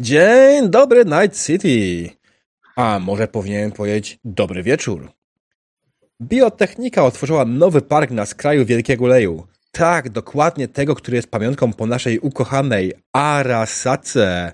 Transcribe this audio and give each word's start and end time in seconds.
Dzień 0.00 0.70
dobry, 0.70 1.04
Night 1.04 1.46
City. 1.46 2.10
A 2.76 2.98
może 2.98 3.28
powinienem 3.28 3.72
powiedzieć 3.72 4.18
dobry 4.24 4.62
wieczór. 4.62 5.10
Biotechnika 6.22 7.04
otworzyła 7.04 7.44
nowy 7.44 7.82
park 7.82 8.10
na 8.10 8.26
skraju 8.26 8.66
Wielkiego 8.66 9.06
Leju. 9.06 9.46
Tak, 9.72 10.10
dokładnie 10.10 10.68
tego, 10.68 10.94
który 10.94 11.16
jest 11.16 11.30
pamiątką 11.30 11.72
po 11.72 11.86
naszej 11.86 12.18
ukochanej 12.18 12.92
Arasace. 13.12 14.52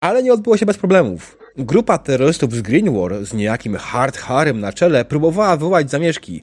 Ale 0.00 0.22
nie 0.22 0.32
odbyło 0.32 0.56
się 0.56 0.66
bez 0.66 0.78
problemów. 0.78 1.38
Grupa 1.56 1.98
terrorystów 1.98 2.54
z 2.54 2.62
Greenwar 2.62 3.24
z 3.24 3.34
niejakim 3.34 3.76
Hard 3.76 4.16
Harem 4.16 4.60
na 4.60 4.72
czele 4.72 5.04
próbowała 5.04 5.56
wywołać 5.56 5.90
zamieszki. 5.90 6.42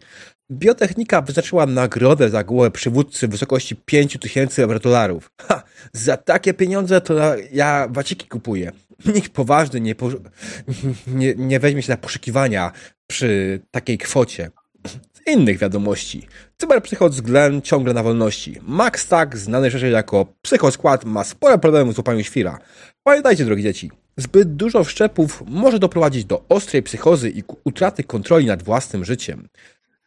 Biotechnika 0.51 1.21
wyznaczyła 1.21 1.65
nagrodę 1.65 2.29
za 2.29 2.43
głowę 2.43 2.71
przywódcy 2.71 3.27
w 3.27 3.31
wysokości 3.31 3.75
5000 3.75 4.67
dolarów. 4.79 5.31
Ha! 5.41 5.63
Za 5.93 6.17
takie 6.17 6.53
pieniądze 6.53 7.01
to 7.01 7.13
ja 7.51 7.87
waciki 7.89 8.27
kupuję. 8.27 8.71
Nikt 9.15 9.33
poważny 9.33 9.81
nie, 9.81 9.95
po, 9.95 10.09
nie, 11.07 11.35
nie 11.35 11.59
weźmie 11.59 11.81
się 11.81 11.91
na 11.91 11.97
poszukiwania 11.97 12.71
przy 13.07 13.61
takiej 13.71 13.97
kwocie. 13.97 14.51
Z 14.87 15.27
innych 15.27 15.57
wiadomości. 15.57 16.27
Cyberpsychot 16.57 17.13
z 17.13 17.21
Glen 17.21 17.61
ciągle 17.61 17.93
na 17.93 18.03
wolności. 18.03 18.59
Max 18.61 19.07
Tak, 19.07 19.37
znany 19.37 19.71
szerzej 19.71 19.91
jako 19.91 20.25
Psychoskład, 20.41 21.05
ma 21.05 21.23
spore 21.23 21.57
problemy 21.57 21.93
z 21.93 21.97
łapaniem 21.97 22.23
świra. 22.23 22.59
Pamiętajcie, 23.03 23.45
drogi 23.45 23.63
dzieci, 23.63 23.91
zbyt 24.17 24.55
dużo 24.55 24.83
wszczepów 24.83 25.43
może 25.47 25.79
doprowadzić 25.79 26.25
do 26.25 26.45
ostrej 26.49 26.83
psychozy 26.83 27.29
i 27.29 27.43
utraty 27.63 28.03
kontroli 28.03 28.45
nad 28.45 28.63
własnym 28.63 29.05
życiem. 29.05 29.47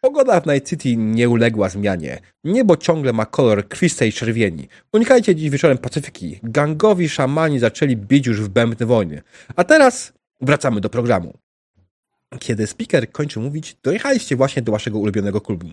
Pogoda 0.00 0.40
w 0.40 0.46
Night 0.46 0.68
City 0.68 0.96
nie 0.96 1.28
uległa 1.28 1.68
zmianie. 1.68 2.20
Niebo 2.44 2.76
ciągle 2.76 3.12
ma 3.12 3.26
kolor 3.26 3.68
krwistej 3.68 4.12
czerwieni. 4.12 4.68
Unikajcie 4.92 5.34
dziś 5.34 5.50
wieczorem 5.50 5.78
Pacyfiki. 5.78 6.40
Gangowi 6.42 7.08
szamani 7.08 7.58
zaczęli 7.58 7.96
bić 7.96 8.26
już 8.26 8.40
w 8.40 8.48
bębny 8.48 8.86
wojny. 8.86 9.22
A 9.56 9.64
teraz 9.64 10.12
wracamy 10.40 10.80
do 10.80 10.90
programu. 10.90 11.38
Kiedy 12.38 12.66
speaker 12.66 13.12
kończył 13.12 13.42
mówić, 13.42 13.76
dojechaliście 13.82 14.36
właśnie 14.36 14.62
do 14.62 14.72
waszego 14.72 14.98
ulubionego 14.98 15.40
klubu. 15.40 15.66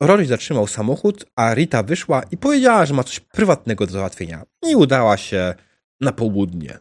Rory 0.00 0.26
zatrzymał 0.26 0.66
samochód, 0.66 1.26
a 1.36 1.54
Rita 1.54 1.82
wyszła 1.82 2.22
i 2.30 2.36
powiedziała, 2.36 2.86
że 2.86 2.94
ma 2.94 3.04
coś 3.04 3.20
prywatnego 3.20 3.86
do 3.86 3.92
załatwienia. 3.92 4.44
I 4.68 4.76
udała 4.76 5.16
się 5.16 5.54
na 6.00 6.12
południe. 6.12 6.78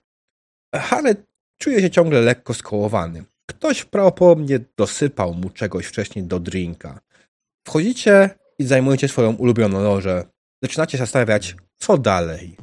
Harry 0.75 1.16
czuje 1.58 1.81
się 1.81 1.89
ciągle 1.89 2.21
lekko 2.21 2.53
skołowany. 2.53 3.23
Ktoś 3.50 3.86
prawdopodobnie 3.86 4.59
dosypał 4.78 5.34
mu 5.34 5.50
czegoś 5.50 5.86
wcześniej 5.86 6.26
do 6.26 6.40
drinka. 6.40 7.00
Wchodzicie 7.67 8.30
i 8.59 8.66
zajmujecie 8.66 9.08
swoją 9.08 9.36
ulubioną 9.36 9.84
lożę. 9.84 10.23
Zaczynacie 10.64 10.92
się 10.92 10.98
zastanawiać, 11.04 11.56
co 11.78 11.98
dalej. 11.98 12.58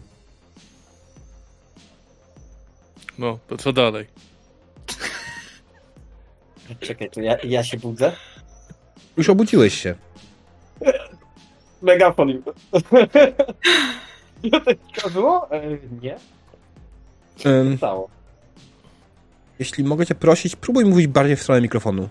No, 3.19 3.39
to 3.49 3.57
co 3.57 3.73
dalej? 3.73 4.07
Czekaj, 6.81 7.11
to 7.11 7.21
ja, 7.21 7.37
ja 7.45 7.65
się 7.65 7.77
budzę? 7.77 8.13
Już 9.17 9.29
obudziłeś 9.29 9.83
się. 9.83 9.95
Megafon. 11.83 12.43
to 15.03 15.11
było? 15.11 15.51
E, 15.51 15.79
nie. 16.03 16.17
Um, 17.45 17.77
Stało. 17.77 18.14
Jeśli 19.59 19.85
mogę 19.85 20.07
cię 20.07 20.15
prosić, 20.15 20.57
próbuj 20.57 20.85
mówić 20.85 21.07
bardziej 21.07 21.37
w 21.37 21.43
stronę 21.43 21.61
mikrofonu. 21.61 22.09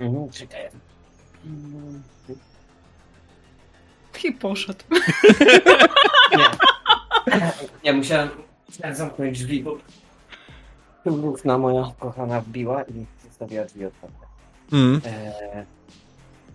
Mhm, 0.00 0.30
czekaj. 0.30 0.68
I 4.24 4.32
poszedł. 4.32 4.84
Nie. 6.38 6.44
Ja 7.82 7.92
musiałem, 7.92 8.28
musiałem 8.68 8.96
zamknąć 8.96 9.38
drzwi, 9.38 9.62
bo 9.62 9.78
równa 11.04 11.58
moja 11.58 11.92
kochana 11.98 12.40
wbiła 12.40 12.82
i 12.82 13.06
zostawiła 13.28 13.64
drzwi 13.64 13.84
otwarte. 13.84 14.16
Mm, 14.72 15.00
Eee, 15.04 15.64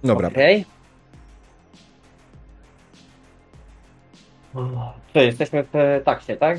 dobra. 0.04 0.28
Okej. 0.28 0.66
Co, 5.14 5.20
jesteśmy 5.22 5.64
w 5.64 5.76
e, 5.76 6.02
taksie, 6.02 6.36
tak? 6.38 6.58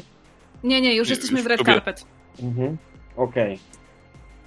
Nie, 0.64 0.80
nie, 0.80 0.94
już 0.96 1.10
jesteśmy 1.10 1.36
już 1.38 1.44
w 1.44 1.50
Red. 1.50 1.62
Carpet. 1.62 2.04
Mhm. 2.42 2.76
Okej. 3.16 3.58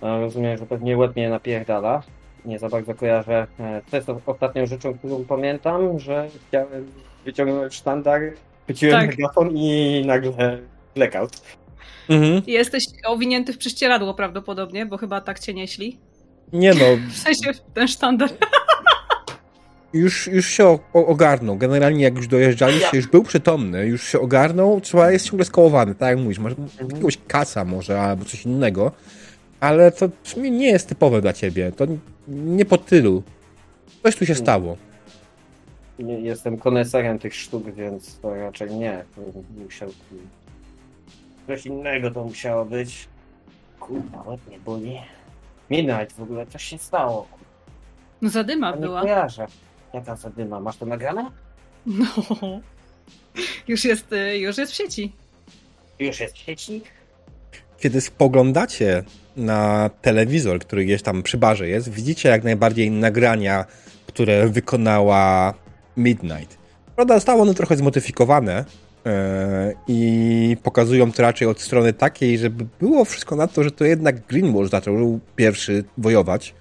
A 0.01 0.19
Rozumiem, 0.19 0.57
że 0.57 0.65
pewnie 0.65 0.97
łeb 0.97 1.15
mnie 1.15 1.29
napierdala. 1.29 2.03
Nie 2.45 2.59
za 2.59 2.69
bardzo 2.69 2.95
kojarzę. 2.95 3.47
E, 3.59 3.81
To 3.91 3.95
jest 3.97 4.09
o- 4.09 4.21
ostatnią 4.25 4.65
rzeczą, 4.65 4.97
którą 4.97 5.25
pamiętam, 5.25 5.99
że 5.99 6.27
chciałem 6.47 6.91
wyciągnąć 7.25 7.73
sztandar, 7.73 8.21
chwyciłem 8.63 8.99
Tak. 9.07 9.17
megafon 9.17 9.49
i 9.57 10.03
nagle 10.05 10.57
blackout. 10.95 11.31
Mhm. 12.09 12.41
Jesteś 12.47 12.83
owinięty 13.05 13.53
w 13.53 13.57
prześcieradło 13.57 14.13
prawdopodobnie, 14.13 14.85
bo 14.85 14.97
chyba 14.97 15.21
tak 15.21 15.39
cię 15.39 15.53
nieśli. 15.53 15.97
Nie 16.53 16.73
no, 16.73 16.85
W 17.11 17.17
sensie 17.17 17.51
ten 17.73 17.87
sztandar. 17.87 18.29
Już, 19.95 20.28
już 20.28 20.47
się 20.47 20.79
ogarnął. 20.94 21.57
Generalnie 21.57 22.03
jak 22.03 22.16
już 22.16 22.28
dojeżdżaliście, 22.28 22.97
już 22.97 23.07
był 23.07 23.23
przytomny, 23.23 23.85
już 23.85 24.03
się 24.03 24.19
ogarnął, 24.19 24.81
trzeba 24.81 25.11
jest 25.11 25.25
ciągle 25.25 25.45
skołowany, 25.45 25.95
tak 25.95 26.09
jak 26.09 26.19
mówisz. 26.19 26.39
Masz 26.39 26.53
jakiegoś 26.81 27.17
kasa 27.28 27.66
może, 27.66 28.01
albo 28.01 28.25
coś 28.25 28.45
innego, 28.45 28.91
ale 29.59 29.91
to 29.91 30.09
w 30.23 30.29
sumie 30.29 30.51
nie 30.51 30.67
jest 30.67 30.89
typowe 30.89 31.22
dla 31.22 31.33
ciebie. 31.33 31.72
To 31.72 31.85
nie 32.28 32.66
po 32.66 32.78
tylu. 32.78 33.23
Coś 34.03 34.16
tu 34.16 34.25
się 34.25 34.35
stało. 34.35 34.78
Nie, 36.00 36.19
jestem 36.19 36.57
koneserem 36.57 37.19
tych 37.19 37.35
sztuk, 37.35 37.72
więc 37.73 38.19
to 38.19 38.35
raczej 38.35 38.75
nie. 38.75 39.03
To 39.16 39.22
Musiał... 39.63 39.89
Coś 41.47 41.66
innego 41.66 42.12
to 42.12 42.23
musiało 42.23 42.66
być. 42.66 43.07
Kurwa, 43.79 44.23
łeb 44.27 44.39
mnie 44.47 44.59
boli. 44.59 45.00
Midnight 45.69 46.13
w 46.13 46.22
ogóle, 46.22 46.45
coś 46.47 46.63
się 46.63 46.77
stało. 46.77 47.27
No 48.22 48.29
zadyma 48.29 48.73
była. 48.77 49.01
kojarzę. 49.01 49.47
Jaka 49.95 50.16
zadyma? 50.16 50.59
Masz 50.59 50.78
to 50.78 50.85
nagrane? 50.85 51.31
No. 51.85 52.06
Już 53.67 53.85
jest, 53.85 54.13
y, 54.13 54.38
już 54.38 54.57
jest 54.57 54.72
w 54.72 54.75
sieci. 54.75 55.11
Już 56.00 56.19
jest 56.19 56.35
w 56.35 56.38
sieci? 56.38 56.81
Kiedy 57.79 58.01
spoglądacie 58.01 59.03
na 59.38 59.89
telewizor, 60.01 60.59
który 60.59 60.85
gdzieś 60.85 61.01
tam 61.01 61.23
przy 61.23 61.38
barze 61.38 61.67
jest, 61.67 61.89
widzicie 61.89 62.29
jak 62.29 62.44
najbardziej 62.44 62.91
nagrania, 62.91 63.66
które 64.07 64.47
wykonała 64.50 65.53
Midnight. 65.97 66.57
Prawda, 66.95 67.13
zostało 67.13 67.41
one 67.41 67.53
trochę 67.53 67.77
zmodyfikowane 67.77 68.66
e, 69.06 69.73
i 69.88 70.57
pokazują 70.63 71.12
to 71.12 71.22
raczej 71.22 71.47
od 71.47 71.62
strony 71.62 71.94
takiej, 71.94 72.38
żeby 72.38 72.66
było 72.79 73.06
wszystko 73.06 73.35
na 73.35 73.47
to, 73.47 73.63
że 73.63 73.72
to 73.72 73.85
jednak 73.85 74.27
Greenwald 74.27 74.72
zaczął 74.72 75.19
pierwszy 75.35 75.83
wojować, 75.97 76.53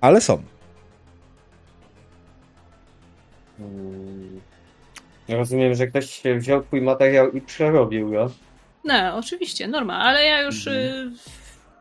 ale 0.00 0.20
są. 0.20 0.53
Hmm. 3.58 4.40
Rozumiem, 5.28 5.74
że 5.74 5.86
ktoś 5.86 6.22
wziął 6.36 6.62
twój 6.62 6.82
materiał 6.82 7.30
i 7.30 7.40
przerobił 7.40 8.10
go. 8.10 8.30
No, 8.84 9.16
oczywiście, 9.16 9.68
norma, 9.68 9.98
ale 9.98 10.24
ja 10.24 10.42
już 10.42 10.66
y, 10.66 11.10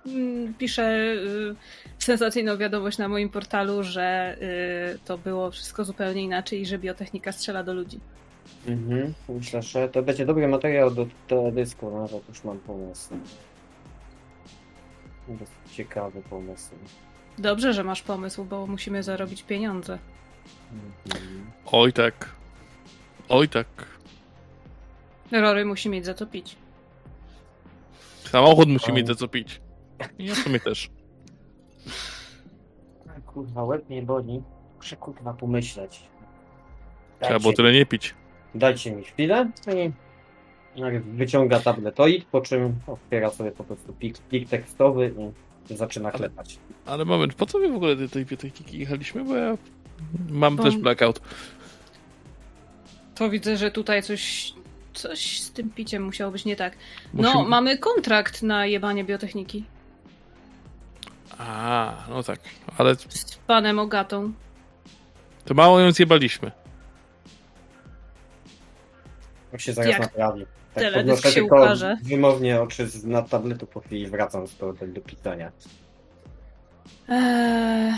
mm, 0.06 0.54
piszę 0.54 1.14
y, 1.16 1.56
sensacyjną 2.00 2.58
wiadomość 2.58 2.98
na 2.98 3.08
moim 3.08 3.30
portalu, 3.30 3.84
że 3.84 4.38
y, 4.96 5.00
to 5.06 5.18
było 5.18 5.52
wszystko 5.52 5.84
zupełnie 5.84 6.24
inaczej 6.24 6.62
i 6.62 6.66
że 6.66 6.80
biotechnika 6.80 7.32
strzela 7.32 7.64
do 7.64 7.74
ludzi. 7.74 8.00
Mhm. 8.68 9.14
Myślę, 9.30 9.62
że 9.62 9.90
to 9.90 10.04
będzie 10.04 10.26
dobry 10.26 10.48
materiał 10.48 10.92
do 10.92 11.08
teledysku, 11.28 12.00
nawet 12.00 12.30
już 12.30 12.44
mam 12.44 12.60
pomysł. 12.60 13.10
Dosyć 15.28 15.76
ciekawy 15.76 16.22
pomysł. 16.30 16.70
Dobrze, 17.38 17.74
że 17.74 17.84
masz 17.84 18.02
pomysł, 18.02 18.46
bo 18.46 18.68
musimy 18.68 19.04
zarobić 19.04 19.44
pieniądze. 19.44 20.00
Oj 21.66 21.94
tak. 21.94 22.36
Oj 23.30 23.50
tak. 23.50 23.68
Rory 25.32 25.66
musi 25.66 25.90
mieć 25.90 26.06
za 26.06 26.14
co 26.14 26.26
pić. 26.28 26.56
Samochód 28.24 28.70
musi 28.70 28.94
mieć 28.94 29.08
za 29.08 29.16
co 29.16 29.28
pić. 29.28 29.62
I 30.20 30.25
ja 30.25 30.36
w 30.36 30.38
sumie 30.38 30.60
też. 30.60 30.90
Kurwa, 33.25 33.64
łeb 33.64 33.90
mnie 33.90 34.02
boli. 34.02 34.42
Muszę 34.78 34.96
kurwa 34.96 35.34
pomyśleć. 35.34 36.02
Trzeba 37.19 37.40
było 37.40 37.54
tyle 37.54 37.72
nie 37.74 37.86
pić. 37.86 38.16
Dajcie 38.56 38.92
mi 38.92 39.04
chwilę 39.04 39.52
i 40.76 40.81
wyciąga 41.00 41.60
tabletoid, 41.60 42.26
po 42.26 42.42
czym 42.42 42.76
otwiera 42.88 43.30
sobie 43.30 43.52
po 43.52 43.64
prostu 43.64 43.94
plik, 43.94 44.18
plik 44.18 44.50
tekstowy 44.50 45.14
i 45.69 45.76
zaczyna 45.76 46.12
klepać. 46.12 46.60
Ale 46.86 47.06
moment, 47.06 47.34
po 47.34 47.46
co 47.46 47.60
my 47.60 47.72
w 47.72 47.76
ogóle 47.76 47.96
do 47.96 48.10
tej 48.10 48.26
biblioteki 48.26 48.80
jechaliśmy? 48.80 49.24
Bo 49.24 49.36
ja 49.36 49.58
mam 50.30 50.56
Bo- 50.56 50.63
też 50.63 50.78
blackout. 50.78 51.22
To 53.16 53.30
widzę, 53.30 53.57
że 53.57 53.72
tutaj 53.72 54.04
coś, 54.04 54.54
coś 54.94 55.40
z 55.42 55.51
tym 55.51 55.69
piciem 55.69 56.04
musiało 56.04 56.31
być 56.31 56.45
nie 56.45 56.56
tak. 56.56 56.74
No, 57.13 57.24
Musimy- 57.24 57.50
mamy 57.50 57.78
kontrakt 57.78 58.42
na 58.42 58.66
jebanie 58.66 59.04
biotechniki 59.04 59.63
A, 61.38 61.94
no 62.10 62.24
tak. 62.24 62.40
Ale 62.78 62.95
z 62.95 63.36
panem 63.48 63.80
Ogatą. 63.80 64.34
to 65.45 65.54
mało 65.54 65.80
ją 65.80 65.92
zjebaliśmy. 65.92 66.51
Jak 69.51 69.62
się 69.62 69.74
zaraz 69.74 69.92
Jak? 69.92 70.00
naprawi. 70.01 70.45
Tak 70.74 70.84
Teledysk 70.84 71.06
podnoszę 71.06 71.28
się 71.30 71.42
tylko 71.42 71.56
ukaże. 71.56 71.98
wymownie 72.04 72.62
oczy 72.62 72.88
z 72.88 73.06
nad 73.06 73.30
tabletu 73.30 73.68
po 73.68 73.80
chwili 73.80 74.07
wracam 74.07 74.48
z 74.48 74.54
powrotem 74.54 74.94
do 74.94 75.01
pisania. 75.01 75.51
Eee, 77.10 77.94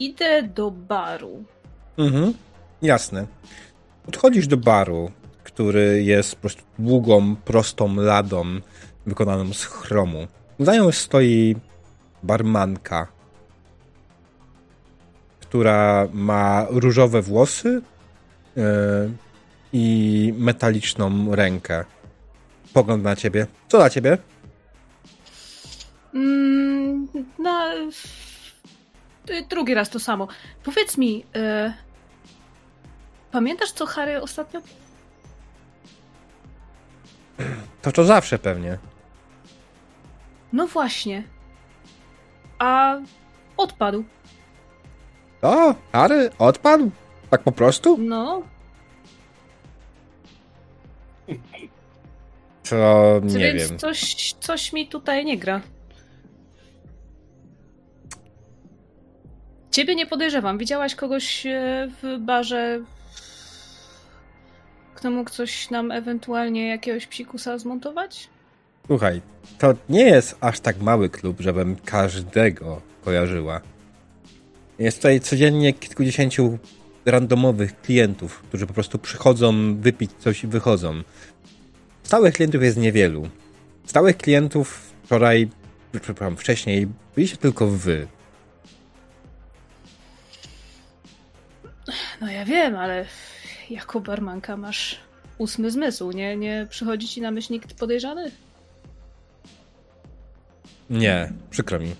idę 0.00 0.42
do 0.42 0.70
baru. 0.70 1.44
Mhm, 1.98 2.34
jasne. 2.82 3.26
Podchodzisz 4.04 4.46
do 4.46 4.56
baru, 4.56 5.10
który 5.44 6.02
jest 6.02 6.34
po 6.34 6.40
prostu 6.40 6.62
długą, 6.78 7.36
prostą 7.36 7.96
ladą 7.96 8.44
wykonaną 9.06 9.52
z 9.52 9.64
chromu. 9.64 10.26
Za 10.58 10.74
nią 10.74 10.92
stoi 10.92 11.56
barmanka, 12.22 13.08
która 15.40 16.08
ma 16.12 16.66
różowe 16.70 17.22
włosy 17.22 17.82
yy, 18.56 18.62
i 19.72 20.34
metaliczną 20.36 21.34
rękę. 21.34 21.84
Pogląd 22.72 23.04
na 23.04 23.16
ciebie. 23.16 23.46
Co 23.68 23.78
dla 23.78 23.90
ciebie? 23.90 24.18
Mm, 26.14 27.08
no, 27.38 27.70
drugi 29.50 29.74
raz 29.74 29.90
to 29.90 30.00
samo. 30.00 30.28
Powiedz 30.64 30.98
mi, 30.98 31.24
e, 31.34 31.72
pamiętasz 33.30 33.72
co 33.72 33.86
Harry 33.86 34.22
ostatnio? 34.22 34.60
To 37.82 37.92
to 37.92 38.04
zawsze 38.04 38.38
pewnie. 38.38 38.78
No 40.52 40.66
właśnie. 40.66 41.22
A 42.58 42.96
odpadł. 43.56 44.04
O, 45.42 45.74
Harry 45.92 46.30
odpadł? 46.38 46.90
Tak 47.30 47.42
po 47.42 47.52
prostu? 47.52 47.96
No, 48.00 48.42
To 52.70 53.20
nie 53.22 53.38
więc 53.54 53.70
wiem. 53.70 53.78
Coś, 53.78 54.32
coś 54.40 54.72
mi 54.72 54.86
tutaj 54.88 55.24
nie 55.24 55.38
gra. 55.38 55.60
Ciebie 59.72 59.94
nie 59.94 60.06
podejrzewam. 60.06 60.58
Widziałaś 60.58 60.94
kogoś 60.94 61.46
e, 61.46 61.88
w 62.02 62.18
barze, 62.20 62.80
kto 64.94 65.10
mógł 65.10 65.30
coś 65.30 65.70
nam 65.70 65.90
ewentualnie 65.90 66.68
jakiegoś 66.68 67.06
psikusa 67.06 67.58
zmontować? 67.58 68.28
Słuchaj, 68.86 69.20
to 69.58 69.74
nie 69.88 70.02
jest 70.04 70.36
aż 70.40 70.60
tak 70.60 70.80
mały 70.80 71.08
klub, 71.08 71.40
żebym 71.40 71.76
każdego 71.76 72.80
kojarzyła. 73.04 73.60
Jest 74.78 74.96
tutaj 74.96 75.20
codziennie 75.20 75.72
kilkudziesięciu 75.72 76.58
randomowych 77.06 77.80
klientów, 77.80 78.42
którzy 78.48 78.66
po 78.66 78.74
prostu 78.74 78.98
przychodzą 78.98 79.76
wypić 79.80 80.10
coś 80.18 80.44
i 80.44 80.46
wychodzą. 80.46 81.02
Stałych 82.02 82.34
klientów 82.34 82.62
jest 82.62 82.76
niewielu. 82.76 83.28
Stałych 83.84 84.16
klientów 84.16 84.92
wczoraj, 85.04 85.48
przepraszam, 86.02 86.36
wcześniej 86.36 86.88
byliście 87.14 87.36
tylko 87.36 87.66
wy. 87.66 88.06
No 92.20 92.30
ja 92.30 92.44
wiem, 92.44 92.76
ale 92.76 93.04
jako 93.70 94.00
barmanka 94.00 94.56
masz 94.56 95.00
ósmy 95.38 95.70
zmysł, 95.70 96.12
nie? 96.12 96.36
Nie 96.36 96.66
przychodzi 96.70 97.08
ci 97.08 97.20
na 97.20 97.30
myśl 97.30 97.52
nikt 97.52 97.74
podejrzany? 97.74 98.30
Nie, 100.90 101.32
przykro 101.50 101.78
mi. 101.78 101.94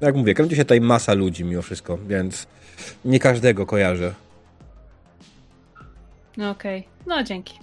Jak 0.00 0.14
mówię, 0.14 0.34
kręci 0.34 0.56
się 0.56 0.64
tutaj 0.64 0.80
masa 0.80 1.14
ludzi 1.14 1.44
mimo 1.44 1.62
wszystko, 1.62 1.98
więc 1.98 2.46
nie 3.04 3.20
każdego 3.20 3.66
kojarzę. 3.66 4.14
No 6.36 6.50
okej, 6.50 6.88
no 7.06 7.22
dzięki. 7.22 7.58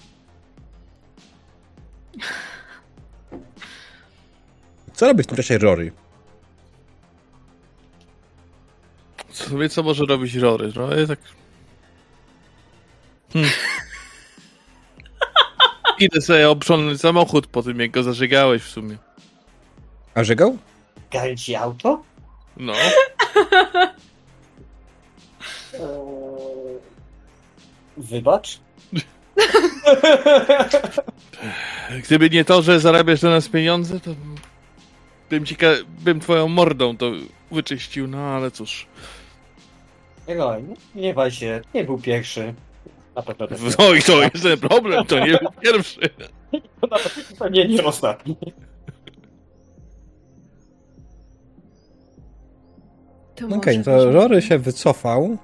Co 4.94 5.08
robi 5.08 5.24
w 5.24 5.28
tym 5.28 5.38
czasie 5.38 5.58
Rory? 5.58 5.92
Sobie 9.36 9.70
co 9.70 9.84
może 9.84 10.06
robić 10.06 10.36
Rory? 10.36 10.72
No 10.76 10.96
ja 10.96 11.08
tak... 11.08 11.20
Hmm. 13.34 13.52
Idę 16.00 16.22
sobie 16.22 16.50
obrządnąć 16.50 17.02
samochód 17.02 17.48
po 17.48 17.64
tym, 17.64 17.80
jak 17.80 17.92
go 17.92 18.04
zażegałeś 18.04 18.62
w 18.62 18.70
sumie. 18.70 18.98
A 20.14 20.24
żegał? 20.24 20.58
Gary 21.12 21.36
ci 21.36 21.56
auto? 21.56 22.04
No. 22.58 22.74
Wybacz? 27.98 28.60
Gdyby 32.04 32.30
nie 32.30 32.46
to, 32.46 32.62
że 32.62 32.80
zarabiasz 32.80 33.22
dla 33.22 33.30
nas 33.30 33.50
pieniądze, 33.50 34.00
to 34.00 34.12
bym 35.30 35.46
ci 35.46 35.56
ka- 35.56 35.84
bym 36.00 36.20
twoją 36.20 36.48
mordą 36.48 36.98
to 36.98 37.12
wyczyścił, 37.52 38.08
no 38.08 38.18
ale 38.18 38.52
cóż. 38.52 38.88
Oj, 40.28 40.64
nie 40.96 41.14
baj 41.14 41.32
się, 41.32 41.62
nie 41.74 41.84
był 41.84 41.98
pierwszy. 41.98 42.54
Na 43.16 43.22
pewno 43.22 43.48
też. 43.48 43.60
No 43.80 43.94
i 43.94 44.02
to 44.02 44.22
jest 44.22 44.44
ten 44.44 44.58
problem, 44.60 45.06
to 45.06 45.20
nie 45.20 45.38
był 45.38 45.52
pierwszy. 45.62 46.00
Na 46.92 46.98
pewno 46.98 47.50
nie, 47.50 47.68
nie 47.68 47.84
ostatni. 47.84 48.36
To 53.36 53.48
Okej, 53.48 53.78
może 53.78 53.84
to 53.84 54.12
Rory 54.12 54.42
się 54.42 54.58
wycofał. 54.58 55.38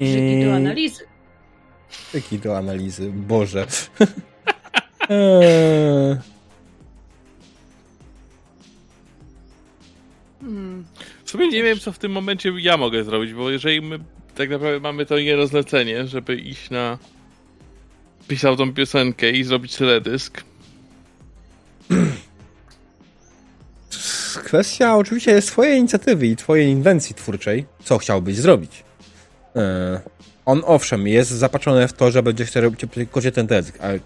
Żygi 0.00 0.44
do 0.44 0.54
analizy. 0.54 1.04
Tyki 2.12 2.38
do 2.38 2.56
analizy, 2.58 3.10
Boże. 3.12 3.66
Eee, 5.10 6.16
Hmm. 10.40 10.84
W 11.28 11.30
sumie 11.30 11.48
nie 11.48 11.62
wiem, 11.62 11.78
co 11.78 11.92
w 11.92 11.98
tym 11.98 12.12
momencie 12.12 12.52
ja 12.58 12.76
mogę 12.76 13.04
zrobić, 13.04 13.34
bo 13.34 13.50
jeżeli 13.50 13.80
my 13.82 13.98
tak 14.34 14.50
naprawdę 14.50 14.80
mamy 14.80 15.06
to 15.06 15.18
nierozlecenie, 15.18 16.06
żeby 16.06 16.36
iść 16.36 16.70
na 16.70 16.98
pisał 18.28 18.56
tą 18.56 18.74
piosenkę 18.74 19.30
i 19.30 19.44
zrobić 19.44 19.76
teledysk, 19.76 20.44
Kwestia 24.44 24.96
oczywiście 24.96 25.30
jest 25.30 25.48
twojej 25.48 25.78
inicjatywy 25.78 26.26
i 26.26 26.36
twojej 26.36 26.68
inwencji 26.68 27.14
twórczej, 27.14 27.66
co 27.84 27.98
chciałbyś 27.98 28.36
zrobić. 28.36 28.84
Eee, 29.54 29.98
on 30.46 30.62
owszem, 30.66 31.08
jest 31.08 31.30
zapatrzony 31.30 31.88
w 31.88 31.92
to, 31.92 32.10
że 32.10 32.22
będzie 32.22 32.44
chciał 32.44 32.62
robić 32.62 32.80
kocie 33.10 33.32
ten 33.32 33.46
desk, 33.46 33.78
ale 33.80 34.00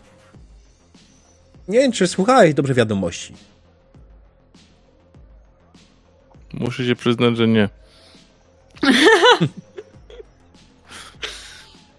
nie 1.68 1.78
wiem, 1.78 1.92
czy 1.92 2.06
słuchałeś 2.06 2.54
dobrze 2.54 2.74
wiadomości. 2.74 3.34
Muszę 6.54 6.84
się 6.86 6.96
przyznać, 6.96 7.36
że 7.36 7.48
nie. 7.48 7.68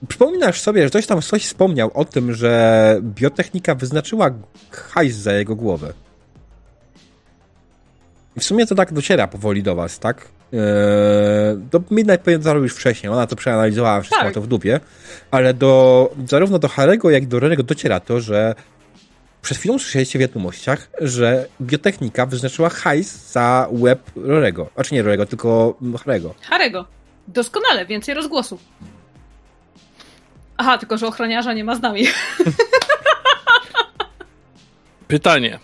Przypominasz 0.08 0.62
sobie, 0.62 0.84
że 0.84 0.90
ktoś 0.90 1.08
tam 1.08 1.22
coś 1.22 1.46
wspomniał 1.46 1.92
o 1.94 2.06
tym, 2.06 2.34
że 2.34 2.98
biotechnika 3.02 3.76
wyznaczyła 3.76 4.30
hajs 4.72 5.16
za 5.16 5.34
jego 5.34 5.56
głowę. 5.56 5.94
I 8.36 8.40
w 8.40 8.44
sumie 8.44 8.68
to 8.68 8.76
tak 8.76 8.94
dociera 8.94 9.28
powoli 9.28 9.64
do 9.64 9.76
was, 9.76 10.00
tak? 10.00 10.28
Eee, 10.54 10.60
do 11.72 11.84
Midnight 11.92 12.24
pewnie 12.24 12.70
wcześniej, 12.70 13.12
ona 13.12 13.28
to 13.28 13.36
przeanalizowała, 13.36 14.02
wszystko 14.02 14.24
Tak. 14.24 14.34
to 14.34 14.42
w 14.42 14.48
dupie, 14.48 14.80
ale 15.32 15.54
do, 15.54 16.10
zarówno 16.28 16.60
do 16.60 16.68
Harego, 16.68 17.10
jak 17.10 17.24
i 17.24 17.28
do 17.28 17.40
Rorego 17.40 17.64
dociera 17.64 18.00
to, 18.00 18.22
że 18.22 18.56
przed 19.44 19.58
chwilą 19.58 19.80
słyszeliście 19.80 20.20
w 20.20 20.22
wiadomościach, 20.22 20.90
że 21.02 21.48
biotechnika 21.62 22.26
wyznaczyła 22.26 22.70
hajs 22.70 23.32
za 23.32 23.68
łeb 23.72 24.12
Rorego. 24.16 24.70
Znaczy 24.76 24.94
nie 24.94 25.02
Rorego, 25.02 25.26
tylko 25.26 25.78
Harego. 26.06 26.36
Harego. 26.42 26.86
Doskonale, 27.28 27.86
więcej 27.86 28.16
rozgłosu. 28.16 28.60
Aha, 30.58 30.78
tylko 30.78 30.98
że 30.98 31.08
ochroniarza 31.08 31.54
nie 31.54 31.64
ma 31.64 31.76
z 31.76 31.82
nami. 31.82 32.06
Pytanie. 35.08 35.60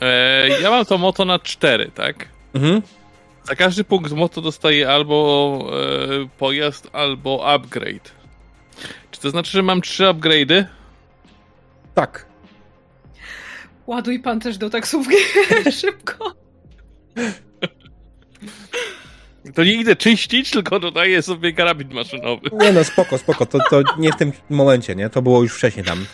E, 0.00 0.48
ja 0.60 0.70
mam 0.70 0.84
to 0.84 0.98
moto 0.98 1.24
na 1.24 1.38
4, 1.38 1.90
tak? 1.94 2.28
Mhm. 2.54 2.82
Za 3.44 3.54
każdy 3.54 3.84
punkt 3.84 4.12
moto 4.12 4.40
dostaję 4.40 4.90
albo 4.90 5.58
e, 5.72 6.28
pojazd, 6.38 6.88
albo 6.92 7.54
upgrade. 7.54 8.12
Czy 9.10 9.20
to 9.20 9.30
znaczy, 9.30 9.50
że 9.50 9.62
mam 9.62 9.80
trzy 9.80 10.02
upgrade'y? 10.04 10.64
Tak. 11.94 12.31
Ładuj 13.92 14.20
pan 14.20 14.40
też 14.40 14.58
do 14.58 14.70
taksówki 14.70 15.16
szybko. 15.80 16.34
To 19.54 19.64
nie 19.64 19.72
idę 19.72 19.96
czyścić, 19.96 20.50
tylko 20.50 20.80
dodaję 20.80 21.22
sobie 21.22 21.52
karabin 21.52 21.94
maszynowy. 21.94 22.50
Nie 22.52 22.72
no, 22.72 22.84
spoko, 22.84 23.18
spoko, 23.18 23.46
to, 23.46 23.58
to 23.70 23.82
nie 23.98 24.12
w 24.12 24.16
tym 24.16 24.32
momencie, 24.50 24.94
nie? 24.94 25.10
To 25.10 25.22
było 25.22 25.42
już 25.42 25.54
wcześniej 25.54 25.84
tam. 25.84 26.06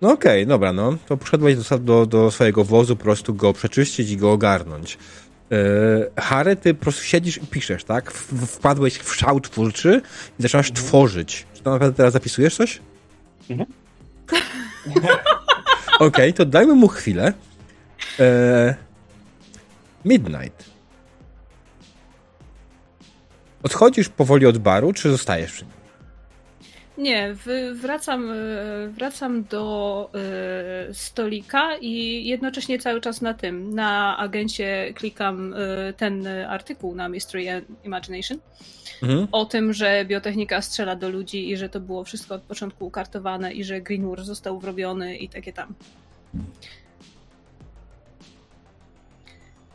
No 0.00 0.12
okej, 0.12 0.46
dobra, 0.46 0.72
no. 0.72 0.96
To 1.06 1.16
poszedłeś 1.16 1.56
do, 1.56 1.78
do, 1.78 2.06
do 2.06 2.30
swojego 2.30 2.64
wozu, 2.64 2.96
po 2.96 3.02
prostu 3.02 3.34
go 3.34 3.52
przeczyścić 3.52 4.10
i 4.10 4.16
go 4.16 4.32
ogarnąć. 4.32 4.98
Yy, 5.50 6.10
Harry, 6.16 6.56
ty 6.56 6.74
po 6.74 6.82
prostu 6.82 7.04
siedzisz 7.04 7.36
i 7.36 7.46
piszesz, 7.46 7.84
tak? 7.84 8.12
W, 8.12 8.46
wpadłeś 8.46 8.98
w 8.98 9.14
szał 9.14 9.40
twórczy 9.40 10.02
i 10.38 10.42
zaczynasz 10.42 10.72
tworzyć. 10.72 11.46
Czy 11.54 11.62
To 11.62 11.70
naprawdę 11.70 11.96
teraz 11.96 12.12
zapisujesz 12.12 12.56
coś? 12.56 12.80
Mhm. 13.50 13.72
Okej, 15.98 16.34
to 16.34 16.44
dajmy 16.44 16.74
mu 16.74 16.88
chwilę. 16.88 17.32
E, 18.20 18.74
Midnight. 20.04 20.70
Odchodzisz 23.62 24.08
powoli 24.08 24.46
od 24.46 24.58
baru, 24.58 24.92
czy 24.92 25.10
zostajesz 25.10 25.52
przy 25.52 25.64
nim? 25.64 25.77
Nie, 26.98 27.34
wracam, 27.74 28.30
e, 28.30 28.34
wracam 28.88 29.44
do 29.44 30.10
e, 30.14 30.94
stolika 30.94 31.76
i 31.80 32.24
jednocześnie 32.26 32.78
cały 32.78 33.00
czas 33.00 33.22
na 33.22 33.34
tym, 33.34 33.74
na 33.74 34.16
agencie 34.18 34.92
klikam 34.94 35.54
e, 35.54 35.92
ten 35.92 36.26
artykuł 36.26 36.94
na 36.94 37.08
Mystery 37.08 37.64
Imagination 37.84 38.38
Mhm. 39.02 39.28
o 39.32 39.44
tym, 39.44 39.72
że 39.72 40.04
biotechnika 40.04 40.62
strzela 40.62 40.96
do 40.96 41.08
ludzi 41.08 41.50
i 41.50 41.56
że 41.56 41.68
to 41.68 41.80
było 41.80 42.04
wszystko 42.04 42.34
od 42.34 42.42
początku 42.42 42.86
ukartowane 42.86 43.52
i 43.52 43.64
że 43.64 43.80
Greenwood 43.80 44.20
został 44.20 44.58
wrobiony 44.58 45.16
i 45.16 45.28
takie 45.28 45.52
tam. 45.52 45.74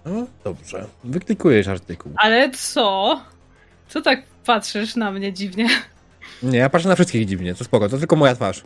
No, 0.05 0.27
dobrze. 0.43 0.85
Wyklikujesz 1.03 1.67
artykuł. 1.67 2.11
Ale 2.15 2.49
co? 2.49 3.21
Co 3.87 4.01
tak 4.01 4.23
patrzysz 4.45 4.95
na 4.95 5.11
mnie 5.11 5.33
dziwnie? 5.33 5.69
Nie, 6.43 6.59
ja 6.59 6.69
patrzę 6.69 6.89
na 6.89 6.95
wszystkich 6.95 7.25
dziwnie, 7.25 7.55
to 7.55 7.63
spoko, 7.63 7.89
to 7.89 7.97
tylko 7.97 8.15
moja 8.15 8.35
twarz. 8.35 8.63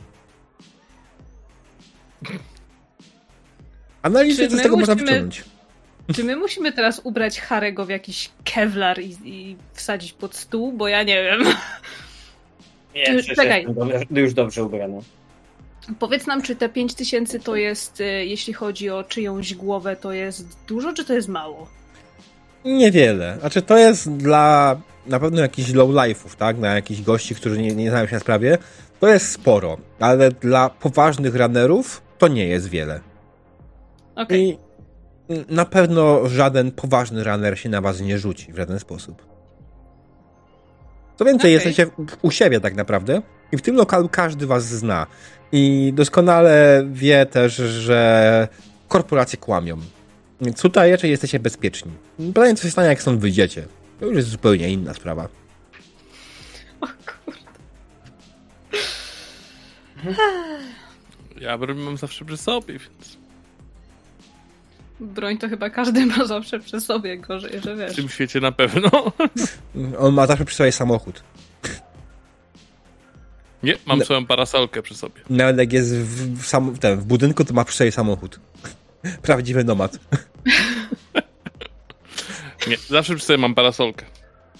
Analizy, 4.02 4.50
z 4.50 4.62
tego 4.62 4.78
można 4.78 4.94
musimy- 4.94 5.12
wyciągnąć? 5.12 5.44
Czy 6.16 6.24
my 6.24 6.36
musimy 6.36 6.72
teraz 6.72 7.02
ubrać 7.04 7.42
Harego 7.42 7.86
w 7.86 7.90
jakiś 7.90 8.30
kevlar 8.44 9.00
i, 9.00 9.18
i 9.26 9.56
wsadzić 9.74 10.14
pod 10.14 10.36
stół? 10.36 10.72
Bo 10.72 10.88
ja 10.88 11.04
nie 11.04 11.24
wiem. 11.24 11.44
Nie, 12.96 13.04
Czekaj. 13.06 13.24
przecież 13.24 13.38
jestem 13.38 13.74
dobrze, 13.76 14.22
już 14.22 14.34
dobrze 14.34 14.64
ubrany. 14.64 15.02
Powiedz 16.00 16.28
nam, 16.28 16.42
czy 16.42 16.56
te 16.56 16.70
5000 16.70 17.40
to 17.40 17.56
jest, 17.56 18.02
y, 18.02 18.04
jeśli 18.26 18.54
chodzi 18.54 18.90
o 18.90 19.04
czyjąś 19.04 19.54
głowę, 19.56 19.96
to 19.96 20.12
jest 20.14 20.58
dużo, 20.68 20.94
czy 20.94 21.06
to 21.06 21.14
jest 21.14 21.28
mało? 21.28 21.68
Niewiele. 22.68 23.38
Znaczy, 23.40 23.62
to 23.62 23.78
jest 23.78 24.12
dla 24.12 24.78
na 25.06 25.20
pewno 25.20 25.42
jakichś 25.42 25.74
low 25.74 25.90
life'ów, 25.90 26.36
tak? 26.36 26.58
Na 26.58 26.76
jakichś 26.76 27.02
gości, 27.02 27.36
którzy 27.36 27.62
nie, 27.62 27.76
nie 27.76 27.90
znają 27.90 28.08
się 28.08 28.14
na 28.14 28.20
sprawie. 28.20 28.58
To 29.00 29.08
jest 29.08 29.32
sporo, 29.32 29.78
ale 30.00 30.32
dla 30.32 30.70
poważnych 30.70 31.36
runnerów 31.36 32.02
to 32.18 32.28
nie 32.28 32.48
jest 32.48 32.70
wiele. 32.70 33.00
Okej. 34.16 34.50
I 34.50 34.58
na 35.50 35.66
pewno 35.66 36.30
żaden 36.30 36.72
poważny 36.72 37.24
runner 37.24 37.60
się 37.60 37.70
na 37.70 37.82
was 37.82 38.02
nie 38.02 38.20
rzuci 38.20 38.54
w 38.54 38.58
żaden 38.58 38.80
sposób. 38.80 39.26
Co 41.16 41.26
więcej, 41.26 41.40
Okej. 41.40 41.54
jesteście 41.54 41.88
u 42.22 42.32
siebie 42.32 42.60
tak 42.60 42.76
naprawdę 42.76 43.22
i 43.52 43.58
w 43.58 43.62
tym 43.62 43.76
lokalu 43.76 44.10
każdy 44.10 44.48
was 44.48 44.66
zna. 44.66 45.08
I 45.52 45.94
doskonale 45.96 46.86
wie 46.92 47.26
też, 47.26 47.56
że 47.56 48.48
korporacje 48.88 49.40
kłamią. 49.40 49.78
Więc 50.42 50.62
tutaj 50.62 50.92
raczej 50.92 51.12
jesteście 51.12 51.40
bezpieczni. 51.40 51.92
Pytanie, 52.28 52.56
co 52.56 52.64
się 52.64 52.72
stanie, 52.72 52.88
jak 52.90 53.02
stąd 53.02 53.20
wyjdziecie. 53.20 53.66
To 54.00 54.06
już 54.06 54.16
jest 54.16 54.30
zupełnie 54.30 54.70
inna 54.70 54.94
sprawa. 54.94 55.28
O 56.82 56.88
kurde. 56.88 57.42
Ja 61.42 61.58
broń 61.58 61.78
mam 61.78 61.98
zawsze 61.98 62.26
przy 62.26 62.38
sobie, 62.38 62.74
więc 62.80 63.18
Broń 65.00 65.38
to 65.38 65.50
chyba 65.50 65.70
każdy 65.70 66.06
ma 66.06 66.26
zawsze 66.26 66.60
przy 66.60 66.82
sobie, 66.82 67.18
gorzej, 67.18 67.62
że 67.62 67.76
w 67.76 67.80
wiesz. 67.80 67.96
tym 67.96 68.10
świecie 68.10 68.40
na 68.40 68.52
pewno. 68.52 68.90
On 70.00 70.14
ma 70.14 70.28
zawsze 70.28 70.46
przy 70.46 70.56
sobie 70.56 70.72
samochód. 70.72 71.24
Nie, 73.64 73.78
mam 73.86 74.00
No. 74.00 74.06
swoją 74.06 74.26
parasolkę 74.26 74.82
przy 74.82 74.96
sobie. 74.96 75.22
Nawet 75.30 75.58
jak 75.58 75.74
jest 75.74 75.96
w, 75.96 76.38
w, 76.42 76.46
sam, 76.48 76.72
w, 76.72 76.80
tym, 76.80 77.00
w 77.00 77.06
budynku, 77.06 77.46
to 77.46 77.54
ma 77.54 77.66
przy 77.66 77.78
sobie 77.78 77.92
samochód. 77.92 78.40
Prawdziwy 79.22 79.64
nomad. 79.64 80.00
Nie, 82.68 82.78
zawsze 82.88 83.16
przy 83.16 83.26
sobie 83.26 83.38
mam 83.38 83.56
parasolkę. 83.56 84.06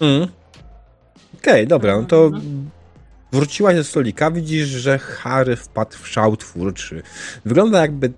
Mm. 0.00 0.28
Okej, 1.38 1.66
dobra, 1.66 1.96
no 2.00 2.04
to 2.04 2.30
wróciłaś 3.32 3.76
do 3.76 3.84
stolika, 3.84 4.30
widzisz, 4.30 4.68
że 4.68 4.98
Harry 4.98 5.56
wpadł 5.56 5.96
w 5.96 6.08
szał 6.08 6.36
twórczy. 6.36 7.02
Wygląda 7.44 7.80
jakby 7.80 8.12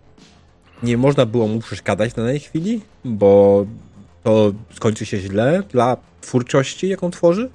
nie 0.83 0.97
można 0.97 1.27
było 1.27 1.47
mu 1.49 1.61
przeszkadzać 1.61 2.17
na 2.17 2.25
tej 2.25 2.41
chwili, 2.41 2.81
bo 3.05 3.67
to 4.25 4.53
skończy 4.75 5.07
się 5.07 5.19
źle 5.21 5.62
dla 5.71 5.97
twórczości, 6.21 6.89
jaką 6.89 7.11
tworzy. 7.11 7.50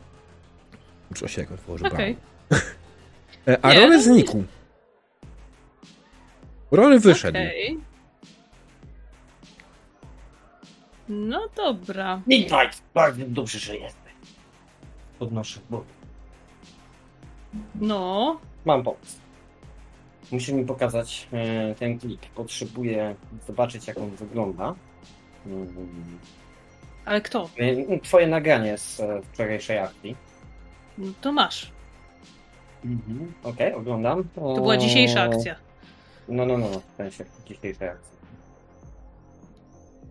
Twórczości, 1.06 1.40
jaką 1.40 1.58
tworzy, 1.58 1.86
Okej. 1.86 2.18
brawo. 2.50 2.66
E, 3.48 3.58
A 3.66 3.74
Nie, 3.74 3.80
Rory 3.80 3.98
no 3.98 4.04
znikł. 4.04 4.44
Rory 6.72 7.00
wyszedł. 7.00 7.38
Okej. 7.38 7.80
No 11.10 11.48
dobra. 11.56 12.22
Midnight! 12.28 12.82
Bardzo 12.94 13.26
dobrze, 13.28 13.60
że 13.60 13.76
jesteś. 13.78 14.14
Podnoszę, 15.20 15.60
bo 15.70 15.84
No. 17.76 18.40
mam 18.66 18.84
pomysł. 18.84 19.18
Musisz 20.32 20.54
mi 20.54 20.66
pokazać 20.66 21.28
e, 21.34 21.76
ten 21.76 22.00
klik. 22.00 22.26
Potrzebuję 22.26 23.16
zobaczyć, 23.48 23.88
jak 23.88 23.98
on 23.98 24.10
wygląda. 24.10 24.76
Mm, 25.46 26.20
Ale 27.06 27.22
kto? 27.22 27.50
e, 27.58 28.00
Twoje 28.00 28.28
nagranie 28.28 28.78
z 28.78 29.00
e, 29.00 29.22
wczorajszej 29.34 29.78
akcji. 29.80 30.16
No 30.98 31.12
to 31.22 31.32
masz. 31.32 31.72
Mhm. 32.86 33.34
Okej, 33.44 33.74
oglądam. 33.74 34.24
To 34.36 34.54
była 34.54 34.78
dzisiejsza 34.78 35.22
akcja. 35.22 35.56
No, 36.30 36.46
no, 36.46 36.58
no, 36.58 36.68
no, 36.70 36.80
w 36.80 36.96
sensie 36.98 37.26
dzisiejszej 37.46 37.90
akcji. 37.90 38.15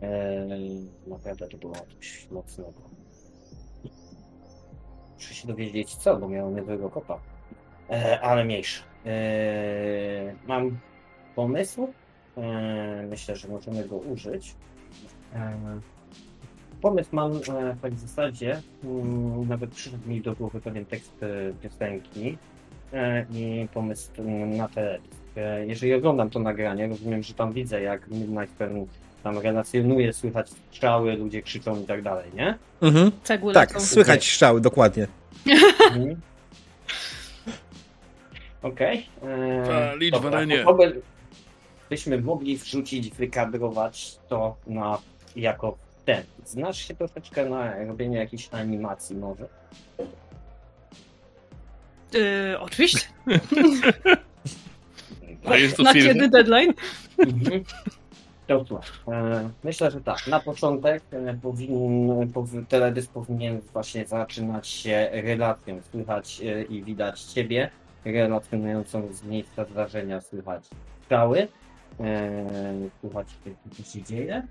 Eee, 0.05 0.87
naprawdę 1.07 1.49
to 1.49 1.57
było 1.59 1.75
coś 1.75 2.29
mocnego. 2.31 2.73
Muszę 5.15 5.35
się 5.35 5.49
dowiedzieć 5.49 5.97
co, 5.97 6.17
bo 6.17 6.29
miałem 6.29 6.57
niezłego 6.57 6.91
kopa. 6.91 7.19
Eee, 7.91 8.19
ale 8.23 8.45
mniejszy. 8.45 8.83
Eee, 9.07 10.35
mam 10.47 10.79
pomysł. 11.35 11.89
Myślę, 13.11 13.37
że 13.37 13.49
możemy 13.49 13.85
go 13.89 13.97
użyć. 13.97 14.55
Pomysł 16.81 17.09
mam 17.13 17.33
tak 17.83 17.93
w 17.95 17.99
zasadzie. 17.99 18.61
mm, 18.85 19.49
Nawet 19.49 19.71
przyszedł 19.71 20.09
mi 20.09 20.21
do 20.21 20.35
głowy 20.35 20.61
pewien 20.61 20.85
tekst 20.87 21.23
e, 21.23 21.53
piosenki 21.63 22.39
i 23.35 23.69
pomysł 23.75 24.11
na 24.47 24.69
teledysk. 24.69 25.23
E, 25.37 25.67
Jeżeli 25.67 25.95
oglądam 25.95 26.31
to 26.31 26.39
nagranie, 26.41 26.87
rozumiem, 26.89 27.23
że 27.23 27.35
tam 27.35 27.53
widzę, 27.53 27.83
jak 27.83 28.09
Midnight 28.09 28.57
Pen 28.57 28.87
tam 29.25 29.39
relacjonuje, 29.39 30.13
słychać 30.13 30.51
strzały, 30.51 31.17
ludzie 31.17 31.43
krzyczą 31.43 31.81
i 31.83 31.85
tak 31.85 32.03
dalej, 32.03 32.31
nie? 32.35 32.59
Mhm. 32.83 33.11
Cegły 33.23 33.55
Tak, 33.55 33.75
lecą. 33.75 33.87
słychać 33.87 34.25
strzały, 34.25 34.61
dokładnie. 34.61 35.07
Mhm. 35.47 36.21
Okej. 38.63 39.07
Ta 39.67 39.95
liczba 39.95 40.19
dobra, 40.21 40.39
na 40.39 40.45
nie. 40.45 40.65
by- 40.65 41.03
Byśmy 41.91 42.21
mogli 42.21 42.57
wrzucić, 42.57 43.11
wykadrować 43.11 44.19
to 44.29 44.57
na 44.67 44.99
jako 45.37 45.77
ten. 46.05 46.23
Znasz 46.45 46.89
się 46.89 46.95
troszeczkę 46.95 47.49
na 47.51 47.85
robienie 47.85 48.19
jakichś 48.19 48.49
animacji 48.53 49.17
może? 49.17 49.49
Yy, 52.13 52.59
oczywiście. 52.61 53.01
A 55.47 55.57
jest 55.57 55.77
to 55.77 55.83
Na 55.83 55.93
kiedy 55.93 56.29
deadline? 56.29 56.73
Mhm. 57.19 57.65
To 58.47 58.65
słuchaj, 58.65 58.89
e, 59.09 59.51
myślę, 59.65 59.91
że 59.91 60.01
tak. 60.01 60.27
Na 60.27 60.41
początek 60.41 61.03
e, 61.13 61.35
powinien, 61.35 62.33
powi- 62.33 62.67
teledysk 62.67 63.13
powinien 63.13 63.61
właśnie 63.73 64.07
zaczynać 64.07 64.69
się 64.69 65.09
relacją. 65.13 65.81
Słychać 65.91 66.41
e, 66.41 66.63
i 66.63 66.83
widać 66.83 67.23
ciebie, 67.23 67.71
relacjonującą 68.05 69.13
z 69.13 69.25
miejsca 69.25 69.65
zdarzenia, 69.65 70.21
słychać 70.21 70.65
e, 71.11 71.35
słychać 73.01 73.27
co 73.77 73.83
się 73.83 74.03
dzieje. 74.03 74.43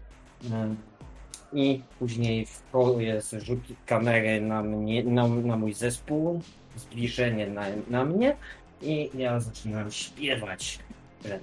I 1.53 1.81
później 1.99 2.45
w 2.45 2.61
polu 2.61 2.99
jest 2.99 3.31
rzut 3.31 3.59
kamery 3.85 4.41
na 4.41 4.63
mnie, 4.63 5.03
na, 5.03 5.27
na 5.27 5.57
mój 5.57 5.73
zespół, 5.73 6.41
zbliżenie 6.75 7.47
na, 7.47 7.65
na 7.89 8.05
mnie 8.05 8.35
i 8.81 9.09
ja 9.15 9.39
zaczynam 9.39 9.91
śpiewać. 9.91 10.79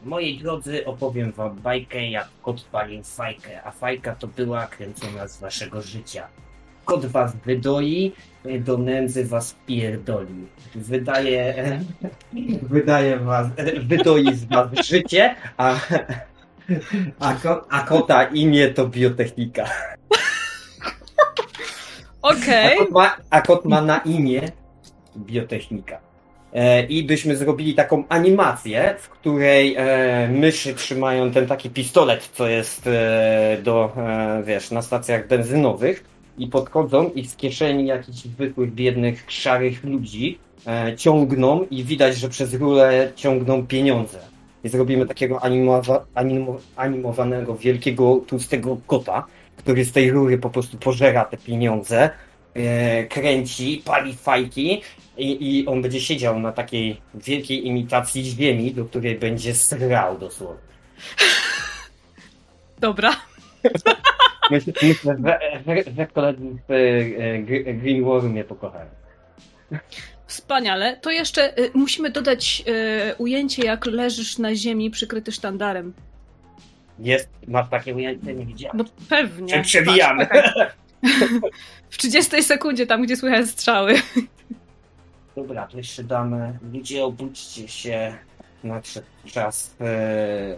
Moi 0.05 0.39
drodzy, 0.39 0.87
opowiem 0.87 1.33
wam 1.33 1.57
bajkę, 1.57 2.11
jak 2.11 2.29
kot 2.43 2.65
palił 2.73 3.05
fajkę, 3.05 3.63
a 3.65 3.71
fajka 3.71 4.15
to 4.15 4.27
była 4.27 4.67
kręcona 4.67 5.29
z 5.29 5.41
waszego 5.41 5.83
życia. 5.83 6.29
Kot 6.85 7.07
was 7.07 7.37
wydoi, 7.47 8.13
do 8.61 8.79
nędzy 8.79 9.25
was 9.25 9.57
pierdoli. 9.67 10.47
Wydaje, 10.75 11.55
wydaje 12.73 13.19
was, 13.19 13.47
wydoi 13.81 14.35
z 14.35 14.45
was 14.45 14.87
życie, 14.87 15.35
a, 15.57 15.75
a, 17.19 17.35
ko, 17.35 17.67
a 17.71 17.81
kota 17.83 18.25
imię 18.25 18.69
to 18.69 18.89
biotechnika. 18.89 19.65
Okej. 22.23 22.75
A 22.75 22.79
kot, 22.79 22.91
ma, 22.91 23.17
a 23.31 23.41
kot 23.41 23.65
ma 23.65 23.81
na 23.83 23.99
imię 23.99 24.53
biotechnika. 25.17 26.10
E, 26.53 26.83
i 26.87 27.03
byśmy 27.03 27.37
zrobili 27.37 27.75
taką 27.75 28.05
animację, 28.09 28.95
w 28.99 29.09
której 29.09 29.75
e, 29.79 30.29
myszy 30.33 30.75
trzymają 30.75 31.31
ten 31.31 31.47
taki 31.47 31.71
pistolet, 31.71 32.31
co 32.33 32.49
jest 32.49 32.87
e, 32.87 33.59
do, 33.63 33.93
e, 33.97 34.43
wiesz, 34.47 34.71
na 34.71 34.83
stacjach 34.83 35.29
benzynowych 35.29 36.05
i 36.39 36.47
podchodzą 36.47 37.11
i 37.15 37.27
z 37.27 37.37
kieszeni 37.37 37.87
jakichś 37.87 38.19
zwykłych, 38.19 38.75
biednych, 38.75 39.25
szarych 39.29 39.85
ludzi 39.85 40.39
e, 40.67 40.97
ciągną 40.97 41.67
i 41.71 41.85
widać, 41.85 42.17
że 42.17 42.29
przez 42.29 42.55
rurę 42.55 43.13
ciągną 43.17 43.67
pieniądze. 43.67 44.19
I 44.65 44.69
zrobimy 44.69 45.07
takiego 45.07 45.37
animowa- 45.39 46.01
animo- 46.15 46.59
animowanego, 46.77 47.55
wielkiego, 47.57 48.21
tłustego 48.27 48.77
kota, 48.87 49.27
który 49.57 49.85
z 49.85 49.93
tej 49.93 50.11
rury 50.11 50.39
po 50.39 50.51
prostu 50.51 50.79
pożera 50.79 51.25
te 51.25 51.37
pieniądze, 51.37 52.11
e, 52.55 53.05
kręci, 53.05 53.83
pali 53.85 54.15
fajki 54.15 54.83
i, 55.17 55.59
i 55.61 55.67
on 55.67 55.83
będzie 55.83 56.01
siedział 56.01 56.41
na 56.41 56.53
takiej 56.53 57.01
wielkiej 57.15 57.67
imitacji 57.67 58.25
ziemi, 58.25 58.75
do 58.75 58.85
której 58.85 59.19
będzie 59.19 59.55
srał 59.55 60.19
dosłownie. 60.19 60.71
Dobra. 62.79 63.11
Myślę, 64.51 64.73
myślę 64.83 65.17
że, 65.67 65.93
że, 65.97 66.07
koledzy 66.07 66.43
z 66.69 66.71
e, 66.71 66.75
Gr- 67.43 67.81
Green 67.81 68.05
War 68.05 68.23
mnie 68.23 68.45
pokochają. 68.45 68.91
Wspaniale. 70.27 70.97
To 70.97 71.11
jeszcze 71.11 71.59
y, 71.59 71.71
musimy 71.75 72.11
dodać 72.11 72.65
y, 73.11 73.15
ujęcie, 73.19 73.65
jak 73.65 73.87
leżysz 73.87 74.39
na 74.39 74.55
ziemi 74.55 74.91
przykryty 74.91 75.33
sztandarem. 75.33 75.93
Jest, 76.99 77.29
masz 77.49 77.71
takie 77.71 77.95
ujęcie, 77.95 78.35
nie 78.35 78.47
widziałem. 78.47 78.77
No 78.77 78.85
pewnie. 79.09 79.55
Czy 79.55 79.63
przewijamy? 79.63 80.27
Patrz, 80.27 80.55
czekaj. 80.55 80.67
W 81.91 81.99
30 81.99 82.43
sekundzie, 82.43 82.87
tam 82.87 83.03
gdzie 83.03 83.17
słychać 83.17 83.49
strzały. 83.49 83.95
Dobra, 85.41 85.67
to 85.67 85.77
jeszcze 85.77 86.05
damy. 86.05 86.59
Ludzie, 86.73 87.05
obudźcie 87.05 87.69
się. 87.69 88.15
Nadszedł 88.65 89.07
czas, 89.27 89.77
e, 89.81 90.57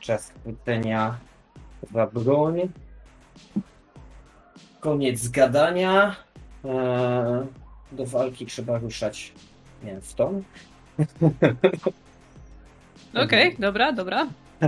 czas 0.00 0.30
chwycenia 0.30 1.18
za 1.92 2.06
broń. 2.06 2.68
Koniec 4.80 5.28
gadania. 5.28 6.16
E, 6.64 7.46
do 7.92 8.06
walki 8.06 8.46
trzeba 8.46 8.78
ruszać 8.78 9.32
mięsą. 9.84 10.42
Okej, 13.24 13.56
dobra, 13.58 13.92
dobra. 13.92 14.26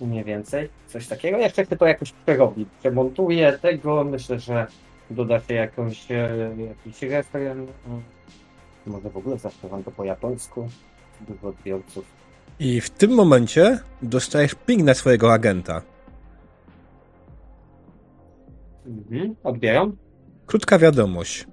Mniej 0.00 0.24
więcej. 0.24 0.68
Coś 0.86 1.06
takiego. 1.06 1.38
Jeszcze 1.38 1.64
chcę 1.64 1.76
to 1.76 1.86
jakoś 1.86 2.12
przerobić. 2.12 2.68
Przemontuję 2.80 3.52
tego. 3.52 4.04
Myślę, 4.04 4.38
że 4.38 4.66
doda 5.10 5.40
się 5.40 5.54
jakąś, 5.54 6.10
e, 6.10 6.54
jakiś 6.68 7.02
refren. 7.02 7.66
Może 8.86 9.10
w 9.10 9.16
ogóle 9.16 9.38
zaśpiewam 9.38 9.84
to 9.84 9.90
po 9.90 10.04
japońsku. 10.04 10.68
Dużo 11.28 11.48
odbiorców. 11.48 12.04
I 12.58 12.80
w 12.80 12.90
tym 12.90 13.10
momencie 13.10 13.78
dostajesz 14.02 14.54
ping 14.54 14.82
na 14.82 14.94
swojego 14.94 15.32
agenta. 15.32 15.82
Mhm. 18.86 19.36
Odbieram. 19.44 19.96
Krótka 20.46 20.78
wiadomość. 20.78 21.46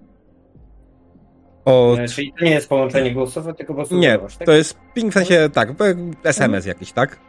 Od... 1.66 2.00
E, 2.00 2.08
czyli 2.08 2.34
to 2.40 2.46
nie 2.46 2.52
jest 2.52 2.70
połączenie 2.70 3.14
głosowe, 3.14 3.54
tylko 3.54 3.74
po 3.74 3.78
prostu 3.78 3.98
Nie, 3.98 4.18
tak? 4.18 4.46
to 4.46 4.52
jest 4.52 4.78
ping 4.94 5.12
w 5.12 5.14
sensie, 5.14 5.50
tak, 5.54 5.70
SMS 6.24 6.66
jakiś, 6.66 6.92
tak? 6.92 7.20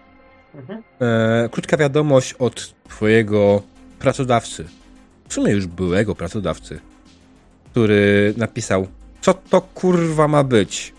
Mhm. 0.55 0.83
E, 1.01 1.49
krótka 1.49 1.77
wiadomość 1.77 2.35
od 2.35 2.75
twojego 2.89 3.63
pracodawcy. 3.99 4.65
W 5.29 5.35
sumie 5.35 5.53
już 5.53 5.67
byłego 5.67 6.15
pracodawcy. 6.15 6.81
Który 7.71 8.35
napisał, 8.37 8.87
co 9.21 9.35
to 9.35 9.61
kurwa 9.61 10.29
ma 10.29 10.45
być? 10.45 10.93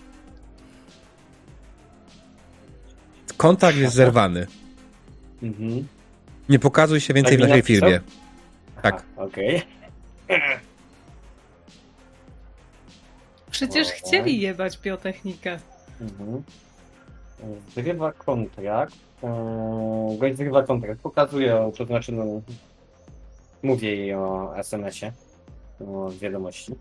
Kontakt 3.36 3.76
jest 3.76 3.94
zerwany. 3.94 4.46
Mhm. 5.42 5.86
Nie 6.48 6.58
pokazuj 6.58 7.00
się 7.00 7.14
więcej 7.14 7.32
Tak 7.38 7.46
w 7.46 7.48
naszej 7.48 7.62
napisał? 7.62 7.88
firmie. 7.88 8.00
Tak. 8.82 9.02
Okej. 9.16 9.62
Przecież 13.50 13.88
O. 13.88 13.90
chcieli 13.90 14.40
jebać 14.40 14.78
biotechnikę. 14.78 15.58
Mhm. 16.00 16.42
Zrywa 17.74 18.12
kontrakt. 18.12 18.94
Eee, 19.22 20.18
Gość 20.18 20.36
zrywa 20.36 20.62
kontrakt. 20.62 21.00
Pokazuje, 21.00 21.70
to 21.78 21.84
znaczy, 21.86 22.12
no, 22.12 22.24
mówię 23.62 23.96
jej 23.96 24.14
o 24.14 24.52
SMS-ie, 24.56 25.12
o 25.80 26.10
wiadomości. 26.20 26.74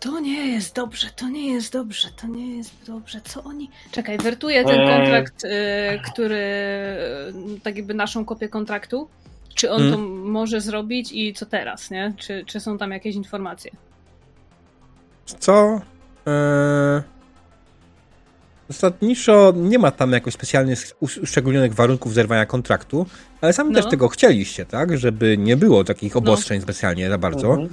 To 0.00 0.20
nie 0.20 0.46
jest 0.52 0.74
dobrze, 0.74 1.06
to 1.16 1.28
nie 1.28 1.52
jest 1.52 1.72
dobrze, 1.72 2.08
to 2.20 2.26
nie 2.26 2.56
jest 2.56 2.72
dobrze. 2.86 3.20
Co 3.24 3.42
oni. 3.44 3.70
Czekaj, 3.92 4.18
wertuję 4.18 4.64
ten 4.64 4.80
Eee. 4.80 4.98
kontrakt, 4.98 5.44
y, 5.44 5.48
który. 6.12 6.36
y, 6.36 7.60
tak 7.62 7.76
jakby 7.76 7.94
naszą 7.94 8.24
kopię 8.24 8.48
kontraktu. 8.48 9.08
Czy 9.54 9.70
on 9.70 9.78
Hmm. 9.80 9.92
to 9.94 9.98
może 10.30 10.60
zrobić 10.60 11.12
i 11.12 11.34
co 11.34 11.46
teraz, 11.46 11.90
nie? 11.90 12.12
Czy, 12.16 12.44
czy 12.46 12.60
są 12.60 12.78
tam 12.78 12.90
jakieś 12.90 13.14
informacje? 13.16 13.70
Co? 15.26 15.80
Eee... 16.26 17.02
Zasadniczo 18.68 19.52
nie 19.56 19.78
ma 19.78 19.90
tam 19.90 20.12
jakoś 20.12 20.34
specjalnych 20.34 20.78
us- 21.00 21.18
uszczególnionych 21.18 21.74
warunków 21.74 22.14
zerwania 22.14 22.46
kontraktu, 22.46 23.06
ale 23.40 23.52
sami 23.52 23.70
No. 23.72 23.80
też 23.82 23.90
tego 23.90 24.08
chcieliście, 24.08 24.66
tak? 24.66 24.98
Żeby 24.98 25.38
nie 25.38 25.56
było 25.56 25.84
takich 25.84 26.16
obostrzeń 26.16 26.60
specjalnie 26.60 27.08
za 27.08 27.18
bardzo. 27.18 27.48
Mhm. 27.54 27.68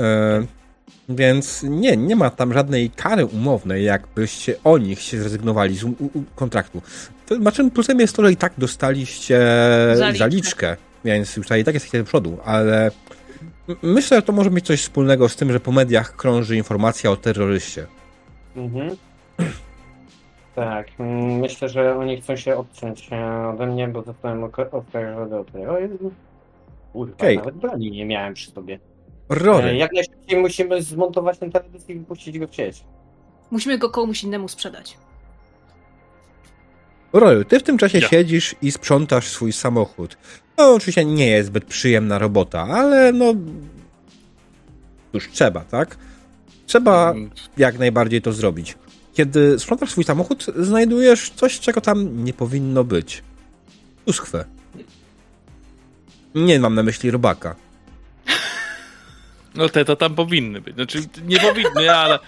E, 0.00 0.46
więc 1.08 1.62
nie, 1.62 1.96
nie 1.96 2.16
ma 2.16 2.30
tam 2.30 2.52
żadnej 2.52 2.90
kary 2.90 3.26
umownej, 3.26 3.84
jakbyście 3.84 4.54
o 4.64 4.78
nich 4.78 5.00
się 5.00 5.20
zrezygnowali 5.20 5.76
z 5.76 5.84
u, 5.84 5.88
u, 5.88 6.10
kontraktu. 6.34 6.82
Znaczy, 7.40 7.70
plusem 7.70 8.00
jest 8.00 8.16
to, 8.16 8.22
że 8.24 8.32
i 8.32 8.36
tak 8.36 8.52
dostaliście 8.58 9.40
Zaliczkę. 9.94 10.18
zaliczkę, 10.18 10.76
więc 11.04 11.36
już 11.36 11.46
tutaj 11.46 11.60
i 11.60 11.64
tak 11.64 11.74
jesteście 11.74 11.98
do 11.98 12.04
przodu, 12.04 12.38
ale 12.44 12.90
myślę, 13.82 14.16
że 14.16 14.22
to 14.22 14.32
może 14.32 14.50
mieć 14.50 14.66
coś 14.66 14.80
wspólnego 14.82 15.28
z 15.28 15.36
tym, 15.36 15.52
że 15.52 15.60
po 15.60 15.72
mediach 15.72 16.16
krąży 16.16 16.56
informacja 16.56 17.10
o 17.10 17.16
terroryście. 17.16 17.86
Mhm. 18.56 18.96
Tak, 20.54 20.86
mm, 20.98 21.38
myślę, 21.38 21.68
że 21.68 21.96
oni 21.96 22.20
chcą 22.20 22.36
się 22.36 22.56
odciąć 22.56 23.08
e, 23.12 23.48
ode 23.48 23.66
mnie, 23.66 23.88
bo 23.88 24.02
zostałem 24.02 24.44
oskarżony 24.72 25.38
o 25.38 25.44
terroryzm. 25.44 26.10
Kurwa, 26.92 27.14
Okej. 27.14 27.36
nawet 27.36 27.54
broni 27.54 27.90
nie 27.90 28.06
miałem 28.06 28.34
przy 28.34 28.50
sobie. 28.50 28.78
E, 29.30 29.34
Rory, 29.34 29.76
Jak 29.76 29.92
najszybciej 29.92 30.40
musimy 30.40 30.82
zmontować 30.82 31.38
ten 31.38 31.52
teledysk 31.52 31.88
i 31.88 31.94
wypuścić 31.94 32.38
go 32.38 32.46
w 32.46 32.54
sieć. 32.54 32.84
Musimy 33.50 33.78
go 33.78 33.90
komuś 33.90 34.22
innemu 34.24 34.48
sprzedać. 34.48 34.96
Rory, 37.12 37.44
ty 37.44 37.60
w 37.60 37.62
tym 37.62 37.78
czasie 37.78 37.98
Ja. 37.98 38.08
siedzisz 38.08 38.54
i 38.62 38.72
sprzątasz 38.72 39.28
swój 39.28 39.52
samochód. 39.52 40.16
No, 40.58 40.74
oczywiście 40.74 41.04
nie 41.04 41.26
jest 41.26 41.46
zbyt 41.48 41.64
przyjemna 41.64 42.18
robota, 42.18 42.60
ale 42.62 43.12
no... 43.12 43.34
Już 45.12 45.30
trzeba, 45.30 45.60
tak? 45.60 45.96
Trzeba 46.66 47.14
jak 47.56 47.78
najbardziej 47.78 48.22
to 48.22 48.32
zrobić. 48.32 48.74
Kiedy 49.14 49.58
sprzątasz 49.58 49.90
swój 49.90 50.04
samochód, 50.04 50.46
znajdujesz 50.56 51.30
coś, 51.30 51.60
czego 51.60 51.80
tam 51.80 52.24
nie 52.24 52.32
powinno 52.32 52.84
być. 52.84 53.22
Uskwę. 54.06 54.44
Nie 56.34 56.60
mam 56.60 56.74
na 56.74 56.82
myśli 56.82 57.10
robaka. 57.10 57.56
No 59.54 59.68
te 59.68 59.84
to 59.84 59.96
tam 59.96 60.14
powinny 60.14 60.60
być. 60.60 60.74
Znaczy 60.74 60.98
nie 61.24 61.40
powinny, 61.40 61.94
ale. 61.94 62.18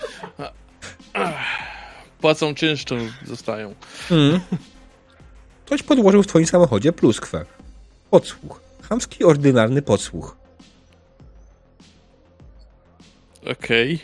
Płacą 2.21 2.55
czynszczą, 2.55 2.97
zostają. 3.27 3.75
Mm. 4.11 4.41
Ktoś 5.67 5.83
podłożył 5.83 6.23
w 6.23 6.27
twoim 6.27 6.47
samochodzie 6.47 6.93
pluskwę. 6.93 7.45
Podsłuch. 8.11 8.61
Chamski, 8.83 9.25
ordynarny 9.25 9.83
podsłuch. 9.83 10.37
Okej. 13.53 13.99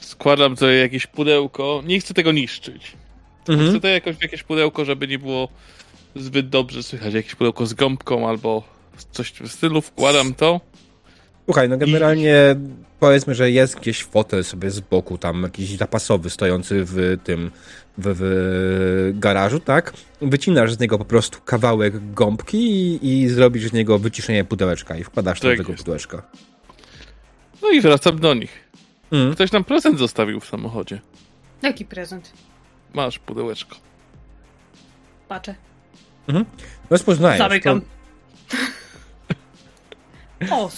Składam 0.00 0.54
tutaj 0.54 0.78
jakieś 0.78 1.06
pudełko. 1.06 1.82
Nie 1.86 2.00
chcę 2.00 2.14
tego 2.14 2.32
niszczyć. 2.32 2.92
Mhm. 3.48 3.70
Chcę 3.70 3.80
to 3.80 3.88
jakoś 3.88 4.16
w 4.16 4.22
jakieś 4.22 4.42
pudełko, 4.42 4.84
żeby 4.84 5.08
nie 5.08 5.18
było 5.18 5.48
zbyt 6.16 6.48
dobrze 6.48 6.82
słychać. 6.82 7.14
Jakieś 7.14 7.34
pudełko 7.34 7.66
z 7.66 7.74
gąbką 7.74 8.28
albo 8.28 8.62
coś 9.12 9.32
w 9.32 9.52
stylu. 9.52 9.80
Wkładam 9.80 10.34
to. 10.34 10.60
Słuchaj, 11.46 11.68
no 11.68 11.78
generalnie 11.78 12.56
powiedzmy, 13.00 13.34
że 13.34 13.50
jest 13.50 13.76
gdzieś 13.80 14.04
fotel 14.04 14.44
sobie 14.44 14.70
z 14.70 14.80
boku, 14.80 15.18
tam 15.18 15.42
jakiś 15.42 15.76
zapasowy 15.76 16.30
stojący 16.30 16.84
w 16.84 17.18
tym, 17.24 17.50
w, 17.98 18.04
w 18.14 19.18
garażu, 19.18 19.60
tak? 19.60 19.92
Wycinasz 20.22 20.72
z 20.72 20.80
niego 20.80 20.98
po 20.98 21.04
prostu 21.04 21.38
kawałek 21.44 22.12
gąbki 22.14 22.58
i, 22.58 23.06
i 23.22 23.28
zrobisz 23.28 23.68
z 23.68 23.72
niego 23.72 23.98
wyciszenie 23.98 24.44
pudełeczka 24.44 24.96
i 24.96 25.04
wkładasz 25.04 25.40
to 25.40 25.46
do 25.46 25.52
Tak 25.52 25.58
tego 25.58 25.72
jest. 25.72 25.82
pudełeczka. 25.84 26.22
No 27.62 27.70
i 27.70 27.80
wracam 27.80 28.18
do 28.20 28.34
nich. 28.34 28.64
Mm. 29.12 29.34
Ktoś 29.34 29.52
nam 29.52 29.64
prezent 29.64 29.98
zostawił 29.98 30.40
w 30.40 30.46
samochodzie. 30.46 31.00
Jaki 31.62 31.84
prezent? 31.84 32.32
Masz 32.94 33.18
pudełeczko. 33.18 33.76
Patrzę. 35.28 35.54
Rozpoznajesz. 36.90 37.38
Zamykam. 37.38 37.80
To, 37.80 37.86
O. 40.56 40.70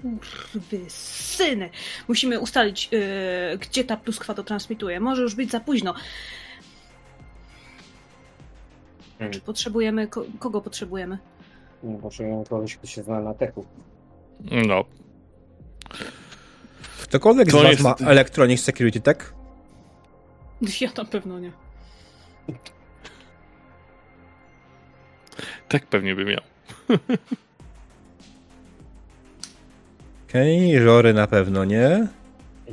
Kurwy 0.00 0.90
syny. 0.90 1.70
Musimy 2.08 2.40
ustalić, 2.40 2.88
yy, 2.92 3.58
gdzie 3.58 3.84
ta 3.84 3.96
pluskwa 3.96 4.34
to 4.34 4.42
transmituje. 4.42 5.00
Może 5.00 5.22
już 5.22 5.34
być 5.34 5.50
za 5.50 5.60
późno. 5.60 5.94
Hmm. 9.18 9.32
Czy 9.32 9.40
potrzebujemy... 9.40 10.08
Ko 10.08 10.24
kogo 10.38 10.60
potrzebujemy? 10.60 11.18
Nie 11.82 11.98
potrzebuję 11.98 12.44
kogoś, 12.50 12.76
kto 12.76 12.86
się 12.86 13.02
zna 13.02 13.20
na 13.20 13.34
techu. 13.34 13.66
No. 14.66 14.84
Ktokolwiek 17.02 17.50
To 17.50 17.58
z 17.58 17.62
was 17.62 17.70
jest- 17.70 17.82
ma 17.82 17.94
Electronic 18.10 18.60
Security 18.60 19.00
Tech? 19.00 19.34
Ja 20.80 20.90
na 20.96 21.04
pewno 21.04 21.38
nie. 21.40 21.52
Tak 25.68 25.86
pewnie 25.86 26.14
by 26.14 26.24
miał. 26.24 26.40
Okej, 30.32 30.80
Żory 30.80 31.14
na 31.14 31.26
pewno 31.26 31.64
nie. 31.64 32.06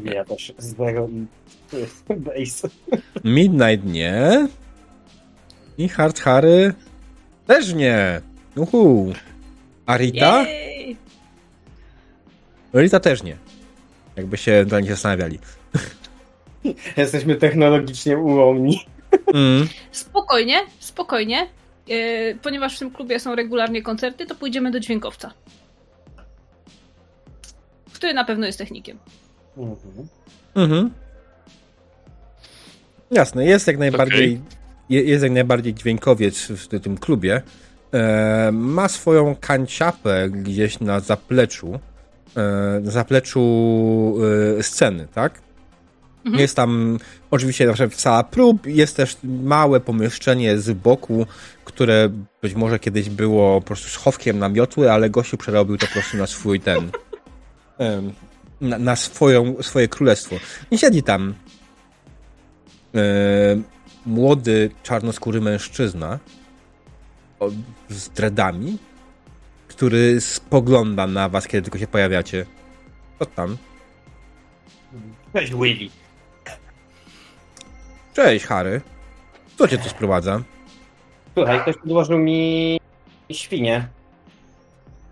Ja 0.04 0.26
też 0.26 0.54
zero 0.58 1.10
i 1.12 2.13
base. 2.28 2.69
Midnight 3.24 3.86
nie. 3.86 4.48
I 5.78 5.89
Hard 5.89 6.19
Harry 6.19 6.74
też 7.48 7.74
nie. 7.74 8.22
Uhu. 8.56 9.13
A 9.86 9.98
Rita? 9.98 10.43
Jej! 10.43 10.98
Rita 12.74 13.00
też 13.00 13.24
nie. 13.24 13.38
Jakby 14.15 14.38
się 14.38 14.52
ewentualnie 14.52 14.89
zastanawiali. 14.89 15.39
Jesteśmy 16.98 17.36
technologicznie 17.36 18.17
ułomni. 18.17 18.86
Mm. 19.34 19.67
Spokojnie, 19.91 20.58
spokojnie. 20.80 21.48
Yy, 21.88 22.38
ponieważ 22.41 22.76
w 22.76 22.80
tym 22.80 22.91
klubie 22.91 23.19
są 23.19 23.36
regularnie 23.36 23.82
koncerty, 23.82 24.26
to 24.26 24.36
pójdziemy 24.36 24.72
do 24.72 24.80
dźwiękowca. 24.80 25.34
Który 28.00 28.14
na 28.14 28.26
pewno 28.26 28.46
jest 28.46 28.58
technikiem. 28.58 28.98
Mhm. 29.58 30.08
Mhm. 30.56 30.90
Jasne, 33.12 33.46
jest 33.46 33.68
jak 33.68 33.78
najbardziej, 33.78 34.42
je, 34.90 35.02
jest 35.02 35.24
jak 35.24 35.32
najbardziej 35.32 35.74
dźwiękowiec 35.74 36.48
w 36.48 36.82
tym 36.82 36.98
klubie. 36.98 37.42
E, 37.94 38.50
ma 38.54 38.88
swoją 38.88 39.36
kanciapę 39.36 40.30
gdzieś 40.30 40.80
na 40.80 41.00
zapleczu, 41.00 41.80
e, 42.36 42.80
na 42.84 42.92
zapleczu 42.92 43.44
e, 44.60 44.64
sceny, 44.64 45.08
tak? 45.14 45.42
Mhm. 46.26 46.42
Jest 46.42 46.56
tam 46.56 47.00
oczywiście 47.32 47.66
na 47.66 47.74
przykład 47.74 48.00
sala 48.00 48.24
prób, 48.24 48.68
jest 48.68 48.96
też 48.96 49.18
małe 49.24 49.80
pomieszczenie 49.80 50.58
z 50.58 50.72
boku, 50.72 51.26
które 51.66 52.10
być 52.42 52.56
może 52.56 52.80
kiedyś 52.80 53.10
było 53.10 53.62
po 53.62 53.68
prostu 53.68 53.90
schowkiem 53.90 54.40
na 54.40 54.50
miotły, 54.50 54.92
ale 54.92 55.10
gościu 55.10 55.38
przerobił 55.38 55.78
to 55.78 55.88
po 55.88 55.94
prostu 55.94 56.18
na 56.18 56.28
swój 56.28 56.60
ten, 56.60 56.92
na, 58.62 58.78
na 58.78 58.96
swoją, 58.96 59.63
swoje 59.63 59.88
królestwo. 59.88 60.36
I 60.72 60.78
siedzi 60.78 61.04
tam 61.04 61.34
e, 62.96 63.00
młody, 64.06 64.70
czarnoskóry 64.84 65.42
mężczyzna 65.42 66.20
o, 67.39 67.50
z 67.89 68.10
dreadami, 68.10 68.78
który 69.68 70.22
spogląda 70.22 71.08
na 71.08 71.30
was, 71.30 71.48
kiedy 71.48 71.62
tylko 71.62 71.78
się 71.78 71.88
pojawiacie. 71.88 72.46
Co 73.20 73.26
tam? 73.26 73.58
Weź 75.34 75.52
Willy. 75.52 75.89
Cześć, 78.13 78.46
Harry. 78.46 78.82
Co 79.58 79.68
cię 79.68 79.78
tu 79.78 79.89
sprowadza? 79.89 80.42
Słuchaj, 81.34 81.62
ktoś 81.62 81.78
podłożył 81.78 82.18
mi 82.18 82.80
świnię. 83.32 83.88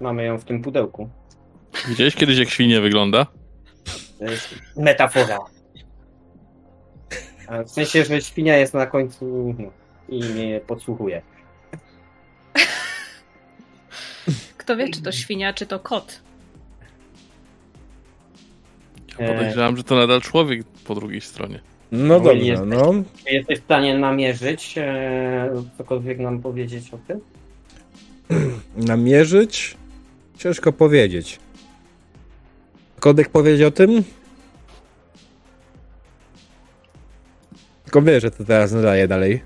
Mamy 0.01 0.25
ją 0.25 0.37
w 0.37 0.43
tym 0.43 0.61
pudełku. 0.61 1.09
Widziałeś 1.87 2.15
kiedyś, 2.15 2.37
jak 2.37 2.49
świnia 2.49 2.81
wygląda? 2.81 3.27
To 4.19 4.25
jest 4.25 4.55
metafora. 4.77 5.37
W 7.65 7.69
sensie, 7.71 8.05
że 8.05 8.21
świnia 8.21 8.57
jest 8.57 8.73
na 8.73 8.85
końcu 8.87 9.55
i 10.09 10.23
mnie 10.23 10.59
podsłuchuje. 10.67 11.21
Kto 14.57 14.77
wie, 14.77 14.89
czy 14.89 15.01
to 15.01 15.11
świnia, 15.11 15.53
czy 15.53 15.65
to 15.65 15.79
kot. 15.79 16.21
E, 19.17 19.27
Podejrzewam, 19.33 19.77
że 19.77 19.83
to 19.83 19.95
nadal 19.95 20.21
człowiek 20.21 20.63
po 20.85 20.95
drugiej 20.95 21.21
stronie. 21.21 21.59
No 21.91 22.19
Will 22.19 22.23
dobrze, 22.29 22.45
jesteś- 22.45 22.69
no. 22.69 22.93
Czy 23.25 23.33
jesteś 23.33 23.59
w 23.59 23.63
stanie 23.63 23.97
namierzyć, 23.97 24.75
e, 24.77 25.63
cokolwiek 25.77 26.19
nam 26.19 26.41
powiedzieć 26.41 26.93
o 26.93 26.97
tym? 27.07 27.19
Namierzyć? 28.87 29.77
Ciężko 30.37 30.73
powiedzieć. 30.73 31.39
Kodek 32.99 33.29
powiedział 33.29 33.67
o 33.67 33.71
tym? 33.71 34.03
Tylko 37.83 38.01
wie, 38.01 38.21
że 38.21 38.31
to 38.31 38.43
teraz 38.43 38.71
nadaje 38.71 39.07
dalej. 39.07 39.43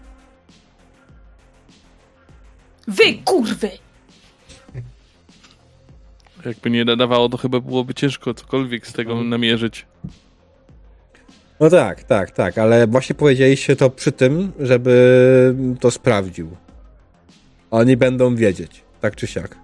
Wy 2.88 3.14
kurwy! 3.26 3.70
Jakby 6.46 6.70
nie 6.70 6.86
nadawało, 6.86 7.30
to 7.30 7.38
chyba 7.38 7.60
byłoby 7.60 7.94
ciężko 7.94 8.34
cokolwiek 8.34 8.88
z 8.88 8.94
tego 8.94 9.24
namierzyć. 9.24 9.86
No 11.60 11.70
tak, 11.70 12.04
tak, 12.04 12.32
tak, 12.32 12.58
ale 12.58 12.88
właśnie 12.88 13.16
powiedzieliście 13.16 13.76
to 13.76 13.90
przy 13.90 14.12
tym, 14.12 14.52
żeby 14.60 15.56
to 15.80 15.92
sprawdził. 15.92 16.58
Oni 17.72 17.98
będą 17.98 18.36
wiedzieć, 18.36 18.84
tak 19.02 19.16
czy 19.16 19.28
siak. 19.28 19.58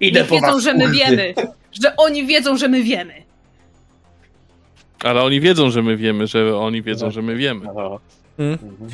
Idę 0.00 0.20
Nie 0.20 0.26
wiedzą, 0.26 0.60
że 0.60 0.74
my 0.74 0.90
wiemy. 0.90 1.34
Że 1.82 1.96
oni 1.96 2.26
wiedzą, 2.26 2.56
że 2.56 2.68
my 2.68 2.82
wiemy. 2.82 3.14
Ale 5.04 5.22
oni 5.22 5.40
wiedzą, 5.40 5.70
że 5.70 5.82
my 5.82 5.96
wiemy, 5.96 6.26
że 6.26 6.58
oni 6.58 6.82
wiedzą, 6.82 7.10
że 7.10 7.22
my 7.22 7.36
wiemy. 7.36 7.66
Aha. 7.70 7.98
Hmm? 8.36 8.58
Mhm. 8.62 8.90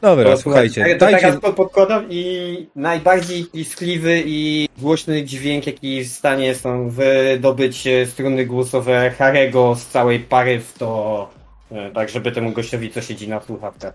Dobra, 0.00 0.24
To, 0.30 0.36
słuchajcie, 0.36 0.84
to 0.94 1.04
dajcie... 1.06 1.20
teraz 1.20 1.40
pod- 1.40 1.56
podkładam 1.56 2.04
i 2.10 2.66
najbardziej 2.76 3.44
piskliwy 3.44 4.22
i 4.26 4.68
głośny 4.78 5.24
dźwięk, 5.24 5.66
jaki 5.66 6.04
w 6.04 6.08
stanie 6.08 6.54
są 6.54 6.90
wydobyć 6.90 7.86
e, 7.86 8.06
struny 8.06 8.46
głosowe 8.46 9.10
Harego 9.18 9.74
z 9.74 9.86
całej 9.86 10.20
pary 10.20 10.60
w 10.60 10.72
to, 10.78 11.30
e, 11.72 11.90
tak 11.90 12.08
żeby 12.08 12.32
temu 12.32 12.52
gościowi, 12.52 12.90
co 12.90 13.02
siedzi 13.02 13.28
na 13.28 13.40
słuchawkach. 13.40 13.94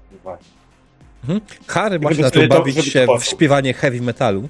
Mhm. 1.23 1.41
Harry 1.67 1.99
ma 1.99 2.13
się 2.13 2.21
na 2.21 2.31
to 2.31 2.47
bawić 2.47 2.85
się 2.85 3.07
w 3.19 3.23
śpiewanie 3.25 3.73
heavy 3.73 4.01
metalu. 4.01 4.49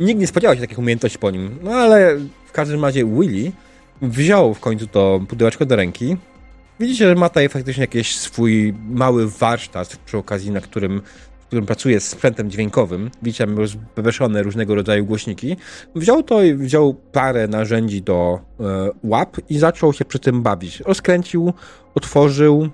Nikt 0.00 0.20
nie 0.20 0.26
spodziewał 0.26 0.56
się 0.56 0.60
takich 0.60 0.78
umiejętności 0.78 1.18
po 1.18 1.30
nim. 1.30 1.58
No 1.62 1.70
ale 1.70 2.16
w 2.46 2.52
każdym 2.52 2.84
razie 2.84 3.04
Willy 3.04 3.52
wziął 4.02 4.54
w 4.54 4.60
końcu 4.60 4.86
to 4.86 5.20
pudełeczko 5.28 5.66
do 5.66 5.76
ręki. 5.76 6.16
Widzicie, 6.80 7.08
że 7.08 7.14
ma 7.14 7.28
tutaj 7.28 7.48
faktycznie 7.48 7.80
jakiś 7.80 8.16
swój 8.16 8.74
mały 8.90 9.30
warsztat 9.30 9.96
przy 9.96 10.18
okazji, 10.18 10.50
na 10.50 10.60
którym, 10.60 11.02
w 11.40 11.46
którym 11.46 11.66
pracuje 11.66 12.00
z 12.00 12.08
sprzętem 12.08 12.50
dźwiękowym. 12.50 13.10
Widzicie, 13.22 13.46
tam 13.46 13.58
rozbeweszone 13.58 14.42
różnego 14.42 14.74
rodzaju 14.74 15.06
głośniki. 15.06 15.56
Wziął 15.94 16.22
to 16.22 16.42
i 16.42 16.54
wziął 16.54 16.94
parę 16.94 17.48
narzędzi 17.48 18.02
do 18.02 18.40
e, 18.60 18.90
łap 19.02 19.36
i 19.48 19.58
zaczął 19.58 19.92
się 19.92 20.04
przy 20.04 20.18
tym 20.18 20.42
bawić. 20.42 20.80
Rozkręcił, 20.80 21.52
otworzył, 21.94 22.68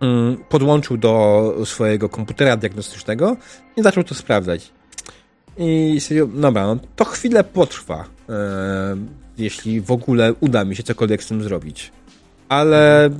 mm, 0.00 0.36
podłączył 0.48 0.96
do 0.96 1.54
swojego 1.64 2.08
komputera 2.08 2.56
diagnostycznego 2.56 3.36
i 3.76 3.82
zaczął 3.82 4.04
to 4.04 4.14
sprawdzać. 4.14 4.72
I 5.58 5.96
stwierdził, 6.00 6.40
dobra, 6.40 6.66
no 6.66 6.76
to 6.96 7.04
chwilę 7.04 7.44
potrwa, 7.44 8.04
e, 8.28 8.96
jeśli 9.38 9.80
w 9.80 9.90
ogóle 9.90 10.34
uda 10.40 10.64
mi 10.64 10.76
się 10.76 10.82
cokolwiek 10.82 11.22
z 11.22 11.26
tym 11.26 11.42
zrobić. 11.42 11.92
Ale 12.48 13.10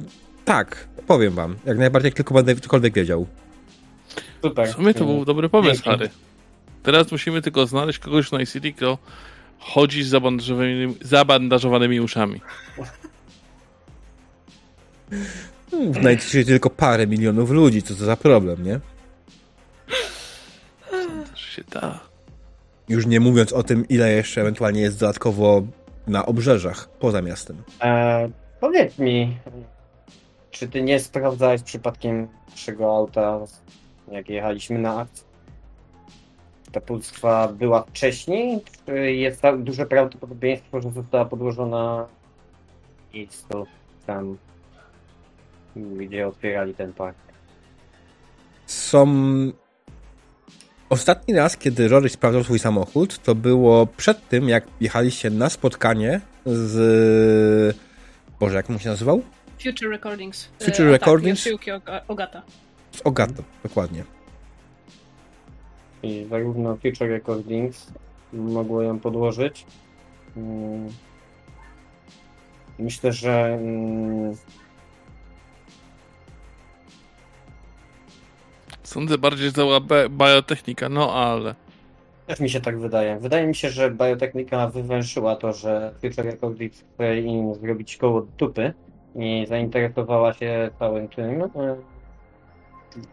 tak, 0.44 0.88
powiem 1.06 1.32
wam, 1.32 1.56
jak 1.66 1.78
najbardziej, 1.78 2.06
jak 2.08 2.14
tylko 2.14 2.34
będę 2.34 2.56
cokolwiek 2.56 2.94
wiedział. 2.94 3.26
Super. 4.42 4.68
W 4.68 4.72
sumie 4.72 4.94
to 4.94 5.04
był 5.04 5.24
dobry 5.24 5.48
pomysł, 5.48 5.74
Dzięki. 5.74 5.90
Harry. 5.90 6.10
Teraz 6.82 7.12
musimy 7.12 7.42
tylko 7.42 7.66
znaleźć 7.66 7.98
kogoś 7.98 8.26
w 8.28 8.32
Night 8.32 8.52
City, 8.52 8.72
kto 8.72 8.98
chodzi 9.58 10.02
z 10.02 10.08
zabandażowanymi, 10.08 10.94
zabandażowanymi 11.02 12.00
uszami. 12.00 12.40
Hmm, 15.70 15.94
Znajdzie 15.94 16.22
się 16.22 16.44
tylko 16.44 16.70
parę 16.70 17.06
milionów 17.06 17.50
ludzi, 17.50 17.82
co 17.82 17.94
to 17.94 18.04
za 18.04 18.16
problem, 18.16 18.64
nie? 18.64 18.80
Też 21.30 21.40
się 21.40 21.62
da. 21.70 22.09
Już 22.90 23.07
nie 23.07 23.20
mówiąc 23.20 23.53
o 23.53 23.62
tym, 23.62 23.88
ile 23.88 24.12
jeszcze 24.12 24.40
ewentualnie 24.40 24.81
jest 24.81 25.00
dodatkowo 25.00 25.62
na 26.07 26.26
obrzeżach, 26.26 26.88
poza 26.88 27.22
miastem. 27.22 27.57
E, 27.83 28.31
powiedz 28.61 28.98
mi, 28.98 29.37
czy 30.50 30.68
ty 30.68 30.83
nie 30.83 31.00
sprawdzałeś 31.00 31.62
przypadkiem 31.62 32.29
naszego 32.50 32.96
auta, 32.96 33.40
jak 34.12 34.29
jechaliśmy 34.29 34.79
na 34.79 34.98
akcję? 34.98 35.24
Ta 36.72 36.81
pulstwa 36.81 37.48
była 37.48 37.83
wcześniej, 37.83 38.61
czy 38.87 39.12
jest 39.12 39.42
duże 39.59 39.87
prawdopodobieństwo, 39.87 40.81
że 40.81 40.90
została 40.90 41.24
podłożona 41.24 42.07
miejscu 43.14 43.66
tam, 44.07 44.38
gdzie 45.76 46.29
otwierali 46.29 46.74
ten 46.74 46.92
park? 46.92 47.16
Są 48.66 49.07
Ostatni 50.90 51.35
raz, 51.35 51.57
kiedy 51.57 51.88
Rory 51.88 52.09
sprawdzał 52.09 52.44
swój 52.44 52.59
samochód, 52.59 53.18
to 53.22 53.35
było 53.35 53.87
przed 53.87 54.29
tym, 54.29 54.48
jak 54.48 54.64
jechaliście 54.81 55.31
na 55.31 55.50
spotkanie 55.50 56.20
z... 56.46 57.76
Boże, 58.40 58.57
jak 58.57 58.70
on 58.70 58.79
się 58.79 58.88
nazywał? 58.88 59.22
Future 59.64 59.90
Recordings. 59.90 60.48
Future 60.62 60.87
E, 60.87 60.90
Recordings? 60.90 61.44
Tak, 61.44 61.53
Yoshiyuki 61.53 61.70
Oga- 61.70 62.00
Ogata. 62.09 62.42
Z 62.96 63.00
Ogato, 63.05 63.42
dokładnie. 63.62 64.05
I 66.03 66.26
zarówno 66.31 66.76
Future 66.76 67.09
Recordings 67.09 67.87
mogło 68.33 68.83
ją 68.83 68.98
podłożyć. 68.98 69.66
Mm. 70.37 70.88
Myślę, 72.79 73.12
że 73.12 73.59
Sądzę 78.90 79.18
bardziej, 79.18 79.46
że 79.46 79.53
to 79.53 79.81
biotechnika, 80.11 80.88
no 80.88 81.14
ale... 81.14 81.55
też 82.26 82.40
mi 82.40 82.50
się 82.50 82.61
tak 82.61 82.79
wydaje. 82.79 83.18
Wydaje 83.18 83.46
mi 83.46 83.55
się, 83.55 83.70
że 83.70 83.90
biotechnika 83.90 84.68
wywęszyła 84.68 85.37
to, 85.37 85.53
że 85.53 85.94
Future 86.00 86.24
Recordings 86.24 86.85
chce 86.94 87.20
im 87.20 87.55
zrobić 87.55 87.96
koło 87.96 88.26
dupy 88.38 88.72
i 89.16 89.46
zainteresowała 89.48 90.33
się 90.33 90.70
całym 90.79 91.09
tym. 91.09 91.42
E, 91.42 91.48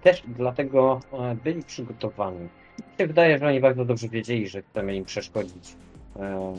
Też 0.02 0.24
dlatego 0.28 1.00
e, 1.13 1.36
byli 1.44 1.63
przygotowani. 1.63 2.40
Mi 2.40 2.98
się 3.00 3.08
wydaje, 3.08 3.40
że 3.40 3.48
oni 3.48 3.60
bardzo 3.60 3.86
dobrze 3.86 4.08
wiedzieli, 4.08 4.48
że 4.48 4.62
chcemy 4.62 4.96
im 4.96 5.06
przeszkodzić 5.06 5.76
e, 6.16 6.54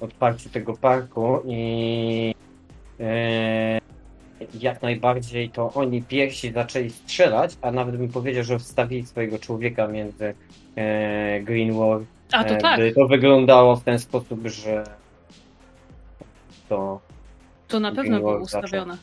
w 0.00 0.02
otwarciu 0.02 0.50
tego 0.50 0.76
parku 0.76 1.42
i 1.46 2.34
e, 3.00 3.82
jak 4.60 4.82
najbardziej 4.82 5.50
to 5.50 5.72
oni 5.72 6.02
pierwsi 6.02 6.52
zaczęli 6.52 6.90
strzelać, 6.90 7.56
a 7.62 7.70
nawet 7.70 7.96
bym 7.96 8.08
powiedział, 8.08 8.44
że 8.44 8.58
wstawili 8.58 9.06
swojego 9.06 9.38
człowieka 9.38 9.88
między 9.88 10.34
e, 10.76 11.40
Green 11.40 11.78
Wall. 11.78 12.04
A 12.32 12.44
to 12.44 12.54
e, 12.54 12.58
tak, 12.58 12.80
To 12.94 13.06
wyglądało 13.06 13.76
w 13.76 13.84
ten 13.84 13.98
sposób, 13.98 14.46
że 14.46 14.84
to 16.68 17.00
to 17.68 17.80
na 17.80 17.92
pewno 17.92 18.18
było 18.18 18.38
ustawione. 18.38 18.96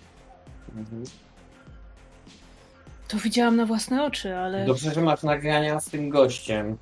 To 3.08 3.18
widziałam 3.18 3.56
na 3.56 3.66
własne 3.66 4.04
oczy, 4.04 4.36
ale 4.36 4.66
Dobrze, 4.66 4.94
że 4.94 5.02
masz 5.02 5.24
nagrania 5.24 5.80
z 5.80 5.90
tym 5.90 6.10
gościem. 6.10 6.78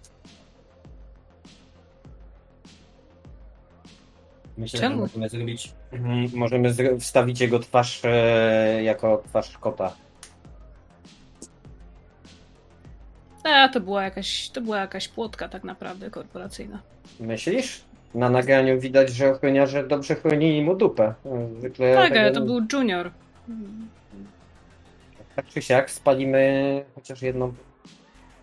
Myślę, 4.58 4.80
Czemu? 4.80 4.96
że 4.96 5.02
możemy 5.02 5.30
zrobić. 5.30 5.74
Mhm, 5.92 6.28
Możemy 6.34 6.74
wstawić 7.00 7.40
jego 7.42 7.60
twarz 7.60 8.02
e, 8.06 8.84
jako 8.84 9.24
twarz 9.28 9.58
kota. 9.58 9.94
a, 13.44 13.70
to 13.70 13.80
była 13.80 14.04
jakaś, 14.04 14.50
to 14.50 14.62
była 14.62 14.78
jakaś 14.78 15.08
płotka 15.08 15.50
tak 15.50 15.64
naprawdę 15.64 16.10
korporacyjna. 16.10 16.80
Myślisz? 17.20 17.82
Na 18.16 18.30
nagraniu 18.30 18.80
widać, 18.80 19.10
że 19.10 19.32
ochroniarze 19.32 19.88
dobrze 19.88 20.16
chronili 20.16 20.62
mu 20.62 20.76
dupę. 20.76 21.14
Zwykle 21.60 21.94
Tak, 21.96 22.18
ale 22.18 22.32
to 22.32 22.42
był 22.42 22.62
junior. 22.74 23.12
Tak 25.36 25.46
czy 25.48 25.62
siak 25.62 25.92
spalimy 25.92 26.86
chociaż 26.96 27.22
jedną, 27.22 27.54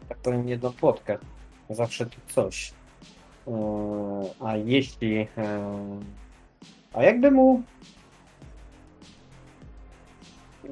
tak 0.08 0.18
powiem, 0.18 0.48
jedną 0.48 0.72
płotkę. 0.72 1.18
Zawsze 1.70 2.06
tu 2.06 2.16
coś. 2.28 2.72
Eee, 3.48 4.30
A 4.40 4.56
jeśli. 4.56 5.16
eee, 5.16 5.28
A 6.94 7.02
jakby 7.02 7.30
mu. 7.30 7.62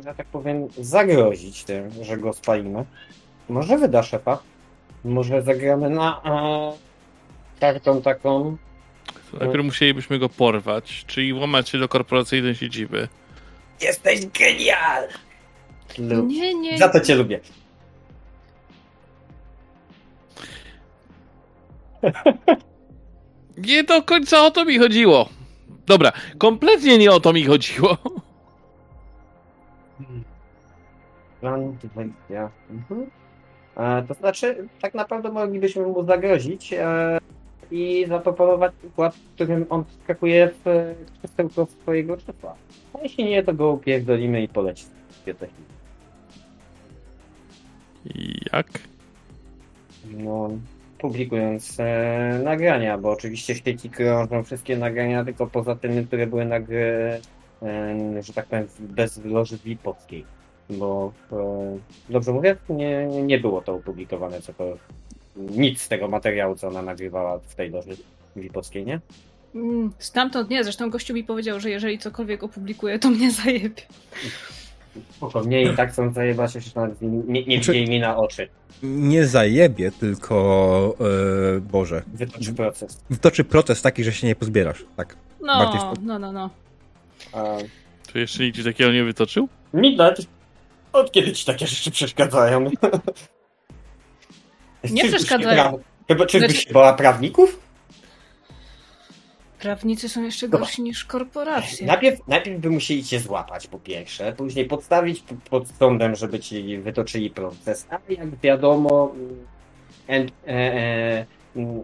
Że 0.04 0.14
tak 0.14 0.26
powiem, 0.26 0.68
zagrozić 0.78 1.64
tym, 1.64 1.90
że 2.02 2.16
go 2.18 2.32
spalimy. 2.32 2.84
Może 3.48 3.78
wyda 3.78 4.02
szefa. 4.02 4.38
Może 5.04 5.42
zagramy 5.42 5.90
na 5.90 6.20
e, 6.24 6.72
kartą 7.60 8.02
taką. 8.02 8.56
Najpierw 9.40 9.64
musielibyśmy 9.64 10.18
go 10.18 10.28
porwać, 10.28 11.04
czyli 11.06 11.32
łamać 11.34 11.68
się 11.68 11.78
do 11.78 11.88
korporacyjnej 11.88 12.54
siedziby. 12.54 13.08
Jesteś 13.82 14.26
genial! 14.26 15.08
Lub... 15.98 16.26
Nie, 16.28 16.54
nie. 16.54 16.78
Za 16.78 16.88
to 16.88 17.00
cię 17.00 17.14
lubię. 17.14 17.40
Nie 23.58 23.84
do 23.84 24.02
końca 24.02 24.42
o 24.46 24.50
to 24.50 24.64
mi 24.64 24.78
chodziło. 24.78 25.28
Dobra, 25.86 26.12
kompletnie 26.38 26.98
nie 26.98 27.12
o 27.12 27.20
to 27.20 27.32
mi 27.32 27.44
chodziło. 27.44 27.96
Plan 31.40 31.76
20. 31.94 32.50
Mhm. 32.70 33.10
E, 33.76 34.02
to 34.08 34.14
znaczy, 34.14 34.68
tak 34.80 34.94
naprawdę 34.94 35.30
moglibyśmy 35.32 35.82
mu 35.82 36.04
zagrozić 36.04 36.72
e, 36.72 37.18
i 37.70 38.06
zaproponować 38.08 38.72
układ, 38.84 39.14
w 39.14 39.34
którym 39.34 39.66
on 39.70 39.84
skakuje 40.04 40.50
w 40.64 40.94
krzesełko 41.18 41.66
swojego 41.66 42.18
szefa. 42.20 42.54
A 42.94 42.98
jeśli 43.02 43.24
nie, 43.24 43.42
to 43.42 43.54
go 43.54 43.70
upierdolimy 43.72 44.42
i 44.42 44.48
poleci. 44.48 44.84
sobie 45.20 45.34
technicznie. 45.34 45.72
Jak? 48.52 48.66
No, 50.10 50.50
publikując 51.02 51.80
e, 51.80 52.40
nagrania, 52.44 52.98
bo 52.98 53.10
oczywiście 53.10 53.54
w 53.54 53.58
sieci 53.58 53.90
krążą 53.90 54.42
wszystkie 54.42 54.76
nagrania, 54.76 55.24
tylko 55.24 55.46
poza 55.46 55.76
tymi, 55.76 56.06
które 56.06 56.26
były 56.26 56.44
nagry, 56.44 57.20
e, 57.62 58.22
że 58.22 58.32
tak 58.32 58.46
powiem, 58.46 58.66
bez 58.80 59.24
loży 59.24 59.58
VIP-owskiej. 59.64 60.24
Bo 60.70 61.12
e, 61.32 61.78
dobrze 62.10 62.32
mówię, 62.32 62.56
nie, 62.68 63.06
nie 63.06 63.38
było 63.38 63.62
to 63.62 63.74
opublikowane, 63.74 64.40
co 64.40 64.52
to 64.52 64.76
nic 65.36 65.80
z 65.80 65.88
tego 65.88 66.08
materiału, 66.08 66.54
co 66.54 66.68
ona 66.68 66.82
nagrywała 66.82 67.38
w 67.38 67.54
tej 67.54 67.70
loży 67.70 67.96
VIP-owskiej, 68.36 68.86
nie? 68.86 69.00
Mm, 69.54 69.92
Stamtąd 69.98 70.50
nie, 70.50 70.64
zresztą 70.64 70.90
gościu 70.90 71.14
mi 71.14 71.24
powiedział, 71.24 71.60
że 71.60 71.70
jeżeli 71.70 71.98
cokolwiek 71.98 72.42
opublikuję, 72.42 72.98
to 72.98 73.10
mnie 73.10 73.30
zajebie. 73.30 73.82
Spokojnie 75.16 75.62
i 75.62 75.76
tak 75.76 75.92
chcą 75.92 76.12
zajebać, 76.12 76.54
jeszcze 76.54 76.80
nawet 76.80 77.02
nie, 77.02 77.08
nie 77.08 77.42
Znaczy- 77.56 77.72
widzieli 77.72 77.90
mi 77.90 78.00
na 78.00 78.16
oczy. 78.16 78.48
Nie 78.82 79.26
zajebie, 79.26 79.90
tylko... 79.90 80.96
E, 81.56 81.60
Boże. 81.60 82.02
Wytoczy 82.14 82.54
proces. 82.54 83.00
Wtoczy 83.12 83.44
proces 83.44 83.82
taki, 83.82 84.04
że 84.04 84.12
się 84.12 84.26
nie 84.26 84.34
pozbierasz. 84.34 84.84
Tak. 84.96 85.16
No, 85.40 85.94
no, 86.02 86.18
no, 86.18 86.32
no. 86.32 86.50
A, 87.32 87.42
To 88.12 88.18
jeszcze 88.18 88.42
nikt 88.44 88.56
ci 88.56 88.64
takiego 88.64 88.92
nie 88.92 89.04
wytoczył? 89.04 89.48
Widać. 89.74 90.26
Od 90.92 91.12
kiedy 91.12 91.32
ci 91.32 91.46
takie 91.46 91.66
rzeczy 91.66 91.90
przeszkadzają? 91.90 92.70
Nie 94.90 95.04
przeszkadzają. 95.08 95.78
Chyba 96.08 96.26
czyżbyś 96.26 96.50
Znaczy- 96.50 96.66
się 96.68 96.72
bała 96.74 96.92
prawników? 96.94 97.61
Prawnicy 99.66 100.08
są 100.08 100.22
jeszcze 100.22 100.48
Dobra. 100.48 100.58
gorsi 100.66 100.82
niż 100.82 101.04
korporacje. 101.04 101.86
Najpierw, 101.86 102.20
najpierw 102.28 102.60
by 102.60 102.70
musieli 102.70 103.04
cię 103.04 103.20
złapać 103.20 103.66
po 103.66 103.78
pierwsze, 103.78 104.32
później 104.32 104.64
podstawić 104.64 105.24
pod 105.50 105.68
sądem, 105.68 106.14
żeby 106.16 106.40
ci 106.40 106.78
wytoczyli 106.78 107.30
proces. 107.30 107.86
A 107.90 107.98
jak 108.08 108.40
wiadomo, 108.40 109.12
mm, 109.14 109.46
N- 110.08 110.30
e, 110.46 110.50
e, 110.50 111.26
mm, 111.56 111.82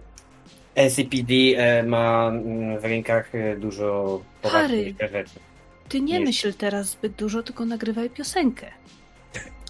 NCPD 0.74 1.34
e, 1.56 1.82
ma 1.82 2.28
mm, 2.28 2.80
w 2.80 2.84
rękach 2.84 3.34
e, 3.34 3.56
dużo 3.56 4.20
poważniejsze 4.42 5.08
rzeczy. 5.08 5.40
Ty 5.88 6.00
nie 6.00 6.18
Nie. 6.18 6.24
myśl 6.24 6.54
teraz 6.54 6.88
zbyt 6.90 7.12
dużo, 7.12 7.42
tylko 7.42 7.64
nagrywaj 7.64 8.10
piosenkę. 8.10 8.66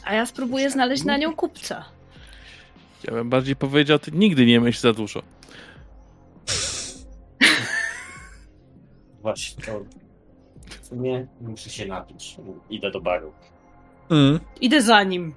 A 0.04 0.14
ja 0.14 0.26
spróbuję 0.26 0.70
znaleźć 0.70 1.04
na 1.04 1.16
nią 1.16 1.34
kupca. 1.34 1.84
Ja 3.04 3.12
bym 3.14 3.30
bardziej 3.30 3.56
powiedział, 3.56 3.98
ty 3.98 4.10
nigdy 4.12 4.46
nie 4.46 4.60
myśl 4.60 4.80
za 4.80 4.92
dużo. 4.92 5.22
Właśnie, 9.22 9.64
to 9.64 9.80
w 10.82 10.86
sumie 10.86 11.26
muszę 11.40 11.70
się 11.70 11.86
napić. 11.86 12.36
Idę 12.70 12.90
do 12.90 13.00
baru. 13.00 13.32
Mm, 14.10 14.40
Idę 14.60 14.82
za 14.82 15.02
nim. 15.02 15.34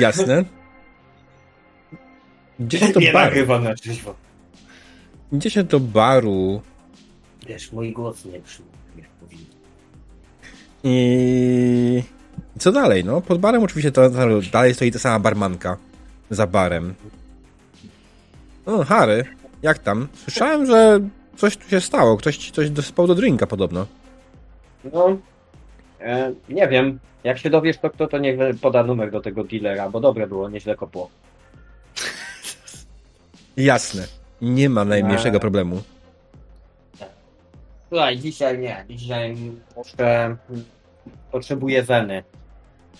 jasne. 0.00 0.44
Idzie 2.60 2.78
się 2.78 2.92
do 2.92 3.00
Nie 3.00 3.12
baru. 3.12 3.60
na 3.60 3.74
trzeźwo. 3.74 4.14
Idzie 5.32 5.50
się 5.50 5.62
do 5.64 5.80
baru 5.80 6.60
Wiesz, 7.46 7.72
mój 7.72 7.92
głos 7.92 8.24
nie 8.24 8.40
powinien. 9.20 9.46
i... 10.84 12.02
Co 12.58 12.72
dalej, 12.72 13.04
no? 13.04 13.20
Pod 13.20 13.38
barem 13.40 13.62
oczywiście 13.62 13.92
to, 13.92 14.10
to 14.10 14.40
dalej 14.52 14.74
stoi 14.74 14.90
ta 14.92 14.98
sama 14.98 15.18
barmanka. 15.18 15.76
Za 16.30 16.46
barem. 16.46 16.94
O, 18.66 18.84
Harry, 18.84 19.24
jak 19.62 19.78
tam? 19.78 20.08
Słyszałem, 20.14 20.66
że 20.66 21.00
coś 21.36 21.56
tu 21.56 21.68
się 21.68 21.80
stało. 21.80 22.16
Ktoś 22.16 22.36
ci 22.36 22.52
coś 22.52 22.70
dosypał 22.70 23.06
do 23.06 23.14
drinka 23.14 23.46
podobno. 23.46 23.86
No, 24.92 25.16
e, 26.00 26.32
nie 26.48 26.68
wiem. 26.68 26.98
Jak 27.24 27.38
się 27.38 27.50
dowiesz, 27.50 27.78
to 27.78 27.90
kto 27.90 28.06
to 28.06 28.18
niech 28.18 28.38
poda 28.62 28.82
numer 28.82 29.10
do 29.10 29.20
tego 29.20 29.44
dealera, 29.44 29.90
bo 29.90 30.00
dobre 30.00 30.26
było, 30.26 30.48
nieźle 30.48 30.76
kopło. 30.76 31.10
Jasne. 33.56 34.06
Nie 34.40 34.68
ma 34.68 34.84
najmniejszego 34.84 35.34
Eee. 35.36 35.40
problemu. 35.40 35.82
Słuchaj, 37.88 38.18
dzisiaj 38.18 38.58
nie. 38.58 38.84
Dzisiaj 38.88 39.36
muszę... 39.76 40.36
Potrzebuję 41.30 41.82
weny. 41.82 42.22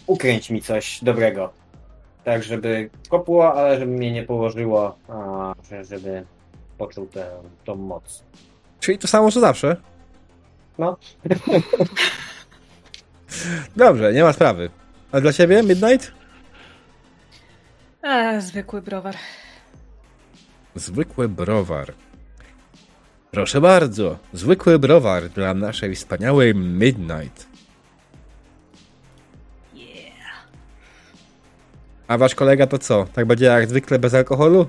Ukręć 0.07 0.51
mi 0.51 0.63
coś 0.63 1.05
dobrego. 1.05 1.53
Tak, 2.25 2.43
żeby 2.43 2.91
kopło, 3.09 3.55
ale 3.55 3.79
żeby 3.79 3.93
mnie 3.93 4.13
nie 4.13 4.23
położyło, 4.23 4.99
a 5.09 5.55
że- 5.71 5.85
żeby 5.85 6.25
poczuł 6.79 7.07
tę, 7.07 7.31
tą 7.65 7.75
moc. 7.75 8.25
Czyli 8.81 8.99
to 8.99 9.09
samo 9.09 9.31
co 9.31 9.41
zawsze. 9.41 9.77
No. 10.79 10.97
Dobrze, 13.77 14.13
nie 14.13 14.23
ma 14.23 14.33
sprawy. 14.33 14.71
A 15.13 15.21
dla 15.21 15.33
ciebie, 15.33 15.63
Midnight? 15.63 16.13
A, 18.03 18.41
zwykły 18.41 18.83
browar. 18.83 19.15
Zwykły 20.75 21.29
browar. 21.29 21.93
Proszę 23.31 23.61
bardzo, 23.61 24.19
zwykły 24.33 24.79
browar 24.79 25.29
dla 25.29 25.55
naszej 25.55 25.95
wspaniałej 25.95 26.55
Midnight. 26.55 27.47
Yeah. 29.75 30.47
A 32.09 32.19
wasz 32.19 32.35
kolega 32.35 32.67
to 32.67 32.79
co? 32.79 33.07
Tak 33.13 33.27
będzie 33.27 33.45
jak 33.45 33.69
zwykle 33.69 33.99
bez 33.99 34.15
alkoholu? 34.15 34.69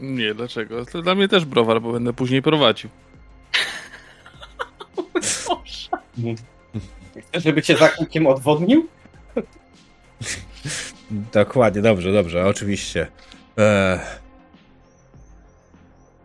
Nie, 0.00 0.34
dlaczego? 0.34 0.86
To 0.86 1.02
dla 1.02 1.14
mnie 1.14 1.28
też 1.28 1.44
browar, 1.44 1.82
bo 1.82 1.92
będę 1.92 2.12
później 2.12 2.42
prowadził. 2.42 2.90
Boże. 5.48 5.90
Chcesz, 7.28 7.44
żeby 7.44 7.62
cię 7.62 7.76
za 7.76 7.88
kółkiem 7.88 8.26
odwodnił? 8.26 8.88
Dokładnie, 11.32 11.82
dobrze, 11.82 12.12
dobrze, 12.12 12.46
oczywiście. 12.46 13.06
Eee. 13.56 13.98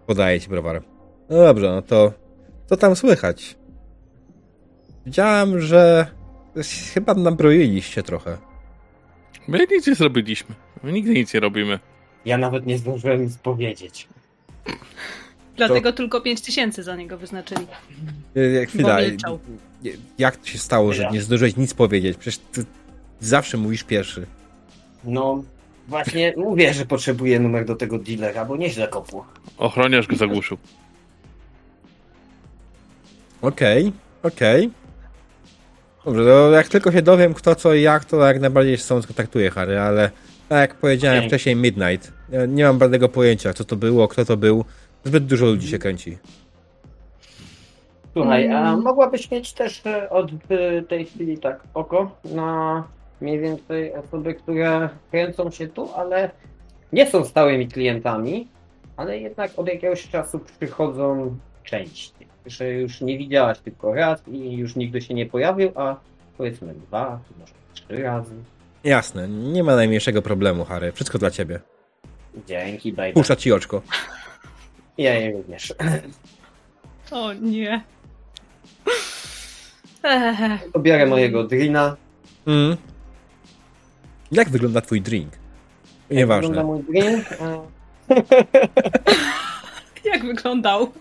Podaję 0.08 0.42
ci 0.42 0.50
browar. 0.50 0.84
No 1.30 1.38
dobrze, 1.38 1.72
no 1.72 1.82
to 1.82 2.14
co 2.66 2.78
tam 2.78 2.96
słychać? 2.96 3.56
Widziałem, 5.06 5.62
że 5.62 6.08
chyba 6.94 7.14
nabroiliście 7.14 8.04
trochę. 8.04 8.38
My 9.48 9.68
nic 9.72 9.88
nie 9.88 9.96
zrobiliśmy. 9.96 10.56
My 10.84 10.92
nigdy 10.92 11.14
nic 11.14 11.34
nie 11.34 11.40
robimy. 11.40 11.80
Ja 12.26 12.38
nawet 12.38 12.66
nie 12.66 12.78
zdążyłem 12.78 13.24
nic 13.24 13.38
powiedzieć. 13.38 14.08
Dlatego 15.58 15.94
tylko 15.94 16.22
5 16.22 16.42
tysięcy 16.42 16.84
za 16.84 16.96
niego 16.96 17.18
wyznaczyli. 17.18 17.68
E, 18.62 18.66
Chwila. 18.66 18.96
Bo 18.96 19.02
milczał. 19.02 19.40
e, 19.86 19.90
Jak 20.18 20.38
to 20.38 20.46
się 20.46 20.58
stało, 20.58 20.94
że 20.94 21.10
nie 21.12 21.22
zdążyłeś 21.22 21.58
nic 21.58 21.74
powiedzieć? 21.74 22.18
Przecież 22.18 22.40
ty 22.52 22.66
zawsze 23.20 23.58
mówisz 23.58 23.84
pierwszy. 23.84 24.26
No, 25.04 25.44
właśnie 25.88 26.34
mówię, 26.38 26.74
że 26.74 26.86
potrzebuję 26.86 27.40
numer 27.40 27.66
do 27.66 27.76
tego 27.76 28.00
dealera, 28.00 28.46
bo 28.46 28.58
nieźle 28.58 28.88
kopło. 28.88 29.26
Ochroniarz 29.58 30.08
go 30.08 30.16
zagłuszył. 30.16 30.58
Okej, 33.42 33.92
okej. 34.24 34.72
Dobrze, 36.06 36.24
to 36.24 36.52
jak 36.52 36.68
tylko 36.68 36.92
się 36.92 37.02
dowiem 37.02 37.34
kto 37.34 37.56
co 37.56 37.74
i 37.74 37.82
jak, 37.82 38.06
to 38.06 38.26
jak 38.28 38.42
najbardziej 38.42 38.78
się 38.78 38.84
z 38.84 38.88
tobą 38.88 39.02
skontaktuję, 39.02 39.52
Harry, 39.52 39.80
ale 39.80 40.12
tak 40.52 40.70
jak 40.70 40.76
powiedziałem 40.76 41.24
wcześniej, 41.24 41.56
Midnight. 41.56 42.14
Nie 42.48 42.64
mam 42.64 42.80
żadnego 42.80 43.10
pojęcia, 43.10 43.54
co 43.54 43.64
to 43.64 43.76
było, 43.76 44.08
kto 44.08 44.26
to 44.26 44.38
był. 44.38 44.66
Zbyt 45.04 45.26
dużo 45.26 45.46
ludzi 45.46 45.68
się 45.68 45.80
kręci. 45.80 46.18
Słuchaj, 48.14 48.52
a 48.52 48.60
Mm. 48.72 48.82
mogłabyś 48.82 49.32
mieć 49.32 49.54
też 49.54 49.86
e, 49.86 50.10
od 50.10 50.32
e, 50.32 50.82
tej 50.82 51.06
chwili 51.06 51.38
tak 51.38 51.64
oko 51.74 52.12
na 52.26 52.84
mniej 53.22 53.40
więcej 53.40 53.94
osoby, 53.94 54.34
które 54.34 54.90
kręcą 55.12 55.52
się 55.52 55.68
tu, 55.68 55.90
ale 55.96 56.32
nie 56.94 57.08
są 57.08 57.26
stałymi 57.26 57.68
klientami, 57.68 58.48
ale 58.98 59.20
jednak 59.20 59.52
od 59.58 59.68
jakiegoś 59.68 60.10
czasu 60.10 60.40
przychodzą 60.60 61.36
częściej. 61.64 62.28
Że 62.46 62.74
już 62.74 63.02
nie 63.02 63.18
widziałaś 63.18 63.60
tylko 63.60 63.94
raz 63.94 64.28
i 64.28 64.58
już 64.58 64.76
nigdy 64.76 65.02
się 65.02 65.14
nie 65.14 65.26
pojawił, 65.26 65.72
a 65.76 65.96
powiedzmy 66.38 66.74
dwa, 66.74 67.20
może 67.40 67.54
trzy 67.74 68.04
razy. 68.04 68.36
Jasne, 68.84 69.28
nie 69.28 69.64
ma 69.64 69.76
najmniejszego 69.76 70.22
problemu, 70.22 70.66
Harry. 70.66 70.92
Wszystko 70.92 71.18
dla 71.18 71.32
ciebie. 71.32 71.60
Dzięki, 72.48 72.94
baby. 72.94 73.14
Puszcza 73.14 73.36
ci 73.36 73.52
oczko. 73.52 73.82
Ja 74.98 75.14
je 75.20 75.32
również. 75.32 75.74
O 77.12 77.34
nie. 77.34 77.84
Eee, 80.04 80.60
Biorę 80.80 81.06
mojego 81.06 81.44
drina. 81.44 81.96
Mm. 82.48 82.78
Jak 84.32 84.50
wygląda 84.50 84.82
twój 84.82 85.02
drink? 85.02 85.30
Wygląda 86.10 86.10
Nieważne. 86.10 86.64
mój 86.64 86.84
drink. 86.84 87.26
jak 90.14 90.26
wyglądał? 90.26 90.92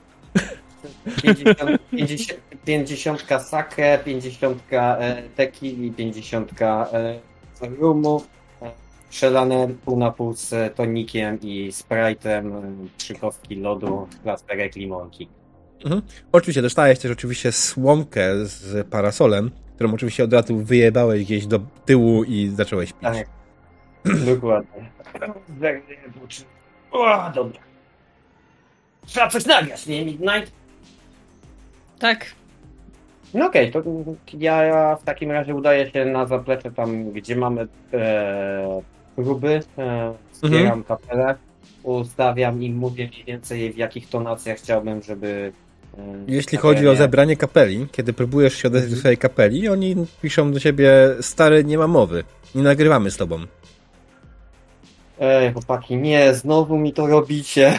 50, 1.23 1.59
50, 1.90 2.40
50 2.64 3.25
sake, 3.43 3.99
50 4.05 4.62
e, 4.73 5.23
tequili, 5.37 5.90
50 5.93 6.62
e, 6.62 7.21
rumu, 7.61 8.23
e, 8.62 8.70
przelane 9.11 9.68
pół 9.85 9.99
na 9.99 10.11
pół 10.11 10.35
z 10.35 10.77
tonikiem 10.77 11.38
i 11.42 11.70
sprite'em, 11.73 12.55
e, 12.55 12.88
trzy 12.96 13.14
kostki 13.14 13.57
lodu, 13.57 14.09
plasterek 14.23 14.77
limonki. 14.77 15.29
Oczywiście, 16.33 16.62
dostałeś 16.62 16.99
też 16.99 17.11
oczywiście 17.11 17.53
słomkę 17.53 18.46
z 18.46 18.87
parasolem, 18.88 19.51
którą 19.75 19.94
oczywiście 19.94 20.25
od 20.25 20.33
razu 20.33 20.57
wyjebałeś 20.57 21.25
gdzieś 21.25 21.46
do 21.46 21.61
tyłu 21.85 22.25
i 22.25 22.49
zacząłeś 22.49 22.92
pić. 22.92 23.03
Tak, 23.03 23.29
dokładnie. 24.35 24.90
O, 26.90 27.31
dobra. 27.35 27.61
Trzeba 29.07 29.29
coś 29.29 29.46
nagrać, 29.46 29.87
nie? 29.87 30.05
Midnight? 30.05 30.53
Tak. 31.99 32.27
No 33.35 33.47
okej, 33.47 33.73
to 33.73 33.83
ja, 34.38 34.97
w 34.97 35.05
takim 35.05 35.31
razie 35.31 35.55
udaję 35.55 35.90
się 35.90 36.05
na 36.05 36.27
zaplecze 36.27 36.71
tam, 36.71 37.12
gdzie 37.12 37.37
mamy 37.37 37.66
e, 37.93 38.81
próby, 39.16 39.61
e, 39.79 40.14
zbieram 40.33 40.85
kapelę, 40.85 41.35
ustawiam 41.83 42.62
i 42.62 42.71
mówię 42.71 43.09
mniej 43.09 43.25
więcej 43.25 43.73
w 43.73 43.77
jakich 43.77 44.09
tonacjach 44.09 44.59
chciałbym, 44.59 45.03
żeby... 45.03 45.53
E, 45.99 46.03
Jeśli 46.29 46.59
kapelę- 46.59 46.62
chodzi 46.62 46.88
o 46.88 46.97
zebranie 46.97 47.37
kapeli, 47.37 47.87
kiedy 47.93 48.12
próbujesz 48.12 48.55
się 48.55 48.69
odezwać 48.69 48.90
do 48.90 48.97
swojej 48.97 49.19
kapeli, 49.19 49.69
oni 49.69 49.97
piszą 50.23 50.53
do 50.53 50.61
ciebie, 50.61 50.93
stary, 51.21 51.64
nie 51.64 51.79
ma 51.79 51.87
mowy, 51.87 52.25
nie 52.55 52.62
nagrywamy 52.62 53.11
z 53.11 53.16
tobą. 53.16 53.38
Ej, 55.21 55.53
chłopaki, 55.53 55.97
nie, 55.97 56.35
znowu 56.35 56.79
mi 56.79 56.93
to 56.93 57.07
robicie. 57.07 57.79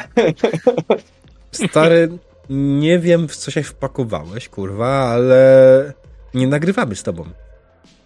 Stary, 1.51 2.09
nie 2.49 2.99
wiem 2.99 3.27
w 3.27 3.35
co 3.35 3.51
się 3.51 3.63
wpakowałeś, 3.63 4.49
kurwa, 4.49 4.87
ale 4.87 5.93
nie 6.33 6.47
nagrywamy 6.47 6.95
z 6.95 7.03
tobą. 7.03 7.25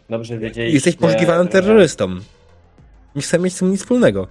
Dobrze 0.10 0.38
wiedzieliście. 0.38 0.74
Jesteś 0.74 0.96
poszukiwanym 0.96 1.48
terrorystą. 1.48 2.16
Nie 3.16 3.22
chcę 3.22 3.40
mieć 3.40 3.56
z 3.56 3.60
tym 3.60 3.72
nic 3.72 3.82
wspólnego. 3.82 4.28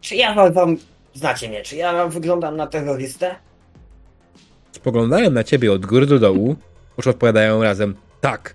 Czy 0.00 0.16
ja 0.16 0.34
wam, 0.34 0.52
wam... 0.52 0.76
Znacie 1.14 1.48
mnie, 1.48 1.62
czy 1.62 1.76
ja 1.76 2.06
wyglądam 2.06 2.56
na 2.56 2.66
terrorystę? 2.66 3.34
Spoglądają 4.72 5.30
na 5.30 5.44
ciebie 5.44 5.72
od 5.72 5.86
góry 5.86 6.06
do 6.06 6.18
dołu, 6.18 6.56
już 6.96 7.06
odpowiadają 7.06 7.62
razem, 7.62 7.94
tak. 8.20 8.54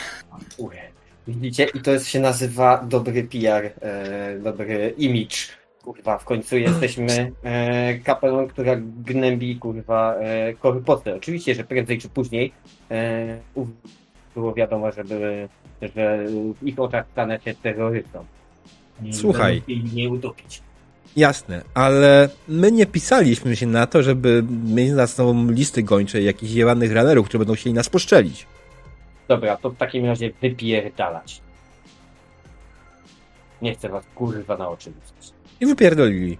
Widzicie? 1.29 1.67
I 1.75 1.81
to 1.81 1.91
jest, 1.91 2.09
się 2.09 2.21
nazywa 2.21 2.85
dobry 2.89 3.25
PR, 3.25 3.71
e, 3.81 4.39
dobry 4.39 4.95
image. 4.99 5.37
Kurwa, 5.83 6.19
w 6.19 6.25
końcu 6.25 6.57
jesteśmy 6.57 7.33
e, 7.43 7.95
kapelą, 7.99 8.49
która 8.49 8.77
gnębi, 8.81 9.57
kurwa, 9.57 10.15
e, 10.15 10.55
korpusy. 10.55 11.15
Oczywiście, 11.15 11.55
że 11.55 11.65
prędzej 11.65 11.99
czy 11.99 12.09
później 12.09 12.53
e, 12.91 13.39
było 14.35 14.55
wiadomo, 14.55 14.93
że 14.93 15.05
były, 15.05 15.49
że 15.95 16.25
w 16.61 16.67
ich 16.67 16.79
oczach 16.79 17.07
stanę 17.13 17.41
się 17.41 17.55
terrorystą. 17.55 18.25
Słuchaj. 19.13 19.63
mnie 19.93 20.11
utopić. 20.11 20.63
Jasne, 21.17 21.63
ale 21.75 22.29
my 22.49 22.73
nie 22.73 22.87
pisaliśmy 22.87 23.57
się 23.57 23.67
na 23.67 23.87
to, 23.87 24.03
żeby 24.03 24.45
mieć 24.67 24.91
na 24.91 25.07
sobą 25.07 25.51
listy 25.51 25.83
gończe 25.83 26.23
jakichś 26.23 26.53
jebanych 26.53 26.93
ranerów, 26.93 27.27
którzy 27.27 27.39
będą 27.39 27.55
chcieli 27.55 27.75
nas 27.75 27.89
poszczelić. 27.89 28.47
Dobra, 29.29 29.57
to 29.57 29.71
w 29.71 29.77
takim 29.77 30.07
razie 30.07 30.31
wypierdalać. 30.43 31.41
Nie 33.63 33.75
chcę 33.75 33.89
was 33.89 34.05
kurwa 34.15 34.57
na 34.57 34.69
oczy 34.69 34.91
widzieć. 34.91 35.42
I 35.63 35.67
wypierdolili. 35.67 36.39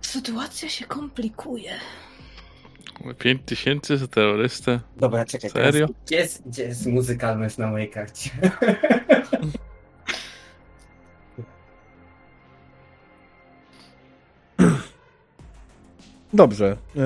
Sytuacja 0.00 0.68
się 0.68 0.86
komplikuje. 0.86 1.72
5 3.18 3.42
tysięcy 3.46 3.96
za 3.96 4.08
terrorystę. 4.08 4.80
Dobra, 4.96 5.24
czekaj. 5.24 5.50
Serio? 5.50 5.86
Teraz, 5.86 6.02
gdzie, 6.06 6.16
jest, 6.16 6.42
gdzie 6.46 6.62
jest 6.62 6.86
muzykalność 6.86 7.58
na 7.58 7.66
mojej 7.66 7.90
karcie? 7.90 8.30
Dobrze. 16.32 16.76
Yy, 16.94 17.02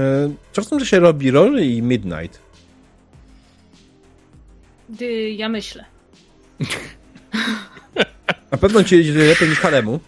czasem, 0.52 0.80
że 0.80 0.86
się 0.86 1.00
robi 1.00 1.30
Rory 1.30 1.66
i 1.66 1.82
Midnight. 1.82 2.40
Gdy 4.88 5.30
ja 5.30 5.48
myślę. 5.48 5.84
Na 8.50 8.58
pewno 8.58 8.84
ci 8.84 8.96
idzie 8.96 9.12
lepiej 9.12 9.48
niż 9.48 9.58
Haremu. 9.58 10.00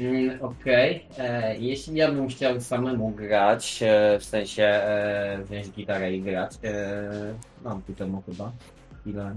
Mm, 0.00 0.38
Okej, 0.42 1.04
e, 1.18 1.56
jeśli 1.58 1.94
ja 1.96 2.12
bym 2.12 2.28
chciał 2.28 2.60
samemu 2.60 3.10
grać, 3.10 3.80
e, 3.82 4.18
w 4.18 4.24
sensie 4.24 4.62
e, 4.62 5.38
wziąć 5.44 5.70
gitarę 5.70 6.12
i 6.12 6.22
grać, 6.22 6.52
e, 6.64 7.34
mam 7.64 7.82
ku 7.82 7.92
temu 7.92 8.22
chyba 8.26 8.52
chwilę. 9.00 9.34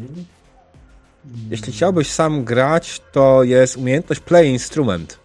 Jeśli 1.50 1.74
chciałbyś 1.74 2.12
sam 2.12 2.44
grać, 2.44 3.02
to 3.12 3.44
jest 3.44 3.78
umiejętność 3.78 4.22
play 4.22 4.50
instrument. 4.50 5.20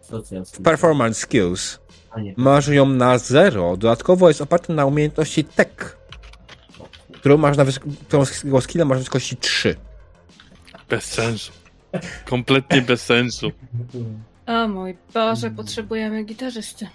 Socjalizm. 0.00 0.62
Performance 0.62 1.20
skills. 1.20 1.78
A 2.10 2.20
nie. 2.20 2.34
Masz 2.36 2.68
ją 2.68 2.86
na 2.86 3.18
zero. 3.18 3.76
Dodatkowo 3.76 4.28
jest 4.28 4.40
oparty 4.40 4.72
na 4.72 4.86
umiejętności 4.86 5.44
tech, 5.44 5.96
którą 7.26 7.38
masz 7.38 7.56
na 7.56 7.64
którą 8.08 8.60
skilla 8.60 8.84
masz 8.84 8.96
na 8.96 8.98
wysokości 8.98 9.36
3. 9.36 9.76
Bez 10.88 11.04
sensu. 11.04 11.52
Kompletnie 12.24 12.82
bez 12.82 13.04
sensu. 13.04 13.52
O 14.46 14.68
mój 14.68 14.96
Boże, 15.14 15.50
potrzebujemy 15.50 16.24
gitarzysty. 16.24 16.88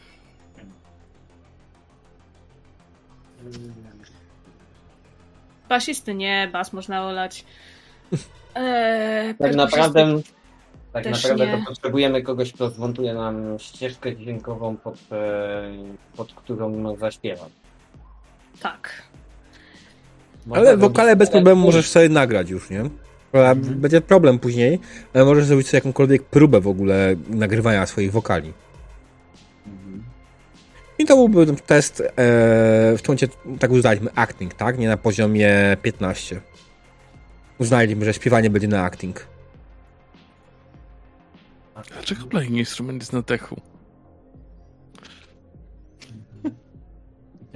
Basisty 5.70 6.16
nie, 6.16 6.50
bas 6.54 6.74
można 6.74 7.06
olać. 7.06 7.46
Eee, 8.56 9.36
Tak 9.44 9.56
naprawdę, 9.56 10.22
tak 10.94 11.04
też 11.04 11.24
naprawdę 11.24 11.48
nie. 11.48 11.58
to 11.58 11.66
potrzebujemy 11.66 12.22
kogoś, 12.22 12.54
kto 12.54 12.70
zmontuje 12.70 13.14
nam 13.14 13.60
ścieżkę 13.60 14.16
dźwiękową, 14.16 14.78
pod, 14.78 14.96
e, 15.12 15.72
pod 16.16 16.34
którą 16.34 16.96
zaśpiewam. 16.96 17.50
Tak. 18.60 19.11
Ale 20.52 20.78
wokale 20.78 21.16
bez 21.16 21.30
problemu 21.30 21.62
możesz 21.62 21.90
sobie 21.90 22.10
nagrać 22.10 22.50
już, 22.50 22.70
nie? 22.70 22.84
Prawda? 23.32 23.70
Będzie 23.72 24.02
problem 24.02 24.40
później, 24.40 24.80
ale 25.14 25.26
możesz 25.26 25.46
zrobić 25.46 25.68
sobie 25.68 25.78
jakąkolwiek 25.78 26.24
próbę 26.24 26.62
w 26.62 26.68
ogóle 26.68 27.16
nagrywania 27.30 27.86
swoich 27.86 28.12
wokali. 28.12 28.54
Mhm. 29.68 30.04
I 31.00 31.06
to 31.06 31.28
byłby 31.28 31.56
test, 31.56 32.02
e, 32.02 32.04
w 32.98 33.02
tym 33.02 33.08
momencie 33.08 33.28
tak 33.60 33.72
uznaliśmy 33.72 34.10
acting, 34.16 34.54
tak? 34.54 34.78
Nie 34.78 34.88
na 34.88 34.98
poziomie 34.98 35.78
15. 35.82 36.42
Uznaliśmy, 37.58 38.06
że 38.06 38.14
śpiewanie 38.14 38.50
będzie 38.50 38.68
na 38.68 38.84
acting. 38.84 39.28
Dlaczego 41.94 42.26
playing 42.26 42.58
instrument 42.58 43.02
jest 43.02 43.14
na 43.14 43.22
techu? 43.22 43.62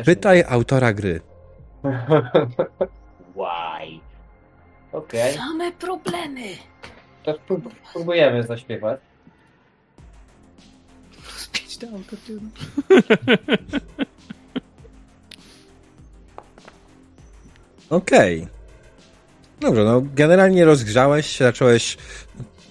Pytaj 0.06 0.44
autora 0.48 0.94
gry. 0.94 1.22
Why? 3.36 4.00
Okej, 4.92 5.34
Same 5.34 5.72
problemy. 5.72 6.42
to 7.24 7.34
sprób- 7.34 7.76
spróbujemy 7.90 8.44
zaśpiewać. 8.44 9.00
Spić 11.38 11.78
do 11.78 11.88
autotune. 11.90 12.50
Okej. 17.90 18.48
Dobrze, 19.60 19.84
no 19.84 20.02
generalnie 20.16 20.66
rozgrzałeś 20.66 21.26
się, 21.28 21.46
zacząłeś, 21.46 21.98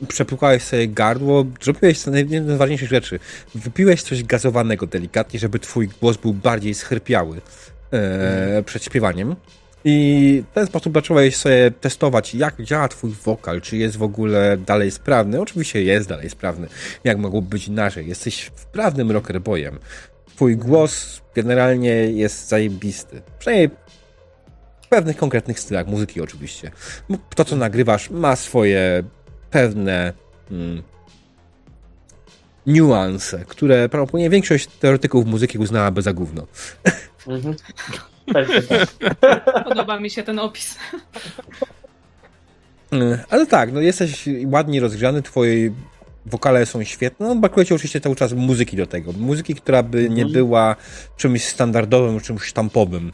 przepłukałeś 0.08 0.62
sobie 0.62 0.88
gardło, 0.88 1.44
zrobiłeś 1.62 2.06
jedną 2.06 2.44
z 2.44 2.48
najważniejszych 2.48 2.88
rzeczy. 2.88 3.18
Wypiłeś 3.54 4.02
coś 4.02 4.24
gazowanego 4.24 4.86
delikatnie, 4.86 5.40
żeby 5.40 5.58
twój 5.58 5.88
głos 5.88 6.16
był 6.16 6.32
bardziej 6.34 6.74
schrypiały 6.74 7.40
e, 7.94 8.62
przed 8.62 8.84
śpiewaniem. 8.84 9.36
I 9.84 10.42
w 10.50 10.54
ten 10.54 10.66
sposób 10.66 10.94
zacząłeś 10.94 11.36
sobie 11.36 11.70
testować, 11.70 12.34
jak 12.34 12.62
działa 12.62 12.88
twój 12.88 13.10
wokal, 13.10 13.60
czy 13.60 13.76
jest 13.76 13.96
w 13.96 14.02
ogóle 14.02 14.56
dalej 14.56 14.90
sprawny. 14.90 15.40
Oczywiście 15.40 15.82
jest 15.82 16.08
dalej 16.08 16.30
sprawny. 16.30 16.66
Jak 17.04 17.18
mogłoby 17.18 17.48
być 17.48 17.68
inaczej? 17.68 18.08
Jesteś 18.08 18.50
wprawnym 18.54 19.10
rockerboyem. 19.10 19.78
Twój 20.34 20.56
głos 20.56 21.20
generalnie 21.34 21.90
jest 21.90 22.48
zajebisty. 22.48 23.22
Przynajmniej 23.38 23.70
w 24.82 24.88
pewnych 24.88 25.16
konkretnych 25.16 25.60
stylach 25.60 25.86
muzyki 25.86 26.20
oczywiście. 26.20 26.70
To, 27.34 27.44
co 27.44 27.56
nagrywasz, 27.56 28.10
ma 28.10 28.36
swoje 28.36 29.02
pewne 29.50 30.12
mm, 30.50 30.82
niuanse, 32.66 33.44
które 33.48 33.88
prawdopodobnie 33.88 34.30
większość 34.30 34.66
teoretyków 34.66 35.26
muzyki 35.26 35.58
uznałaby 35.58 36.02
za 36.02 36.12
gówno. 36.12 36.46
Mhm. 37.26 37.54
Pewnie 38.32 38.62
tak. 39.20 39.64
Podoba 39.64 40.00
mi 40.00 40.10
się 40.10 40.22
ten 40.22 40.38
opis. 40.38 40.78
Mm, 42.92 43.18
Ale 43.30 43.46
tak, 43.46 43.72
no 43.72 43.80
jesteś 43.80 44.28
ładnie 44.46 44.80
rozgrzany, 44.80 45.22
twoje 45.22 45.70
wokale 46.26 46.66
są 46.66 46.84
świetne, 46.84 47.26
no 47.28 47.34
brakuje 47.36 47.66
ci 47.66 47.74
oczywiście 47.74 48.00
cały 48.00 48.16
czas 48.16 48.32
muzyki 48.32 48.76
do 48.76 48.86
tego. 48.86 49.12
Muzyki, 49.12 49.54
która 49.54 49.82
by 49.82 50.02
nie 50.02 50.22
Mhm. 50.22 50.32
była 50.32 50.76
czymś 51.16 51.44
standardowym, 51.44 52.20
czymś 52.20 52.42
sztampowym. 52.42 53.12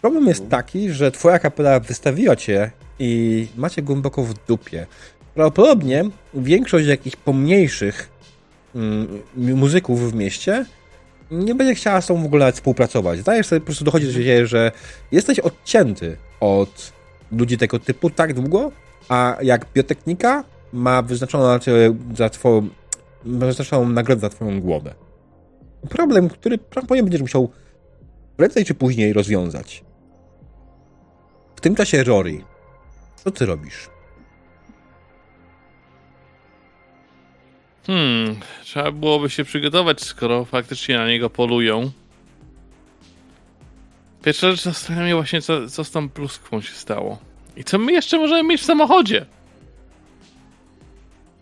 Problem 0.00 0.26
jest 0.26 0.48
taki, 0.48 0.90
że 0.92 1.10
twoja 1.10 1.38
kapela 1.38 1.80
wystawiła 1.80 2.36
cię 2.36 2.70
i 2.98 3.46
macie 3.56 3.82
głęboko 3.82 4.22
w 4.22 4.34
dupie. 4.46 4.86
Prawdopodobnie 5.34 6.04
większość 6.34 6.86
jakichś 6.86 7.16
pomniejszych 7.16 8.10
mm, 8.74 9.22
muzyków 9.36 10.12
w 10.12 10.14
mieście 10.14 10.64
nie 11.30 11.54
będzie 11.54 11.74
chciała 11.74 12.00
z 12.00 12.06
tobą 12.06 12.22
w 12.22 12.26
ogóle 12.26 12.52
współpracować. 12.52 13.18
Zdajesz 13.18 13.46
sobie, 13.46 13.60
po 13.60 13.66
prostu 13.66 13.84
dochodzi 13.84 14.06
do 14.06 14.12
siebie, 14.12 14.46
że 14.46 14.72
jesteś 15.12 15.38
odcięty 15.40 16.16
od 16.40 16.92
ludzi 17.32 17.58
tego 17.58 17.78
typu 17.78 18.10
tak 18.10 18.34
długo, 18.34 18.72
a 19.08 19.36
jak 19.42 19.66
biotechnika 19.74 20.44
ma 20.72 21.02
wyznaczoną 21.02 21.58
za 22.16 22.30
twoją, 22.30 22.68
ma 23.24 23.46
wyznaczoną 23.46 23.88
nagrodę 23.88 24.20
za 24.20 24.28
twoją 24.28 24.60
głowę. 24.60 24.94
Problem, 25.88 26.28
który 26.28 26.58
prawdopodobnie 26.58 27.02
będziesz 27.02 27.20
musiał 27.20 27.50
prędzej 28.36 28.64
czy 28.64 28.74
później 28.74 29.12
rozwiązać. 29.12 29.84
W 31.56 31.60
tym 31.60 31.74
czasie 31.74 32.04
Rory, 32.04 32.40
co 33.24 33.30
ty 33.30 33.46
robisz? 33.46 33.88
Hmm, 37.88 38.40
trzeba 38.64 38.92
byłoby 38.92 39.30
się 39.30 39.44
przygotować, 39.44 40.00
skoro 40.00 40.44
faktycznie 40.44 40.96
na 40.96 41.08
niego 41.08 41.30
polują. 41.30 41.90
Pierwsza 44.22 44.50
rzecz 44.50 44.62
zastanawia 44.62 45.04
mnie 45.04 45.14
właśnie, 45.14 45.42
co, 45.42 45.68
co 45.68 45.84
z 45.84 45.90
tą 45.90 46.08
pluskwą 46.08 46.60
się 46.60 46.72
stało. 46.72 47.18
I 47.56 47.64
co 47.64 47.78
my 47.78 47.92
jeszcze 47.92 48.18
możemy 48.18 48.48
mieć 48.48 48.60
w 48.60 48.64
samochodzie? 48.64 49.26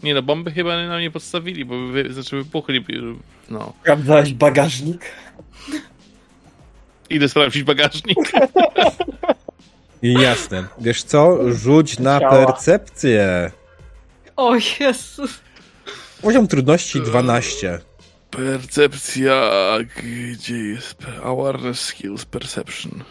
Nie 0.03 0.14
no, 0.14 0.22
bomby 0.22 0.51
chyba 0.51 0.86
nam 0.86 1.01
nie 1.01 1.11
podstawili, 1.11 1.64
bo 1.64 1.86
wy, 1.86 2.12
znaczy 2.12 2.36
wybuchli, 2.36 2.84
no. 3.51 3.72
Sprawdzałeś 3.80 4.34
bagażnik? 4.34 5.01
Idę 7.11 7.28
sprawdzić 7.28 7.62
bagażnik. 7.62 8.18
Jasne. 10.03 10.64
Wiesz 10.78 11.03
co? 11.03 11.53
Rzuć 11.53 11.99
na 11.99 12.20
percepcję. 12.20 13.51
O 14.36 14.55
Jezus. 14.80 15.45
Poziom 16.23 16.49
trudności 16.49 17.01
12. 17.01 17.79
Percepcja, 18.31 19.51
gdzie 19.97 20.57
jest 20.57 20.97
awareness 21.25 21.81
skills 21.81 22.25
perception? 22.25 23.05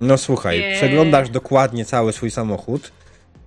No 0.00 0.18
słuchaj, 0.18 0.60
Nie. 0.60 0.74
przeglądasz 0.76 1.30
dokładnie 1.30 1.84
cały 1.84 2.12
swój 2.12 2.30
samochód. 2.30 2.92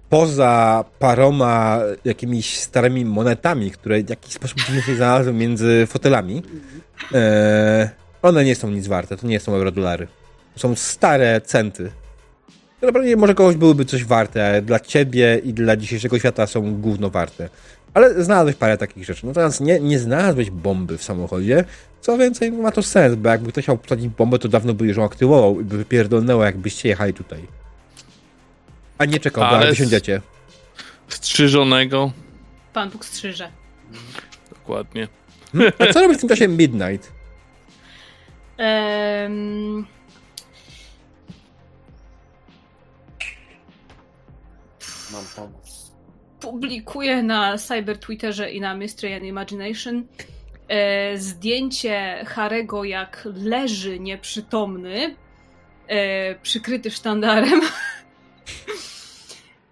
Poza 0.09 0.85
paroma 0.99 1.79
jakimiś 2.05 2.59
starymi 2.59 3.05
monetami, 3.05 3.71
które 3.71 4.03
w 4.03 4.09
jakiś 4.09 4.33
sposób 4.33 4.59
się 4.85 4.95
znalazły 4.95 5.33
między 5.33 5.87
fotelami, 5.87 6.43
e, 7.13 7.89
one 8.21 8.45
nie 8.45 8.55
są 8.55 8.69
nic 8.69 8.87
warte, 8.87 9.17
to 9.17 9.27
nie 9.27 9.39
są 9.39 9.53
eurodolary. 9.55 10.07
To 10.53 10.59
są 10.59 10.75
stare 10.75 11.41
centy. 11.41 11.91
Które 12.77 12.91
pewnie 12.91 13.15
może 13.15 13.33
kogoś 13.35 13.55
byłyby 13.55 13.85
coś 13.85 14.05
warte, 14.05 14.47
ale 14.47 14.61
dla 14.61 14.79
ciebie 14.79 15.41
i 15.43 15.53
dla 15.53 15.75
dzisiejszego 15.77 16.19
świata 16.19 16.47
są 16.47 16.81
gówno 16.81 17.09
warte. 17.09 17.49
Ale 17.93 18.23
znalazłeś 18.23 18.55
parę 18.55 18.77
takich 18.77 19.05
rzeczy. 19.05 19.25
Natomiast 19.27 19.61
nie, 19.61 19.79
nie 19.79 19.99
znalazłeś 19.99 20.49
bomby 20.51 20.97
w 20.97 21.03
samochodzie. 21.03 21.65
Co 22.01 22.17
więcej, 22.17 22.51
ma 22.51 22.71
to 22.71 22.83
sens, 22.83 23.15
bo 23.15 23.29
jakby 23.29 23.51
ktoś 23.51 23.63
chciał 23.63 23.77
posadzić 23.77 24.07
bombę, 24.07 24.39
to 24.39 24.47
dawno 24.47 24.73
by 24.73 24.87
już 24.87 24.97
ją 24.97 25.03
aktywował 25.05 25.61
i 25.61 25.63
by 25.63 25.77
wypierdolnęło, 25.77 26.43
jakbyście 26.43 26.89
jechali 26.89 27.13
tutaj. 27.13 27.39
A 28.97 29.05
nie 29.05 29.19
czekał, 29.19 29.43
Ale 29.43 29.65
z- 29.65 29.69
wysiądziecie. 29.69 30.21
Strzyżonego. 31.07 32.11
Pan 32.73 32.89
Bóg 32.89 33.05
strzyże. 33.05 33.49
Dokładnie. 34.49 35.07
A 35.79 35.93
co 35.93 36.01
robisz 36.01 36.17
w 36.17 36.19
tym 36.19 36.29
czasie 36.29 36.47
Midnight? 36.47 37.11
Em, 38.57 39.85
Mam 45.15 45.25
pomysł. 45.35 45.91
publikuję 46.39 47.23
na 47.23 47.57
cyber 47.57 47.97
Twitterze 47.99 48.51
i 48.51 48.61
na 48.61 48.75
Mystery 48.75 49.15
and 49.15 49.23
Imagination 49.23 50.03
e, 50.67 51.17
zdjęcie 51.17 52.23
Harego 52.27 52.83
jak 52.83 53.27
leży 53.35 53.99
nieprzytomny, 53.99 55.15
e, 55.87 56.35
przykryty 56.35 56.91
sztandarem. 56.91 57.61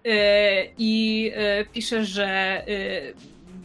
E, 0.06 0.64
I 0.78 1.30
e, 1.34 1.64
piszę, 1.64 2.04
że 2.04 2.26
e, 2.26 2.64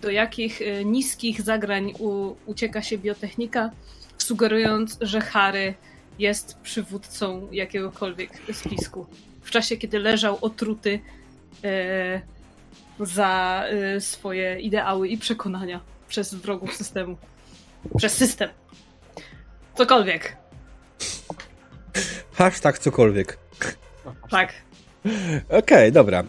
do 0.02 0.10
jakich 0.10 0.62
e, 0.62 0.86
niskich 0.86 1.42
zagrań 1.42 1.94
u, 2.00 2.36
ucieka 2.46 2.82
się 2.82 2.98
biotechnika, 2.98 3.72
sugerując, 4.18 4.98
że 5.02 5.22
Harry 5.22 5.74
jest 6.20 6.58
przywódcą 6.58 7.48
jakiegokolwiek 7.52 8.32
spisku. 8.54 9.06
W 9.42 9.52
czasie, 9.52 9.78
kiedy 9.78 10.00
leżał 10.00 10.38
otruty 10.42 11.00
za 13.00 13.64
e, 13.70 14.02
swoje 14.02 14.60
ideały 14.60 15.08
i 15.08 15.18
przekonania 15.18 15.80
przez 16.08 16.34
wrogów 16.34 16.76
systemu. 16.76 17.18
Przez 17.98 18.14
system. 18.14 18.50
Cokolwiek. 19.76 20.38
Hashtag 22.34 22.80
cokolwiek. 22.80 23.38
Tak. 24.30 24.54
Okej, 25.50 25.92
dobra. 25.92 26.24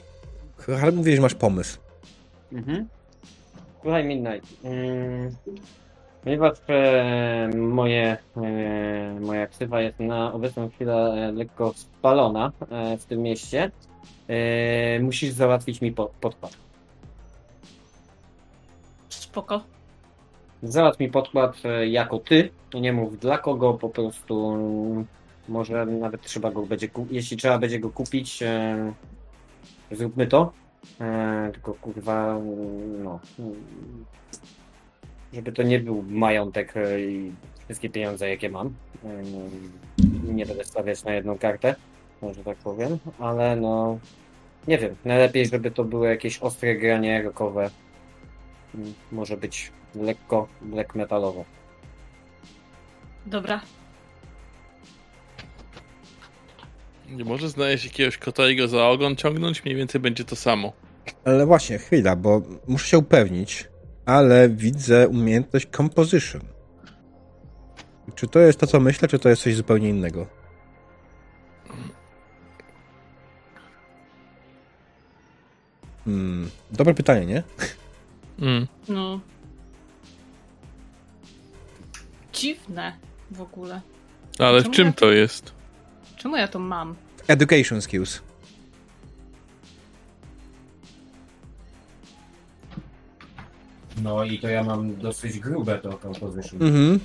Ale 0.82 0.92
mówiłeś, 0.92 1.16
że 1.16 1.22
masz 1.22 1.34
pomysł. 1.34 1.78
Mhm. 2.52 2.88
Słuchaj, 3.82 4.04
Midnight. 4.04 4.64
Mm, 4.64 5.36
Ponieważ 6.24 6.58
e, 6.68 7.48
moje, 7.56 8.16
e, 8.36 9.20
moja 9.20 9.46
ksywa 9.46 9.80
jest 9.80 10.00
na 10.00 10.32
obecną 10.32 10.70
chwilę 10.70 10.94
e, 10.94 11.32
lekko 11.32 11.72
spalona 11.76 12.52
e, 12.70 12.96
w 12.98 13.04
tym 13.04 13.22
mieście, 13.22 13.70
e, 14.30 15.00
musisz 15.00 15.30
załatwić 15.30 15.80
mi 15.80 15.92
po, 15.92 16.10
podkład. 16.20 16.56
Spoko. 19.08 19.64
Załatw 20.62 21.00
mi 21.00 21.08
podkład 21.08 21.56
e, 21.64 21.88
jako 21.88 22.18
ty, 22.18 22.50
nie 22.74 22.92
mów 22.92 23.18
dla 23.18 23.38
kogo, 23.38 23.74
po 23.74 23.88
prostu 23.88 24.54
mm, 24.54 25.06
może 25.48 25.86
nawet 25.86 26.22
trzeba 26.22 26.50
go 26.50 26.66
będzie, 26.66 26.88
jeśli 27.10 27.36
trzeba 27.36 27.58
będzie 27.58 27.80
go 27.80 27.90
kupić, 27.90 28.42
e, 28.42 28.92
zróbmy 29.90 30.26
to. 30.26 30.52
E, 31.00 31.50
tylko 31.52 31.74
kurwa, 31.74 32.36
mm, 32.36 33.04
no, 33.04 33.20
mm, 33.38 33.54
żeby 35.32 35.52
to 35.52 35.62
nie 35.62 35.80
był 35.80 36.04
majątek 36.08 36.74
i 36.98 37.32
wszystkie 37.64 37.90
pieniądze 37.90 38.28
jakie 38.28 38.50
mam. 38.50 38.74
E, 39.04 39.22
nie 40.32 40.46
będę 40.46 40.64
stawiać 40.64 41.04
na 41.04 41.12
jedną 41.12 41.38
kartę, 41.38 41.74
może 42.22 42.44
tak 42.44 42.56
powiem, 42.58 42.98
ale 43.18 43.56
no, 43.56 43.98
nie 44.68 44.78
wiem, 44.78 44.96
najlepiej 45.04 45.46
żeby 45.46 45.70
to 45.70 45.84
były 45.84 46.08
jakieś 46.08 46.38
ostre 46.38 46.76
granie 46.76 47.22
rockowe. 47.22 47.70
Mm, 48.74 48.94
Może 49.12 49.36
być 49.36 49.72
lekko 49.94 50.48
black 50.60 50.94
metalowo. 50.94 51.44
Dobra. 53.26 53.60
Nie 57.08 57.24
może 57.24 57.48
znaleźć 57.48 57.84
jakiegoś 57.84 58.18
kota 58.18 58.48
i 58.48 58.56
go 58.56 58.68
za 58.68 58.88
ogon 58.88 59.16
ciągnąć? 59.16 59.64
Mniej 59.64 59.76
więcej 59.76 60.00
będzie 60.00 60.24
to 60.24 60.36
samo. 60.36 60.72
Ale 61.24 61.46
właśnie, 61.46 61.78
chwila, 61.78 62.16
bo 62.16 62.42
muszę 62.68 62.86
się 62.86 62.98
upewnić, 62.98 63.68
ale 64.06 64.48
widzę 64.48 65.08
umiejętność 65.08 65.68
composition. 65.76 66.40
Czy 68.14 68.28
to 68.28 68.38
jest 68.38 68.60
to, 68.60 68.66
co 68.66 68.80
myślę, 68.80 69.08
czy 69.08 69.18
to 69.18 69.28
jest 69.28 69.42
coś 69.42 69.54
zupełnie 69.54 69.88
innego? 69.88 70.26
Hmm, 76.04 76.50
dobre 76.70 76.94
pytanie, 76.94 77.26
nie? 77.26 77.42
Mm. 78.40 78.66
No. 78.88 79.20
Dziwne 82.32 82.92
w 83.30 83.40
ogóle. 83.40 83.80
Ale 84.38 84.60
w 84.60 84.62
Czemu 84.62 84.74
czym 84.74 84.86
ja- 84.86 84.92
to 84.92 85.12
jest? 85.12 85.52
Czemu 86.16 86.36
ja 86.36 86.48
to 86.48 86.58
mam? 86.58 86.94
Education 87.28 87.82
skills. 87.82 88.22
No 94.02 94.24
i 94.24 94.38
to 94.38 94.48
ja 94.48 94.62
mam 94.64 94.96
dosyć 94.96 95.38
grube 95.38 95.78
to 95.78 95.98
composition. 95.98 96.62
Mhm. 96.62 97.00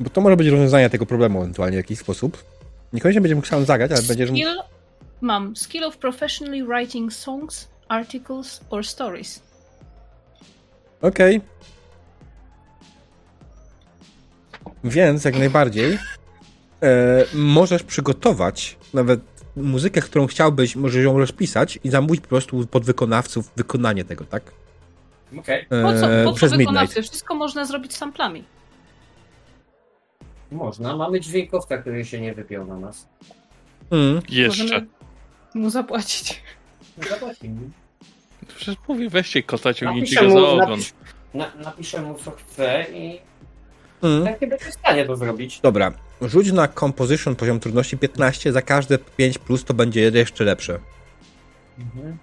Bo 0.00 0.10
to 0.10 0.20
może 0.20 0.36
być 0.36 0.46
rozwiązanie 0.48 0.90
tego 0.90 1.06
problemu 1.06 1.40
ewentualnie 1.40 1.76
w 1.76 1.80
jakiś 1.80 1.98
sposób. 1.98 2.44
Niekoniecznie 2.92 3.20
będziesz 3.20 3.36
mógł 3.36 3.46
sam 3.48 3.64
zagrać, 3.64 3.90
ale 3.92 4.02
będziesz 4.02 4.30
mógł... 4.30 4.42
Skill 4.42 4.58
mam. 5.20 5.56
Skill 5.56 5.84
of 5.84 5.96
professionally 5.96 6.64
writing 6.66 7.12
songs, 7.12 7.68
articles 7.88 8.60
or 8.70 8.86
stories. 8.86 9.42
Okej. 11.02 11.40
Więc 14.84 15.24
jak 15.24 15.38
najbardziej 15.38 15.98
e, 16.82 17.24
możesz 17.34 17.82
przygotować 17.82 18.76
nawet 18.94 19.20
muzykę, 19.56 20.00
którą 20.00 20.26
chciałbyś, 20.26 20.76
możesz 20.76 21.04
ją 21.04 21.18
rozpisać 21.18 21.78
i 21.84 21.90
zamówić 21.90 22.20
po 22.20 22.28
prostu 22.28 22.66
pod 22.66 22.84
wykonawców 22.84 23.50
wykonanie 23.56 24.04
tego, 24.04 24.24
tak? 24.24 24.42
Okej, 25.38 25.66
E, 25.70 25.82
Po 25.82 25.92
co, 25.92 26.08
po 26.24 26.30
co 26.30 26.32
przez 26.36 26.52
Midnight. 26.52 26.70
wykonawcy? 26.70 27.02
Wszystko 27.02 27.34
można 27.34 27.64
zrobić 27.64 27.94
samplami. 27.96 28.44
Można. 30.50 30.96
Mamy 30.96 31.20
dźwiękowca, 31.20 31.78
który 31.78 32.04
się 32.04 32.20
nie 32.20 32.34
wypiął 32.34 32.66
na 32.66 32.76
nas. 32.76 33.08
Mm. 33.90 34.22
Jeszcze. 34.28 34.62
Możemy 34.64 34.86
mu 35.54 35.70
zapłacić. 35.70 36.42
Zobaczymy. 37.10 37.60
Przecież 38.56 38.76
mówię, 38.88 39.10
weźcie 39.10 39.42
kota, 39.42 39.74
ciągnijcie 39.74 40.20
go 40.20 40.30
za 40.30 40.38
ogon. 40.38 40.68
napisz, 40.70 40.92
na, 41.34 41.52
napiszę 41.64 42.02
mu 42.02 42.14
co 42.14 42.30
chce 42.30 42.86
i 42.94 43.20
Mm. 44.02 44.24
tak 44.24 44.40
nie 44.40 44.46
będzie 44.46 44.64
w 44.64 44.74
stanie 44.74 45.04
to 45.04 45.16
zrobić. 45.16 45.60
Dobra, 45.60 45.92
rzuć 46.22 46.52
na 46.52 46.68
composition 46.68 47.36
poziom 47.36 47.60
trudności 47.60 47.98
15, 47.98 48.52
za 48.52 48.62
każde 48.62 48.98
5 48.98 49.38
plus 49.38 49.64
to 49.64 49.74
będzie 49.74 50.00
jeszcze 50.00 50.44
lepsze. 50.44 50.78
Mhm. 51.78 52.18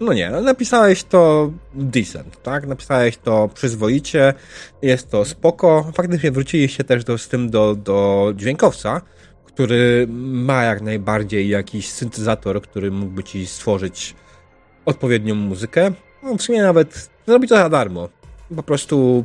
No 0.00 0.12
nie, 0.12 0.30
no 0.30 0.40
napisałeś 0.40 1.04
to 1.04 1.50
decent, 1.74 2.42
tak? 2.42 2.66
Napisałeś 2.66 3.16
to 3.16 3.48
przyzwoicie, 3.54 4.34
jest 4.82 5.10
to 5.10 5.24
spoko. 5.24 5.92
Faktycznie 5.94 6.30
wróciliście 6.30 6.84
też 6.84 7.04
do, 7.04 7.18
z 7.18 7.28
tym 7.28 7.50
do, 7.50 7.74
do 7.74 8.32
dźwiękowca, 8.36 9.00
który 9.44 10.06
ma 10.32 10.62
jak 10.62 10.82
najbardziej 10.82 11.48
jakiś 11.48 11.88
syntezator, 11.88 12.62
który 12.62 12.90
mógłby 12.90 13.24
ci 13.24 13.46
stworzyć 13.46 14.14
odpowiednią 14.84 15.34
muzykę. 15.34 15.92
No, 16.22 16.36
w 16.36 16.42
sumie 16.42 16.62
nawet 16.62 17.10
zrobi 17.26 17.48
to 17.48 17.56
za 17.56 17.68
darmo. 17.68 18.08
Po 18.56 18.62
prostu 18.62 19.24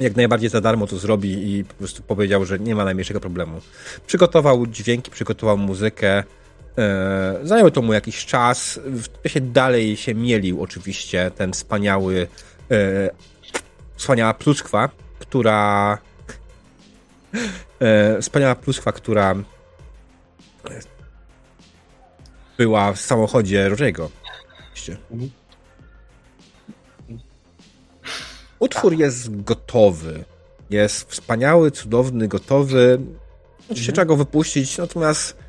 jak 0.00 0.16
najbardziej 0.16 0.50
za 0.50 0.60
darmo 0.60 0.86
to 0.86 0.96
zrobi 0.96 1.54
i 1.54 1.64
po 1.64 1.74
prostu 1.74 2.02
powiedział, 2.02 2.44
że 2.44 2.58
nie 2.58 2.74
ma 2.74 2.84
najmniejszego 2.84 3.20
problemu. 3.20 3.60
Przygotował 4.06 4.66
dźwięki, 4.66 5.10
przygotował 5.10 5.58
muzykę. 5.58 6.24
E, 6.78 7.38
zajęło 7.42 7.70
to 7.70 7.82
mu 7.82 7.92
jakiś 7.92 8.26
czas. 8.26 8.80
W 8.84 9.28
się 9.28 9.40
dalej 9.40 9.96
się 9.96 10.14
mielił 10.14 10.62
oczywiście 10.62 11.30
ten 11.30 11.52
wspaniały 11.52 12.28
e, 12.70 13.10
wspaniała 13.96 14.34
pluskwa, 14.34 14.88
która 15.18 15.98
e, 17.80 18.22
wspaniała 18.22 18.54
pluskwa, 18.54 18.92
która 18.92 19.34
była 22.58 22.92
w 22.92 23.00
samochodzie 23.00 23.68
Rożego. 23.68 24.10
Oczywiście. 24.72 24.96
Utwór 28.58 28.94
jest 28.94 29.42
gotowy. 29.42 30.24
Jest 30.70 31.10
wspaniały, 31.10 31.70
cudowny, 31.70 32.28
gotowy. 32.28 32.98
Oczywiście 33.70 33.92
trzeba 33.92 34.04
go 34.04 34.16
wypuścić, 34.16 34.78
natomiast 34.78 35.45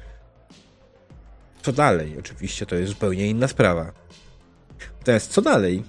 co 1.67 1.73
dalej? 1.73 2.15
Oczywiście 2.19 2.65
to 2.65 2.75
jest 2.75 2.89
zupełnie 2.89 3.27
inna 3.27 3.47
sprawa. 3.47 3.91
Natomiast 4.99 5.31
co 5.31 5.41
dalej? 5.41 5.83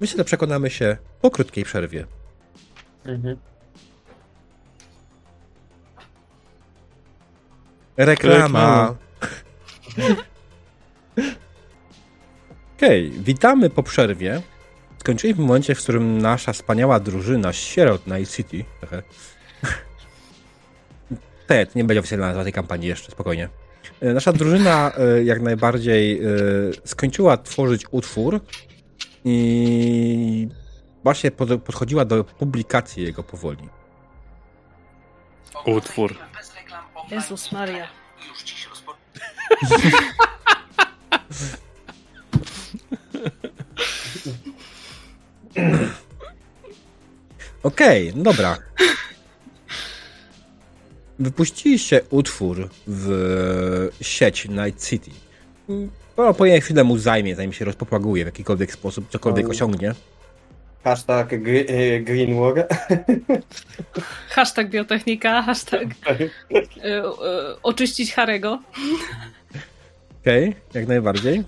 Myślę, 0.00 0.18
że 0.18 0.24
przekonamy 0.24 0.70
się 0.70 0.96
po 1.20 1.30
krótkiej 1.30 1.64
przerwie. 1.64 2.06
Mhm. 3.04 3.36
Reklama. 7.96 8.94
Okej, 12.76 13.10
witamy 13.10 13.70
po 13.70 13.82
przerwie. 13.82 14.42
Skończyliśmy 14.98 15.44
w 15.44 15.46
momencie, 15.46 15.74
w 15.74 15.82
którym 15.82 16.18
nasza 16.18 16.52
wspaniała 16.52 17.00
drużyna 17.00 17.52
sierot 17.52 18.06
Night 18.06 18.34
City. 18.34 18.64
Ted, 21.46 21.74
nie 21.74 21.84
będzie 21.84 22.00
oficjalna 22.00 22.26
nazwa 22.26 22.42
tej 22.42 22.52
kampanii 22.52 22.88
jeszcze, 22.88 23.12
spokojnie. 23.12 23.61
E, 24.02 24.14
Nasza 24.14 24.32
drużyna 24.32 24.92
e, 24.98 25.24
jak 25.24 25.40
najbardziej 25.40 26.20
e, 26.20 26.28
skończyła 26.84 27.36
tworzyć 27.36 27.84
utwór 27.90 28.40
i 29.24 30.48
właśnie 31.02 31.30
pod, 31.30 31.62
podchodziła 31.62 32.04
do 32.04 32.24
publikacji 32.24 33.02
jego 33.02 33.22
powoli. 33.22 33.68
Utwór. 35.66 36.14
Jezus 37.10 37.52
Maria. 37.52 37.88
Okej, 47.62 48.12
no 48.16 48.22
dobra. 48.22 48.56
Wypuściliście 51.22 52.00
utwór 52.10 52.68
w 52.86 53.88
sieć 54.00 54.48
Night 54.48 54.88
City. 54.88 55.10
To 56.16 56.34
po 56.34 56.44
chwilę 56.60 56.84
mu 56.84 56.98
zajmie, 56.98 57.36
zanim 57.36 57.52
się 57.52 57.64
rozpropaguje 57.64 58.24
w 58.24 58.26
jakikolwiek 58.26 58.72
sposób, 58.72 59.10
cokolwiek 59.10 59.48
osiągnie. 59.48 59.94
Hashtag 60.84 61.28
gr- 61.30 62.04
Green 62.04 62.40
War. 62.40 62.66
Hashtag 64.28 64.70
biotechnika, 64.70 65.42
hashtag 65.42 65.82
y, 65.82 66.30
y, 66.54 67.02
oczyścić 67.62 68.14
Harego. 68.14 68.58
Okej, 70.22 70.54
jak 70.74 70.88
najbardziej. 70.88 71.42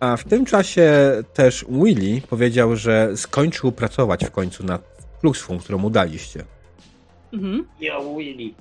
A 0.00 0.16
w 0.16 0.24
tym 0.24 0.44
czasie 0.44 0.90
też 1.34 1.64
Willy 1.68 2.20
powiedział, 2.20 2.76
że 2.76 3.16
skończył 3.16 3.72
pracować 3.72 4.24
w 4.24 4.30
końcu 4.30 4.64
nad 4.64 4.82
plukswą, 5.20 5.58
którą 5.58 5.78
mu 5.78 5.90
daliście. 5.90 6.44
Mhm. 7.32 7.66
Yo, 7.80 8.14
Willy. 8.16 8.54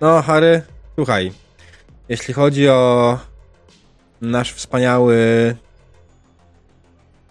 No, 0.00 0.22
Harry, 0.22 0.62
słuchaj. 0.94 1.32
Jeśli 2.08 2.34
chodzi 2.34 2.68
o 2.68 3.18
nasz 4.20 4.52
wspaniały 4.52 5.16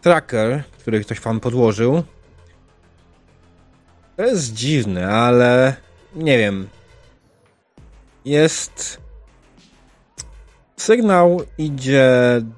tracker, 0.01 0.63
który 0.79 1.01
ktoś 1.01 1.19
wam 1.19 1.39
podłożył, 1.39 2.03
to 4.17 4.23
jest 4.23 4.53
dziwne, 4.53 5.09
ale 5.09 5.75
nie 6.15 6.37
wiem. 6.37 6.69
Jest. 8.25 9.01
Sygnał 10.77 11.41
idzie 11.57 12.09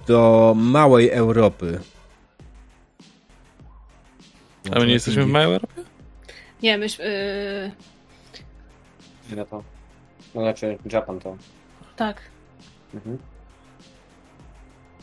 do 0.08 0.54
małej 0.58 1.10
Europy. 1.10 1.80
A 4.72 4.80
my 4.80 4.88
nie 4.88 4.94
jesteśmy 4.94 5.26
w 5.26 5.28
małej 5.28 5.54
Europie? 5.54 5.84
Nie, 6.64 6.78
myśmy... 6.78 7.06
y, 9.32 9.46
to. 9.50 9.64
No 10.36 10.42
znaczy, 10.42 10.78
Japan 10.92 11.20
to. 11.20 11.36
tak. 11.96 12.22
Mhm. 12.94 13.18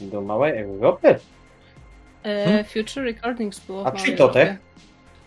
Do 0.00 0.20
małej 0.20 0.58
Europy? 0.58 1.08
E, 2.22 2.44
Hmm? 2.44 2.64
Future 2.64 3.04
Recordings 3.04 3.60
było 3.66 3.84
w 3.84 3.86
A 3.86 3.90
przy 3.90 4.12
to 4.12 4.28
te? 4.28 4.40
Europie. 4.40 4.58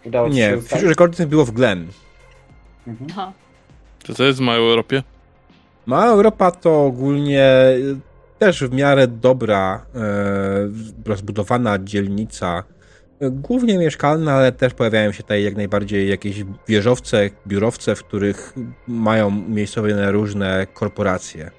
Udało 0.05 0.29
ci 0.29 0.35
Nie, 0.35 0.49
się? 0.49 0.61
Future 0.61 0.87
Recordings 0.89 1.29
było 1.29 1.45
w 1.45 1.51
Glen. 1.51 1.87
Mhm. 2.87 3.09
Aha. 3.11 3.33
To 4.05 4.13
co 4.13 4.23
jest 4.23 4.39
w 4.39 4.41
małej 4.41 4.61
Europie? 4.69 5.03
Mała 5.85 6.05
Europa 6.05 6.51
to 6.51 6.85
ogólnie 6.85 7.43
e, 7.43 7.75
też 8.39 8.63
w 8.63 8.73
miarę 8.73 9.07
dobra, 9.07 9.85
e, 9.95 9.99
rozbudowana 11.05 11.79
dzielnica, 11.79 12.63
głównie 13.21 13.77
mieszkalna, 13.77 14.33
ale 14.33 14.51
też 14.51 14.73
pojawiają 14.73 15.11
się 15.11 15.23
tutaj 15.23 15.43
jak 15.43 15.55
najbardziej 15.55 16.09
jakieś 16.09 16.43
wieżowce, 16.67 17.29
biurowce, 17.47 17.95
w 17.95 18.03
których 18.03 18.53
mają 18.87 19.27
umiejscowione 19.27 20.11
różne 20.11 20.67
korporacje. 20.73 21.51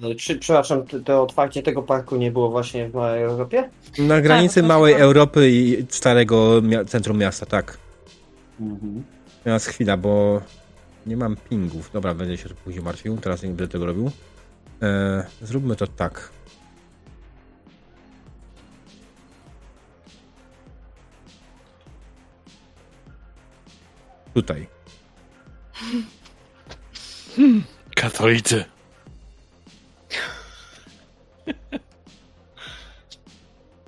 No, 0.00 0.14
Czy, 0.14 0.38
przepraszam, 0.38 0.84
to, 1.04 1.22
otwarcie 1.22 1.62
tego 1.62 1.82
parku 1.82 2.16
nie 2.16 2.30
było 2.30 2.50
właśnie 2.50 2.88
w 2.88 2.94
małej 2.94 3.22
Europie? 3.22 3.70
Na 3.98 4.20
granicy 4.20 4.60
to 4.60 4.66
małej 4.66 4.92
chyba- 4.94 5.04
Europy 5.04 5.50
i 5.50 5.86
starego 5.88 6.60
mia- 6.62 6.84
centrum 6.84 7.18
miasta, 7.18 7.46
tak. 7.46 7.78
Mhm. 8.60 9.02
Teraz 9.44 9.66
chwila, 9.66 9.96
bo 9.96 10.40
nie 11.06 11.16
mam 11.16 11.36
pingów. 11.50 11.90
Dobra, 11.92 12.14
będę 12.14 12.36
się 12.36 12.48
później 12.64 12.84
martwił, 12.84 13.16
teraz 13.16 13.42
nie 13.42 13.48
będę 13.48 13.68
tego 13.68 13.86
robił. 13.86 14.10
E, 14.82 15.24
zróbmy 15.42 15.76
to 15.76 15.86
tak. 15.86 16.30
Tutaj. 24.38 24.66
Katolicy. 27.96 28.64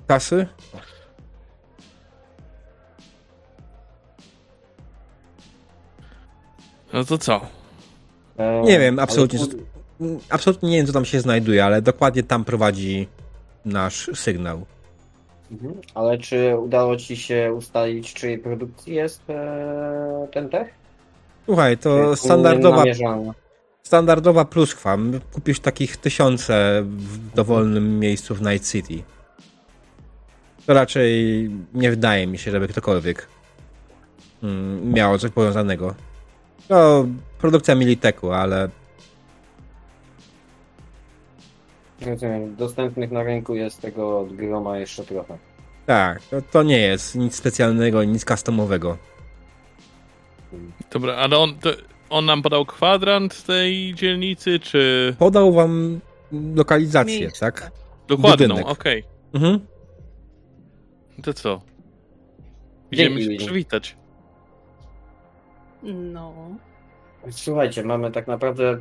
Kasy? 0.07 0.47
No 6.93 7.05
to 7.05 7.19
co? 7.19 7.41
E, 8.39 8.63
Nie 8.63 8.79
wiem, 8.79 8.99
absolutnie. 8.99 9.39
Absolutnie 10.29 10.71
nie 10.71 10.77
wiem, 10.77 10.87
co 10.87 10.93
tam 10.93 11.05
się 11.05 11.21
znajduje, 11.21 11.65
ale 11.65 11.83
dokładnie 11.83 12.23
tam 12.23 12.45
prowadzi 12.45 13.09
nasz 13.65 14.11
sygnał. 14.15 14.67
Mhm. 15.51 15.75
Ale 15.95 16.19
czy 16.19 16.57
udało 16.59 16.97
ci 16.97 17.17
się 17.17 17.55
ustalić, 17.57 18.15
czyjej 18.15 18.39
produkcji 18.39 18.95
jest 18.95 19.31
e, 19.31 20.29
ten 20.33 20.49
tech? 20.49 20.69
Słuchaj, 21.47 21.79
to 21.79 22.17
standardowa 22.17 22.85
standardowa 23.83 24.45
pluskwa. 24.45 24.99
Kupisz 25.33 25.61
takich 25.61 25.97
tysiące 25.97 26.83
w 26.85 27.35
dowolnym 27.35 27.99
miejscu 27.99 28.35
w 28.35 28.43
Night 28.43 28.71
City. 28.73 29.03
To 30.67 30.75
raczej 30.75 31.51
nie 31.75 31.91
wydaje 31.91 32.27
mi 32.27 32.39
się, 32.39 32.51
żeby 32.51 32.69
ktokolwiek 32.69 33.27
mm, 34.43 34.93
miało 34.93 35.19
coś 35.19 35.31
powiązanego. 35.31 35.95
To 36.69 37.07
produkcja 37.39 37.75
Militeku, 37.75 38.33
ale 38.33 38.69
Rozumiem, 42.07 42.57
dostępnych 42.57 43.11
na 43.11 43.23
rynku 43.23 43.55
jest 43.55 43.81
tego 43.83 44.21
od 44.21 44.37
groma 44.37 44.79
jeszcze 44.79 45.05
trochę. 45.05 45.39
tak, 45.87 46.23
to, 46.23 46.43
to 46.43 46.63
nie 46.63 46.79
jest 46.79 47.15
nic 47.15 47.35
specjalnego, 47.35 48.05
nic 48.05 48.25
customowego. 48.25 48.97
Dobra, 50.91 51.15
ale 51.17 51.39
on, 51.39 51.55
to, 51.59 51.71
on 52.11 52.25
nam 52.25 52.43
podał 52.43 52.67
kwadrant 52.67 53.43
tej 53.47 53.95
dzielnicy, 53.95 54.59
czy 54.61 55.15
Podał 55.19 55.53
wam 55.53 56.01
lokalizację, 56.55 57.21
Miejsce. 57.21 57.41
tak? 57.41 57.71
dokładną? 58.09 58.67
Okej. 58.67 59.05
Mhm. 59.35 59.61
To 61.23 61.33
co? 61.35 61.61
Dzięki, 62.93 63.05
Idziemy 63.15 63.23
się 63.23 63.29
Willy. 63.29 63.45
przywitać. 63.45 63.97
No. 65.83 66.35
Słuchajcie, 67.31 67.83
mamy 67.85 68.11
tak 68.11 68.27
naprawdę 68.27 68.79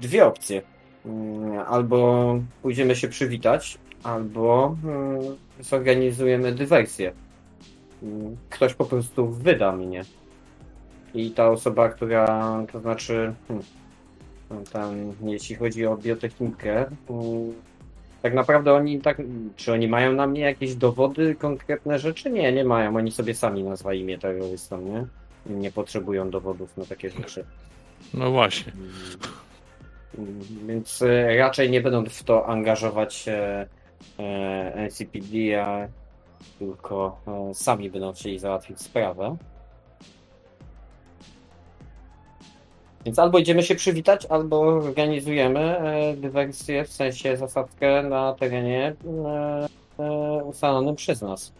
dwie 0.00 0.26
opcje. 0.26 0.62
Mm, 1.06 1.58
Albo 1.68 2.38
pójdziemy 2.62 2.96
się 2.96 3.08
przywitać, 3.08 3.78
albo 4.02 4.76
mm, 4.84 5.20
zorganizujemy 5.60 6.52
dywersję. 6.52 7.12
Mm, 8.02 8.36
Ktoś 8.50 8.74
po 8.74 8.84
prostu 8.84 9.28
wyda 9.28 9.72
mnie. 9.72 10.02
I 11.14 11.30
ta 11.30 11.50
osoba, 11.50 11.88
która, 11.88 12.26
to 12.72 12.80
znaczy, 12.80 13.34
hmm, 13.48 13.64
tam, 14.72 14.94
jeśli 15.24 15.56
chodzi 15.56 15.86
o 15.86 15.96
biotechnikę, 15.96 16.86
tak 18.22 18.34
naprawdę 18.34 18.72
oni 18.74 19.00
tak, 19.00 19.22
czy 19.56 19.72
oni 19.72 19.88
mają 19.88 20.12
na 20.12 20.26
mnie 20.26 20.40
jakieś 20.40 20.74
dowody, 20.74 21.34
konkretne 21.34 21.98
rzeczy? 21.98 22.30
Nie, 22.30 22.52
nie 22.52 22.64
mają. 22.64 22.96
Oni 22.96 23.12
sobie 23.12 23.34
sami 23.34 23.64
nazwali 23.64 24.04
mnie 24.04 24.18
terrorystą, 24.18 24.80
nie? 24.80 25.06
Nie 25.56 25.70
potrzebują 25.72 26.30
dowodów 26.30 26.76
na 26.76 26.84
takie 26.84 27.10
rzeczy. 27.10 27.44
No 28.14 28.30
właśnie. 28.30 28.72
Więc 30.66 31.02
e, 31.02 31.36
raczej 31.36 31.70
nie 31.70 31.80
będą 31.80 32.04
w 32.04 32.22
to 32.22 32.46
angażować 32.46 33.14
się 33.14 33.66
e, 34.18 34.74
NCPD, 34.76 35.64
a 35.64 35.88
tylko 36.58 37.20
e, 37.50 37.54
sami 37.54 37.90
będą 37.90 38.12
chcieli 38.12 38.38
załatwić 38.38 38.80
sprawę. 38.80 39.36
Więc 43.04 43.18
albo 43.18 43.38
idziemy 43.38 43.62
się 43.62 43.74
przywitać, 43.74 44.26
albo 44.26 44.60
organizujemy 44.60 45.60
e, 45.60 46.16
dywersję, 46.16 46.84
w 46.84 46.92
sensie 46.92 47.36
zasadzkę 47.36 48.02
na 48.02 48.34
terenie 48.34 48.94
e, 49.06 49.68
e, 49.98 50.44
ustalonym 50.44 50.96
przez 50.96 51.22
nas. 51.22 51.52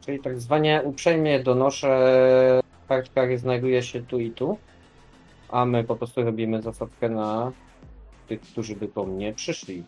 Czyli 0.00 0.20
tak 0.20 0.40
zwanie 0.40 0.82
uprzejmie 0.84 1.40
donoszę, 1.40 2.60
który 3.04 3.38
znajduje 3.38 3.82
się 3.82 4.02
tu 4.02 4.20
i 4.20 4.30
tu 4.30 4.58
a 5.54 5.64
my 5.64 5.84
po 5.84 5.96
prostu 5.96 6.22
robimy 6.22 6.62
zasadzkę 6.62 7.08
na 7.08 7.52
tych, 8.28 8.40
którzy 8.40 8.76
by 8.76 8.88
po 8.88 9.04
mnie 9.06 9.32
przyszli. 9.32 9.84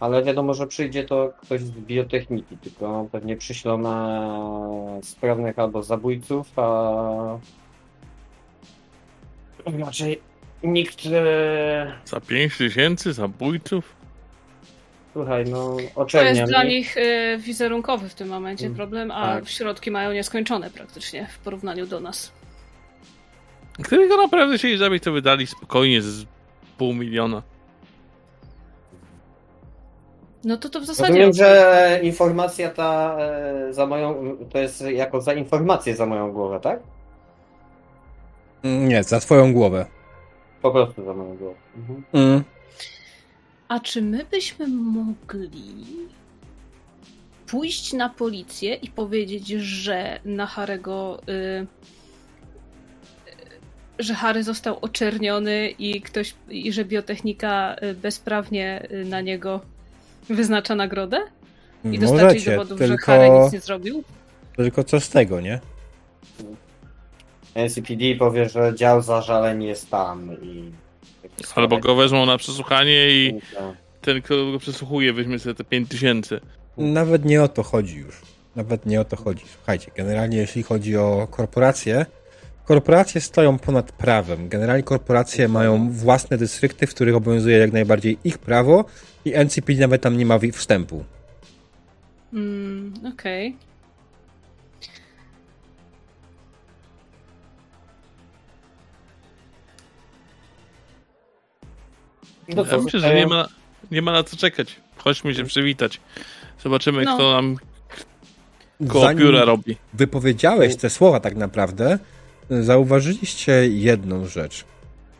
Ale 0.00 0.22
wiadomo, 0.22 0.54
że 0.54 0.66
przyjdzie 0.66 1.04
to 1.04 1.32
ktoś 1.42 1.60
z 1.60 1.70
biotechniki, 1.70 2.56
tylko 2.56 3.06
pewnie 3.12 3.36
przyślą 3.36 3.78
na 3.78 4.28
sprawnych 5.02 5.58
albo 5.58 5.82
zabójców, 5.82 6.58
a 6.58 7.38
raczej 9.78 10.20
nikt, 10.62 11.06
e... 11.06 11.92
Za 12.04 12.20
5 12.20 12.56
tysięcy 12.58 13.12
zabójców? 13.12 13.96
słuchaj, 15.12 15.44
no 15.44 15.76
To 16.12 16.22
jest 16.22 16.42
dla 16.42 16.64
mnie. 16.64 16.68
nich 16.74 16.96
y, 16.96 17.38
wizerunkowy 17.38 18.08
w 18.08 18.14
tym 18.14 18.28
momencie 18.28 18.66
Mm, 18.66 18.76
problem, 18.76 19.10
a 19.10 19.34
tak. 19.34 19.48
środki 19.48 19.90
mają 19.90 20.12
nieskończone 20.12 20.70
praktycznie 20.70 21.26
w 21.26 21.38
porównaniu 21.38 21.86
do 21.86 22.00
nas. 22.00 22.32
Gdyby 23.78 24.08
go 24.08 24.16
naprawdę 24.16 24.58
chcieli 24.58 24.78
zabić, 24.78 25.02
to 25.02 25.12
wydali 25.12 25.46
spokojnie 25.46 26.02
z 26.02 26.24
pół 26.78 26.94
miliona. 26.94 27.42
No 30.44 30.56
to 30.56 30.68
to 30.68 30.80
w 30.80 30.84
zasadzie. 30.84 31.08
Rozumiem, 31.08 31.32
że 31.32 32.00
informacja 32.02 32.70
ta 32.70 33.16
e, 33.18 33.72
za 33.72 33.86
moją, 33.86 34.36
to 34.50 34.58
jest 34.58 34.80
jako 34.80 35.20
za 35.20 35.34
informację 35.34 35.96
za 35.96 36.06
moją 36.06 36.32
głowę, 36.32 36.60
tak? 36.60 36.80
Nie, 38.64 39.02
za 39.02 39.20
twoją 39.20 39.52
głowę. 39.52 39.86
Po 40.62 40.70
prostu 40.70 41.04
za 41.04 41.14
moją 41.14 41.36
głowę. 41.36 41.56
Mhm. 41.76 42.04
Mm. 42.12 42.44
A 43.68 43.80
czy 43.80 44.02
my 44.02 44.24
byśmy 44.30 44.68
mogli 44.68 45.86
pójść 47.46 47.92
na 47.92 48.08
policję 48.08 48.74
i 48.74 48.90
powiedzieć, 48.90 49.48
że 49.48 50.20
na 50.24 50.46
Harego. 50.46 51.20
Y, 51.28 51.32
y, 51.32 51.66
że 53.98 54.14
Harry 54.14 54.42
został 54.42 54.78
oczerniony 54.80 55.70
i 55.78 56.00
ktoś. 56.00 56.34
i 56.48 56.72
że 56.72 56.84
biotechnika 56.84 57.76
y, 57.82 57.94
bezprawnie 57.94 58.88
y, 58.92 59.04
na 59.04 59.20
niego 59.20 59.60
wyznacza 60.28 60.74
nagrodę? 60.74 61.20
I 61.84 61.98
dostarczyć 61.98 62.44
dowodów, 62.44 62.80
że 62.80 62.96
Harry 62.96 63.24
tylko, 63.24 63.44
nic 63.44 63.52
nie 63.52 63.60
zrobił? 63.60 64.04
tylko 64.56 64.84
co 64.84 65.00
z 65.00 65.08
tego, 65.08 65.40
nie? 65.40 65.60
NCPD 67.54 68.14
powie, 68.18 68.48
że 68.48 68.74
dział 68.74 69.02
zażaleń 69.02 69.62
jest 69.62 69.90
tam 69.90 70.36
i... 70.42 70.70
Albo 71.54 71.78
go 71.78 71.94
wezmą 71.94 72.26
na 72.26 72.38
przesłuchanie 72.38 73.10
i 73.10 73.40
ten, 74.00 74.22
kto 74.22 74.52
go 74.52 74.58
przesłuchuje, 74.58 75.12
weźmie 75.12 75.38
sobie 75.38 75.54
te 75.54 75.64
5000. 75.64 76.40
Nawet 76.76 77.24
nie 77.24 77.42
o 77.42 77.48
to 77.48 77.62
chodzi 77.62 77.96
już. 77.96 78.22
Nawet 78.56 78.86
nie 78.86 79.00
o 79.00 79.04
to 79.04 79.16
chodzi. 79.16 79.44
Słuchajcie, 79.56 79.90
generalnie 79.96 80.38
jeśli 80.38 80.62
chodzi 80.62 80.96
o 80.96 81.28
korporacje, 81.30 82.06
korporacje 82.64 83.20
stoją 83.20 83.58
ponad 83.58 83.92
prawem. 83.92 84.48
Generalnie 84.48 84.82
korporacje 84.82 85.48
mają 85.48 85.90
własne 85.90 86.38
dystrykty, 86.38 86.86
w 86.86 86.94
których 86.94 87.14
obowiązuje 87.16 87.58
jak 87.58 87.72
najbardziej 87.72 88.18
ich 88.24 88.38
prawo 88.38 88.84
i 89.24 89.34
NCPD 89.34 89.80
nawet 89.80 90.02
tam 90.02 90.16
nie 90.18 90.26
ma 90.26 90.38
wstępu. 90.52 91.04
Mm, 92.32 92.94
Okej. 93.14 93.56
No 102.48 102.64
Ja 102.72 102.78
myślę, 102.78 103.00
że 103.00 103.14
nie 103.14 103.26
ma, 103.26 103.48
nie 103.90 104.02
ma 104.02 104.12
na 104.12 104.24
co 104.24 104.36
czekać. 104.36 104.76
Chodźmy 104.96 105.34
się 105.34 105.44
przywitać. 105.44 106.00
Zobaczymy, 106.62 107.04
No. 107.04 107.14
kto 107.14 107.32
nam 107.32 107.56
koło 108.88 109.04
Zanim 109.04 109.18
biura 109.18 109.44
robi. 109.44 109.76
wypowiedziałeś 109.94 110.76
te 110.76 110.90
słowa 110.90 111.20
tak 111.20 111.36
naprawdę, 111.36 111.98
zauważyliście 112.50 113.68
jedną 113.68 114.26
rzecz. 114.26 114.64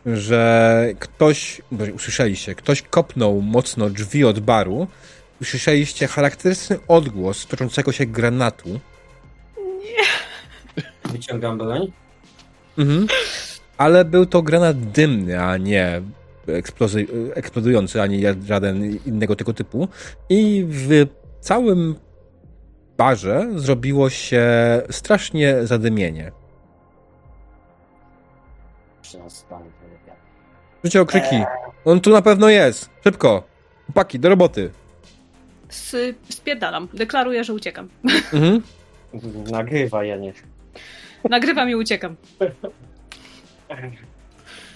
Że 0.05 0.87
ktoś, 0.99 1.61
usłyszeliście, 1.95 2.55
ktoś 2.55 2.81
kopnął 2.81 3.41
mocno 3.41 3.89
drzwi 3.89 4.25
od 4.25 4.39
baru, 4.39 4.87
usłyszeliście 5.41 6.07
charakterystyczny 6.07 6.77
odgłos 6.87 7.47
toczącego 7.47 7.91
się 7.91 8.05
granatu, 8.05 8.79
Wyciągam 11.11 11.57
broń. 11.57 11.91
Mhm. 12.77 13.07
Ale 13.77 14.05
był 14.05 14.25
to 14.25 14.41
granat 14.41 14.79
dymny, 14.79 15.41
a 15.41 15.57
nie 15.57 16.01
eksplozy, 16.47 17.07
eksplodujący, 17.33 18.01
ani 18.01 18.23
żaden 18.45 18.99
innego 19.05 19.35
tego 19.35 19.53
typu. 19.53 19.87
I 20.29 20.65
w 20.69 21.05
całym 21.39 21.95
barze 22.97 23.47
zrobiło 23.55 24.09
się 24.09 24.45
strasznie 24.89 25.55
zadymienie. 25.63 26.31
Przestań. 29.05 29.63
Słyszycie 30.81 31.01
okrzyki. 31.01 31.43
On 31.85 32.01
tu 32.01 32.09
na 32.09 32.21
pewno 32.21 32.49
jest. 32.49 32.89
Szybko. 33.03 33.43
Chłopaki, 33.85 34.19
do 34.19 34.29
roboty. 34.29 34.69
S- 35.69 35.95
Spierdalam. 36.29 36.87
Deklaruję, 36.93 37.43
że 37.43 37.53
uciekam. 37.53 37.89
Mhm. 38.33 38.61
Nagrywa, 39.51 40.03
ja 40.03 40.17
nie. 40.17 40.33
Nagrywam 41.29 41.69
i 41.69 41.75
uciekam. 41.75 42.15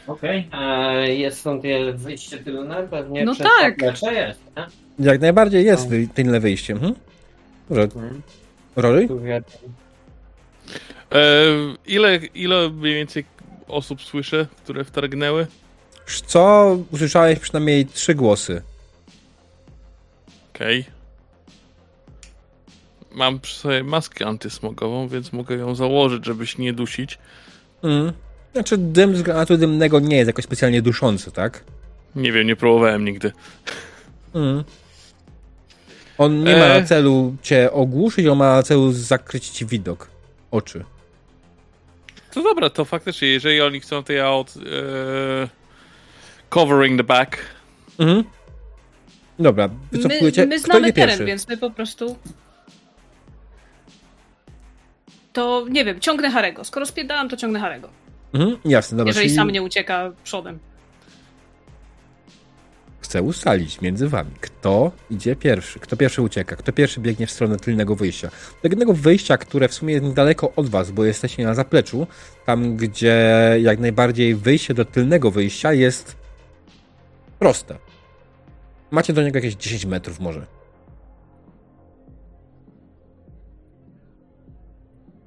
Okej. 0.08 0.48
Okay. 0.52 1.14
Jest 1.16 1.40
stąd 1.40 1.64
wyjście 1.94 2.38
tylne? 2.38 2.88
Pewnie 2.88 3.26
No 3.26 3.34
przez 3.34 3.48
tak. 3.48 3.72
zaplecze 3.80 4.14
jest, 4.14 4.40
nie? 4.58 4.66
Jak 5.06 5.22
najbardziej 5.22 5.66
jest 5.66 5.90
wy- 5.90 6.08
tylne 6.08 6.40
wyjście. 6.40 6.74
Mhm. 6.74 6.96
Dobrze. 7.70 7.84
Mhm. 7.84 8.22
Rory? 8.76 9.08
E, 11.12 11.46
ile, 11.88 12.16
ile 12.16 12.70
mniej 12.70 12.96
więcej 12.96 13.26
osób 13.70 14.02
słyszę, 14.02 14.48
które 14.64 14.84
wtargnęły? 14.84 15.48
Co? 16.26 16.78
Usłyszałeś 16.92 17.40
przynajmniej 17.40 17.86
trzy 17.86 18.16
głosy. 18.16 18.62
Okej. 20.56 20.86
Mam 23.12 23.40
przy 23.40 23.56
sobie 23.60 23.84
maskę 23.84 24.26
antysmogową, 24.26 25.08
więc 25.08 25.34
mogę 25.34 25.56
ją 25.56 25.76
założyć, 25.76 26.26
żeby 26.26 26.48
się 26.48 26.64
nie 26.64 26.74
dusić. 26.74 27.18
Mhm. 27.84 28.14
Znaczy 28.54 28.78
dym 28.78 29.16
z 29.16 29.22
granatu 29.22 29.58
dymnego 29.58 30.00
nie 30.00 30.18
jest 30.18 30.28
jakoś 30.28 30.46
specjalnie 30.46 30.82
duszący, 30.82 31.32
tak? 31.32 31.64
Nie 32.16 32.32
wiem, 32.32 32.48
nie 32.48 32.56
próbowałem 32.56 33.06
nigdy. 33.06 33.32
Mhm. 34.34 34.64
On 36.18 36.44
nie 36.44 36.56
ma 36.56 36.66
E. 36.66 36.82
na 36.82 36.88
celu 36.88 37.36
cię 37.42 37.72
ogłuszyć, 37.72 38.26
on 38.28 38.38
ma 38.38 38.56
na 38.56 38.64
celu 38.64 38.92
zakryć 38.92 39.50
ci 39.50 39.66
widok. 39.66 40.08
Oczy. 40.52 40.86
To 42.34 42.44
dobra, 42.44 42.70
to 42.70 42.86
faktycznie, 42.86 43.28
jeżeli 43.28 43.62
oni 43.62 43.80
chcą, 43.80 44.04
to 44.04 44.14
ja 44.14 44.32
od... 44.32 44.54
E, 44.58 45.60
covering 46.50 46.98
the 46.98 47.04
back. 47.04 47.38
Mhm. 48.00 48.24
Dobra, 49.40 49.68
My, 49.68 49.76
wycofujecie. 49.92 50.46
my 50.46 50.60
znamy 50.60 50.94
teren, 50.94 51.10
pierwszy? 51.10 51.26
więc 51.26 51.48
my 51.48 51.58
po 51.58 51.72
prostu. 51.72 52.18
To 55.34 55.66
nie 55.70 55.86
wiem, 55.86 56.00
ciągnę 56.00 56.32
Harego. 56.32 56.64
Skoro 56.64 56.86
spierdałam, 56.86 57.30
to 57.30 57.38
ciągnę 57.38 57.60
Harego. 57.60 57.90
Mhm. 58.34 58.58
Jasne, 58.66 58.98
dobra. 58.98 59.10
jeżeli 59.10 59.28
czyli 59.28 59.36
sam 59.36 59.52
nie 59.52 59.62
ucieka 59.62 60.12
przodem. 60.24 60.60
Chcę 63.10 63.22
ustalić 63.22 63.82
między 63.82 64.10
wami, 64.10 64.32
kto 64.42 64.92
idzie 65.10 65.36
pierwszy, 65.36 65.80
kto 65.80 65.98
pierwszy 65.98 66.22
ucieka, 66.22 66.56
kto 66.56 66.74
pierwszy 66.74 67.00
biegnie 67.00 67.28
w 67.28 67.32
stronę 67.32 67.58
tylnego 67.58 67.96
wyjścia. 67.96 68.30
Tylnego 68.62 68.94
wyjścia, 68.94 69.38
które 69.38 69.68
w 69.68 69.74
sumie 69.74 69.94
jest 69.94 70.06
niedaleko 70.06 70.54
od 70.56 70.70
was, 70.70 70.92
bo 70.92 71.06
jesteście 71.06 71.44
na 71.44 71.54
zapleczu, 71.54 72.08
tam 72.46 72.78
gdzie 72.78 73.18
jak 73.62 73.80
najbardziej 73.80 74.36
wyjście 74.36 74.74
do 74.74 74.86
tylnego 74.86 75.32
wyjścia 75.32 75.74
jest 75.74 76.16
proste. 77.40 77.78
Macie 78.92 79.14
do 79.14 79.24
niego 79.24 79.38
jakieś 79.38 79.56
10 79.56 79.86
metrów 79.86 80.20
może. 80.20 80.46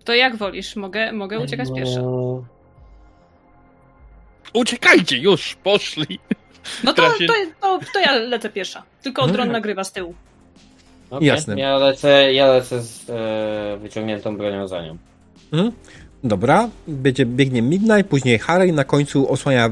To 0.05 0.15
jak 0.15 0.37
wolisz? 0.37 0.77
Mogę, 0.77 1.13
mogę 1.13 1.41
uciekać 1.41 1.69
pierwsza. 1.77 2.03
No, 2.03 2.45
Uciekajcie, 4.55 5.19
już, 5.19 5.55
poszli. 5.55 6.19
No 6.85 6.93
to, 6.93 7.03
to, 7.03 7.35
to, 7.61 7.81
to 7.95 8.01
ja 8.01 8.13
lecę 8.13 8.49
pierwsza. 8.49 8.83
Tylko 9.03 9.23
Mhm. 9.23 9.37
dron 9.37 9.53
nagrywa 9.53 9.85
z 9.85 9.93
tyłu. 9.93 10.15
okej. 11.11 11.29
Jasne. 11.29 11.59
Ja 11.61 11.77
lecę, 11.79 12.33
ja 12.33 12.47
lecę 12.47 12.83
z 12.83 13.11
e, 13.11 13.79
wyciągniętą 13.83 14.37
bronią 14.37 14.69
za 14.69 14.83
nią. 14.83 14.97
Mhm. 15.53 15.73
Dobra, 16.25 16.69
będzie, 16.89 17.27
biegnie 17.27 17.63
Midnight, 17.63 18.07
później 18.11 18.39
Harry 18.39 18.67
i 18.67 18.73
na 18.73 18.85
końcu 18.85 19.33
osłania 19.33 19.71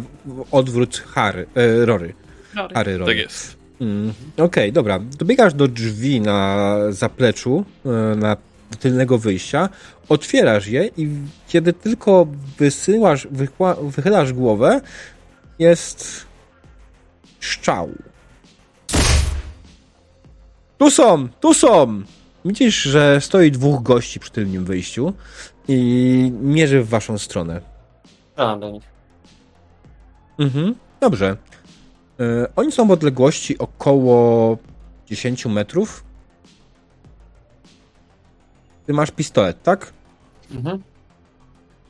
odwrót 0.50 1.02
Harry, 1.06 1.46
e, 1.54 1.86
Rory. 1.86 2.14
Rory. 2.56 2.74
Harry 2.74 2.98
Rory. 2.98 3.12
Tak 3.12 3.22
jest. 3.22 3.56
Mm, 3.80 4.12
Okej, 4.36 4.72
dobra. 4.72 4.98
Dobiegasz 5.18 5.54
do 5.54 5.68
drzwi 5.68 6.20
na 6.20 6.76
zapleczu, 6.90 7.64
e, 7.86 7.90
na 8.16 8.36
tylnego 8.80 9.18
wyjścia, 9.18 9.68
otwierasz 10.08 10.66
je 10.66 10.90
i 10.96 11.08
kiedy 11.48 11.72
tylko 11.72 12.26
wysyłasz, 12.58 13.28
wychylasz 13.82 14.32
głowę, 14.32 14.80
jest 15.58 16.26
szczał. 17.40 17.90
Tu 20.78 20.90
są, 20.90 21.28
tu 21.40 21.54
są! 21.54 22.02
Widzisz, 22.44 22.82
że 22.82 23.20
stoi 23.20 23.50
dwóch 23.50 23.82
gości 23.82 24.20
przy 24.20 24.30
tylnym 24.30 24.64
wyjściu 24.64 25.12
i 25.68 26.32
mierzy 26.40 26.82
w 26.82 26.88
waszą 26.88 27.18
stronę. 27.18 27.60
Strzelam 28.32 28.60
do 28.60 28.70
nich. 28.70 28.82
Mhm, 30.38 30.74
dobrze. 31.00 31.36
E, 32.20 32.46
oni 32.56 32.72
są 32.72 32.86
w 32.86 32.90
odległości 32.90 33.58
około 33.58 34.58
10 35.06 35.46
metrów. 35.46 36.04
Ty 38.86 38.92
masz 38.92 39.10
pistolet, 39.10 39.62
tak? 39.62 39.92
Mhm. 40.50 40.82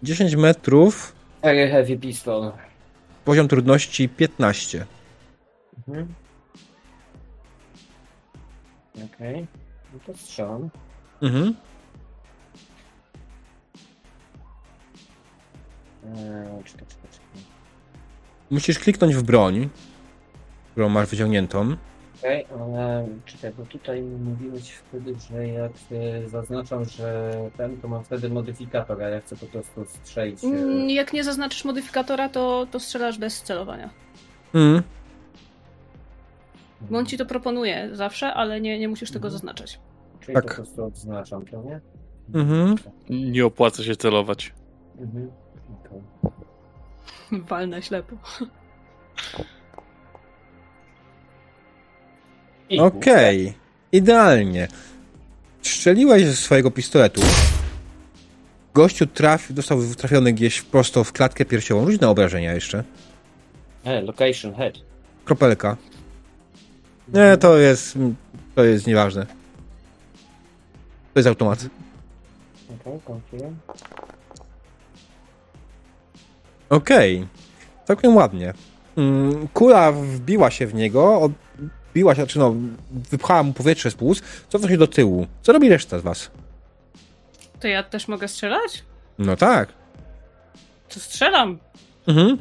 10 0.03 0.37
metrów, 0.37 1.13
Very 1.43 1.71
heavy 1.71 1.97
pistol. 1.97 2.53
poziom 3.25 3.49
trudności 3.49 4.09
15. 4.09 4.87
Mhm. 5.89 6.15
Okej. 9.15 9.47
No 9.93 9.99
to 10.07 10.15
strzelam. 10.19 10.71
Mhm. 11.23 11.55
Eee, 16.05 16.65
czekaj, 16.65 16.87
czekaj, 16.89 17.11
czekaj. 17.11 17.43
Musisz 18.51 18.79
kliknąć 18.79 19.15
w 19.15 19.23
broń, 19.23 19.69
którą 20.71 20.89
masz 20.89 21.09
wyciągniętą. 21.09 21.77
Okej, 22.19 22.47
ale 22.61 23.09
czekaj, 23.27 23.53
bo 23.59 23.65
tutaj 23.67 24.03
mówiłeś 24.03 24.71
wtedy, 24.71 25.15
że 25.31 25.47
jak 25.49 25.73
e, 25.93 26.29
zaznaczam, 26.29 26.85
że 26.85 27.33
ten, 27.57 27.81
to 27.81 27.89
mam 27.89 28.05
wtedy 28.05 28.29
modyfikator, 28.31 29.03
a 29.03 29.09
ja 29.09 29.21
chcę 29.21 29.37
po 29.37 29.47
prostu 29.47 29.85
strzelić. 29.87 30.45
e, 30.45 30.47
Mm, 30.47 30.91
Jak 30.91 31.13
nie 31.13 31.25
zaznaczysz 31.25 31.65
modyfikatora, 31.65 32.29
to, 32.29 32.67
to 32.71 32.81
strzelasz 32.81 33.19
bez 33.19 33.43
celowania. 33.43 33.91
Mhm. 34.55 34.83
Bo 36.81 36.99
on 36.99 37.07
ci 37.07 37.19
to 37.19 37.27
proponuje 37.27 37.89
zawsze, 37.93 38.35
ale 38.35 38.61
nie, 38.61 38.79
nie 38.79 38.89
musisz 38.89 39.11
tego 39.11 39.29
Mhm. 39.29 39.33
zaznaczać. 39.33 39.81
Czyli 40.21 40.35
tak. 40.35 40.45
po 40.49 40.55
prostu 40.55 40.85
odznaczam 40.85 41.45
to, 41.47 41.63
nie? 41.63 41.81
Mhm. 42.35 42.75
Nie 43.11 43.47
opłaca 43.47 43.83
się 43.85 43.97
celować. 43.97 44.53
Mhm. 44.99 45.31
okej. 45.85 46.01
Walne 47.49 47.83
ślepo. 47.83 48.17
Okej, 52.79 53.55
idealnie. 53.93 54.69
Strzeliłeś 55.63 56.27
ze 56.27 56.37
swojego 56.37 56.71
pistoletu. 56.71 57.21
Gościu 58.75 59.07
trafił, 59.07 59.57
dostał 59.57 59.79
trafiony 59.97 60.33
gdzieś 60.33 60.63
prosto 60.63 61.05
w 61.05 61.13
klatkę 61.13 61.45
piersiową. 61.45 61.87
Rzuć 61.91 62.01
na 62.01 62.11
obrażenia 62.11 62.53
jeszcze. 62.55 62.85
E, 63.85 64.03
location 64.03 64.55
head. 64.55 64.75
Kropelka. 65.25 65.77
Nie, 67.13 67.37
to 67.37 67.57
jest, 67.59 67.99
to 68.55 68.65
jest 68.65 68.87
nieważne. 68.87 69.27
To 71.15 71.19
jest 71.19 71.29
automat. 71.29 71.67
Okej, 72.71 73.01
dziękuję. 73.09 73.53
Okej. 76.71 77.27
Całkiem 77.85 78.17
ładnie. 78.17 78.55
Mm, 78.97 79.49
Kula 79.49 79.93
wbiła 79.93 80.51
się 80.51 80.67
w 80.67 80.75
niego, 80.75 81.21
odbiła 81.21 82.15
się, 82.15 82.23
znaczy 82.23 82.39
no, 82.39 82.55
wypchała 82.91 83.43
mu 83.43 83.53
powietrze 83.53 83.91
z 83.91 83.95
płuc, 83.95 84.23
cofnął 84.49 84.71
się 84.71 84.79
do 84.79 84.87
tyłu. 84.87 85.27
Co 85.43 85.53
robi 85.53 85.69
reszta 85.69 85.99
z 85.99 86.03
was? 86.03 86.31
To 87.61 87.69
ja 87.69 87.83
też 87.83 88.09
mogę 88.09 88.29
strzelać? 88.29 88.85
No 89.19 89.37
tak. 89.37 89.69
To 90.89 91.01
strzelam. 91.01 91.59
Mhm. 92.07 92.39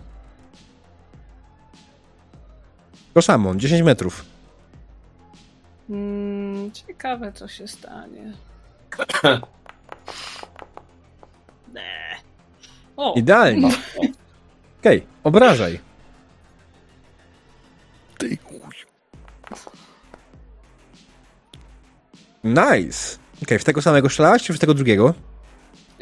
To 3.14 3.22
samo, 3.22 3.56
10 3.56 3.82
metrów. 3.82 4.26
Mm, 5.90 6.72
ciekawe, 6.72 7.32
co 7.34 7.48
się 7.48 7.68
stanie. 7.68 8.34
Nie. 11.74 12.18
O, 12.98 13.14
Idealnie. 13.18 13.70
Okej, 14.80 15.06
obrażaj. 15.24 15.80
Ty 18.18 18.38
chuj. 18.38 18.60
Nice. 22.44 23.18
Okej, 23.44 23.60
w 23.60 23.64
tego 23.64 23.82
samego 23.82 24.10
strzelałaś, 24.10 24.44
czy 24.44 24.54
w 24.54 24.60
tego 24.60 24.74
drugiego? 24.74 25.14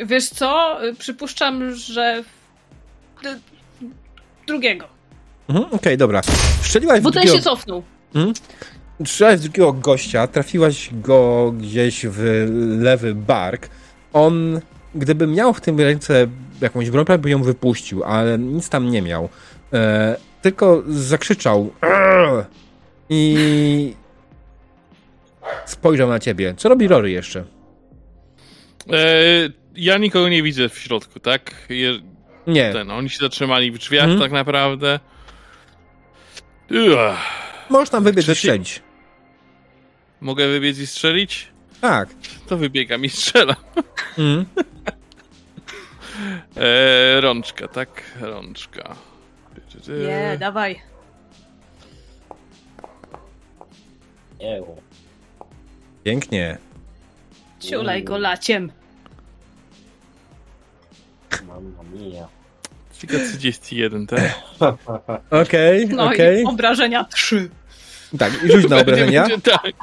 wiesz 0.06 0.30
co? 0.30 0.80
Przypuszczam, 1.00 1.76
że 1.76 2.24
d- 3.24 3.40
drugiego. 4.48 4.88
Mhm, 5.50 5.66
Okej, 5.72 5.98
dobra. 5.98 6.22
Strzeliłaś 6.62 7.00
w 7.00 7.04
Bo 7.04 7.12
ten 7.12 7.22
drugiego... 7.22 7.38
się 7.38 7.44
cofnął. 7.44 7.84
Strzelałaś 8.16 8.34
w 9.00 9.40
drugiego 9.42 9.74
gościa, 9.74 10.28
trafiłaś 10.28 10.90
go 10.94 11.52
gdzieś 11.58 12.06
w 12.06 12.48
lewy 12.80 13.16
bark. 13.16 13.70
On, 14.14 14.62
gdyby 14.96 15.28
miał 15.28 15.54
w 15.54 15.62
tym 15.62 15.80
ręce 15.80 16.28
jakąś 16.62 16.90
broń, 16.90 17.06
by 17.20 17.30
ją 17.30 17.44
wypuścił, 17.44 18.04
ale 18.04 18.38
nic 18.40 18.70
tam 18.70 18.90
nie 18.92 19.02
miał. 19.02 19.30
E, 19.74 20.16
tylko 20.42 20.84
zakrzyczał 20.88 21.72
"Arr!" 21.82 22.46
i 23.10 23.94
spojrzał 25.66 26.10
na 26.10 26.20
ciebie. 26.20 26.54
Co 26.58 26.70
robi 26.70 26.88
Rory 26.88 27.12
jeszcze? 27.12 27.44
E, 28.94 29.04
ja 29.76 29.98
nikogo 29.98 30.30
nie 30.30 30.44
widzę 30.44 30.70
w 30.70 30.80
środku, 30.80 31.20
tak? 31.20 31.52
Je, 31.70 32.00
Nie, 32.48 32.74
ten, 32.74 32.92
oni 32.92 33.10
się 33.10 33.18
zatrzymali 33.20 33.72
w 33.72 33.78
drzwiach 33.78 34.04
Mhm. 34.04 34.20
tak 34.22 34.32
naprawdę. 34.32 35.00
Możesz 37.70 37.90
tam 37.90 38.04
wybiec 38.04 38.26
strzelić. 38.38 38.82
Mogę 40.22 40.48
wybiec 40.48 40.80
i 40.80 40.88
strzelić? 40.88 41.48
Tak. 41.82 42.10
To 42.48 42.58
wybiegam 42.58 43.06
i 43.06 43.10
strzelam. 43.10 43.56
Mhm. 44.18 44.46
E, 46.58 47.22
rączka, 47.22 47.68
tak? 47.68 48.04
Rączka. 48.22 48.96
Nie, 49.88 50.38
dawaj. 50.40 50.82
Nie, 54.40 54.62
Pięknie. 56.04 56.58
Ciulaj 57.60 58.04
go 58.04 58.18
laciem. 58.18 58.72
mamma 61.48 61.84
mia. 61.94 62.28
Tylko 63.00 63.16
31, 63.38 64.08
tak? 64.08 64.20
Okej, 65.44 65.88
No 65.88 66.06
okej. 66.06 66.42
i 66.44 66.46
obrażenia 66.46 67.04
trzy. 67.04 67.50
Tak, 68.20 68.44
i 68.44 68.52
rzuć 68.52 68.70
na 68.70 68.78
obrażenia. 68.78 69.28
Będzie 69.28 69.52
tak. 69.52 69.74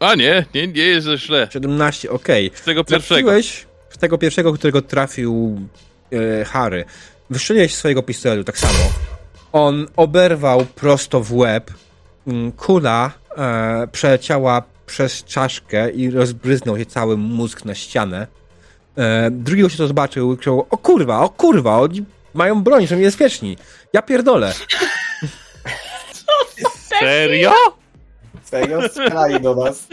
A 0.00 0.14
nie, 0.14 0.44
nie, 0.54 0.68
nie 0.68 0.82
jest 0.82 1.08
źle. 1.16 1.48
17, 1.52 2.10
okej. 2.10 2.50
Z 2.54 2.62
tego 2.62 2.84
pierwszego. 2.84 3.30
Trafiłeś 3.30 3.66
w 3.90 3.98
tego 3.98 4.18
pierwszego, 4.18 4.52
którego 4.52 4.82
trafił 4.82 5.60
e, 6.12 6.44
Harry. 6.44 6.84
Wystrzeliłeś 7.30 7.74
swojego 7.74 8.02
pistoletu 8.02 8.44
tak 8.44 8.58
samo. 8.58 8.78
On 9.52 9.86
oberwał 9.96 10.66
prosto 10.66 11.20
w 11.20 11.32
łeb. 11.32 11.70
Mm, 12.26 12.52
Kula 12.52 13.12
e, 13.36 13.88
przeleciała 13.92 14.62
przez 14.86 15.24
czaszkę 15.24 15.90
i 15.90 16.10
rozbryznął 16.10 16.78
się 16.78 16.86
cały 16.86 17.16
mózg 17.16 17.64
na 17.64 17.74
ścianę. 17.74 18.26
E, 18.96 19.30
drugi 19.30 19.62
gość 19.62 19.76
to 19.76 19.86
zobaczył 19.86 20.32
i 20.32 20.36
krzyczał, 20.36 20.66
o 20.70 20.78
kurwa, 20.78 21.20
o 21.20 21.28
kurwa, 21.28 21.80
oni 21.80 22.04
mają 22.34 22.62
broń, 22.62 22.86
są 22.86 22.96
niebezpieczni. 22.96 23.56
Ja 23.92 24.02
pierdolę. 24.02 24.52
Serio? 27.00 27.52
Serio? 28.44 28.88
Strzelali 28.88 29.40
do 29.40 29.54
nas. 29.54 29.88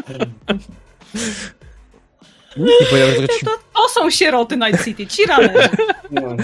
Nikt 2.58 2.82
nie 2.82 2.88
powiedział, 2.90 3.10
że 3.22 3.28
to 3.28 3.34
ci 3.34 3.46
To, 3.46 3.52
to 3.76 3.90
są 3.90 4.10
sieroty 4.12 4.58
Night 4.58 4.86
City, 4.86 5.08
ci 5.08 5.26
rany. 5.26 5.54
No. 6.12 6.36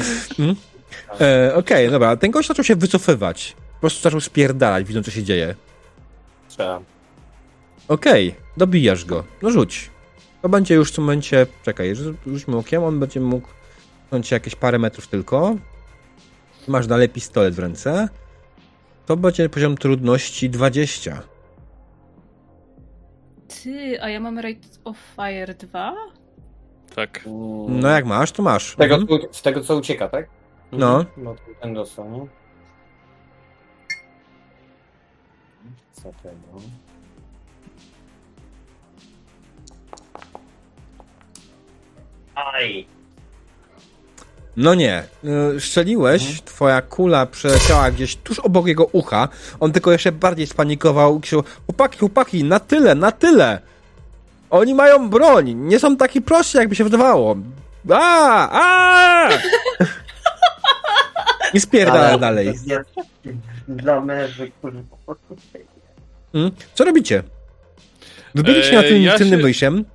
E, 1.22 1.56
Okej, 1.56 1.90
dobra. 1.92 2.18
Ten 2.18 2.32
gość 2.32 2.48
zaczął 2.48 2.66
się 2.66 2.76
wycofywać. 2.76 3.56
Po 3.74 3.80
prostu 3.80 4.02
zaczął 4.02 4.22
spierdalać, 4.22 4.86
widząc 4.86 5.06
co 5.06 5.12
się 5.12 5.24
dzieje. 5.24 5.56
Strzelam. 6.48 6.84
Okej, 7.88 8.36
dobijasz 8.58 9.06
go. 9.06 9.24
No 9.42 9.52
rzuć. 9.52 9.90
To 10.42 10.50
będzie 10.50 10.76
już 10.76 10.92
w 10.92 10.96
tym 10.96 11.04
momencie... 11.04 11.48
Czekaj, 11.64 11.96
rzu- 11.96 12.14
rzućmy 12.28 12.58
okiem, 12.58 12.84
on 12.84 13.00
będzie 13.00 13.20
mógł 13.20 13.48
cię 14.24 14.36
jakieś 14.36 14.56
parę 14.56 14.80
metrów 14.80 15.08
tylko. 15.08 15.56
Masz 16.68 16.88
dalej 16.88 17.10
pistolet 17.10 17.56
w 17.56 17.60
ręce. 17.60 18.10
To 19.06 19.18
będzie 19.18 19.50
poziom 19.50 19.78
trudności 19.78 20.50
20. 20.50 21.22
Ty, 23.64 24.02
a 24.02 24.10
ja 24.10 24.20
mam 24.20 24.40
Rate 24.40 24.68
of 24.84 24.98
Fire 25.16 25.54
2? 25.54 25.96
Tak. 26.96 27.20
No 27.68 27.88
jak 27.90 28.06
masz, 28.06 28.32
to 28.32 28.44
masz. 28.44 28.74
Z 28.74 28.76
tego, 28.76 28.96
Mhm. 28.96 29.20
z 29.32 29.42
tego 29.42 29.62
co 29.62 29.76
ucieka, 29.78 30.08
tak? 30.10 30.30
No. 30.72 31.06
No 31.18 31.36
to 31.36 31.42
ten 31.62 31.74
dostał, 31.74 32.10
nie? 32.12 32.28
Co 35.94 36.04
tego? 36.24 36.60
Aj! 42.36 42.88
No 44.58 44.74
nie. 44.76 45.04
Y, 45.56 45.60
Strzeliłeś, 45.62 46.42
twoja 46.42 46.82
kula 46.82 47.26
przeleciała 47.26 47.92
gdzieś 47.92 48.16
tuż 48.16 48.40
obok 48.40 48.68
jego 48.68 48.86
ucha. 48.86 49.28
On 49.60 49.72
tylko 49.72 49.92
jeszcze 49.92 50.12
bardziej 50.12 50.48
spanikował 50.48 51.18
i 51.18 51.22
krzyczał, 51.22 51.44
chłopaki, 51.66 52.00
chłopaki, 52.00 52.44
na 52.44 52.60
tyle, 52.60 52.96
na 52.96 53.12
tyle! 53.12 53.60
Oni 54.50 54.74
mają 54.74 55.10
broń, 55.10 55.54
nie 55.54 55.80
są 55.80 55.98
taki 55.98 56.22
prosty, 56.22 56.58
jakby 56.58 56.76
się 56.76 56.84
wydawało. 56.84 57.36
A, 57.94 58.50
a! 58.52 59.30
I 61.54 61.60
spierdala 61.60 62.18
dalej. 62.18 62.54
Dla 63.68 64.02
mężczyzn, 64.02 64.52
którzy 64.60 64.84
po 64.90 64.98
prostu... 64.98 65.36
Mm. 66.34 66.52
Co 66.74 66.84
robicie? 66.86 67.24
Wybiliście 68.36 68.76
na 68.76 68.84
Eee, 68.84 68.90
tym 68.90 69.02
ja 69.02 69.18
tylnym 69.18 69.40
się- 69.40 69.44
wyjściem. 69.44 69.86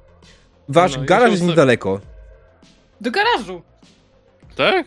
Wasz 0.69 0.97
No, 0.97 1.03
garaż 1.05 1.31
jest 1.31 1.43
niedaleko. 1.43 2.01
Do 3.01 3.11
garażu. 3.11 3.63
Tak? 4.59 4.87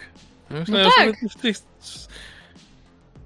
Ja 0.51 0.59
myślałem, 0.59 0.86
No 0.86 0.91
tak. 0.97 1.41
tych... 1.41 1.57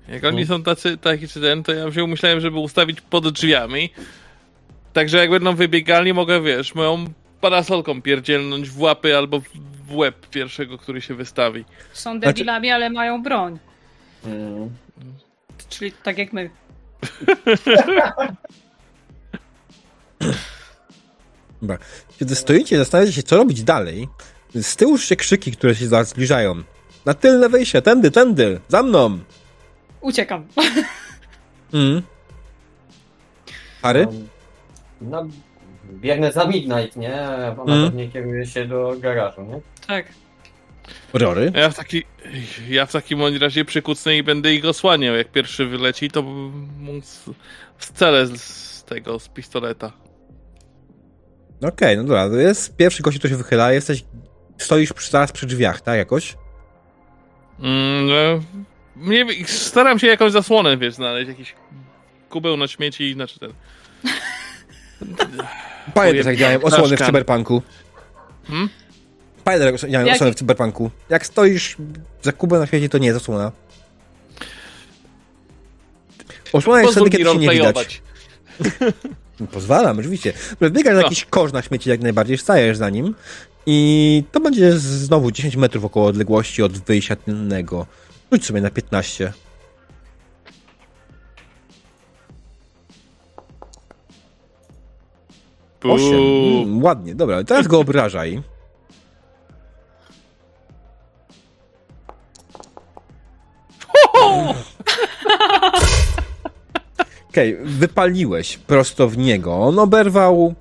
Jak 0.08 0.24
oni 0.24 0.46
są 0.46 0.64
tacy, 0.64 0.98
taki 0.98 1.28
czy 1.28 1.42
ten, 1.42 1.64
to 1.64 1.74
ja 1.74 1.92
się 1.92 2.08
myślałem, 2.08 2.40
żeby 2.40 2.60
ustawić 2.60 3.02
pod 3.02 3.30
drzwiami. 3.34 3.90
Także 4.94 5.18
jak 5.18 5.30
będą 5.30 5.56
wybiegali, 5.56 6.14
mogę, 6.14 6.42
wiesz, 6.42 6.76
moją 6.76 7.06
parasolką 7.42 8.02
pierdzielnąć 8.02 8.70
w 8.70 8.80
łapy 8.82 9.18
albo 9.18 9.40
w- 9.40 9.50
w 9.88 9.96
łeb 9.96 10.28
pierwszego, 10.30 10.78
który 10.78 11.02
się 11.02 11.14
wystawi. 11.16 11.66
Są 11.94 12.20
debilami, 12.20 12.72
ale 12.72 12.90
mają 12.90 13.24
broń. 13.24 13.60
Mm. 14.26 14.70
Czyli 15.70 15.92
tak 15.92 16.18
jak 16.18 16.34
my. 16.34 16.50
Dobra. 21.62 21.78
Kiedy 22.20 22.36
stoicie 22.36 22.76
i 22.76 22.80
zastanawiacie 22.80 23.14
się, 23.16 23.24
co 23.24 23.38
robić 23.38 23.64
dalej, 23.64 24.08
z 24.62 24.76
tyłu 24.76 24.98
się 24.98 25.16
krzyki, 25.16 25.52
które 25.52 25.76
się 25.76 26.04
zbliżają. 26.06 26.64
Na 27.06 27.14
tylne 27.14 27.50
wejście, 27.50 27.82
tędy, 27.82 28.12
tędy, 28.12 28.60
za 28.68 28.84
mną! 28.84 29.20
Uciekam. 30.02 30.48
Mm. 31.74 32.02
Harry? 33.82 34.08
No, 35.02 35.28
biegnę 35.94 36.32
za 36.32 36.46
Midnight, 36.46 36.96
nie? 36.96 37.22
Ona 37.58 37.74
Mm. 37.74 37.86
pewnie 37.86 38.10
kieruje 38.10 38.46
się 38.46 38.66
do 38.66 38.96
garażu, 39.00 39.42
nie? 39.42 39.62
Tak. 39.88 40.06
Rory? 41.14 41.52
Ja 41.56 41.70
w, 41.70 41.76
taki, 41.76 42.04
ja 42.70 42.86
w 42.86 42.92
takim 42.92 43.38
razie 43.38 43.66
przykucnę 43.66 44.18
i 44.18 44.24
będę 44.24 44.54
ich 44.54 44.66
osłaniał. 44.66 45.16
Jak 45.16 45.32
pierwszy 45.32 45.66
wyleci, 45.66 46.12
to 46.12 46.24
strzelę 47.78 48.28
z, 48.28 48.42
z 48.42 48.84
tego, 48.84 49.20
z 49.20 49.30
pistoleta. 49.30 49.92
Okej, 51.62 51.98
no 51.98 52.04
dobra, 52.04 52.30
to 52.30 52.36
jest 52.36 52.76
pierwszy 52.76 53.04
gość, 53.04 53.18
który 53.18 53.34
się 53.34 53.38
wychyla, 53.38 53.74
jesteś, 53.74 54.04
stoisz 54.58 54.94
przy, 54.94 55.12
zaraz 55.12 55.32
przy 55.32 55.46
drzwiach, 55.46 55.82
tak, 55.82 55.98
jakoś? 55.98 56.36
Mm, 57.60 58.08
no, 58.08 58.42
nie, 58.96 59.26
wiem, 59.26 59.48
staram 59.48 60.00
się 60.00 60.08
jakąś 60.08 60.32
zasłonę, 60.32 60.78
wiesz, 60.78 60.94
znaleźć. 60.94 61.28
Jakiś 61.30 61.56
kubeł 62.30 62.58
na 62.58 62.68
śmieci, 62.68 63.14
znaczy 63.14 63.40
ten... 63.40 63.54
Pamiętasz, 65.94 66.26
jak 66.26 66.38
działają 66.38 66.62
osłony 66.62 66.98
w 66.98 67.06
cyberpunku? 67.06 67.62
Hmm? 68.48 68.70
Pamiętasz, 69.44 69.82
jak 69.82 69.92
działają 69.92 70.08
Jaki- 70.08 70.16
osłony 70.16 70.34
w 70.34 70.36
cyberpunku? 70.36 70.92
Jak 71.10 71.26
stoisz 71.26 71.78
za 72.22 72.32
kubę 72.32 72.60
na 72.60 72.68
świecie, 72.68 72.90
to 72.90 72.98
nie 72.98 73.08
jest 73.08 73.22
osłona. 73.22 73.52
Osłona 76.54 76.82
jest 76.82 76.94
wtedy, 76.94 77.10
kiedy 77.10 77.24
się 77.24 77.38
nie 77.38 77.50
widać. 77.50 78.02
Pozwalam, 79.54 80.00
oczywiście. 80.00 80.34
Wbiegasz 80.62 80.94
na 80.94 81.00
No. 81.00 81.02
jakiś 81.02 81.26
kosz 81.26 81.52
na 81.52 81.62
śmieci 81.62 81.90
jak 81.90 82.02
najbardziej, 82.02 82.38
stajesz 82.38 82.78
za 82.78 82.90
nim 82.90 83.16
i 83.66 84.24
to 84.32 84.40
będzie 84.40 84.80
znowu 84.80 85.32
10 85.32 85.56
metrów 85.56 85.86
około 85.86 86.06
odległości 86.06 86.64
od 86.64 86.78
wyjścia 86.78 87.16
tylnego. 87.16 87.86
Rzuć 88.32 88.46
sobie 88.46 88.62
na 88.62 88.70
15. 88.70 89.34
Buu. 95.82 95.94
8. 95.94 96.06
Mm, 96.14 96.84
ładnie, 96.84 97.16
dobra. 97.16 97.44
Teraz 97.44 97.68
go 97.68 97.80
obrażaj. 97.80 98.42
Okej, 107.30 107.58
wypaliłeś 107.64 108.58
prosto 108.58 109.08
w 109.08 109.18
niego. 109.18 109.56
On 109.56 109.80
oberwał 109.80 110.56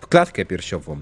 w 0.00 0.06
klatkę 0.06 0.44
piersiową. 0.44 1.00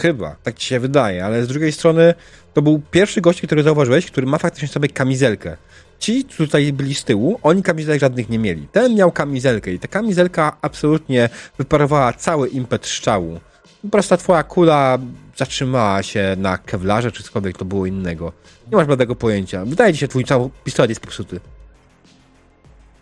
Chyba, 0.00 0.36
tak 0.42 0.58
ci 0.58 0.66
się 0.66 0.80
wydaje, 0.80 1.24
ale 1.24 1.44
z 1.44 1.48
drugiej 1.48 1.72
strony 1.72 2.14
to 2.54 2.62
był 2.62 2.82
pierwszy 2.90 3.20
gość, 3.20 3.42
który 3.42 3.62
zauważyłeś, 3.62 4.06
który 4.06 4.26
ma 4.26 4.38
faktycznie 4.38 4.68
sobie 4.68 4.88
kamizelkę. 4.88 5.56
Ci 5.98 6.24
tutaj 6.24 6.72
byli 6.72 6.94
z 6.94 7.04
tyłu, 7.04 7.38
oni 7.42 7.62
kamizelek 7.62 8.00
żadnych 8.00 8.28
nie 8.28 8.38
mieli. 8.38 8.66
Ten 8.72 8.94
miał 8.94 9.12
kamizelkę 9.12 9.72
i 9.72 9.78
ta 9.78 9.88
kamizelka 9.88 10.56
absolutnie 10.62 11.28
wyparowała 11.58 12.12
cały 12.12 12.48
impet 12.48 12.86
strzału. 12.86 13.40
Po 13.82 13.88
prostu 13.88 14.08
ta 14.10 14.16
twoja 14.16 14.42
kula 14.42 14.98
zatrzymała 15.36 16.02
się 16.02 16.34
na 16.38 16.58
kewlarze, 16.58 17.12
czy 17.12 17.22
cokolwiek 17.22 17.58
to 17.58 17.64
było 17.64 17.86
innego. 17.86 18.32
Nie 18.70 18.76
masz 18.76 18.86
bladego 18.86 19.16
pojęcia. 19.16 19.64
Wydaje 19.64 19.92
ci 19.92 19.98
się, 19.98 20.08
twój 20.08 20.24
cały 20.24 20.50
pistolet 20.64 20.88
jest 20.90 21.00
popsuty. 21.00 21.40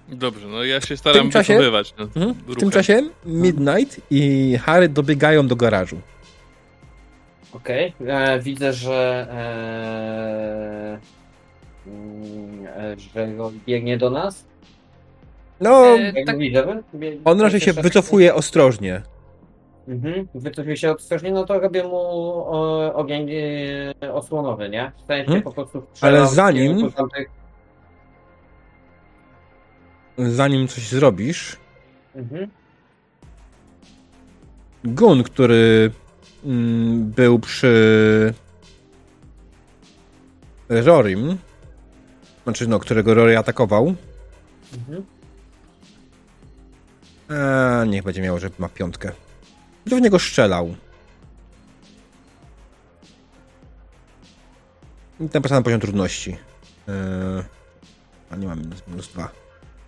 Dobrze, 0.09 0.47
no 0.49 0.65
ja 0.65 0.81
się 0.81 0.97
staram 0.97 1.31
czasie-. 1.31 1.59
No, 1.99 2.05
Mhm. 2.05 2.35
W 2.35 2.37
tym 2.47 2.55
ruchem. 2.55 2.71
czasie 2.71 3.03
Midnight 3.27 4.01
i 4.11 4.57
Harry 4.63 4.89
dobiegają 4.89 5.47
do 5.49 5.57
garażu. 5.57 6.01
Okej, 7.53 7.93
e, 8.07 8.41
widzę, 8.41 8.73
że 8.73 9.27
e, 9.33 10.99
mm, 11.91 12.67
że 13.15 13.29
go 13.29 13.53
biegnie 13.67 13.99
do 13.99 14.11
nas. 14.11 14.45
No, 15.61 15.87
E, 15.99 16.25
tak, 16.25 16.39
widzę? 16.39 16.83
On 17.25 17.41
raczej 17.41 17.61
się 17.61 17.73
wycofuje 17.73 18.35
ostrożnie. 18.35 19.03
Mhm, 19.89 20.29
wycofuje 20.35 20.77
się 20.77 20.91
ostrożnie, 20.95 21.31
no 21.31 21.45
to 21.45 21.61
robię 21.61 21.83
mu 21.85 21.97
o, 21.97 22.95
ogień 22.95 23.29
e, 24.03 24.15
osłonowy, 24.15 24.69
nie? 24.69 24.93
W 25.05 25.07
sensie 25.07 25.23
Mhm. 25.25 25.43
po 25.43 25.53
prostu 25.53 25.83
Ale 26.01 26.27
zanim- 26.27 26.91
tamtych- 26.93 27.31
Zanim 30.19 30.69
coś 30.69 30.89
zrobisz, 30.89 31.57
Mhm. 32.17 32.51
Gun, 34.85 35.23
który 35.23 35.91
był 37.01 37.39
przy 37.39 38.35
Rorim, 40.69 41.39
znaczy 42.45 42.67
no, 42.67 42.79
którego 42.79 43.15
Rory 43.15 43.39
atakował, 43.39 43.95
Mhm. 44.75 45.05
a, 47.29 47.85
niech 47.85 48.03
będzie 48.03 48.23
miał, 48.23 48.39
że 48.39 48.51
ma 48.59 48.69
piątkę. 48.69 49.13
I 49.87 49.91
to 49.91 49.97
w 49.97 50.01
niego 50.01 50.19
strzelał. 50.19 50.75
I 55.21 55.29
ten 55.29 55.43
sam 55.43 55.63
poziom 55.63 55.81
trudności. 55.81 56.31
Eee, 56.89 57.45
a 58.31 58.37
nie 58.37 58.47
mam 58.47 58.59
minus, 58.61 58.83
minus 58.89 59.09
dwa. 59.09 59.31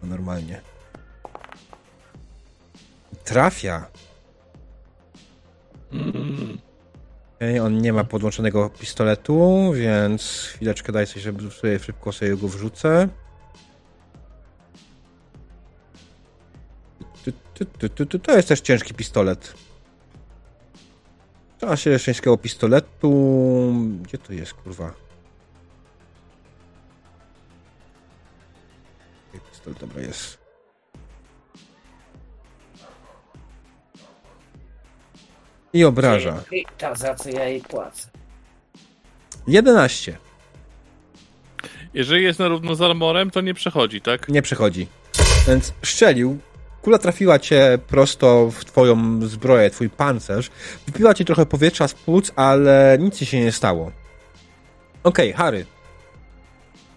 No 0.03 0.09
normalnie. 0.09 0.61
Trafia. 3.24 3.86
On 7.62 7.78
nie 7.78 7.93
ma 7.93 8.05
podłączonego 8.05 8.70
pistoletu, 8.70 9.72
więc 9.72 10.49
chwileczkę 10.55 10.93
daj 10.93 11.07
sobie, 11.07 11.20
żeby 11.20 11.51
sobie 11.51 11.78
szybko 11.78 12.12
sobie 12.12 12.36
go 12.36 12.49
wrzucę. 12.49 13.09
To 18.22 18.36
jest 18.36 18.49
też 18.49 18.61
ciężki 18.61 18.95
pistolet. 18.95 19.55
Trzeba 21.59 21.76
się 21.76 22.01
ciężkiego 22.01 22.36
pistoletu. 22.36 23.11
Gdzie 24.03 24.18
to 24.18 24.32
jest, 24.32 24.55
kurwa? 24.55 24.95
Pistolet, 29.51 29.78
dobra, 29.78 30.03
jest. 30.03 30.39
I 35.73 35.85
obraża. 35.85 36.43
I 36.53 36.64
ta, 36.79 36.95
za 36.95 37.14
co 37.14 37.31
ja 37.31 37.45
jej 37.45 37.61
płacę. 37.61 38.09
11. 39.47 40.16
Jeżeli 41.95 42.25
jest 42.25 42.39
na 42.39 42.49
równo 42.49 42.75
z 42.75 42.83
armorem, 42.83 43.31
to 43.31 43.41
nie 43.41 43.55
przechodzi, 43.55 44.01
tak? 44.01 44.29
Nie 44.29 44.43
przechodzi. 44.43 44.87
Więc 45.49 45.73
strzelił. 45.85 46.39
Kula 46.83 46.99
trafiła 46.99 47.39
cię 47.39 47.79
prosto 47.87 48.51
w 48.51 48.64
twoją 48.64 49.21
zbroję, 49.23 49.71
twój 49.71 49.91
pancerz. 49.91 50.51
Wypiła 50.87 51.14
ci 51.14 51.25
trochę 51.25 51.47
powietrza 51.47 51.89
z 51.89 51.95
płuc, 51.95 52.33
ale 52.37 52.99
nic 53.01 53.18
ci 53.18 53.27
się 53.27 53.41
nie 53.41 53.53
stało. 53.53 53.93
Okej, 55.05 55.33
Harry. 55.33 55.66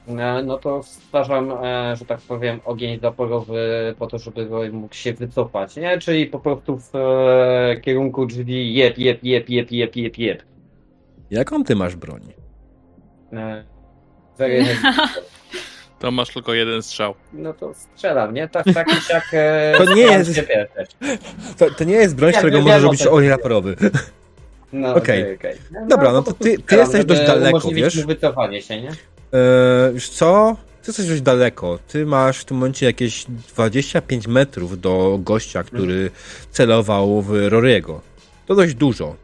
E, 0.07 0.43
No 0.43 0.57
to 0.57 0.83
stwarzam, 0.83 1.51
e, 1.63 1.95
że 1.95 2.05
tak 2.05 2.19
powiem, 2.21 2.59
ogień 2.65 2.99
zaporowy 2.99 3.95
po 3.99 4.07
to, 4.07 4.17
żeby 4.19 4.71
mógł 4.71 4.95
się 4.95 5.13
wycofać, 5.13 5.75
nie? 5.75 5.97
Czyli 5.97 6.25
po 6.27 6.39
prostu 6.39 6.77
w 6.77 6.95
e, 6.95 7.81
kierunku 7.81 8.25
drzwi 8.25 8.73
jeb, 8.73 8.97
jeb, 8.97 9.23
jeb, 9.23 9.49
jeb, 9.49 9.71
jeb, 9.71 9.95
jeb, 9.95 10.17
jeb. 10.17 10.43
Jaką 11.31 11.63
ty 11.63 11.75
masz 11.75 11.95
broń? 11.95 12.21
To 15.99 16.11
masz 16.11 16.29
tylko 16.33 16.53
jeden 16.53 16.83
strzał. 16.83 17.13
No 17.33 17.53
to 17.53 17.73
strzelam, 17.73 18.33
nie? 18.33 18.47
Tak, 18.47 18.65
tak 18.73 19.23
e, 19.33 19.73
To 19.77 19.93
nie 19.93 20.01
jest-. 20.01 20.41
To, 21.57 21.69
to 21.71 21.83
nie 21.83 21.93
jest 21.93 22.15
broń, 22.15 22.31
z 22.31 22.33
Ja 22.33 22.39
którego 22.39 22.69
o 22.75 22.79
robić 22.79 23.07
ogień 23.07 23.29
laporowy. 23.29 23.75
No, 24.73 24.95
Okej. 24.95 25.21
okej, 25.23 25.35
okej. 25.35 25.55
No, 25.71 25.87
Dobra, 25.87 26.11
no 26.11 26.23
to 26.23 26.33
ty- 26.33 26.57
ty 26.59 26.75
jesteś 26.75 27.05
dość 27.05 27.21
daleko, 27.27 27.69
wiesz? 27.71 28.05
wycofanie 28.05 28.61
się, 28.61 28.81
nie? 28.81 28.91
Eee, 29.33 29.93
wiesz 29.93 30.09
co? 30.09 30.55
Ty 30.81 30.89
jesteś 30.89 31.07
dość 31.07 31.21
daleko. 31.21 31.79
Ty 31.87 32.05
masz 32.05 32.39
w 32.39 32.45
tym 32.45 32.57
momencie 32.57 32.85
jakieś 32.85 33.25
25 33.25 34.27
metrów 34.27 34.81
do 34.81 35.19
gościa, 35.21 35.63
który 35.63 36.11
celował 36.51 37.21
w 37.21 37.29
Rory'ego. 37.31 37.99
To 38.47 38.55
dość 38.55 38.73
dużo. 38.75 39.15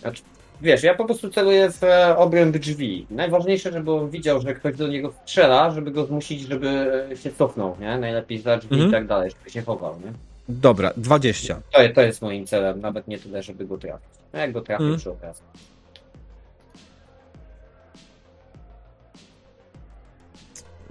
Znaczy, 0.00 0.22
wiesz, 0.62 0.82
ja 0.82 0.94
po 0.94 1.04
prostu 1.04 1.30
celuję 1.30 1.70
w 1.70 1.84
e, 1.84 2.16
obręb 2.16 2.56
drzwi. 2.56 3.06
Najważniejsze, 3.10 3.72
żeby 3.72 3.92
on 3.92 4.10
widział, 4.10 4.40
że 4.40 4.54
ktoś 4.54 4.76
do 4.76 4.88
niego 4.88 5.12
strzela, 5.22 5.70
żeby 5.70 5.90
go 5.90 6.06
zmusić, 6.06 6.40
żeby 6.40 6.68
e, 7.12 7.16
się 7.16 7.30
cofnął, 7.32 7.76
nie? 7.80 7.98
Najlepiej 7.98 8.38
za 8.38 8.56
drzwi 8.56 8.74
Mhm. 8.74 8.90
i 8.90 8.92
tak 8.92 9.06
dalej, 9.06 9.30
żeby 9.30 9.50
się 9.50 9.62
chował, 9.62 9.94
nie? 10.04 10.12
Dobra, 10.48 10.92
20. 10.96 11.60
To, 11.72 11.78
to 11.94 12.00
jest 12.00 12.22
moim 12.22 12.46
celem, 12.46 12.80
nawet 12.80 13.08
nie 13.08 13.18
tyle, 13.18 13.42
żeby 13.42 13.64
go 13.64 13.78
trafić. 13.78 14.08
No 14.32 14.38
jak 14.40 14.52
go 14.52 14.60
trafię 14.60 14.82
Mhm. 14.84 15.00
przy 15.00 15.10
okazji. 15.10 15.42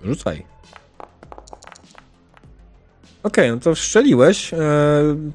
Rzucaj. 0.03 0.45
Okej, 3.23 3.51
no 3.51 3.57
to 3.57 3.75
strzeliłeś. 3.75 4.53
E, 4.53 4.57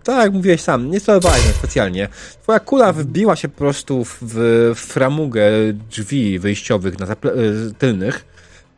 tak 0.04 0.24
jak 0.24 0.32
mówiłeś 0.32 0.60
sam, 0.60 0.90
nie 0.90 1.00
celowałeś 1.00 1.40
specjalnie. 1.40 2.08
Twoja 2.42 2.60
kula 2.60 2.92
wbiła 2.92 3.36
się 3.36 3.48
po 3.48 3.58
prostu 3.58 4.04
w, 4.04 4.18
w 4.74 4.78
framugę 4.78 5.42
drzwi 5.90 6.38
wyjściowych 6.38 6.98
na 6.98 7.06
e, 7.06 7.16
tylnych. 7.78 8.24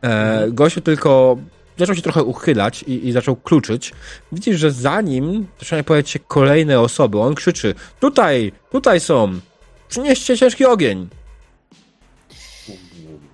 E, 0.01 0.47
gościu 0.51 0.81
tylko 0.81 1.37
zaczął 1.77 1.95
się 1.95 2.01
trochę 2.01 2.23
uchylać 2.23 2.83
i, 2.83 3.07
i 3.07 3.11
zaczął 3.11 3.35
kluczyć. 3.35 3.93
Widzisz, 4.31 4.59
że 4.59 4.71
za 4.71 5.01
nim 5.01 5.47
zaczynają 5.59 5.83
pojawiać 5.83 6.09
się 6.09 6.19
kolejne 6.19 6.79
osoby. 6.79 7.19
On 7.19 7.35
krzyczy, 7.35 7.75
tutaj, 7.99 8.51
tutaj 8.71 8.99
są, 8.99 9.39
przynieście 9.89 10.37
ciężki 10.37 10.65
ogień. 10.65 11.07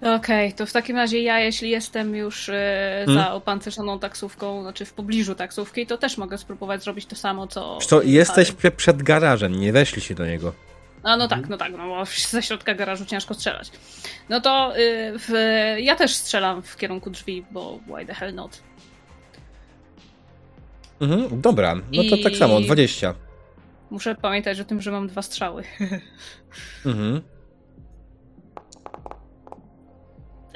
Okej, 0.06 0.54
to 0.54 0.66
w 0.66 0.72
takim 0.72 0.96
razie 0.96 1.20
ja, 1.22 1.40
jeśli 1.40 1.70
jestem 1.70 2.16
już 2.16 2.50
e, 2.50 3.04
Hmm? 3.06 3.24
za 3.24 3.34
opancerzoną 3.34 4.00
taksówką, 4.00 4.62
znaczy 4.62 4.86
w 4.86 4.94
pobliżu 4.94 5.36
taksówki, 5.36 5.88
to 5.88 5.98
też 5.98 6.18
mogę 6.18 6.38
spróbować 6.38 6.84
zrobić 6.84 7.06
to 7.06 7.16
samo, 7.16 7.48
co... 7.48 7.78
Co, 7.78 8.02
jesteś 8.02 8.52
przed 8.78 9.04
garażem, 9.04 9.60
nie 9.60 9.72
weszliście 9.74 10.16
do 10.16 10.26
niego. 10.26 10.54
A 11.04 11.18
no 11.18 11.28
tak, 11.28 11.50
no 11.50 11.58
tak, 11.58 11.72
no 11.78 11.88
bo 11.88 12.04
ze 12.30 12.42
środka 12.44 12.74
garażu 12.74 13.06
ciężko 13.06 13.34
strzelać. 13.34 13.72
No 14.30 14.42
to 14.42 14.78
y, 14.78 15.14
w, 15.20 15.32
ja 15.80 15.96
też 15.96 16.16
strzelam 16.16 16.62
w 16.62 16.78
kierunku 16.78 17.10
drzwi, 17.10 17.46
bo 17.52 17.80
why 17.88 18.06
the 18.06 18.14
hell 18.14 18.36
not? 18.36 18.62
Mhm, 21.02 21.42
dobra, 21.42 21.76
no 21.76 22.04
to 22.10 22.16
I- 22.16 22.24
tak 22.24 22.36
samo, 22.36 22.62
20. 22.62 23.14
Muszę 23.92 24.16
pamiętać 24.16 24.60
o 24.60 24.64
tym, 24.64 24.82
że 24.82 24.92
mam 24.92 25.08
dwa 25.08 25.22
strzały. 25.22 25.64
Mhm. 26.86 27.22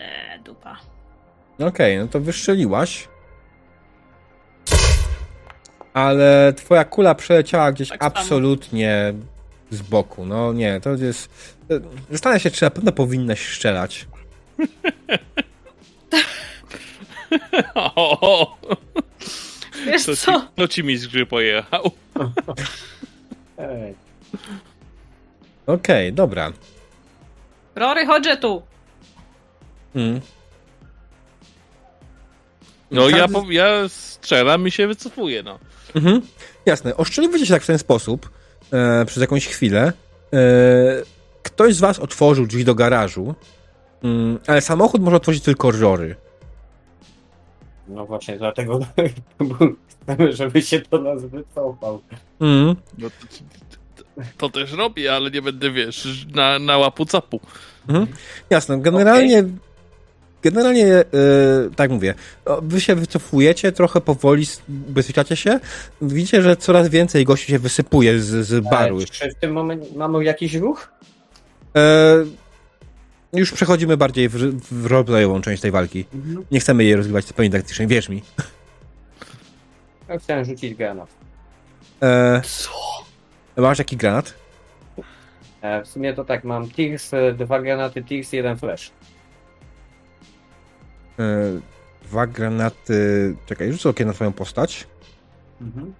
Eee, 0.08 0.39
dupa. 0.39 0.78
Okej, 1.60 1.97
no 1.97 2.08
to 2.08 2.20
wystrzeliłaś. 2.20 3.08
Ale 5.93 6.53
twoja 6.55 6.84
kula 6.86 7.16
przeleciała 7.16 7.72
gdzieś 7.72 7.89
Tak 7.89 7.99
samo. 7.99 8.16
absolutnie 8.16 9.14
z 9.72 9.82
boku. 9.82 10.26
No 10.26 10.53
nie, 10.53 10.82
to 10.82 10.89
jest. 10.89 11.53
Zastanawiam 12.12 12.39
się, 12.39 12.51
czy 12.51 12.64
na 12.64 12.70
pewno 12.70 12.91
powinnaś 12.91 13.47
strzelać. 13.53 14.08
O, 17.76 18.58
Wiesz 19.86 20.05
to, 20.05 20.16
ci, 20.16 20.22
co? 20.22 20.47
to 20.55 20.68
ci 20.68 20.84
mi 20.84 20.97
z 20.97 21.08
gry 21.08 21.26
pojechał. 21.26 21.91
Ej, 23.58 23.95
Okej, 25.68 26.14
dobra. 26.14 26.51
Rory, 27.76 28.05
chodź 28.05 28.24
tu! 28.41 28.62
Mm. 29.95 30.21
No 32.91 33.09
ja, 33.09 33.27
po, 33.27 33.45
ja 33.49 33.89
strzelam 33.89 34.67
i 34.67 34.71
się 34.71 34.88
wycofuję, 34.88 35.43
no. 35.43 35.59
Mhm. 35.95 36.21
Jasne. 36.65 36.97
Oszczędziliście 36.97 37.45
się 37.47 37.53
tak 37.53 37.63
w 37.63 37.67
ten 37.67 37.79
sposób 37.79 38.29
e, 38.73 39.05
przez 39.05 39.21
jakąś 39.21 39.47
chwilę. 39.47 39.93
E, 40.33 40.39
ktoś 41.43 41.75
z 41.75 41.79
was 41.79 41.99
otworzył 41.99 42.47
drzwi 42.47 42.65
do 42.65 42.75
garażu, 42.75 43.35
mm, 44.03 44.39
ale 44.47 44.61
samochód 44.61 45.01
może 45.01 45.17
otworzyć 45.17 45.43
tylko 45.43 45.71
Rory. 45.71 46.15
No 47.88 48.05
właśnie, 48.05 48.38
dlatego 48.38 48.79
chcemy, 50.05 50.33
żeby 50.38 50.61
się 50.61 50.81
do 50.91 51.01
nas 51.01 51.25
wycofał. 51.25 52.01
Mm. 52.39 52.75
no 52.97 53.09
to, 53.09 53.27
to, 54.05 54.23
to 54.38 54.49
też 54.49 54.71
robię, 54.71 55.13
ale 55.13 55.31
nie 55.31 55.41
będę, 55.41 55.71
wiesz, 55.71 56.25
na, 56.35 56.59
na 56.59 56.77
łapu 56.77 57.05
capu. 57.05 57.39
Mhm. 57.88 58.07
Jasne, 58.49 58.81
generalnie. 58.81 59.43
Generalnie, 60.41 60.85
e, 60.95 61.05
tak 61.75 61.91
mówię, 61.91 62.13
wy 62.61 62.81
się 62.81 62.95
wycofujecie, 62.95 63.71
trochę 63.71 64.01
powoli 64.01 64.45
ubezpieczacie 64.89 65.35
się. 65.35 65.59
Widzicie, 66.01 66.41
że 66.41 66.55
coraz 66.55 66.89
więcej 66.89 67.25
gości 67.25 67.51
się 67.51 67.59
wysypuje 67.59 68.19
z, 68.21 68.47
z 68.47 68.63
baru. 68.69 69.01
E, 69.01 69.05
Czy 69.05 69.29
w 69.31 69.35
tym 69.35 69.51
momencie 69.51 69.88
mamy 69.95 70.23
jakiś 70.23 70.53
ruch? 70.53 70.91
E, 71.75 72.15
już 73.33 73.51
przechodzimy 73.51 73.97
bardziej 73.97 74.29
w, 74.29 74.35
w 74.71 74.85
roleplayową 74.85 75.41
część 75.41 75.61
tej 75.61 75.71
walki. 75.71 76.05
Nie 76.51 76.59
chcemy 76.59 76.83
jej 76.83 76.95
rozgrywać 76.95 77.25
zupełnie 77.25 77.51
taktycznie, 77.51 77.88
wierz 77.88 78.09
mi. 78.09 78.21
Ja 80.09 80.19
chciałem 80.19 80.45
rzucić 80.45 80.73
granat. 80.75 81.09
E, 82.03 82.41
Co? 82.45 82.71
masz 83.61 83.79
jaki 83.79 83.97
granat? 83.97 84.33
E, 85.61 85.83
w 85.83 85.88
sumie 85.88 86.13
to 86.13 86.25
tak, 86.25 86.43
mam 86.43 86.69
Tears, 86.69 87.11
dwa 87.38 87.61
granaty 87.61 88.03
Tears, 88.03 88.33
jeden 88.33 88.57
flash. 88.57 88.91
E, 91.20 91.59
dwa 92.03 92.28
granaty. 92.28 93.36
Czekaj, 93.45 93.72
rzucę 93.72 93.89
okiem 93.89 94.07
na 94.07 94.13
twoją 94.13 94.34
postać. 94.34 94.88
Mhm. 95.61 95.93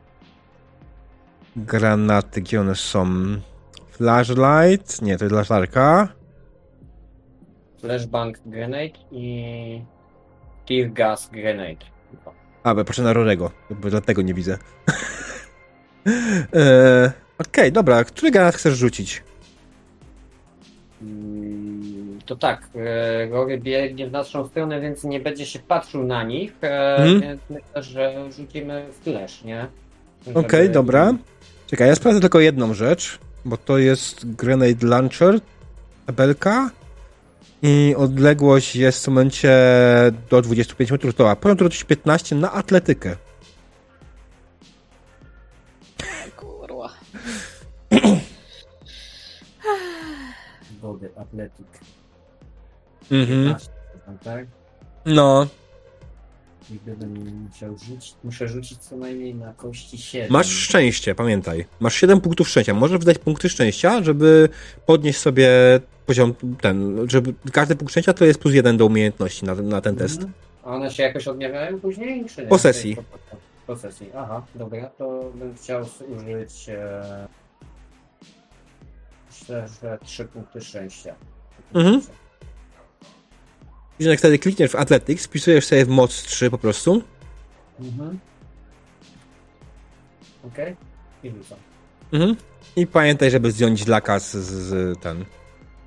Granaty, 1.56 2.42
gdzie 2.42 2.62
one 2.62 2.76
są? 2.76 3.06
Flashlight? 3.92 5.02
Nie, 5.02 5.18
to 5.18 5.26
jest 5.26 5.36
latarka. 5.36 6.08
Flashbang 7.82 8.40
grenade 8.46 9.00
i 9.12 9.82
Tear 10.68 10.92
gas 10.94 11.30
grenade. 11.30 11.86
A, 12.64 12.76
bo 12.76 12.86
patrzę 12.86 13.04
na 13.04 13.14
Rorego, 13.14 13.52
bo 13.70 13.90
dlatego 13.90 14.22
nie 14.22 14.34
widzę. 14.34 14.58
e, 16.56 17.12
Okej, 17.38 17.72
dobra, 17.72 18.04
który 18.04 18.32
granat 18.32 18.56
chcesz 18.56 18.78
rzucić? 18.78 19.24
Mm, 21.02 21.97
To 22.28 22.36
tak, 22.36 22.70
e, 22.76 23.30
Rory 23.30 23.58
biegnie 23.58 24.08
w 24.08 24.12
naszą 24.12 24.48
stronę, 24.48 24.82
więc 24.82 25.04
nie 25.04 25.20
będzie 25.20 25.46
się 25.46 25.60
patrzył 25.60 26.04
na 26.04 26.24
nich, 26.24 26.54
Mhm. 26.62 27.22
więc 27.22 27.42
myślę, 27.50 27.84
że 27.84 28.32
rzucimy 28.32 28.86
flash, 29.04 29.44
nie? 29.44 29.68
Okej, 30.34 30.62
Żeby- 30.64 30.74
dobra. 30.74 31.14
Czekaj, 31.68 31.88
ja 31.88 31.96
sprawdzę 31.96 32.22
tylko 32.22 32.40
jedną 32.40 32.74
rzecz, 32.74 33.20
bo 33.46 33.58
to 33.58 33.78
jest 33.78 34.32
Grenade 34.36 34.88
Launcher, 34.88 35.40
tabelka 36.06 36.70
i 37.64 37.96
odległość 37.98 38.76
jest 38.76 39.06
w 39.06 39.08
momencie 39.08 39.52
do 40.30 40.42
25 40.42 40.92
metrów. 40.92 41.16
To, 41.16 41.32
a 41.32 41.36
powinien 41.36 41.58
to 41.58 41.64
rzucić 41.64 41.84
15 41.84 42.36
na 42.36 42.52
atletykę. 42.52 43.16
Kurwa. 46.36 46.90
Wody, 50.82 51.10
atletik. 51.16 51.68
Mhm. 53.12 53.56
Tak? 54.24 54.46
No, 55.06 55.48
I 56.72 56.74
gdybym 56.74 57.42
musiał 57.44 57.78
rzucić, 57.78 58.16
muszę 58.24 58.48
rzucić 58.48 58.78
co 58.78 58.98
najmniej 58.98 59.36
na 59.36 59.54
kości 59.54 59.98
7. 59.98 60.32
masz 60.32 60.48
szczęście, 60.48 61.16
pamiętaj. 61.16 61.66
Masz 61.80 61.96
7 61.96 62.22
punktów 62.22 62.50
szczęścia. 62.50 62.74
Możesz 62.74 63.00
wydać 63.00 63.20
punkty 63.20 63.50
szczęścia, 63.50 64.04
żeby 64.04 64.50
podnieść 64.86 65.20
sobie 65.20 65.50
poziom 66.06 66.34
ten, 66.62 67.10
żeby 67.10 67.34
każdy 67.52 67.76
punkt 67.76 67.92
szczęścia 67.92 68.14
to 68.14 68.26
jest 68.26 68.40
plus 68.40 68.54
jeden 68.54 68.78
do 68.78 68.86
umiejętności 68.86 69.46
na, 69.46 69.56
na 69.56 69.82
ten 69.82 69.96
test. 69.96 70.16
Mhm. 70.16 70.34
A 70.64 70.70
one 70.70 70.92
się 70.92 71.04
jakoś 71.04 71.28
odmieniają 71.28 71.80
później, 71.80 72.26
czy 72.26 72.42
nie? 72.42 72.48
Po 72.48 72.58
sesji. 72.58 72.98
Po 73.68 73.76
sesji, 73.76 74.10
aha, 74.16 74.46
dobra, 74.56 74.90
to 74.98 75.32
bym 75.36 75.56
chciał 75.56 75.86
użyć 76.08 76.70
e... 76.70 77.28
myślę, 79.30 79.68
że 79.82 79.98
3 80.06 80.26
punkty 80.26 80.62
szczęścia. 80.62 81.16
Mhm. 81.74 82.02
Widzisz, 84.00 84.12
jak 84.12 84.20
wtedy 84.20 84.40
klikniesz 84.40 84.72
w 84.72 84.76
Athletics, 84.76 85.26
wpisujesz 85.26 85.66
sobie 85.66 85.86
w 85.86 85.90
moc 85.90 86.24
3 86.24 86.50
po 86.50 86.58
prostu. 86.58 87.04
Mhm. 87.80 88.20
Okej, 90.44 90.76
i 91.24 91.30
rzucam. 91.30 91.58
Mhm. 92.12 92.36
I 92.76 92.88
pamiętaj, 92.88 93.32
żeby 93.32 93.52
zdjąć 93.52 93.88
laka 93.88 94.20
z, 94.20 94.36
z, 94.36 95.00
ten. 95.00 95.26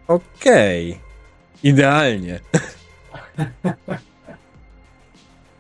Okej. 0.09 0.99
Idealnie. 1.62 2.41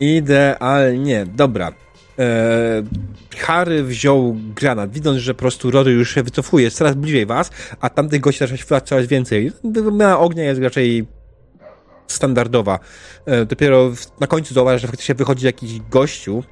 Idealnie. 0.00 1.26
Dobra. 1.26 1.72
Eee, 2.18 2.84
Harry 3.38 3.82
wziął 3.82 4.36
granat, 4.54 4.92
widząc, 4.92 5.18
że 5.18 5.34
po 5.34 5.38
prostu 5.38 5.70
Rory 5.70 5.92
już 5.92 6.14
się 6.14 6.22
wycofuje, 6.22 6.64
jest 6.64 6.76
coraz 6.76 6.94
bliżej 6.94 7.26
was, 7.26 7.50
a 7.80 7.90
tamtych 7.90 8.20
gości 8.20 8.38
zaczyna 8.38 8.56
się 8.56 8.80
coraz 8.80 9.06
więcej. 9.06 9.52
Wymiana 9.64 10.18
ognia 10.18 10.44
jest 10.44 10.60
raczej 10.60 11.06
standardowa. 12.12 12.78
E, 13.26 13.44
dopiero 13.46 13.92
na 14.20 14.26
końcu 14.26 14.54
zauważysz, 14.54 14.82
że 14.82 14.88
faktycznie 14.88 15.14
wychodzi 15.14 15.46
jakiś 15.46 15.80
gościu, 15.90 16.42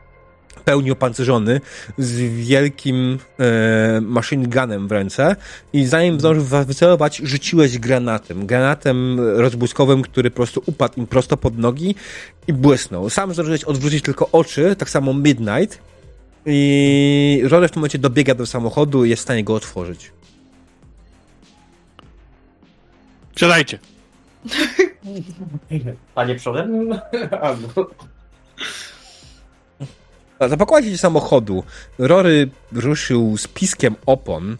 pełni 0.65 0.91
opancerzony, 0.91 1.61
z 1.99 2.17
wielkim 2.47 3.19
e, 3.41 4.01
machine 4.01 4.47
gunem 4.47 4.89
w 4.89 4.93
ręce 4.93 5.37
i 5.73 5.87
zanim 5.87 6.21
zdążył 6.21 6.45
wycelować, 6.45 7.17
rzuciłeś 7.25 7.79
granatem. 7.79 8.47
Granatem 8.47 9.21
rozbłyskowym, 9.21 10.03
który 10.03 10.31
po 10.31 10.37
prostu 10.37 10.63
upadł 10.67 11.01
im 11.01 11.07
prosto 11.07 11.37
pod 11.37 11.59
nogi 11.59 11.95
i 12.47 12.53
błysnął. 12.53 13.11
Sam 13.11 13.35
zdążyłeś 13.35 13.65
odwrócić 13.65 14.05
tylko 14.05 14.29
oczy, 14.33 14.77
tak 14.77 14.91
samo 14.91 15.15
Midnight 15.15 15.79
i 16.47 17.41
Rory 17.45 17.69
w 17.69 17.71
tym 17.71 17.81
momencie 17.81 17.99
dobiega 17.99 18.35
do 18.35 18.47
samochodu 18.47 19.05
i 19.05 19.11
jest 19.11 19.21
w 19.21 19.23
stanie 19.23 19.45
go 19.45 19.55
otworzyć. 19.55 20.13
Siadajcie. 23.37 23.79
Panie 26.15 26.35
przodem? 26.35 27.01
Albo... 27.43 27.69
Zapakowacie 30.49 30.91
się 30.91 30.99
samochodu. 30.99 31.65
Rory 31.99 32.51
ruszył 32.73 33.37
z 33.37 33.49
piskiem 33.49 33.95
opon. 34.07 34.57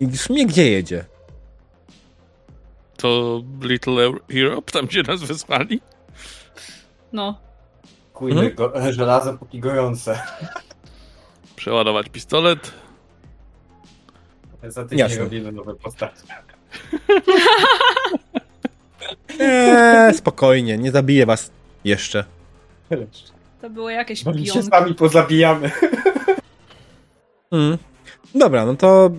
I 0.00 0.06
w 0.06 0.16
sumie 0.16 0.46
gdzie 0.46 0.70
jedzie? 0.70 1.04
To 2.96 3.42
Little 3.62 4.12
Europe, 4.34 4.72
tam 4.72 4.86
gdzie 4.86 5.02
nas 5.02 5.20
wysłali? 5.22 5.80
No, 7.12 7.38
Kujmy 8.14 8.40
Mhm. 8.40 8.56
go, 8.56 8.92
żelazo 8.92 9.38
póki 9.38 9.60
gorące. 9.60 10.22
Przeładować 11.56 12.08
pistolet. 12.08 12.72
Za 14.68 14.82
tydzień 14.84 14.98
Jasne. 14.98 15.18
robimy 15.18 15.52
nowe 15.52 15.74
postacie. 15.74 16.22
Eee, 19.40 20.14
spokojnie, 20.14 20.78
nie 20.78 20.90
zabiję 20.90 21.26
was 21.26 21.50
jeszcze. 21.84 22.24
to 23.60 23.70
było 23.70 23.90
jakieś 23.90 24.24
Bo 24.24 24.30
my 24.32 24.38
się 24.38 24.52
z 24.52 24.54
pionki. 24.54 24.70
wami 24.70 24.94
pozabijamy. 24.94 25.70
Mm. 27.52 27.78
Dobra, 28.34 28.66
no 28.66 28.74
to 28.76 29.10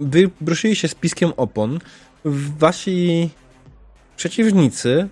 wy 0.00 0.30
ruszyliście 0.46 0.88
z 0.88 0.94
piskiem 0.94 1.32
opon. 1.36 1.78
Wasi 2.58 3.30
przeciwnicy, 4.16 5.08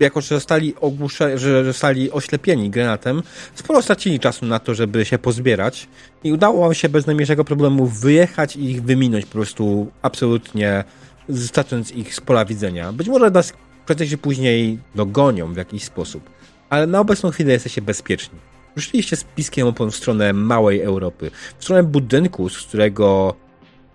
jako 0.00 0.20
że 0.20 0.28
zostali 0.34 0.74
ogłusze, 0.80 1.38
że 1.38 1.64
zostali 1.64 2.10
oślepieni 2.10 2.70
granatem, 2.70 3.22
sporo 3.54 3.82
stracili 3.82 4.20
czasu 4.20 4.46
na 4.46 4.58
to, 4.58 4.74
żeby 4.74 5.04
się 5.04 5.18
pozbierać 5.18 5.88
i 6.24 6.32
udało 6.32 6.60
wam 6.60 6.74
się 6.74 6.88
bez 6.88 7.06
najmniejszego 7.06 7.44
problemu 7.44 7.86
wyjechać 7.86 8.56
i 8.56 8.70
ich 8.70 8.82
wyminąć 8.82 9.24
po 9.26 9.32
prostu 9.32 9.90
absolutnie, 10.02 10.84
stracąc 11.30 11.92
ich 11.92 12.14
z 12.14 12.20
pola 12.20 12.44
widzenia. 12.44 12.92
Być 12.92 13.08
może 13.08 13.30
nas 13.30 13.52
prędzej 13.86 14.08
czy 14.08 14.18
później 14.18 14.78
dogonią 14.94 15.52
w 15.54 15.56
jakiś 15.56 15.84
sposób, 15.84 16.30
ale 16.70 16.86
na 16.86 17.00
obecną 17.00 17.30
chwilę 17.30 17.52
jesteście 17.52 17.82
bezpieczni. 17.82 18.38
Ruszyliście 18.76 19.16
z 19.16 19.24
piskiem 19.24 19.66
opon 19.66 19.90
w 19.90 19.96
stronę 19.96 20.32
małej 20.32 20.80
Europy, 20.80 21.30
w 21.58 21.64
stronę 21.64 21.82
budynku, 21.82 22.48
z 22.48 22.66
którego, 22.66 23.34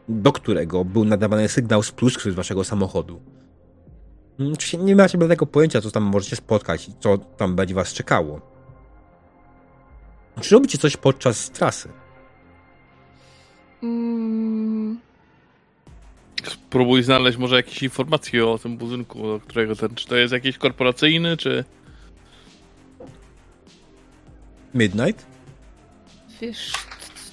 do 0.09 0.31
którego 0.31 0.85
był 0.85 1.05
nadawany 1.05 1.49
sygnał 1.49 1.83
z 1.83 1.91
pluskwy 1.91 2.31
z 2.31 2.35
waszego 2.35 2.63
samochodu. 2.63 3.21
Oczywiście 4.53 4.77
nie 4.77 4.95
macie 4.95 5.17
żadnego 5.19 5.45
pojęcia, 5.45 5.81
co 5.81 5.91
tam 5.91 6.03
możecie 6.03 6.35
spotkać 6.35 6.89
i 6.89 6.93
co 6.99 7.17
tam 7.17 7.55
będzie 7.55 7.75
was 7.75 7.93
czekało. 7.93 8.41
Czy 10.41 10.55
robicie 10.55 10.77
coś 10.77 10.97
podczas 10.97 11.49
trasy? 11.49 11.89
Mm, 13.83 14.76
Spróbuj 16.49 17.03
znaleźć 17.03 17.37
może 17.37 17.55
jakieś 17.55 17.83
informacje 17.83 18.47
o 18.47 18.57
tym 18.57 18.77
budynku, 18.77 19.21
do 19.21 19.39
którego 19.39 19.75
ten, 19.75 19.95
czy 19.95 20.07
to 20.07 20.15
jest 20.15 20.33
jakiś 20.33 20.57
korporacyjny, 20.57 21.37
czy... 21.37 21.63
Midnight? 24.73 25.25
wiesz 26.41 26.73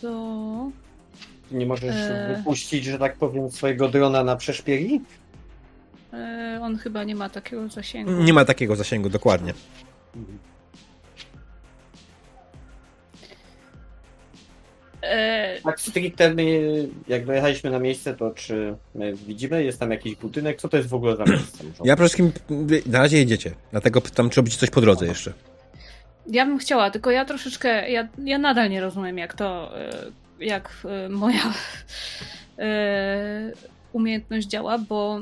co? 0.01 0.71
Nie 1.51 1.67
możesz 1.67 1.95
Eee. 1.95 2.37
wypuścić, 2.37 2.85
że 2.85 2.99
tak 2.99 3.17
powiem, 3.17 3.51
swojego 3.51 3.89
drona 3.89 4.25
na 4.25 4.37
przeszpiegi? 4.37 5.01
E, 6.13 6.59
on 6.63 6.77
chyba 6.77 7.05
nie 7.05 7.15
ma 7.15 7.29
takiego 7.29 7.69
zasięgu. 7.69 8.13
Nie 8.13 8.33
ma 8.33 8.45
takiego 8.45 8.77
zasięgu, 8.77 9.09
dokładnie. 9.11 9.51
E, 9.51 10.19
Tak 15.65 15.81
stricte 15.81 16.35
my, 16.35 16.89
jak 17.09 17.27
dojechaliśmy 17.27 17.71
na 17.71 17.79
miejsce, 17.79 18.15
to 18.15 18.31
czy 18.31 18.77
my 18.95 19.15
widzimy, 19.15 19.65
jest 19.65 19.81
tam 19.81 19.91
jakiś 19.91 20.17
budynek? 20.17 20.61
Co 20.61 20.69
to 20.69 20.77
jest 20.77 20.89
w 20.89 20.95
ogóle 20.95 21.17
za 21.17 21.25
miejsce? 21.25 21.65
Ja 21.85 21.97
przede 21.97 22.09
wszystkim 22.09 22.33
na 22.87 22.99
razie 22.99 23.19
jedziecie, 23.19 23.55
dlatego 23.71 24.01
pytam, 24.01 24.31
czy 24.31 24.37
robicie 24.37 24.59
coś 24.59 24.71
po 24.71 24.81
drodze 24.81 25.07
jeszcze. 25.07 25.33
ja 26.27 26.47
bym 26.47 26.59
chciała, 26.59 26.91
tylko 26.91 27.11
ja 27.11 27.25
troszeczkę, 27.25 27.91
ja, 27.91 28.09
ja 28.25 28.39
nadal 28.39 28.71
nie 28.71 28.81
rozumiem, 28.81 29.19
jak 29.19 29.35
to, 29.35 29.79
e, 29.81 29.91
jak 30.41 30.71
e, 30.85 31.09
moja 31.09 31.43
e, 32.59 33.53
umiejętność 33.93 34.47
działa, 34.47 34.79
bo 34.79 35.21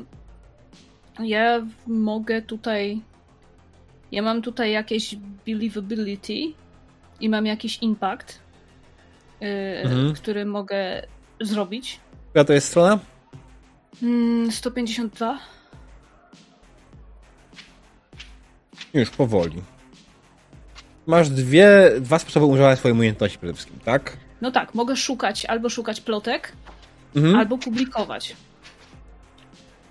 ja 1.19 1.65
mogę 1.87 2.41
tutaj, 2.41 3.01
ja 4.11 4.21
mam 4.21 4.41
tutaj 4.41 4.71
jakieś 4.71 5.15
believability 5.45 6.33
i 7.19 7.29
mam 7.29 7.45
jakiś 7.45 7.77
impact, 7.81 8.39
e, 8.39 8.42
Mhm. 9.83 10.13
który 10.13 10.45
mogę 10.45 11.07
zrobić. 11.41 11.99
Która 12.29 12.43
to 12.43 12.53
jest 12.53 12.67
strona? 12.67 12.99
Mm, 14.03 14.51
152. 14.51 15.39
Już, 18.93 19.09
powoli. 19.09 19.61
Masz 21.07 21.29
dwie, 21.29 21.91
dwa 21.99 22.19
sposoby 22.19 22.45
używania 22.45 22.75
swojej 22.75 22.97
umiejętności 22.97 23.37
przede 23.37 23.53
wszystkim, 23.53 23.79
tak? 23.85 24.17
No 24.41 24.51
tak, 24.51 24.75
mogę 24.75 24.95
szukać 24.95 25.45
albo 25.45 25.69
szukać 25.69 26.01
plotek, 26.01 26.51
Mhm. 27.15 27.35
albo 27.35 27.57
publikować. 27.57 28.35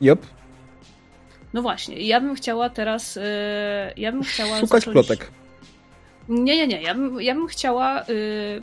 Jop. 0.00 0.26
No 1.52 1.62
właśnie, 1.62 2.00
ja 2.00 2.20
bym 2.20 2.34
chciała 2.34 2.70
teraz. 2.70 3.16
Yy, 3.16 3.22
ja 3.96 4.12
bym 4.12 4.22
chciała. 4.22 4.60
Szukać 4.60 4.80
zacząć... 4.84 4.92
plotek. 4.92 5.30
Nie, 6.28 6.56
nie, 6.56 6.66
nie. 6.66 6.82
Ja 6.82 6.94
bym, 6.94 7.20
ja 7.20 7.34
bym 7.34 7.46
chciała 7.46 8.04
yy, 8.08 8.62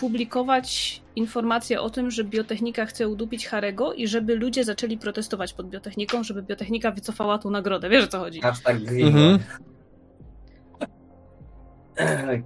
publikować 0.00 1.00
informacje 1.16 1.80
o 1.80 1.90
tym, 1.90 2.10
że 2.10 2.24
biotechnika 2.24 2.86
chce 2.86 3.08
udupić 3.08 3.46
Harego 3.48 3.92
i 3.92 4.08
żeby 4.08 4.34
ludzie 4.34 4.64
zaczęli 4.64 4.98
protestować 4.98 5.52
pod 5.52 5.68
biotechniką, 5.68 6.24
żeby 6.24 6.42
biotechnika 6.42 6.90
wycofała 6.90 7.38
tą 7.38 7.50
nagrodę. 7.50 7.88
Wiesz 7.88 8.04
o 8.04 8.08
co 8.08 8.18
chodzi? 8.18 8.40
Hashtag 8.40 8.78
green. 8.78 9.06
Mhm. 9.06 9.38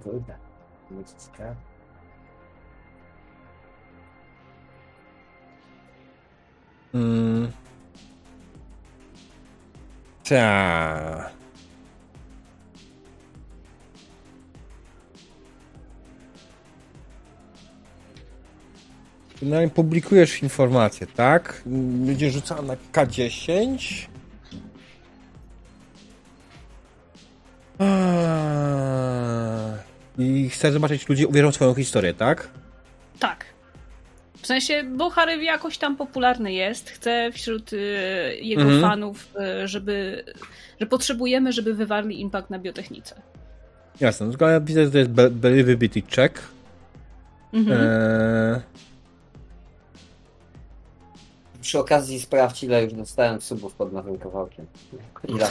Kurde. 0.03 0.35
Ludzka. 0.91 1.55
Mm. 6.93 7.51
Ta. 10.29 11.29
No 19.45 19.61
i 19.61 19.69
publikujesz 19.69 20.43
informacje, 20.43 21.07
tak? 21.07 21.61
Będzie 22.05 22.31
rzucała 22.31 22.61
na 22.61 22.75
K10. 22.93 23.77
Eee. 27.79 29.75
I 30.17 30.49
chcesz 30.49 30.73
zobaczyć, 30.73 31.01
czy 31.05 31.11
ludzie 31.11 31.27
uwierzą 31.27 31.51
w 31.51 31.55
swoją 31.55 31.73
historię, 31.73 32.13
tak? 32.13 32.49
Tak. 33.19 33.45
W 34.41 34.47
sensie, 34.47 34.83
bo 34.83 35.09
Harry 35.09 35.43
jakoś 35.43 35.77
tam 35.77 35.95
popularny 35.97 36.53
jest. 36.53 36.89
Chcę 36.89 37.29
wśród 37.33 37.73
y, 37.73 37.77
jego 38.41 38.61
Mhm. 38.61 38.81
fanów, 38.81 39.27
y, 39.63 39.67
żeby. 39.67 40.23
że 40.81 40.85
potrzebujemy, 40.87 41.51
żeby 41.53 41.73
wywarli 41.73 42.21
impact 42.21 42.49
na 42.49 42.59
biotechnice. 42.59 43.21
Jasne, 43.99 44.29
tylko 44.29 44.49
ja 44.49 44.59
widzę, 44.59 44.85
że 44.85 44.91
to 44.91 44.97
jest 44.97 45.09
be- 45.11 45.29
believability 45.29 46.01
check. 46.15 46.39
Mhm. 47.53 47.81
Eee, 47.81 48.61
Przy 51.65 51.79
okazji 51.79 52.19
sprawdź, 52.21 52.63
ile 52.63 52.83
już 52.83 52.93
dostałem 52.93 53.41
subów 53.41 53.73
pod 53.73 53.93
nowym 53.93 54.17
kawałkiem. 54.17 54.65
Ile? 55.27 55.49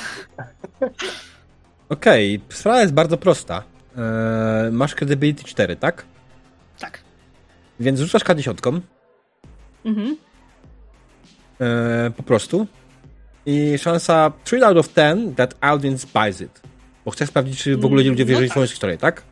Okej, 1.89 2.41
sprawa 2.49 2.81
jest 2.81 2.93
bardzo 2.93 3.17
prosta. 3.17 3.63
Eee, 3.97 4.73
masz 4.73 4.95
credibility 4.95 5.45
4, 5.45 5.77
tak? 5.77 6.05
Tak. 6.79 7.01
Więc 7.81 8.01
rzucasz 8.01 8.23
K10 8.25 8.81
Mhm. 9.85 10.17
eee, 11.61 12.11
po 12.17 12.23
prostu 12.23 12.67
i 13.47 13.79
szansa 13.79 14.33
3 14.45 14.67
out 14.67 14.77
of 14.79 14.89
10 14.95 15.37
that 15.37 15.55
audience 15.61 16.07
buys 16.15 16.41
it. 16.41 16.61
Bo 17.05 17.11
chcesz 17.11 17.29
sprawdzić, 17.29 17.63
czy 17.63 17.77
w 17.77 17.85
ogóle 17.85 18.03
Mm, 18.03 18.13
ludzie 18.13 18.25
no 18.25 18.29
wierzyli 18.29 18.47
w 18.47 18.51
tak. 18.51 18.55
swoją 18.55 18.67
historię, 18.67 18.99
tak? 18.99 19.23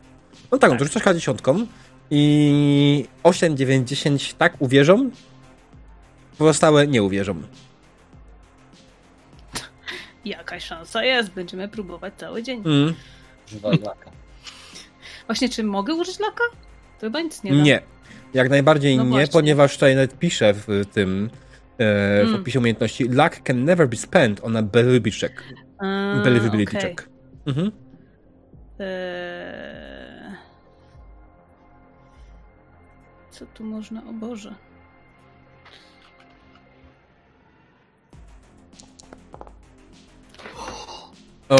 No 0.51 0.57
tak, 0.57 0.71
no 0.71 0.77
to 0.77 0.83
Tak. 0.85 0.93
rzucasz 0.93 1.03
K10 1.15 1.65
i 2.11 3.05
8, 3.23 3.57
9, 3.57 3.89
10 3.89 4.33
tak 4.33 4.61
uwierzą, 4.61 5.09
pozostałe 6.37 6.87
nie 6.87 7.03
uwierzą. 7.03 7.41
Jakaś 10.25 10.63
szansa 10.63 11.03
jest, 11.03 11.29
będziemy 11.31 11.67
próbować 11.67 12.13
cały 12.17 12.43
dzień. 12.43 12.63
Mm. 12.65 12.93
Używaj 13.47 13.77
laka. 13.85 14.11
Właśnie, 15.27 15.49
czy 15.49 15.63
mogę 15.63 15.93
użyć 15.93 16.19
laka? 16.19 16.43
To 16.99 17.05
chyba 17.07 17.21
nic 17.21 17.43
nie 17.43 17.51
da. 17.51 17.57
Nie. 17.57 17.81
Jak 18.33 18.49
najbardziej 18.49 18.97
No 18.97 19.03
nie, 19.03 19.09
właśnie. 19.09 19.31
ponieważ 19.33 19.73
tutaj 19.73 19.95
nawet 19.95 20.19
piszę 20.19 20.53
w 20.53 20.67
tym 20.93 21.29
e, 21.77 22.25
w 22.25 22.27
Mm. 22.27 22.41
opisie 22.41 22.59
umiejętności 22.59 23.03
luck 23.03 23.39
can 23.43 23.65
never 23.65 23.89
be 23.89 23.95
spent 23.97 24.43
on 24.43 24.57
a 24.57 24.61
believability 24.61 25.19
check. 25.27 25.43
A, 25.79 26.21
Believability 26.23 26.77
okej. 26.77 26.89
check. 26.95 27.09
Mhm. 27.45 27.71
Eee... 28.79 30.33
Co 33.31 33.45
tu 33.45 33.63
można? 33.63 34.01
O 34.09 34.13
Boże. 34.13 34.55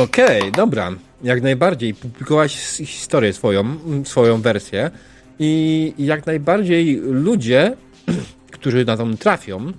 Okej, 0.02 0.52
dobra. 0.52 0.92
jak 1.24 1.42
najbardziej. 1.42 1.94
Publikowałaś 1.94 2.56
historię 2.86 3.34
swoją, 3.34 3.66
swoją 4.04 4.42
wersję 4.42 4.92
i 5.40 5.94
jak 5.98 6.26
najbardziej 6.26 6.96
ludzie, 7.04 7.76
którzy 8.52 8.86
na 8.86 8.98
tą 8.98 9.18
trafią, 9.18 9.72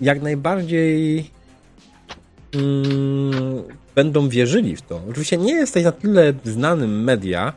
jak 0.00 0.22
najbardziej 0.22 1.30
mm, 2.54 3.62
będą 3.94 4.28
wierzyli 4.28 4.76
w 4.76 4.82
to. 4.82 5.00
Oczywiście 5.10 5.36
nie 5.36 5.54
jesteś 5.54 5.84
na 5.84 5.92
tyle 5.92 6.32
znanym 6.44 7.04
media, 7.04 7.52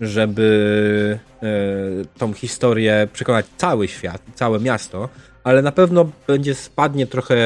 żeby 0.00 1.18
e, 1.42 1.48
tą 2.18 2.32
historię 2.32 3.08
przekonać 3.12 3.46
cały 3.56 3.88
świat, 3.88 4.22
całe 4.34 4.60
miasto, 4.60 5.08
ale 5.44 5.62
na 5.62 5.72
pewno 5.72 6.10
będzie 6.26 6.54
spadnie 6.54 7.06
trochę 7.06 7.36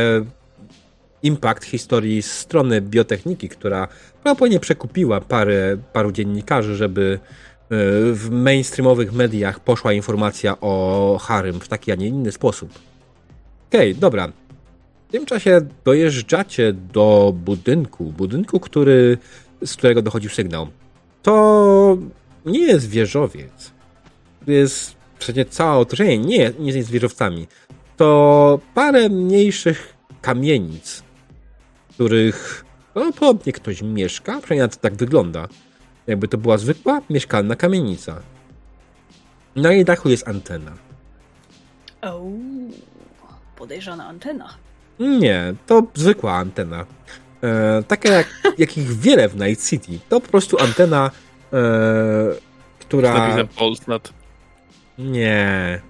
impact 1.23 1.65
historii 1.65 2.23
z 2.23 2.33
strony 2.33 2.81
biotechniki, 2.81 3.49
która 3.49 3.89
prawdopodobnie 4.23 4.61
przekupiła 4.61 5.21
parę, 5.21 5.77
paru 5.93 6.13
dziennikarzy, 6.13 6.77
żeby 6.77 7.19
e, 7.23 7.77
w 8.13 8.29
mainstreamowych 8.31 9.13
mediach 9.13 9.61
poszła 9.61 9.93
informacja 9.93 10.61
o 10.61 11.19
Harym 11.23 11.61
w 11.61 11.69
taki, 11.69 11.93
a 11.93 11.95
nie 11.95 12.07
inny 12.07 12.33
sposób. 12.33 12.71
Okej, 13.69 13.95
dobra. 13.95 14.33
W 15.09 15.13
tym 15.13 15.27
czasie 15.27 15.61
dojeżdżacie 15.85 16.73
do 16.73 17.35
budynku, 17.37 18.05
budynku, 18.05 18.61
który, 18.61 19.19
z 19.65 19.77
którego 19.77 20.03
dochodził 20.03 20.31
sygnał. 20.31 20.69
To 21.23 21.99
nie 22.47 22.61
jest 22.61 22.89
wieżowiec. 22.89 23.71
To 24.47 24.51
jest 24.51 24.95
przecież 25.19 25.47
całe 25.47 25.77
otoczenie 25.77 26.19
nie, 26.19 26.53
nie 26.59 26.73
jest 26.73 26.91
wieżowcami. 26.91 27.47
To 27.97 28.61
parę 28.75 29.09
mniejszych 29.09 29.95
kamienic, 30.21 31.03
których 32.01 32.65
prawdopodobnie 32.95 33.53
ktoś 33.53 33.83
mieszka, 33.83 34.41
przynajmniej 34.41 34.69
to 34.69 34.77
tak 34.77 34.95
wygląda. 34.95 35.49
Jakby 36.07 36.29
to 36.29 36.39
była 36.39 36.59
zwykła 36.59 37.01
mieszkalna 37.11 37.57
kamienica. 37.57 38.23
Na 39.57 39.73
jej 39.73 39.85
dachu 39.85 40.09
jest 40.09 40.29
antena. 40.29 40.73
O, 42.03 42.23
podejrzana 43.57 44.07
antena. 44.07 44.55
Nie, 44.99 45.55
to 45.67 45.83
zwykła 45.95 46.33
antena. 46.33 46.87
E, 47.43 47.83
taka 47.83 48.09
jak, 48.09 48.27
jakich 48.59 48.99
wiele 48.99 49.29
w 49.29 49.37
Night 49.37 49.69
City. 49.69 49.99
To 50.09 50.21
po 50.21 50.29
prostu 50.29 50.63
antena, 50.63 51.11
e, 51.53 51.59
Z 52.33 52.39
która... 52.79 53.15
napisem 53.15 53.49
Polsat. 53.49 54.13
Nie. 54.99 55.81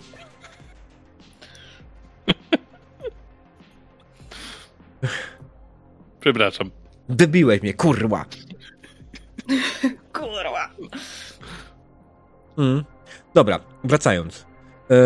Przepraszam. 6.21 6.71
Debiłeś 7.09 7.63
mnie, 7.63 7.75
kurwa. 7.75 8.25
Kurwa. 10.13 10.71
Mm. 12.59 12.85
Dobra, 13.35 13.61
wracając. 13.85 14.47
E, 14.91 14.97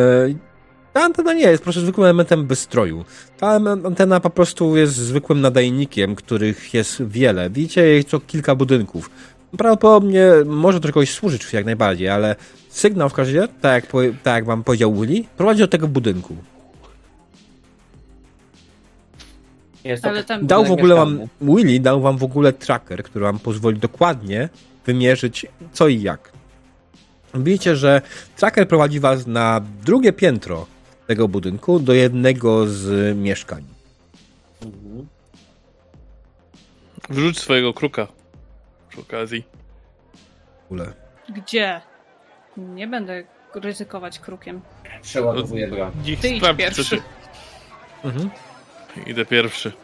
ta 0.93 1.01
antena 1.01 1.33
nie 1.33 1.43
jest 1.43 1.63
po 1.63 1.65
prostu 1.65 1.81
zwykłym 1.81 2.05
elementem 2.05 2.47
wystroju. 2.47 3.05
Ta 3.39 3.49
antena 3.85 4.21
po 4.21 4.31
prostu 4.31 4.77
jest 4.77 4.95
zwykłym 4.95 5.41
nadajnikiem, 5.41 6.15
których 6.15 6.75
jest 6.75 7.03
wiele. 7.03 7.51
Widzicie 7.51 7.83
jej 7.83 8.05
co 8.05 8.21
kilka 8.21 8.55
budynków. 8.55 9.11
Prawdopodobnie 9.59 10.27
może 10.47 10.81
do 10.81 10.89
czegoś 10.89 11.11
służyć 11.11 11.53
jak 11.53 11.65
najbardziej, 11.65 12.09
ale 12.09 12.37
sygnał 12.69 13.09
w 13.09 13.13
każdym 13.13 13.37
razie, 13.37 13.53
tak 13.61 13.85
jak, 13.85 13.93
tak 14.23 14.35
jak 14.35 14.45
wam 14.45 14.65
powiedział 14.65 14.95
Willy, 14.95 15.25
prowadzi 15.37 15.61
do 15.61 15.69
tego 15.69 15.89
budynku. 15.89 16.37
Jest 19.85 20.05
Ale 20.05 20.25
tam 20.25 20.47
Dał 20.47 20.65
w 20.65 20.71
ogóle 20.71 20.95
wam. 20.95 21.21
Willy 21.41 21.81
dał 21.81 22.01
wam 22.01 22.19
w 22.19 22.25
ogóle 22.25 22.53
tracker, 22.53 23.03
który 23.03 23.25
wam 23.25 23.39
pozwoli 23.39 23.79
dokładnie 23.79 24.49
wymierzyć 24.87 25.47
co 25.73 25.89
i 25.89 26.03
jak. 26.03 26.33
Widzicie, 27.35 27.77
że 27.77 28.03
tracker 28.37 28.69
prowadzi 28.69 29.01
was 29.01 29.27
na 29.27 29.61
drugie 29.83 30.13
piętro 30.13 30.67
tego 31.07 31.29
budynku 31.29 31.81
do 31.81 31.93
jednego 31.93 32.67
z 32.67 33.17
mieszkań. 33.17 33.65
Mhm. 34.63 35.07
Wrzuć 37.11 37.39
swojego 37.39 37.75
kruka. 37.75 38.07
Przy 38.89 39.01
okazji. 39.01 39.45
W 40.63 40.65
ogóle. 40.67 40.93
Gdzie? 41.29 41.81
Nie 42.57 42.87
będę 42.87 43.25
ryzykować 43.55 44.19
krukiem. 44.19 44.61
Przeładowuję 45.03 45.69
broń. 45.69 45.93
Ty 46.21 46.29
idź 46.29 46.45
pierwszy. 46.57 47.03
Mhm. 48.05 48.31
Idę 49.07 49.25
pierwszy. 49.27 49.73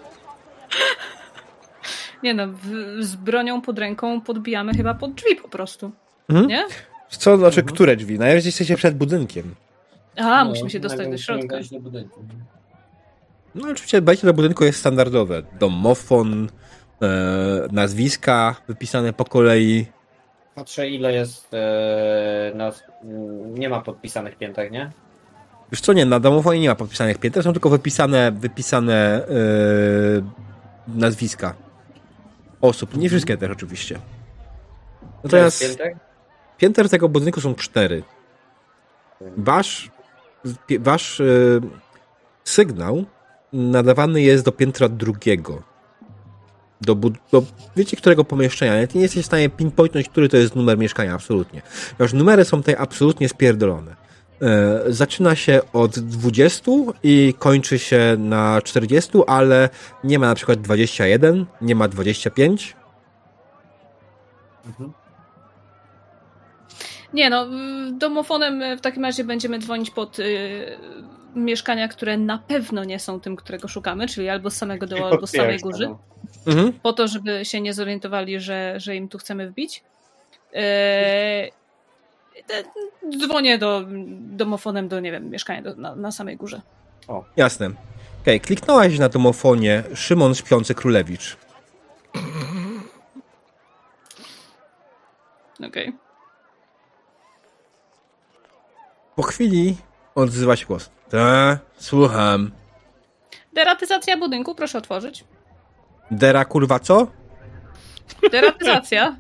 Nie 2.23 2.35
no, 2.35 2.47
w, 2.49 2.65
z 3.05 3.17
bronią 3.17 3.63
pod 3.63 3.79
ręką 3.79 4.21
podbijamy 4.21 4.75
chyba 4.75 4.95
pod 4.95 5.15
drzwi 5.15 5.37
po 5.37 5.49
prostu. 5.49 5.91
Mhm. 6.29 6.49
Nie? 6.49 6.65
Co 7.09 7.37
znaczy, 7.39 7.63
które 7.63 7.97
drzwi? 7.97 8.19
Najpierw 8.19 8.47
jesteście 8.47 8.77
przed 8.77 8.97
budynkiem. 8.97 9.55
A, 10.17 10.45
No, 10.45 10.51
musimy 10.51 10.71
się 10.71 10.81
dostać 10.81 11.09
do 11.09 11.19
środka. 11.19 11.57
wejść 11.57 11.71
do 11.71 11.81
budynku. 11.81 12.25
No 13.55 13.69
oczywiście 13.69 14.01
wejście 14.01 14.27
do 14.27 14.35
budynku 14.35 14.65
jest 14.65 14.79
standardowe. 14.79 15.43
Domofon, 15.61 16.49
e, 17.03 17.09
nazwiska 17.73 18.57
wypisane 18.69 19.13
po 19.13 19.25
kolei. 19.25 19.87
Patrzę 20.55 20.89
ile 20.89 21.13
jest 21.13 21.55
e, 21.55 22.53
na, 22.55 22.73
mm, 23.05 23.55
nie 23.59 23.69
ma 23.69 23.81
podpisanych 23.81 24.37
pięter, 24.37 24.71
nie? 24.71 24.91
Już 25.71 25.81
co 25.81 25.93
nie, 25.93 26.07
na 26.07 26.21
domofonie 26.21 26.61
nie 26.61 26.69
ma 26.69 26.75
podpisanych 26.75 27.19
pięter, 27.19 27.43
są 27.43 27.53
tylko 27.53 27.71
wypisane, 27.71 28.33
wypisane 28.33 28.95
e, 28.95 29.31
nazwiska 30.89 31.55
osób. 32.61 32.97
Nie 32.97 33.09
wszystkie 33.09 33.37
też 33.37 33.51
oczywiście. 33.51 33.99
Natomiast 35.25 35.61
pięter? 35.61 35.97
pięter 36.59 36.89
tego 36.89 37.09
budynku 37.09 37.41
są 37.41 37.55
cztery. 37.55 38.03
Wasz, 39.37 39.91
wasz 40.81 41.21
e, 41.21 41.25
sygnał 42.45 43.05
nadawany 43.53 44.23
jest 44.23 44.45
do 44.45 44.53
piętra 44.53 44.89
drugiego. 44.89 45.63
Do, 46.81 46.95
do 47.33 47.43
wiecie 47.77 47.97
którego 47.97 48.25
pomieszczenia. 48.25 48.73
Nawet 48.73 48.95
nie 48.95 49.01
jesteście 49.01 49.23
w 49.23 49.27
stanie 49.27 49.49
pinpointnąć, 49.49 50.09
który 50.09 50.29
to 50.29 50.37
jest 50.37 50.57
numer 50.57 50.79
mieszkania, 50.79 51.15
absolutnie. 51.15 51.63
Już 51.99 52.13
numery 52.13 52.45
są 52.45 52.57
tutaj 52.57 52.75
absolutnie 52.79 53.29
spierdolone. 53.29 53.97
E, 54.43 54.83
zaczyna 54.93 55.37
się 55.37 55.61
od 55.73 55.99
20 55.99 56.71
i 57.03 57.35
kończy 57.39 57.79
się 57.79 58.17
na 58.19 58.63
40, 58.63 59.11
ale 59.27 59.69
nie 60.05 60.19
ma 60.19 60.27
na 60.27 60.35
przykład 60.35 60.61
21, 60.61 61.47
nie 61.61 61.75
ma 61.75 61.89
25. 61.89 62.77
Mhm. 64.67 64.93
Nie 67.15 67.31
no, 67.31 67.47
y, 67.47 67.93
domofonem 67.93 68.63
y, 68.63 68.77
w 68.77 68.81
takim 68.81 69.05
razie 69.05 69.25
będziemy 69.25 69.59
dzwonić 69.59 69.91
pod 69.91 70.19
y, 70.19 70.79
mieszkania, 71.35 71.89
które 71.89 72.19
na 72.19 72.39
pewno 72.39 72.85
nie 72.85 72.99
są 72.99 73.21
tym, 73.21 73.37
którego 73.37 73.69
szukamy, 73.69 74.07
czyli 74.07 74.29
albo 74.29 74.51
z 74.51 74.57
samego 74.57 74.87
dołu, 74.87 75.05
albo 75.05 75.27
z 75.27 75.31
samej 75.31 75.59
góry. 75.59 75.95
Mhm. 76.47 76.73
po 76.73 76.93
to, 76.93 77.09
żeby 77.09 77.45
się 77.45 77.61
nie 77.61 77.75
zorientowali, 77.75 78.41
że, 78.41 78.75
że 78.77 78.97
im 78.97 79.09
tu 79.09 79.19
chcemy 79.19 79.51
wbić. 79.51 79.83
Te- 80.53 81.60
dzwonię 83.19 83.59
do, 83.59 83.85
domofonem 84.19 84.89
do, 84.89 85.01
nie 85.01 85.13
wiem, 85.13 85.31
mieszkania 85.31 85.63
do, 85.63 85.75
na, 85.75 85.97
na 85.97 86.13
samej 86.13 86.37
górze. 86.37 86.61
Jasne. 87.37 87.71
Okej, 88.23 88.41
kliknąłaś 88.41 88.99
na 88.99 89.09
domofonie 89.09 89.83
Szymon 89.95 90.35
Śpiący 90.35 90.75
Królewicz. 90.75 91.37
Okej. 95.67 95.93
Po 99.17 99.23
chwili 99.23 99.77
odzywa 100.15 100.57
się 100.57 100.67
głos. 100.67 100.91
Ta, 101.11 101.59
słucham. 101.77 102.51
Deratyzacja 103.53 104.17
budynku, 104.17 104.55
proszę 104.55 104.79
otworzyć. 104.79 105.25
Dera 106.11 106.45
kurwa 106.45 106.79
co? 106.79 107.07
Deratyzacja. 108.33 109.17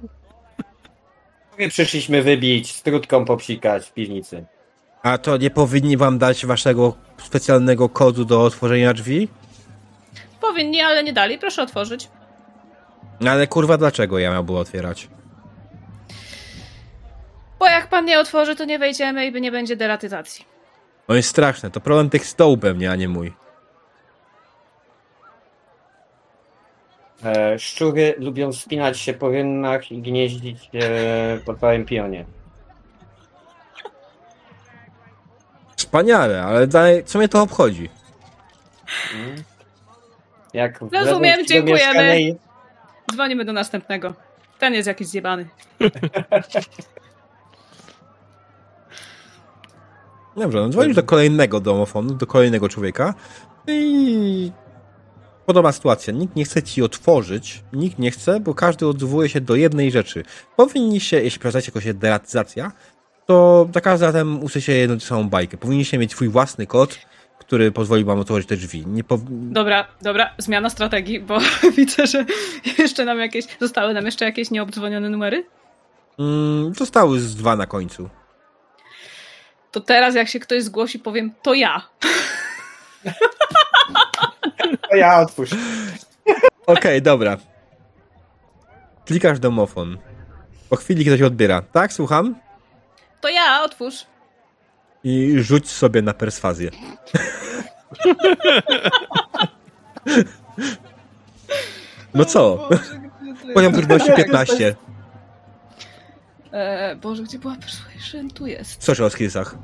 My 1.61 1.69
przyszliśmy 1.69 2.23
wybić, 2.23 2.73
strutką 2.73 3.25
popsikać 3.25 3.87
w 3.87 3.93
piwnicy. 3.93 4.45
A 5.03 5.19
to 5.19 5.37
nie 5.37 5.51
powinni 5.51 5.97
wam 5.97 6.19
dać 6.19 6.47
waszego 6.47 6.95
specjalnego 7.19 7.89
kodu 7.89 8.25
do 8.25 8.43
otworzenia 8.43 8.95
drzwi? 8.95 9.29
Powinni, 10.41 10.81
ale 10.81 11.05
nie 11.05 11.13
dali. 11.13 11.39
Proszę 11.39 11.63
otworzyć. 11.63 12.09
No 13.21 13.31
ale 13.31 13.47
kurwa 13.47 13.77
dlaczego 13.79 14.19
ja 14.19 14.31
miałbym 14.31 14.57
otwierać? 14.57 15.09
Bo 17.59 17.67
jak 17.67 17.89
pan 17.89 18.05
nie 18.05 18.21
otworzy, 18.21 18.57
to 18.57 18.65
nie 18.65 18.79
wejdziemy 18.79 19.27
i 19.27 19.41
nie 19.41 19.53
będzie 19.53 19.77
deratyzacji. 19.77 20.45
No 21.09 21.15
jest 21.15 21.29
straszne, 21.29 21.71
to 21.71 21.81
problem 21.81 22.11
tych 22.11 22.27
stołów 22.27 22.59
mnie, 22.75 22.91
a 22.91 22.97
nie 22.97 23.09
mój. 23.09 23.33
Szczury 27.59 28.15
lubią 28.19 28.53
wspinać 28.53 28.99
się 28.99 29.13
po 29.15 29.29
rynnach 29.29 29.93
i 29.93 30.03
gnieździć 30.03 30.63
się 30.65 30.81
po 31.45 31.55
całym 31.55 31.85
pionie. 31.85 32.25
Wspaniale, 35.77 36.43
ale 36.43 36.67
dalej, 36.67 37.05
co 37.05 37.19
mnie 37.19 37.29
to 37.29 37.43
obchodzi? 37.43 37.91
Jak 40.55 40.81
Rozumiem, 40.93 41.47
dziękujemy. 41.47 41.73
mieszkania 41.87 42.19
i- 42.19 42.37
Dzwonimy 43.13 43.45
do 43.45 43.53
następnego. 43.53 44.15
Ten 44.59 44.75
jest 44.75 44.89
jakiś 44.89 45.07
zjebany. 45.09 45.47
Dobrze, 50.37 50.59
no 50.61 50.69
dzwonisz 50.69 50.97
do 50.97 51.03
kolejnego 51.03 51.61
domofonu, 51.61 52.15
do 52.15 52.27
kolejnego 52.27 52.69
człowieka 52.69 53.15
i 53.67 54.53
podobna 55.51 55.73
sytuacja. 55.73 56.13
Nikt 56.13 56.37
nie 56.37 56.45
chce 56.45 56.63
ci 56.63 56.83
otworzyć, 56.83 57.63
nikt 57.73 57.99
nie 57.99 58.11
chce, 58.11 58.41
bo 58.41 58.55
każdy 58.55 58.87
odwołuje 58.87 59.29
się 59.29 59.41
do 59.41 59.55
jednej 59.55 59.91
rzeczy. 59.91 60.25
Powinniście, 60.57 61.23
jeśli 61.23 61.41
prowadzać 61.41 61.67
jakąś 61.67 61.85
deratyzacja, 61.95 62.73
to 63.27 63.69
za 63.75 63.81
każdym 63.81 64.07
razem 64.07 64.43
usłyszycie 64.43 64.79
jedną 64.79 64.99
tę 64.99 65.05
samą 65.05 65.29
bajkę. 65.29 65.57
Powinniście 65.57 65.99
mieć 65.99 66.13
swój 66.13 66.29
własny 66.29 66.67
kod, 66.67 66.99
który 67.39 67.73
pozwoli 67.73 68.05
wam 68.05 68.19
otworzyć 68.19 68.49
te 68.49 68.57
drzwi. 68.57 68.85
Pow... 69.09 69.21
Dobra, 69.31 69.87
dobra, 70.03 70.35
zmiana 70.39 70.71
strategii, 70.71 71.21
bo 71.21 71.39
widzę, 71.77 72.07
że 72.07 72.25
jeszcze 72.79 73.05
nam 73.05 73.19
jakieś, 73.19 73.45
zostały 73.61 73.95
nam 73.95 74.07
jeszcze 74.07 74.25
jakieś 74.25 74.51
nieobdzwonione 74.51 75.11
numery. 75.11 75.45
mm, 76.19 76.75
zostały 76.75 77.21
z 77.21 77.37
dwa 77.37 77.57
na 77.57 77.67
końcu. 77.67 78.09
To 79.71 79.81
teraz 79.81 80.15
jak 80.15 80.29
się 80.29 80.41
ktoś 80.41 80.63
zgłosi, 80.63 80.99
powiem, 80.99 81.33
to 81.43 81.55
ja. 81.55 81.83
To 84.91 84.97
ja 84.97 85.21
otwórz. 85.21 85.51
Okej, 86.67 87.03
dobra. 87.03 87.37
Klikasz 89.07 89.39
domofon. 89.39 89.99
Po 90.69 90.77
chwili 90.77 91.05
ktoś 91.05 91.23
odbiera. 91.23 91.63
Tak, 91.63 91.93
słucham? 91.93 92.35
To 93.21 93.29
ja, 93.29 93.63
otwórz. 93.63 94.07
I 95.05 95.35
rzuć 95.39 95.71
sobie 95.71 96.03
na 96.03 96.15
perswazję. 96.15 96.71
No 102.15 102.25
co? 102.25 102.69
Poziom 103.55 103.73
trudności 103.73 104.13
15. 104.13 104.77
E, 106.53 106.97
Boże, 106.97 107.23
gdzie 107.23 107.39
była 107.39 107.57
persuasion? 107.57 108.31
Tu 108.31 108.47
jest. 108.47 108.83
Co 108.83 109.05
o 109.05 109.11
skillsach? 109.11 109.55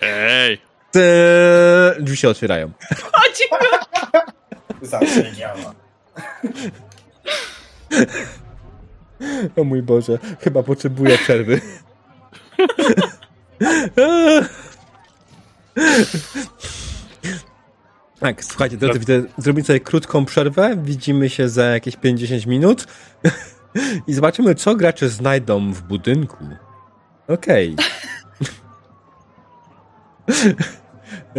Ej! 0.00 0.60
Eee, 0.96 2.02
Drzwi 2.02 2.16
się 2.16 2.28
otwierają. 2.28 2.70
Chodzi! 3.12 3.44
Zawsze 4.82 5.32
działa. 5.32 5.74
O 9.56 9.64
mój 9.64 9.82
Boże, 9.82 10.18
chyba 10.40 10.62
potrzebuję 10.62 11.18
przerwy. 11.18 11.60
Tak, 18.20 18.44
słuchajcie, 18.44 18.76
drodzy, 18.76 18.98
widzę, 18.98 19.22
zrobimy 19.38 19.64
sobie 19.64 19.80
krótką 19.80 20.24
przerwę. 20.24 20.76
Widzimy 20.82 21.30
się 21.30 21.48
za 21.48 21.64
jakieś 21.64 21.96
50 21.96 22.46
minut 22.46 22.86
i 24.06 24.12
zobaczymy, 24.12 24.54
co 24.54 24.76
gracze 24.76 25.08
znajdą 25.08 25.72
w 25.72 25.82
budynku. 25.82 26.44
Okej. 27.28 27.76
E. 27.78 27.82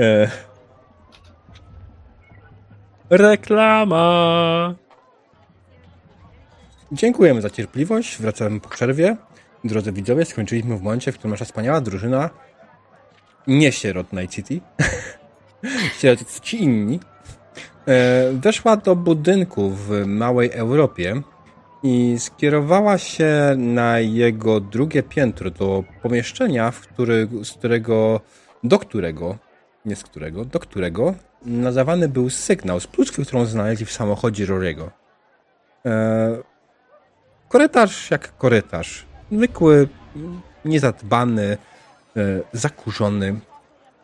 Reklama. 3.09 4.75
Dziękujemy 6.91 7.41
za 7.41 7.49
cierpliwość. 7.49 8.17
Wracamy 8.17 8.59
po 8.59 8.69
przerwie. 8.69 9.17
Drodzy 9.63 9.91
widzowie, 9.91 10.25
skończyliśmy 10.25 10.77
w 10.77 10.81
momencie, 10.81 11.11
w 11.11 11.15
którym 11.15 11.31
nasza 11.31 11.45
wspaniała 11.45 11.81
drużyna 11.81 12.29
nie 13.47 13.71
sierot 13.71 14.13
Night 14.13 14.35
City, 14.35 14.61
sierot 15.99 16.39
ci 16.41 16.63
inni, 16.63 16.99
e, 17.87 18.31
weszła 18.33 18.77
do 18.77 18.95
budynku 18.95 19.69
w 19.69 20.05
małej 20.05 20.51
Europie 20.51 21.21
i 21.83 22.15
skierowała 22.19 22.97
się 22.97 23.55
na 23.57 23.99
jego 23.99 24.59
drugie 24.59 25.03
piętro, 25.03 25.51
do 25.51 25.83
pomieszczenia, 26.01 26.71
w 26.71 26.79
który, 26.79 27.27
z 27.43 27.51
którego, 27.51 28.21
do 28.63 28.79
którego, 28.79 29.37
nie 29.85 29.95
z 29.95 30.03
którego, 30.03 30.45
do 30.45 30.59
którego 30.59 31.15
nadawany 31.45 32.09
był 32.09 32.29
sygnał 32.29 32.79
z 32.79 32.87
pluskwy, 32.87 33.25
którą 33.25 33.45
znaleźli 33.45 33.85
w 33.85 33.91
samochodzie 33.91 34.47
Rory'ego. 34.47 34.89
E, 35.85 36.51
Korytarz 37.51 38.11
jak 38.11 38.37
korytarz. 38.37 39.05
Zwykły, 39.31 39.87
niezadbany, 40.65 41.57
e, 42.17 42.41
zakurzony. 42.53 43.39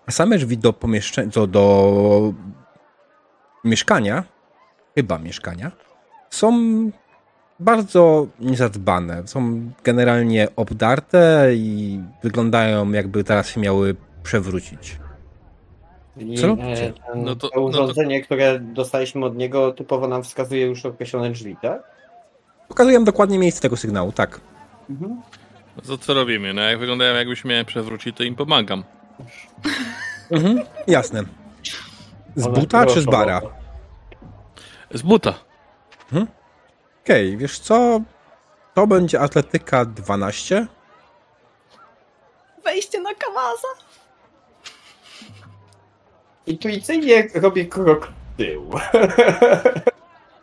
A 0.05 0.11
same 0.11 0.37
drzwi 0.37 0.57
do 0.57 0.73
pomieszczenia, 0.73 1.31
do, 1.31 1.47
do 1.47 2.33
mieszkania, 3.63 4.23
chyba 4.95 5.17
mieszkania, 5.17 5.71
są 6.29 6.51
bardzo 7.59 8.27
niezadbane. 8.39 9.27
Są 9.27 9.71
generalnie 9.83 10.47
obdarte 10.55 11.49
i 11.53 11.99
wyglądają 12.23 12.91
jakby 12.91 13.23
teraz 13.23 13.57
miały 13.57 13.95
przewrócić. 14.27 14.97
Co? 16.41 16.47
e, 16.47 16.75
ten, 16.75 17.23
No 17.23 17.35
to- 17.35 17.49
to 17.49 17.61
urządzenie, 17.61 18.21
które 18.21 18.59
dostaliśmy 18.59 19.25
od 19.25 19.35
niego, 19.37 19.71
typowo 19.71 20.07
nam 20.07 20.23
wskazuje 20.23 20.65
już 20.65 20.85
określone 20.85 21.31
drzwi, 21.31 21.55
tak? 21.61 21.83
Pokazuję 22.67 23.03
dokładnie 23.03 23.39
miejsce 23.39 23.61
tego 23.61 23.77
sygnału, 23.77 24.11
tak. 24.11 24.41
Mhm. 24.89 25.21
No 25.75 25.81
to 25.81 25.97
co 25.97 26.13
robimy? 26.13 26.53
No 26.53 26.61
jak 26.61 26.79
wyglądają 26.79 27.15
jakbyśmy 27.15 27.49
miałem 27.49 27.65
przewrócić, 27.65 28.17
to 28.17 28.23
im 28.23 28.35
pomagam. 28.35 28.83
Mhm, 30.31 30.59
jasne. 30.87 31.23
Z 32.35 32.47
buta 32.47 32.85
czy 32.85 33.01
z 33.01 33.05
bara? 33.05 33.41
Z 34.93 35.01
buta. 35.01 35.33
Okej, 37.03 37.37
wiesz 37.37 37.59
co? 37.59 38.01
To 38.73 38.87
będzie 38.87 39.19
atletyka 39.19 39.85
12. 39.85 40.67
Wejście 42.63 43.01
na 43.01 43.13
kawaza. 43.15 43.67
Intuicyjnie 46.47 47.27
robię 47.35 47.65
krok 47.65 48.07
w 48.07 48.37
tył. 48.37 48.71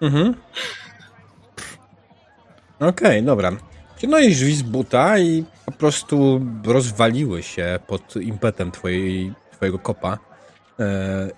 Mhm. 0.01 0.35
Okej, 2.81 3.22
dobra. 3.22 3.52
Ciągnąłeś 3.98 4.36
drzwi 4.36 4.55
z 4.55 4.62
buta 4.62 5.18
i 5.18 5.44
po 5.66 5.72
prostu 5.72 6.40
rozwaliły 6.64 7.43
się 7.43 7.78
pod 7.86 8.16
impetem 8.16 8.70
twojej, 8.70 9.35
twojego 9.52 9.78
kopa. 9.78 10.18
E, 10.81 11.28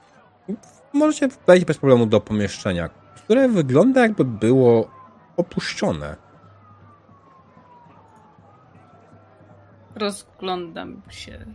możecie 0.92 1.28
wejść 1.46 1.64
bez 1.64 1.78
problemu 1.78 2.06
do 2.06 2.20
pomieszczenia, 2.20 2.88
które 3.16 3.48
wygląda 3.48 4.00
jakby 4.00 4.24
było 4.24 4.90
opuszczone. 5.36 6.16
Rozglądam 9.94 11.02
się. 11.10 11.46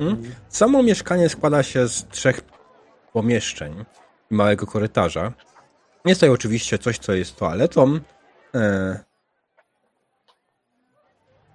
Mhm. 0.00 0.34
Samo 0.48 0.82
mieszkanie 0.82 1.28
składa 1.28 1.62
się 1.62 1.88
z 1.88 2.08
trzech 2.08 2.40
pomieszczeń 3.12 3.84
i 4.30 4.34
małego 4.34 4.66
korytarza. 4.66 5.32
Jest 6.04 6.20
tutaj 6.20 6.34
oczywiście 6.34 6.78
coś, 6.78 6.98
co 6.98 7.12
jest 7.12 7.36
toaletą, 7.36 8.00
e, 8.54 9.00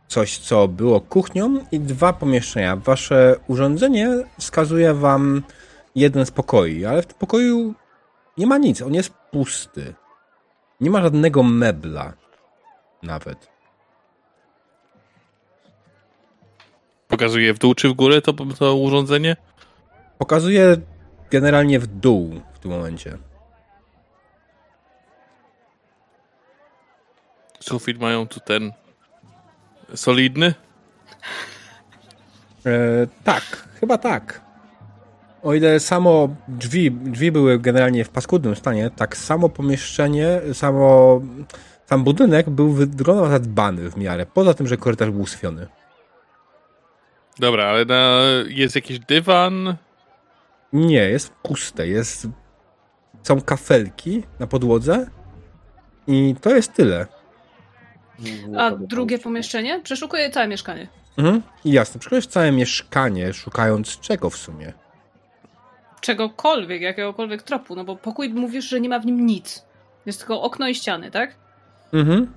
coś, 0.08 0.38
co 0.38 0.68
było 0.68 1.02
kuchnią 1.02 1.66
i 1.72 1.80
dwa 1.80 2.14
pomieszczenia. 2.14 2.76
Wasze 2.76 3.36
urządzenie 3.48 4.10
wskazuje 4.40 4.94
wam 4.94 5.44
jeden 5.96 6.26
z 6.26 6.32
pokoi, 6.32 6.86
ale 6.86 7.02
w 7.02 7.06
tym 7.06 7.18
pokoju 7.18 7.74
nie 8.38 8.48
ma 8.48 8.58
nic, 8.58 8.82
on 8.82 8.94
jest 8.94 9.14
pusty. 9.32 9.94
Nie 10.82 10.90
ma 10.90 11.02
żadnego 11.02 11.44
mebla 11.44 12.14
nawet. 13.04 13.50
Pokazuje 17.08 17.54
w 17.54 17.60
dół 17.60 17.74
czy 17.74 17.90
w 17.90 17.94
górę 17.94 18.22
to, 18.22 18.34
to 18.34 18.76
urządzenie? 18.76 19.36
Pokazuje 20.18 20.78
generalnie 21.32 21.80
w 21.80 21.88
dół 21.88 22.42
w 22.54 22.60
tym 22.60 22.72
momencie. 22.72 23.18
Sufit 27.60 28.00
mają 28.00 28.28
tu 28.28 28.40
ten 28.40 28.72
solidny? 29.96 30.54
E, 32.66 32.72
tak, 33.24 33.44
chyba 33.80 33.98
tak. 33.98 34.42
O 35.44 35.54
ile 35.54 35.80
samo 35.80 36.36
drzwi, 36.48 36.92
drzwi 36.92 37.32
były 37.32 37.60
generalnie 37.60 38.06
w 38.06 38.10
paskudnym 38.10 38.56
stanie, 38.56 38.90
tak 38.90 39.18
samo 39.18 39.50
pomieszczenie, 39.50 40.42
samo 40.54 41.22
sam 41.86 42.04
budynek 42.04 42.50
był 42.50 42.72
wyglądał 42.72 43.30
zadbany 43.30 43.90
w 43.90 43.98
miarę. 43.98 44.26
Poza 44.26 44.54
tym, 44.54 44.68
że 44.68 44.78
korytarz 44.78 45.10
był 45.10 45.26
sfiony. 45.26 45.68
Dobra, 47.40 47.66
ale 47.66 47.86
na, 47.86 48.22
jest 48.48 48.76
jakiś 48.76 49.00
dywan? 49.00 49.76
Nie, 50.76 51.10
jest 51.10 51.34
puste. 51.34 51.88
Jest, 51.88 52.28
są 53.24 53.42
kafelki 53.42 54.24
na 54.40 54.48
podłodze 54.48 55.08
i 56.08 56.36
to 56.42 56.56
jest 56.56 56.74
tyle. 56.74 57.08
A 58.58 58.72
drugie 58.72 59.20
pomieszczenie? 59.20 59.80
Przeszukuję 59.84 60.30
całe 60.30 60.48
mieszkanie. 60.48 60.88
Mhm. 61.18 61.42
Jasne, 61.66 62.00
przeszukujesz 62.00 62.28
całe 62.28 62.52
mieszkanie, 62.52 63.34
szukając 63.34 64.00
czego 64.00 64.30
w 64.30 64.38
sumie. 64.38 64.74
czegokolwiek, 66.02 66.82
jakiegokolwiek 66.82 67.44
tropu, 67.44 67.76
no 67.76 67.84
bo 67.84 67.96
pokój 67.96 68.30
mówisz, 68.34 68.66
że 68.70 68.80
nie 68.82 68.90
ma 68.90 69.00
w 69.00 69.06
nim 69.06 69.26
nic. 69.26 69.66
Jest 70.06 70.20
tylko 70.20 70.42
okno 70.42 70.68
i 70.68 70.76
ściany, 70.76 71.12
tak? 71.12 71.36
Mhm. 71.94 72.34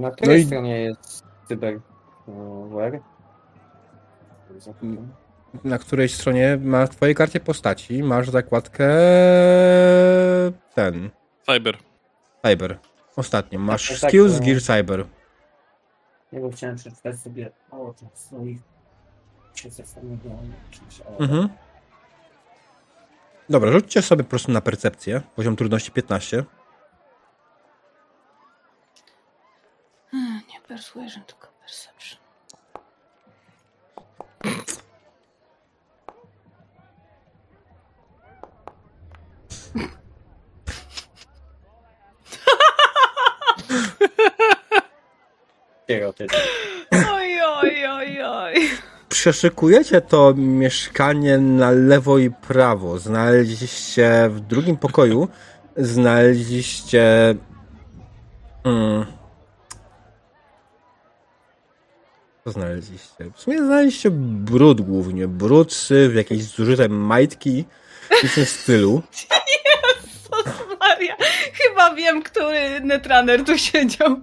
Na 0.00 0.10
której 0.10 0.36
No 0.38 0.42
i- 0.42 0.46
stronie 0.46 0.80
jest 0.80 1.24
cyberware? 1.48 3.00
Na 5.64 5.78
której 5.78 6.08
stronie 6.08 6.58
ma 6.62 6.86
w 6.86 6.90
twojej 6.90 7.14
karcie 7.14 7.40
postaci 7.40 8.02
masz 8.02 8.30
zakładkę 8.30 8.88
ten 10.74 11.10
Cyber. 11.46 11.78
cyber. 12.46 12.78
Ostatnio 13.16 13.58
masz 13.58 13.88
Tak, 13.88 13.98
tak, 14.00 14.10
skills 14.10 14.34
tak. 14.34 14.44
gear 14.44 14.62
cyber. 14.62 15.06
Ja 16.32 16.40
bo 16.40 16.50
chciałem 16.50 16.76
przeczytać 16.76 17.20
sobie 17.20 17.50
o 17.70 17.94
tych 17.94 18.18
swoich 18.18 18.58
się 19.54 19.70
zastanawiałem 19.70 20.52
czymś 20.70 21.00
o... 21.00 21.18
Mhm. 21.20 21.48
Dobra, 23.50 23.72
rzućcie 23.72 24.02
sobie 24.02 24.24
po 24.24 24.30
prostu 24.30 24.52
na 24.52 24.60
percepcję. 24.60 25.20
Poziom 25.36 25.56
trudności 25.56 25.92
15. 25.92 26.44
Nie 30.48 30.60
persuasion, 30.68 31.24
tylko 31.24 31.48
perception. 31.60 32.21
Oj, 47.14 47.42
oj, 47.42 47.86
oj, 47.86 48.22
oj. 48.24 48.54
Przeszykujecie 49.08 50.00
to 50.00 50.34
mieszkanie 50.36 51.38
na 51.38 51.70
lewo 51.70 52.18
i 52.18 52.30
prawo. 52.30 52.98
Znaleźliście 52.98 54.28
w 54.30 54.40
drugim 54.40 54.76
pokoju, 54.76 55.28
znaleźliście. 55.76 57.34
Mm, 58.64 59.06
co 62.44 62.50
znaleźliście? 62.50 63.30
W 63.34 63.40
sumie 63.40 63.58
znaleźliście 63.58 64.10
brud 64.10 64.80
głównie. 64.80 65.28
Brud, 65.28 65.72
syf, 65.72 66.14
jakieś 66.14 66.42
zużyte 66.42 66.88
majtki 66.88 67.64
w 68.24 68.34
tym 68.34 68.46
stylu. 68.46 69.02
Chyba 71.82 71.94
wiem, 71.94 72.22
który 72.22 72.80
netrunner 72.80 73.44
tu 73.44 73.58
siedział. 73.58 74.20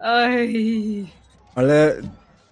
Oj. 0.00 1.06
Ale 1.54 1.96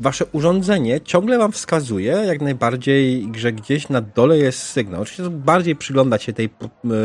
wasze 0.00 0.24
urządzenie 0.32 1.00
ciągle 1.00 1.38
wam 1.38 1.52
wskazuje 1.52 2.12
jak 2.12 2.40
najbardziej, 2.40 3.28
że 3.34 3.52
gdzieś 3.52 3.88
na 3.88 4.00
dole 4.00 4.38
jest 4.38 4.58
sygnał. 4.58 5.02
Oczywiście 5.02 5.30
bardziej 5.30 5.76
przyglądać 5.76 6.22
się 6.22 6.32
tej, 6.32 6.50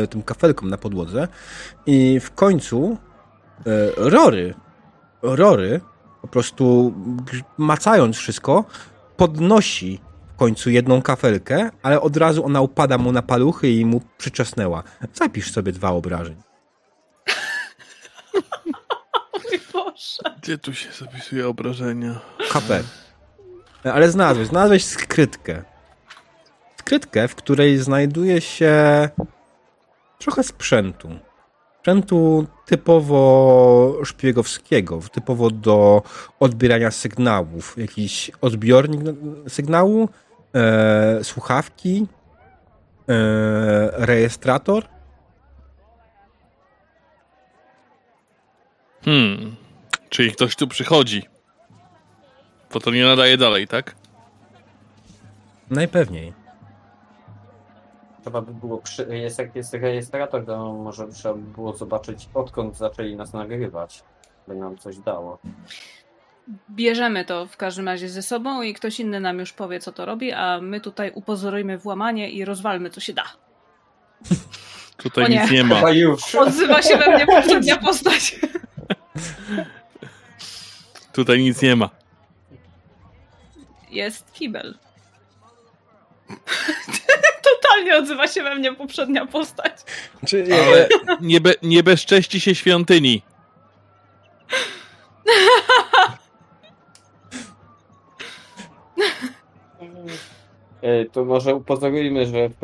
e, 0.02 0.06
tym 0.06 0.22
kafelkom 0.22 0.70
na 0.70 0.78
podłodze 0.78 1.28
i 1.86 2.20
w 2.20 2.30
końcu 2.30 2.96
e, 3.66 3.70
Rory, 3.96 4.54
Rory 5.22 5.80
po 6.22 6.28
prostu 6.28 6.94
macając 7.58 8.16
wszystko 8.16 8.64
podnosi 9.16 10.00
w 10.34 10.36
końcu 10.36 10.70
jedną 10.70 11.02
kafelkę, 11.02 11.70
ale 11.82 12.00
od 12.00 12.16
razu 12.16 12.44
ona 12.44 12.60
upada 12.60 12.98
mu 12.98 13.12
na 13.12 13.22
paluchy 13.22 13.70
i 13.70 13.84
mu 13.84 14.00
przyczesnęła. 14.18 14.82
Zapisz 15.14 15.52
sobie 15.52 15.72
dwa 15.72 15.90
obrażeń. 15.90 16.36
Mój 19.32 19.60
Boże. 19.72 20.36
Gdzie 20.42 20.58
tu 20.58 20.74
się 20.74 20.92
zapisuje 20.92 21.48
obrażenia? 21.48 22.20
HP. 22.48 22.82
Ale 23.84 24.10
znalazłeś, 24.10 24.48
znalazłeś 24.48 24.84
skrytkę. 24.84 25.62
Skrytkę, 26.76 27.28
w 27.28 27.34
której 27.34 27.78
znajduje 27.78 28.40
się 28.40 29.08
trochę 30.18 30.42
sprzętu. 30.42 31.18
Sprzętu 31.82 32.46
typowo 32.66 33.98
szpiegowskiego, 34.04 35.00
typowo 35.12 35.50
do 35.50 36.02
odbierania 36.40 36.90
sygnałów. 36.90 37.74
Jakiś 37.78 38.30
odbiornik 38.40 39.00
sygnału, 39.48 40.08
e, 40.54 41.24
słuchawki, 41.24 42.06
e, 43.08 44.06
rejestrator. 44.06 44.84
Hmm. 49.04 49.56
Czyli 50.08 50.32
ktoś 50.32 50.56
tu 50.56 50.68
przychodzi. 50.68 51.22
To 52.70 52.80
to 52.80 52.90
nie 52.90 53.04
nadaje 53.04 53.36
dalej, 53.36 53.68
tak? 53.68 53.94
Najpewniej. 55.70 56.41
Trzeba 58.22 58.40
by 58.40 58.54
było, 58.54 58.82
jest 59.08 59.42
jest 59.54 59.74
rejestrator, 59.74 60.46
to 60.46 60.72
może 60.72 61.08
trzeba 61.08 61.34
by 61.34 61.52
było 61.52 61.76
zobaczyć 61.76 62.28
odkąd 62.34 62.76
zaczęli 62.76 63.16
nas 63.16 63.32
nagrywać. 63.32 64.04
By 64.48 64.54
nam 64.54 64.78
coś 64.78 64.98
dało. 64.98 65.38
Bierzemy 66.70 67.24
to 67.24 67.46
w 67.46 67.56
każdym 67.56 67.86
razie 67.86 68.08
ze 68.08 68.22
sobą 68.22 68.62
i 68.62 68.74
ktoś 68.74 69.00
inny 69.00 69.20
nam 69.20 69.38
już 69.38 69.52
powie, 69.52 69.80
co 69.80 69.92
to 69.92 70.06
robi, 70.06 70.32
a 70.32 70.60
my 70.60 70.80
tutaj 70.80 71.12
upozorujmy 71.14 71.78
włamanie 71.78 72.30
i 72.30 72.44
rozwalmy, 72.44 72.90
co 72.90 73.00
się 73.00 73.12
da. 73.12 73.24
Tutaj 75.02 75.30
nie. 75.30 75.42
nic 75.42 75.50
nie 75.50 75.64
ma. 75.64 75.82
Odzywa 76.38 76.82
się 76.82 76.96
we 76.96 77.14
mnie 77.14 77.26
poprzednia 77.36 77.76
postać. 77.76 78.40
Tutaj 81.12 81.38
nic 81.38 81.62
nie 81.62 81.76
ma. 81.76 81.90
Jest 83.90 84.32
kibel. 84.32 84.78
Totalnie 87.72 87.96
odzywa 87.96 88.28
się 88.28 88.42
we 88.42 88.54
mnie 88.54 88.74
poprzednia 88.74 89.26
postać. 89.26 89.72
Czy, 90.26 90.46
Ale 90.54 90.88
nie, 91.20 91.40
be, 91.40 91.54
nie 91.62 91.82
bezcześci 91.82 92.40
się 92.40 92.54
świątyni. 92.54 93.22
E, 100.82 101.04
To 101.04 101.24
może 101.24 101.54
upozorujmy, 101.54 102.26
że 102.26 102.48
w, 102.48 102.60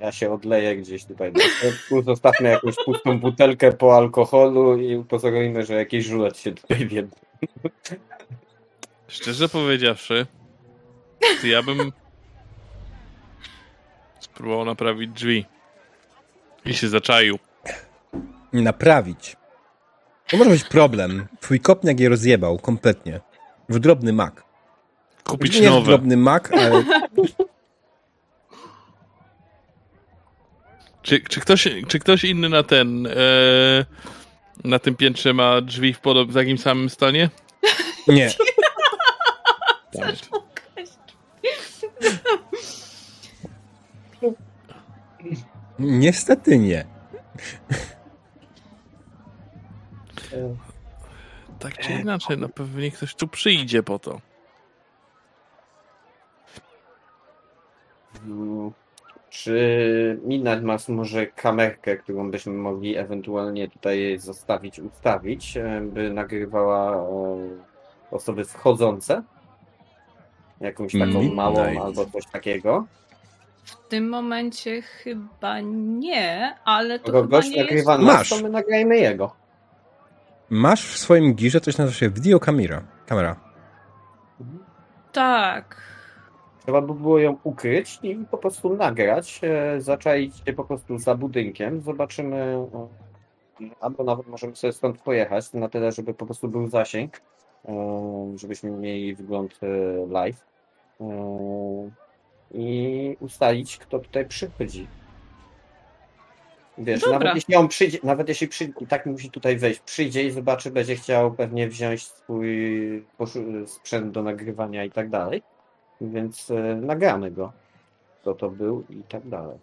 ja 0.00 0.12
się 0.12 0.32
odleję 0.32 0.76
gdzieś 0.76 1.04
tutaj 1.04 1.32
na 1.32 1.40
środku, 1.40 2.02
zostawmy 2.02 2.48
jakąś 2.48 2.74
pustą 2.84 3.18
butelkę 3.20 3.72
po 3.72 3.96
alkoholu 3.96 4.76
i 4.76 4.96
upozorujmy, 4.96 5.64
że 5.64 5.74
jakiś 5.74 6.04
żulet 6.06 6.38
się 6.38 6.52
tutaj 6.52 6.86
wie. 6.86 7.06
Szczerze 9.08 9.48
powiedziawszy, 9.48 10.26
to 11.40 11.46
ja 11.46 11.62
bym 11.62 11.92
spróbował 14.34 14.64
naprawić 14.64 15.10
drzwi. 15.10 15.44
I 16.64 16.74
się 16.74 16.88
zaczaił. 16.88 17.38
nie 18.52 18.62
naprawić. 18.62 19.36
To 20.26 20.36
może 20.36 20.50
być 20.50 20.64
problem. 20.64 21.26
Twój 21.40 21.60
kopniak 21.60 22.00
je 22.00 22.08
rozjebał 22.08 22.58
kompletnie. 22.58 23.20
W 23.68 23.78
drobny 23.78 24.12
mak. 24.12 24.44
Kupić 25.24 25.60
nie 25.60 25.68
w 25.68 25.70
nowe. 25.70 25.86
drobny 25.86 26.16
mak, 26.16 26.52
ale 26.52 26.84
Czy, 31.02 31.20
czy, 31.20 31.40
ktoś, 31.40 31.68
czy 31.88 31.98
ktoś 31.98 32.24
inny 32.24 32.48
na 32.48 32.62
ten 32.62 33.06
e, 33.06 33.10
na 34.64 34.78
tym 34.78 34.96
piętrze 34.96 35.34
ma 35.34 35.60
drzwi 35.60 35.94
w, 35.94 36.00
podob, 36.00 36.30
w 36.30 36.34
takim 36.34 36.58
samym 36.58 36.90
stanie? 36.90 37.30
nie. 38.08 38.30
Niestety 45.84 46.58
nie. 46.58 46.84
Tak 51.58 51.78
czy 51.78 51.92
inaczej, 51.92 52.38
no 52.38 52.48
pewnie 52.48 52.90
ktoś 52.90 53.14
tu 53.14 53.28
przyjdzie 53.28 53.82
po 53.82 53.98
to. 53.98 54.20
Mm, 58.26 58.70
Czy 59.30 60.20
Midnight 60.24 60.62
Mass 60.62 60.88
może 60.88 61.26
kamerkę, 61.26 61.96
którą 61.96 62.30
byśmy 62.30 62.52
mogli 62.52 62.96
ewentualnie 62.96 63.68
tutaj 63.70 64.18
zostawić, 64.18 64.78
ustawić, 64.80 65.56
e, 65.56 65.80
by 65.80 66.10
nagrywała 66.12 66.96
e, 66.96 67.06
osoby 68.10 68.44
wchodzące? 68.44 69.22
Jakąś 70.60 70.92
taką 70.92 71.06
Midnight. 71.06 71.34
małą 71.36 71.82
albo 71.84 72.06
coś 72.06 72.26
takiego? 72.26 72.84
W 73.64 73.88
tym 73.88 74.08
momencie 74.08 74.82
chyba 74.82 75.60
nie, 75.60 76.54
ale 76.64 76.98
to 76.98 77.06
Kogo 77.06 77.22
chyba 77.22 77.36
gość 77.36 77.50
nie 77.50 77.64
jest... 77.64 77.86
nas, 77.86 78.00
Masz. 78.00 78.30
to 78.30 78.42
my 78.42 78.50
nagrajmy 78.50 78.96
jego. 78.96 79.32
Masz 80.50 80.86
w 80.86 80.98
swoim 80.98 81.34
girze 81.34 81.60
coś 81.60 81.78
nazywa 81.78 81.96
się 81.96 82.10
video 82.10 82.40
kamera. 82.40 82.82
kamera. 83.06 83.36
Tak. 85.12 85.76
Trzeba 86.62 86.80
by 86.80 86.94
było 86.94 87.18
ją 87.18 87.36
ukryć 87.44 87.98
i 88.02 88.16
po 88.30 88.38
prostu 88.38 88.76
nagrać, 88.76 89.40
e, 89.42 89.80
zaczaić 89.80 90.36
się 90.36 90.52
po 90.52 90.64
prostu 90.64 90.98
za 90.98 91.14
budynkiem, 91.14 91.80
zobaczymy, 91.80 92.66
albo 93.80 94.04
nawet 94.04 94.26
możemy 94.26 94.56
sobie 94.56 94.72
stąd 94.72 95.02
pojechać, 95.02 95.52
na 95.52 95.68
tyle, 95.68 95.92
żeby 95.92 96.14
po 96.14 96.26
prostu 96.26 96.48
był 96.48 96.68
zasięg, 96.68 97.20
e, 97.68 98.32
żebyśmy 98.34 98.70
mieli 98.70 99.14
wygląd 99.14 99.60
e, 99.62 100.06
live. 100.06 100.44
I 102.54 103.16
ustalić, 103.20 103.78
kto 103.78 103.98
tutaj 103.98 104.26
przychodzi. 104.26 104.86
Wiesz, 106.78 107.00
Dobra. 107.00 107.18
nawet 107.18 107.34
jeśli 107.34 107.56
on 107.56 107.68
przyjdzie, 107.68 107.98
nawet 108.02 108.28
jeśli 108.28 108.48
przyjdzie, 108.48 108.74
i 108.80 108.86
tak 108.86 109.06
musi 109.06 109.30
tutaj 109.30 109.56
wejść, 109.56 109.80
przyjdzie 109.80 110.24
i 110.24 110.30
zobaczy, 110.30 110.70
będzie 110.70 110.96
chciał 110.96 111.32
pewnie 111.32 111.68
wziąć 111.68 112.02
swój 112.02 112.48
sprzęt 113.66 114.10
do 114.10 114.22
nagrywania 114.22 114.84
i 114.84 114.90
tak 114.90 115.10
dalej. 115.10 115.42
Więc 116.00 116.50
e, 116.50 116.74
nagramy 116.74 117.30
go. 117.30 117.52
Kto 118.20 118.34
to 118.34 118.50
był 118.50 118.84
i 118.90 119.02
tak 119.08 119.28
dalej. 119.28 119.58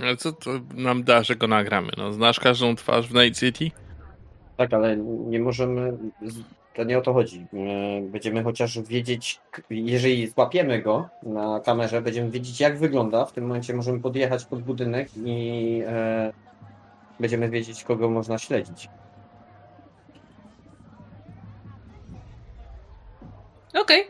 Ale 0.00 0.16
co 0.16 0.32
to 0.32 0.50
nam 0.74 1.04
da, 1.04 1.22
że 1.22 1.36
go 1.36 1.48
nagramy? 1.48 1.90
No, 1.96 2.12
znasz 2.12 2.40
każdą 2.40 2.76
twarz 2.76 3.08
w 3.08 3.14
Night 3.14 3.40
City? 3.40 3.70
Tak, 4.56 4.74
ale 4.74 4.96
nie 4.96 5.40
możemy. 5.40 5.98
To 6.74 6.84
nie 6.84 6.98
o 6.98 7.00
to 7.00 7.12
chodzi. 7.12 7.46
E, 7.54 8.00
Będziemy 8.00 8.42
chociaż 8.42 8.80
wiedzieć, 8.80 9.40
jeżeli 9.70 10.28
złapiemy 10.28 10.82
go 10.82 11.08
na 11.22 11.60
kamerze, 11.60 12.02
będziemy 12.02 12.30
wiedzieć, 12.30 12.60
jak 12.60 12.78
wygląda. 12.78 13.24
W 13.26 13.32
tym 13.32 13.46
momencie 13.46 13.74
możemy 13.74 14.00
podjechać 14.00 14.44
pod 14.44 14.62
budynek 14.62 15.08
i 15.24 15.82
e, 15.86 16.32
będziemy 17.20 17.50
wiedzieć, 17.50 17.84
kogo 17.84 18.10
można 18.10 18.38
śledzić. 18.38 18.88
Okej. 23.74 24.08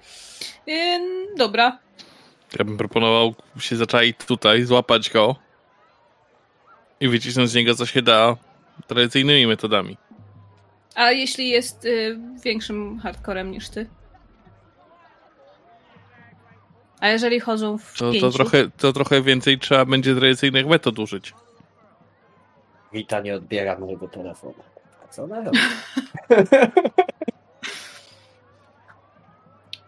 Ym, 0.69 1.37
dobra. 1.37 1.79
Ja 2.59 2.65
bym 2.65 2.77
proponował 2.77 3.35
się 3.59 3.77
zaczaić 3.77 4.17
tutaj, 4.27 4.63
złapać 4.63 5.11
go 5.11 5.37
i 7.01 7.09
wycisnąć 7.09 7.51
z 7.51 7.55
niego 7.55 7.75
co 7.75 7.87
się 7.87 8.03
da 8.03 8.37
tradycyjnymi 8.87 9.47
metodami. 9.47 9.97
A 10.95 11.11
jeśli 11.11 11.49
jest 11.49 11.85
y, 11.85 12.19
większym 12.45 12.99
hardcorem 12.99 13.51
niż 13.51 13.69
ty? 13.69 13.87
A 17.01 17.09
jeżeli 17.09 17.41
chodzą 17.41 17.79
w 17.79 17.99
To, 17.99 18.13
pięciu? 18.13 18.31
to, 18.31 18.37
trochę, 18.37 18.71
to 18.77 18.93
trochę 18.93 19.23
więcej 19.23 19.59
trzeba 19.59 19.85
będzie 19.85 20.15
tradycyjnych 20.15 20.67
metod 20.67 20.99
użyć. 20.99 21.35
Wita 22.93 23.21
nie 23.21 23.35
odbiera 23.35 23.79
mojego 23.79 24.09
telefonu. 24.09 24.55
A 25.05 25.09
co 25.09 25.25
ona 25.25 25.45
robi? 25.45 25.59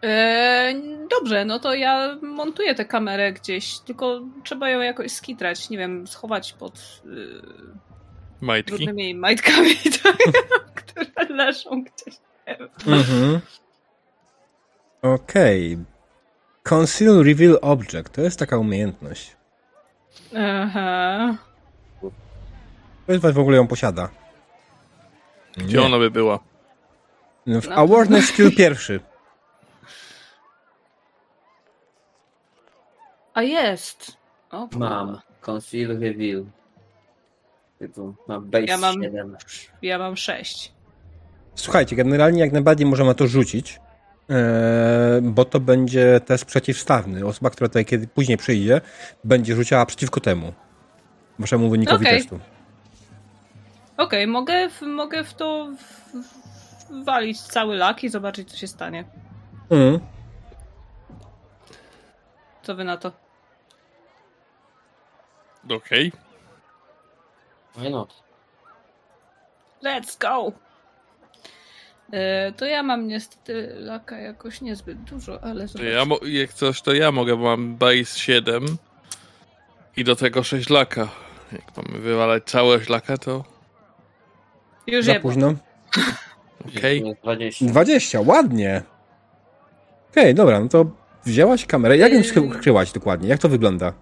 E, 0.03 0.73
dobrze, 1.19 1.45
no 1.45 1.59
to 1.59 1.73
ja 1.73 2.17
montuję 2.21 2.75
tę 2.75 2.85
kamerę 2.85 3.33
gdzieś, 3.33 3.79
tylko 3.79 4.21
trzeba 4.43 4.69
ją 4.69 4.81
jakoś 4.81 5.11
skitrać, 5.11 5.69
nie 5.69 5.77
wiem, 5.77 6.07
schować 6.07 6.53
pod 6.53 7.01
y, 7.05 7.41
Majtki. 8.45 8.71
brudnymi 8.85 9.15
majtkami, 9.15 9.75
tak, 10.03 10.17
które 10.75 11.35
leżą 11.35 11.83
gdzieś. 11.83 12.17
Mhm. 12.87 13.39
Okej. 15.01 15.77
Conceal 16.63 17.23
Reveal 17.23 17.59
Object. 17.61 18.11
To 18.11 18.21
jest 18.21 18.39
taka 18.39 18.57
umiejętność. 18.57 19.35
Aha. 20.37 21.35
Ktoś 23.03 23.17
z 23.17 23.21
was 23.21 23.33
w 23.33 23.39
ogóle 23.39 23.57
ją 23.57 23.67
posiada. 23.67 24.09
Gdzie 25.57 25.81
ona 25.81 25.97
by 25.97 26.11
była? 26.11 26.39
W 27.47 27.67
No. 27.67 27.75
Awareness 27.75 28.25
Skill 28.25 28.55
pierwszy. 28.57 28.99
A 33.33 33.43
jest. 33.43 34.17
O. 34.51 34.67
Mam. 34.77 35.19
Conceal 35.41 35.87
Reveal. 35.99 36.45
Typu, 37.79 38.15
mam 38.27 38.49
base 38.49 38.65
Ja 38.65 38.77
mam- 38.77 39.03
7. 39.03 39.37
Ja 39.81 39.97
mam 39.99 40.17
sześć. 40.17 40.71
Słuchajcie, 41.55 41.95
generalnie 41.95 42.39
jak 42.39 42.51
najbardziej 42.51 42.87
możemy 42.87 43.15
to 43.15 43.27
rzucić, 43.27 43.79
e, 44.29 45.19
bo 45.23 45.45
to 45.45 45.59
będzie 45.59 46.19
test 46.25 46.45
przeciwstawny. 46.45 47.25
Osoba, 47.25 47.49
która 47.49 47.67
tutaj 47.67 47.85
kiedy 47.85 48.07
później 48.07 48.37
przyjdzie, 48.37 48.81
będzie 49.23 49.55
rzuciła 49.55 49.85
przeciwko 49.85 50.19
temu. 50.19 50.53
Waszemu 51.39 51.69
wynikowi 51.69 52.05
Okej. 52.05 52.19
testu. 52.19 52.39
Okej, 53.97 54.27
mogę, 54.27 54.69
w, 54.69 54.81
mogę 54.81 55.23
w 55.23 55.33
to 55.33 55.69
w, 55.77 57.03
walić 57.03 57.41
cały 57.41 57.75
lak 57.75 58.03
i 58.03 58.09
zobaczyć, 58.09 58.51
co 58.51 58.57
się 58.57 58.67
stanie. 58.67 59.05
Mhm. 59.69 59.99
Co 62.63 62.75
wy 62.75 62.83
na 62.83 62.97
to? 62.97 63.11
Okej. 65.69 66.11
Why 67.77 67.89
not? 67.89 68.23
Let's 69.83 70.17
go! 70.21 70.51
E, 72.13 72.51
to 72.51 72.65
ja 72.65 72.83
mam 72.83 73.07
niestety 73.07 73.71
laka 73.79 74.17
jakoś 74.17 74.61
niezbyt 74.61 75.01
dużo, 75.03 75.43
ale 75.43 75.61
To 75.61 75.67
zobaczmy. 75.67 75.89
ja, 75.91 76.05
mo- 76.05 76.19
jak 76.25 76.53
coś, 76.53 76.81
to 76.81 76.93
ja 76.93 77.11
mogę, 77.11 77.35
bo 77.37 77.43
mam 77.43 77.75
base 77.75 78.19
7 78.19 78.65
i 79.97 80.03
do 80.03 80.15
tego 80.15 80.43
6 80.43 80.69
laka. 80.69 81.07
Jak 81.51 81.77
mamy 81.77 81.99
wywalać 81.99 82.43
całe 82.43 82.79
laka, 82.89 83.17
to 83.17 83.43
Już 84.87 85.05
Za 85.05 85.19
późno. 85.19 85.53
okej. 86.77 87.03
Jest 87.05 87.21
20. 87.21 87.65
20, 87.65 88.21
ładnie. 88.21 88.81
Okej, 90.11 90.35
dobra, 90.35 90.59
no 90.59 90.67
to 90.69 90.85
wzięłaś 91.25 91.65
kamerę. 91.65 91.97
Jak 91.97 92.11
ją 92.13 92.17
Yy. 92.17 92.53
skryłaś 92.59 92.91
dokładnie? 92.91 93.29
Jak 93.29 93.39
to 93.39 93.49
wygląda? 93.49 93.93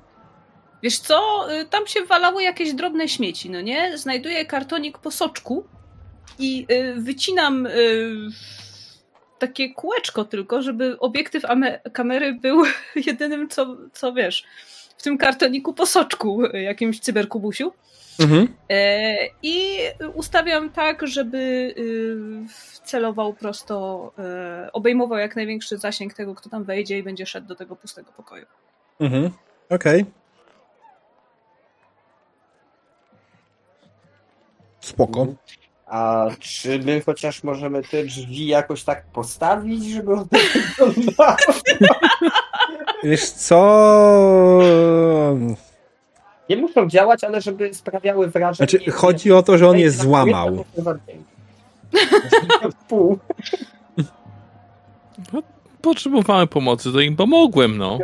Wiesz 0.83 0.99
co, 0.99 1.47
y, 1.53 1.65
tam 1.65 1.87
się 1.87 2.05
walały 2.05 2.43
jakieś 2.43 2.73
drobne 2.73 3.09
śmieci, 3.09 3.49
no 3.49 3.61
nie? 3.61 3.97
Znajduję 3.97 4.45
kartonik 4.45 4.97
po 4.97 5.11
soczku 5.11 5.63
i 6.39 6.65
y, 6.71 7.01
wycinam 7.01 7.65
y, 7.65 8.11
takie 9.39 9.73
kółeczko 9.73 10.25
tylko, 10.25 10.61
żeby 10.61 10.99
obiektyw 10.99 11.43
ame- 11.43 11.79
kamery 11.93 12.33
był 12.33 12.63
jedynym, 13.07 13.49
co, 13.49 13.77
co 13.93 14.13
wiesz, 14.13 14.43
w 14.97 15.03
tym 15.03 15.17
kartoniku 15.17 15.73
po 15.73 15.85
soczku, 15.85 16.45
jakimś 16.45 16.99
cyberkubusiu. 16.99 17.73
Mhm. 18.19 18.47
E, 18.69 19.15
I 19.43 19.77
ustawiam 20.13 20.69
tak, 20.69 21.07
żeby 21.07 21.73
celował 22.83 23.33
prosto, 23.33 24.11
y, 24.67 24.71
obejmował 24.71 25.17
jak 25.17 25.35
największy 25.35 25.77
zasięg 25.77 26.13
tego, 26.13 26.35
kto 26.35 26.49
tam 26.49 26.63
wejdzie 26.63 26.97
i 26.97 27.03
będzie 27.03 27.25
szedł 27.25 27.47
do 27.47 27.55
tego 27.55 27.75
pustego 27.75 28.11
pokoju. 28.11 28.45
Mhm. 28.99 29.29
Okej. 29.69 30.05
Spoko. 34.83 35.27
A 35.87 36.27
czy 36.39 36.79
my 36.79 37.01
chociaż 37.01 37.43
możemy 37.43 37.83
te 37.83 38.03
drzwi 38.03 38.47
jakoś 38.47 38.83
tak 38.83 39.05
postawić, 39.05 39.85
żeby 39.85 40.13
one 40.13 40.25
wyglądały? 40.79 41.37
Wiesz 43.03 43.29
co? 43.29 44.59
Nie 46.49 46.57
muszą 46.57 46.89
działać, 46.89 47.23
ale 47.23 47.41
żeby 47.41 47.73
sprawiały 47.73 48.27
wrażenie. 48.27 48.69
Znaczy, 48.69 48.91
chodzi 48.91 49.31
o 49.31 49.43
to, 49.43 49.57
że 49.57 49.69
on 49.69 49.77
je 49.77 49.91
złamał. 49.91 50.65
W 52.71 52.85
pół. 52.87 53.19
Potrzebowałem 55.81 56.47
pomocy, 56.47 56.91
to 56.93 56.99
im 56.99 57.15
pomogłem, 57.15 57.77
no. 57.77 57.99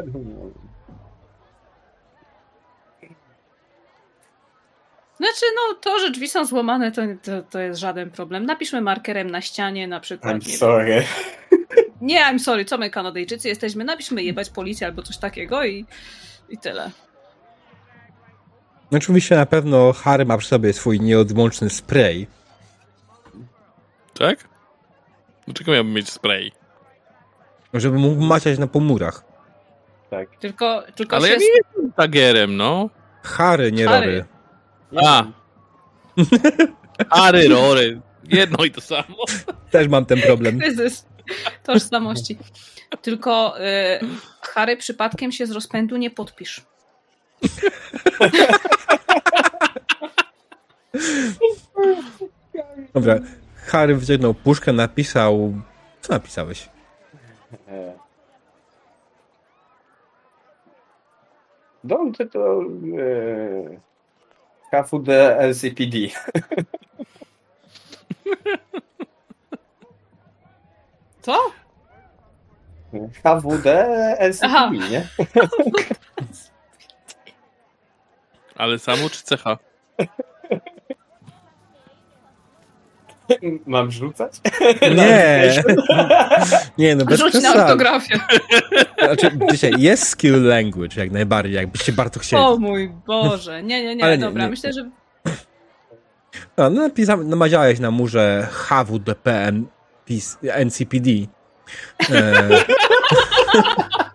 Znaczy, 5.19 5.45
no 5.55 5.73
to, 5.73 5.99
że 5.99 6.11
drzwi 6.11 6.29
są 6.29 6.45
złamane, 6.45 6.91
to, 6.91 7.01
to, 7.23 7.41
to 7.49 7.59
jest 7.59 7.79
żaden 7.79 8.11
problem. 8.11 8.45
Napiszmy 8.45 8.81
markerem 8.81 9.31
na 9.31 9.41
ścianie 9.41 9.87
na 9.87 9.99
przykład. 9.99 10.35
I'm 10.35 10.47
Nie, 10.47 10.57
sorry. 10.57 11.03
nie, 12.01 12.21
I'm 12.21 12.39
sorry, 12.39 12.65
co 12.65 12.77
my 12.77 12.89
Kanadyjczycy 12.89 13.47
jesteśmy? 13.47 13.83
Napiszmy 13.83 14.23
jebać 14.23 14.49
policję 14.49 14.87
albo 14.87 15.01
coś 15.01 15.17
takiego 15.17 15.65
i, 15.65 15.85
i 16.49 16.57
tyle. 16.57 16.91
No 18.91 18.97
oczywiście 18.97 19.35
na 19.35 19.45
pewno 19.45 19.93
Harry 19.93 20.25
ma 20.25 20.37
przy 20.37 20.47
sobie 20.47 20.73
swój 20.73 20.99
nieodłączny 20.99 21.69
spray. 21.69 22.27
Tak? 24.19 24.47
Dlaczego 25.45 25.71
miałbym 25.71 25.93
mieć 25.93 26.09
spray? 26.09 26.51
Żeby 27.73 27.97
mógł 27.97 28.21
maciać 28.21 28.59
na 28.59 28.67
pomurach. 28.67 29.23
Tak. 30.09 30.29
Tylko, 30.39 30.83
tylko 30.95 31.15
Ale 31.15 31.27
się... 31.27 31.33
ja 31.33 31.39
nie 31.39 31.45
jestem 31.57 31.91
tagerem, 31.93 32.57
no. 32.57 32.89
Harry, 33.23 33.71
nie 33.71 33.85
Harry. 33.85 34.05
Rory. 34.05 34.25
A. 34.95 35.23
Ary, 37.09 37.47
rory. 37.47 38.01
Jedno 38.23 38.65
i 38.65 38.71
to 38.71 38.81
samo. 38.81 39.25
Też 39.71 39.87
mam 39.87 40.05
ten 40.05 40.21
problem. 40.21 40.59
Kryzys 40.59 41.05
tożsamości. 41.63 42.37
Tylko 43.01 43.59
y, 43.59 43.61
Harry 44.41 44.77
przypadkiem 44.77 45.31
się 45.31 45.45
z 45.45 45.51
rozpędu 45.51 45.97
nie 45.97 46.09
podpisz. 46.09 46.61
Dobra. 52.93 53.19
Harry 53.55 53.95
wyciągnął 53.95 54.33
puszkę, 54.33 54.73
napisał... 54.73 55.53
Co 56.01 56.13
napisałeś? 56.13 56.69
E. 57.67 57.93
Don't 61.85 62.29
to 62.31 62.61
e, 62.99 63.88
HFD 64.71 65.09
LCPD. 65.39 65.95
Co? 71.21 71.51
HWD 73.23 73.65
LCD, 74.17 74.45
Aha. 74.45 74.71
nie? 74.89 75.07
Ale 78.55 78.79
samo 78.79 79.09
czy 79.09 79.23
cecha? 79.23 79.57
Mam 83.65 83.91
rzucać? 83.91 84.33
Nie, 84.95 85.63
nie, 86.77 86.95
no 86.95 87.05
bez 87.05 87.19
Rzuć 87.19 87.33
na 87.33 87.53
ortografię. 87.53 88.19
Znaczy, 88.97 89.31
dzisiaj 89.51 89.71
jest 89.77 90.07
skill 90.07 90.43
language 90.43 91.01
jak 91.01 91.11
najbardziej, 91.11 91.55
jakbyście 91.55 91.91
bardzo 91.93 92.19
chcieli. 92.19 92.43
O 92.43 92.57
mój 92.57 92.89
Boże. 93.07 93.63
Nie, 93.63 93.83
nie, 93.83 93.95
nie, 93.95 94.03
Ale 94.03 94.17
nie, 94.17 94.25
dobra. 94.25 94.43
nie. 94.43 94.49
Myślę, 94.49 94.73
że 94.73 94.89
No, 96.57 96.69
no 96.69 96.81
napisałem, 96.81 97.29
namawiałeś 97.29 97.79
na 97.79 97.91
murze 97.91 98.47
HWDPN 98.51 99.65
PIS, 100.05 100.37
NCPD. 100.43 101.09
E... 102.09 102.49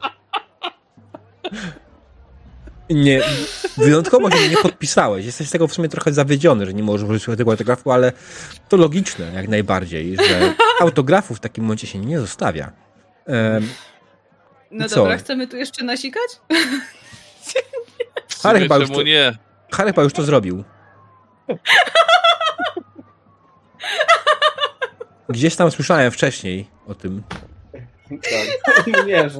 nie, 2.91 3.23
wyjątkowo 3.77 4.31
się 4.31 4.49
nie 4.49 4.57
podpisałeś. 4.57 5.27
Jesteś 5.27 5.49
z 5.49 5.51
tego 5.51 5.69
w 5.69 5.75
sumie 5.75 5.89
trochę 5.89 6.13
zawiedziony, 6.13 6.67
że 6.67 6.75
nie 6.75 6.83
możesz 6.83 7.09
użyć 7.09 7.25
tego 7.37 7.51
autografu, 7.51 7.93
ale 7.93 8.13
to 8.69 8.77
logiczne 8.77 9.33
jak 9.35 9.49
najbardziej, 9.49 10.17
że 10.17 10.55
autografów 10.81 11.37
w 11.37 11.41
takim 11.41 11.65
momencie 11.65 11.87
się 11.87 11.99
nie 11.99 12.21
zostawia. 12.21 12.73
E... 13.29 13.61
No 14.71 14.89
co? 14.89 14.97
dobra, 14.97 15.17
chcemy 15.17 15.47
tu 15.47 15.57
jeszcze 15.57 15.85
nasikać? 15.85 16.41
Sumie 18.29 18.61
chyba 18.61 18.77
już 18.77 18.87
czemu 18.87 18.99
to- 18.99 19.03
nie? 19.03 19.39
Harry 19.73 19.91
chyba 19.91 20.03
już 20.03 20.13
to 20.13 20.23
zrobił. 20.23 20.65
Gdzieś 25.29 25.57
tam 25.57 25.71
słyszałem 25.71 26.11
wcześniej 26.11 26.67
o 26.87 26.95
tym. 26.95 27.23
Tak. 28.11 28.87
Nie, 29.07 29.31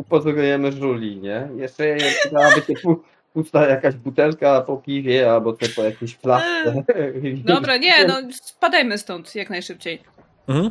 upozorujemy 0.00 0.72
żuli, 0.72 1.16
nie? 1.16 1.48
Jeszcze 1.56 1.96
przydałaby 2.20 2.60
się 2.60 2.72
pu- 2.72 3.00
pusta 3.34 3.68
jakaś 3.68 3.94
butelka 3.94 4.60
po 4.60 4.76
piwie, 4.76 5.32
albo 5.32 5.52
to 5.52 5.66
po 5.76 5.82
jakiejś 5.82 6.16
flaszce. 6.16 6.84
Dobra, 7.44 7.76
nie, 7.76 8.04
no 8.04 8.14
spadajmy 8.32 8.98
stąd 8.98 9.34
jak 9.34 9.50
najszybciej. 9.50 10.02
Mhm. 10.48 10.70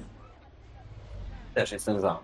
Też 1.54 1.72
jestem 1.72 2.00
za. 2.00 2.20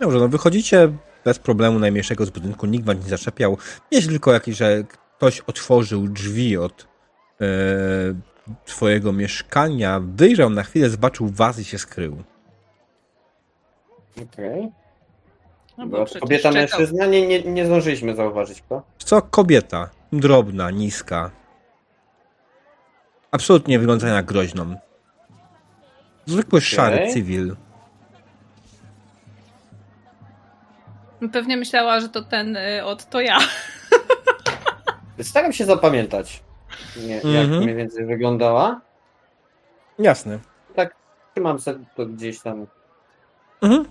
Dobrze, 0.00 0.18
no 0.18 0.28
wychodzicie 0.28 0.92
bez 1.24 1.38
problemu 1.38 1.78
najmniejszego 1.78 2.26
z 2.26 2.30
budynku, 2.30 2.66
nikt 2.66 2.86
wam 2.86 2.96
nie 2.96 3.08
zaczepiał. 3.08 3.58
Jest 3.90 4.08
tylko 4.08 4.32
jakiś, 4.32 4.56
że 4.56 4.84
ktoś 5.16 5.40
otworzył 5.40 6.08
drzwi 6.08 6.56
od 6.56 6.88
e, 7.40 7.46
swojego 8.64 9.12
mieszkania, 9.12 10.00
wyjrzał 10.04 10.50
na 10.50 10.62
chwilę, 10.62 10.90
zobaczył 10.90 11.28
was 11.28 11.58
i 11.58 11.64
się 11.64 11.78
skrył. 11.78 12.22
Okej. 14.22 14.81
No 15.82 15.88
Bo 15.88 15.98
bo 15.98 16.20
Kobieta, 16.20 16.42
czekał. 16.48 16.52
mężczyzna, 16.52 17.06
nie, 17.06 17.26
nie, 17.26 17.42
nie 17.42 17.66
zdążyliśmy 17.66 18.14
zauważyć, 18.14 18.62
kto? 18.62 18.82
Co 18.98 19.22
kobieta, 19.22 19.90
drobna, 20.12 20.70
niska. 20.70 21.30
Absolutnie 23.30 23.78
wygląda 23.78 24.06
na 24.06 24.22
groźną. 24.22 24.74
Zwykły 26.26 26.60
szary 26.60 27.08
cywil. 27.12 27.56
Pewnie 31.32 31.56
myślała, 31.56 32.00
że 32.00 32.08
to 32.08 32.22
ten 32.22 32.56
y, 32.56 32.84
od 32.84 33.04
to 33.10 33.20
ja. 33.20 33.38
Staram 35.22 35.52
się 35.52 35.64
zapamiętać, 35.64 36.42
nie, 36.96 37.14
jak 37.14 37.24
Mhm. 37.44 37.62
mniej 37.62 37.74
więcej 37.74 38.06
wyglądała. 38.06 38.80
Jasne. 39.98 40.38
Tak, 40.74 40.94
trzymam 41.34 41.58
sobie 41.58 41.84
to 41.96 42.06
gdzieś 42.06 42.40
tam 42.40 42.66
Mhm. 43.62 43.84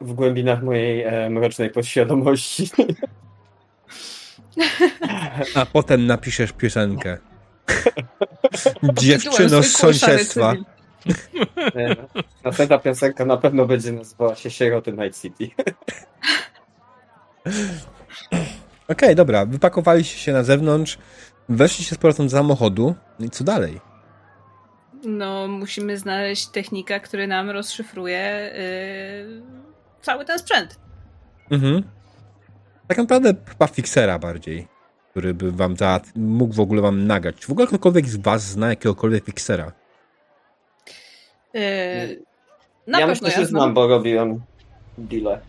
W 0.00 0.12
głębinach 0.12 0.62
mojej 0.62 1.02
e, 1.02 1.30
mrocznej 1.30 1.70
podświadomości. 1.70 2.70
A 5.54 5.66
potem 5.66 6.06
napiszesz 6.06 6.52
piosenkę. 6.52 7.18
Dziewczyno 9.00 9.62
z 9.62 9.72
sąsiedztwa. 9.72 10.52
cywil. 10.52 10.64
E, 11.76 11.96
Następna 12.44 12.78
piosenka 12.78 13.24
na 13.24 13.36
pewno 13.36 13.66
będzie 13.66 13.92
nazywała 13.92 14.34
się 14.34 14.50
Sieroty 14.50 14.92
Night 14.92 15.22
City. 15.22 15.50
Okej, 18.88 19.14
dobra. 19.14 19.46
Wypakowaliście 19.46 20.18
się 20.18 20.32
na 20.32 20.42
zewnątrz, 20.42 20.98
weszliście 21.48 21.94
z 21.94 21.98
powrotem 21.98 22.26
do 22.26 22.32
samochodu. 22.32 22.94
No 23.18 23.26
i 23.26 23.30
co 23.30 23.44
dalej? 23.44 23.80
No, 25.04 25.48
musimy 25.48 25.98
znaleźć 25.98 26.46
technika, 26.46 27.00
który 27.00 27.26
nam 27.26 27.50
rozszyfruje 27.50 28.52
y, 28.54 29.42
cały 30.02 30.24
ten 30.24 30.38
sprzęt. 30.38 30.78
Mhm. 31.50 31.82
Tak 32.88 32.98
naprawdę 32.98 33.34
chyba 33.48 33.66
fiksera 33.66 34.18
bardziej, 34.18 34.68
który 35.10 35.34
by 35.34 35.52
wam 35.52 35.76
za, 35.76 36.00
mógł 36.16 36.54
w 36.54 36.60
ogóle 36.60 36.82
wam 36.82 37.06
nagrać. 37.06 37.36
Czy 37.36 37.46
w 37.46 37.50
ogóle 37.50 37.66
ktokolwiek 37.66 38.06
z 38.06 38.16
was 38.16 38.42
zna 38.42 38.68
jakiegokolwiek 38.68 39.24
fiksera? 39.24 39.72
Y, 41.56 42.22
na 42.86 43.00
ja 43.00 43.06
pewno 43.06 43.22
myślę, 43.22 43.30
ja 43.30 43.36
że 43.36 43.46
znam, 43.46 43.74
bo 43.74 43.86
robiłem 43.86 44.40
deale. 44.98 45.40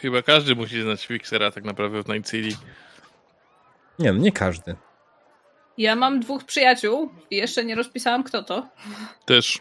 Chyba 0.00 0.22
każdy 0.22 0.54
musi 0.54 0.82
znać 0.82 1.06
Fixera 1.06 1.50
tak 1.50 1.64
naprawdę 1.64 2.02
w 2.02 2.08
Night 2.08 2.30
City. 2.30 2.56
Nie 3.98 4.06
wiem, 4.06 4.22
nie 4.22 4.32
każdy. 4.32 4.76
Ja 5.78 5.96
mam 5.96 6.20
dwóch 6.20 6.44
przyjaciół 6.44 7.10
i 7.30 7.36
jeszcze 7.36 7.64
nie 7.64 7.74
rozpisałam 7.74 8.24
kto 8.24 8.42
to, 8.42 8.68
Też. 9.24 9.58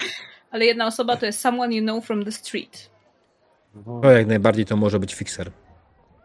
ale 0.52 0.66
jedna 0.66 0.88
osoba 0.88 1.18
to 1.18 1.26
jest 1.26 1.40
someone 1.40 1.76
you 1.76 1.82
know 1.84 2.06
from 2.06 2.26
the 2.26 2.32
street. 2.32 2.93
To 4.02 4.12
jak 4.12 4.28
najbardziej 4.28 4.66
to 4.66 4.78
może 4.78 5.00
być 5.00 5.16
fikser. 5.16 5.52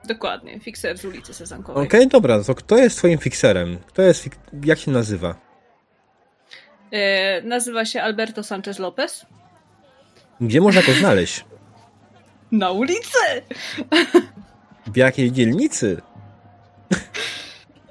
Dokładnie, 0.04 0.60
fixer 0.60 0.98
z 0.98 1.04
ulicy 1.04 1.34
Sezankowej. 1.34 1.86
Okej, 1.86 2.08
dobra, 2.08 2.44
to 2.44 2.54
kto 2.54 2.76
jest 2.76 2.98
twoim 2.98 3.18
fikserem? 3.18 3.78
Kto 3.86 4.02
jest, 4.02 4.24
fik- 4.26 4.64
jak 4.64 4.78
się 4.78 4.90
nazywa? 4.90 5.34
Y, 6.92 7.42
nazywa 7.44 7.84
się 7.84 8.02
Alberto 8.02 8.42
Sanchez 8.42 8.78
Lopez. 8.78 9.26
Gdzie 10.40 10.60
można 10.60 10.82
go 10.82 10.92
znaleźć? 10.92 11.44
Na 12.52 12.70
ulicy! 12.70 13.18
W 14.86 14.96
jakiej 14.96 15.32
dzielnicy? 15.32 16.02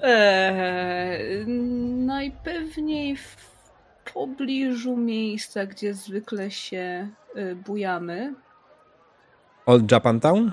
Eee, 0.03 1.45
najpewniej 2.05 3.17
w 3.17 3.35
pobliżu 4.13 4.97
miejsca, 4.97 5.65
gdzie 5.65 5.93
zwykle 5.93 6.51
się 6.51 7.09
y, 7.37 7.55
bujamy. 7.55 8.33
Old 9.67 9.91
Japantown? 9.91 10.51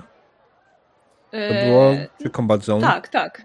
To 1.31 1.37
Eee, 1.37 1.65
było? 1.69 1.91
Czy 2.23 2.29
Combat 2.29 2.63
Zone? 2.63 2.81
Tak, 2.81 3.07
tak. 3.07 3.41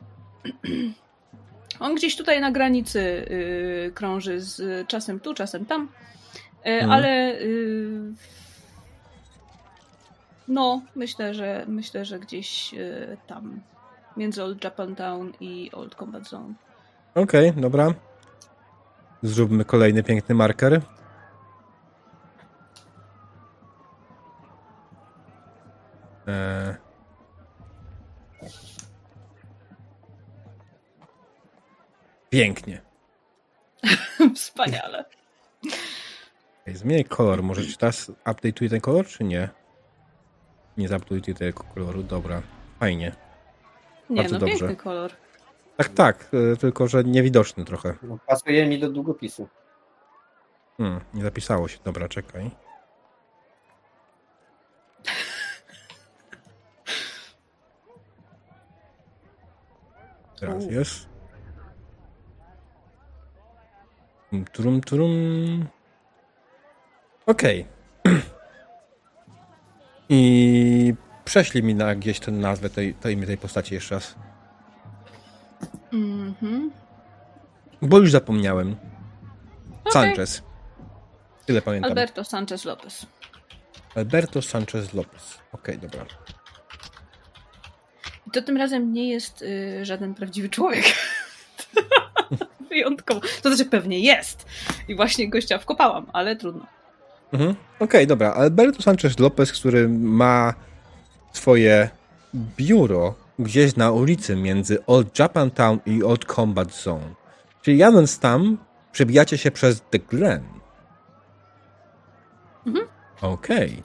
On 1.80 1.94
gdzieś 1.94 2.16
tutaj 2.16 2.40
na 2.40 2.50
granicy 2.50 3.00
y, 3.00 3.92
krąży 3.94 4.40
z 4.40 4.88
czasem 4.88 5.20
tu, 5.20 5.34
czasem 5.34 5.66
tam. 5.66 5.88
E, 6.64 6.70
Mhm. 6.72 6.90
Ale 6.90 7.32
y, 7.40 8.12
no, 10.48 10.82
myślę, 10.94 11.34
że 11.34 11.64
myślę, 11.68 12.04
że 12.04 12.18
gdzieś 12.18 12.74
y, 12.74 13.16
tam 13.26 13.60
między 14.16 14.42
Old 14.44 14.64
Japantown 14.64 15.32
i 15.40 15.70
Old 15.74 15.94
Combat 15.94 16.28
Zone. 16.28 16.54
Okej, 17.14 17.52
dobra. 17.56 17.94
Zróbmy 19.22 19.64
kolejny 19.64 20.02
piękny 20.02 20.34
marker. 20.34 20.80
Eee. 26.30 26.74
Pięknie. 32.30 32.80
Wspaniale. 34.34 35.04
Zmienię 36.66 37.04
kolor. 37.04 37.42
Może 37.42 37.62
czy 37.64 37.76
teraz 37.78 38.10
update'uję 38.24 38.70
ten 38.70 38.80
kolor, 38.80 39.06
czy 39.06 39.24
nie? 39.24 39.48
Nie 40.76 40.88
zupdate'uję 40.88 41.34
tego 41.34 41.64
koloru. 41.74 42.02
Dobra. 42.02 42.42
Fajnie. 42.80 43.12
Nie, 44.10 44.16
Bardzo 44.16 44.34
no 44.34 44.38
dobrze. 44.40 44.58
piękny 44.58 44.76
kolor. 44.76 45.10
Tak, 45.76 45.88
tak. 45.88 46.28
e, 46.52 46.56
Tylko, 46.56 46.88
że 46.88 47.04
niewidoczny 47.04 47.64
trochę. 47.64 47.94
No, 48.02 48.18
pasuje 48.26 48.66
mi 48.66 48.78
do 48.78 48.90
długopisu. 48.90 49.48
Hmm, 50.76 51.00
nie 51.14 51.22
zapisało 51.22 51.68
się. 51.68 51.78
Dobra, 51.84 52.08
czekaj. 52.08 52.50
Teraz 60.40 60.66
jest. 60.66 61.08
Tum, 64.30 64.44
Turum, 64.44 64.80
turum. 64.80 65.66
Okej. 67.26 67.66
I 70.08 70.94
prześlij 71.24 71.62
mi 71.62 71.74
na 71.74 71.94
gdzieś 71.94 72.20
tę 72.20 72.32
nazwę, 72.32 72.70
tej, 72.70 72.94
imię 73.10 73.26
tej 73.26 73.38
postaci 73.38 73.74
jeszcze 73.74 73.94
raz. 73.94 74.14
Mhm. 75.92 76.70
Bo 77.82 77.98
już 77.98 78.10
zapomniałem. 78.10 78.76
Okej. 79.84 79.92
Sanchez. 79.92 80.42
Tyle 81.46 81.62
pamiętam. 81.62 81.90
Alberto 81.90 82.24
Sanchez 82.24 82.64
Lopez. 82.64 83.06
Alberto 83.94 84.42
Sanchez 84.42 84.94
Lopez. 84.94 85.38
Okej, 85.52 85.78
dobra. 85.78 86.04
I 88.30 88.32
to 88.32 88.42
tym 88.42 88.56
razem 88.56 88.92
nie 88.92 89.10
jest 89.10 89.42
y, 89.42 89.84
żaden 89.84 90.14
prawdziwy 90.14 90.48
człowiek. 90.48 90.84
Wyjątkowo. 92.70 93.20
To 93.42 93.48
znaczy 93.48 93.70
pewnie 93.70 94.00
jest. 94.00 94.46
I 94.88 94.94
właśnie 94.96 95.30
gościa 95.30 95.58
wkopałam, 95.58 96.06
ale 96.12 96.36
trudno. 96.36 96.66
Mhm. 97.32 97.54
Okej, 97.80 98.06
dobra. 98.06 98.32
Alberto 98.32 98.82
Sanchez 98.82 99.18
Lopez, 99.18 99.52
który 99.52 99.88
ma 99.88 100.54
swoje 101.32 101.90
biuro 102.34 103.14
gdzieś 103.38 103.76
na 103.76 103.90
ulicy 103.90 104.36
między 104.36 104.86
Old 104.86 105.18
Japantown 105.18 105.78
i 105.86 106.02
Old 106.02 106.24
Combat 106.24 106.72
Zone. 106.72 107.14
Czyli 107.62 107.78
jadąc 107.78 108.18
tam, 108.18 108.58
przebijacie 108.92 109.38
się 109.38 109.50
przez 109.50 109.82
The 109.90 109.98
Glen. 109.98 110.44
Mhm. 112.66 112.86
Okej. 113.22 113.82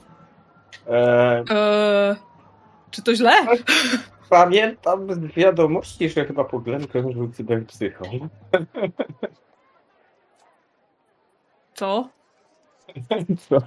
Eee, 0.90 1.44
Eee, 1.50 2.16
czy 2.90 3.02
to 3.02 3.14
źle? 3.14 3.32
Pamiętam 4.30 5.14
z 5.14 5.34
wiadomości, 5.34 6.08
że 6.08 6.24
chyba 6.24 6.44
po 6.44 6.58
Glenn 6.58 6.86
krążył 6.86 7.32
cyberpsychą. 7.32 8.28
Co? 11.74 12.08
Co? 13.48 13.58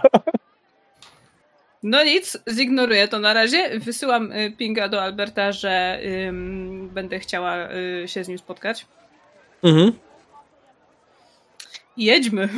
No 1.83 2.03
nic, 2.03 2.37
zignoruję 2.49 3.07
to 3.07 3.19
na 3.19 3.33
razie. 3.33 3.79
Wysyłam 3.79 4.31
y, 4.31 4.51
pinga 4.57 4.89
do 4.89 5.01
Alberta, 5.01 5.51
że 5.51 5.99
ym, 6.27 6.89
będę 6.93 7.19
chciała 7.19 7.71
y, 7.71 8.07
się 8.07 8.23
z 8.23 8.27
nim 8.27 8.37
spotkać. 8.37 8.87
Mhm. 9.63 9.93
Jedźmy. 11.97 12.49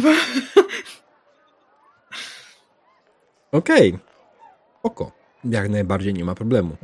Okej. 3.51 3.99
Oko. 4.83 5.11
Jak 5.43 5.69
najbardziej 5.69 6.13
nie 6.13 6.25
ma 6.25 6.35
problemu. 6.35 6.77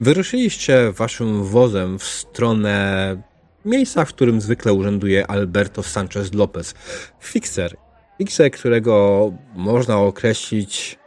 Wyruszyliście 0.00 0.92
waszym 0.92 1.44
wozem 1.44 1.98
w 1.98 2.04
stronę 2.04 3.16
miejsca, 3.64 4.04
w 4.04 4.08
którym 4.08 4.40
zwykle 4.40 4.72
urzęduje 4.72 5.26
Alberto 5.26 5.82
Sanchez 5.82 6.34
Lopez. 6.34 6.74
Fixer. 7.20 7.76
Fixer, 8.18 8.50
którego 8.50 9.32
można 9.54 9.98
określić 9.98 10.98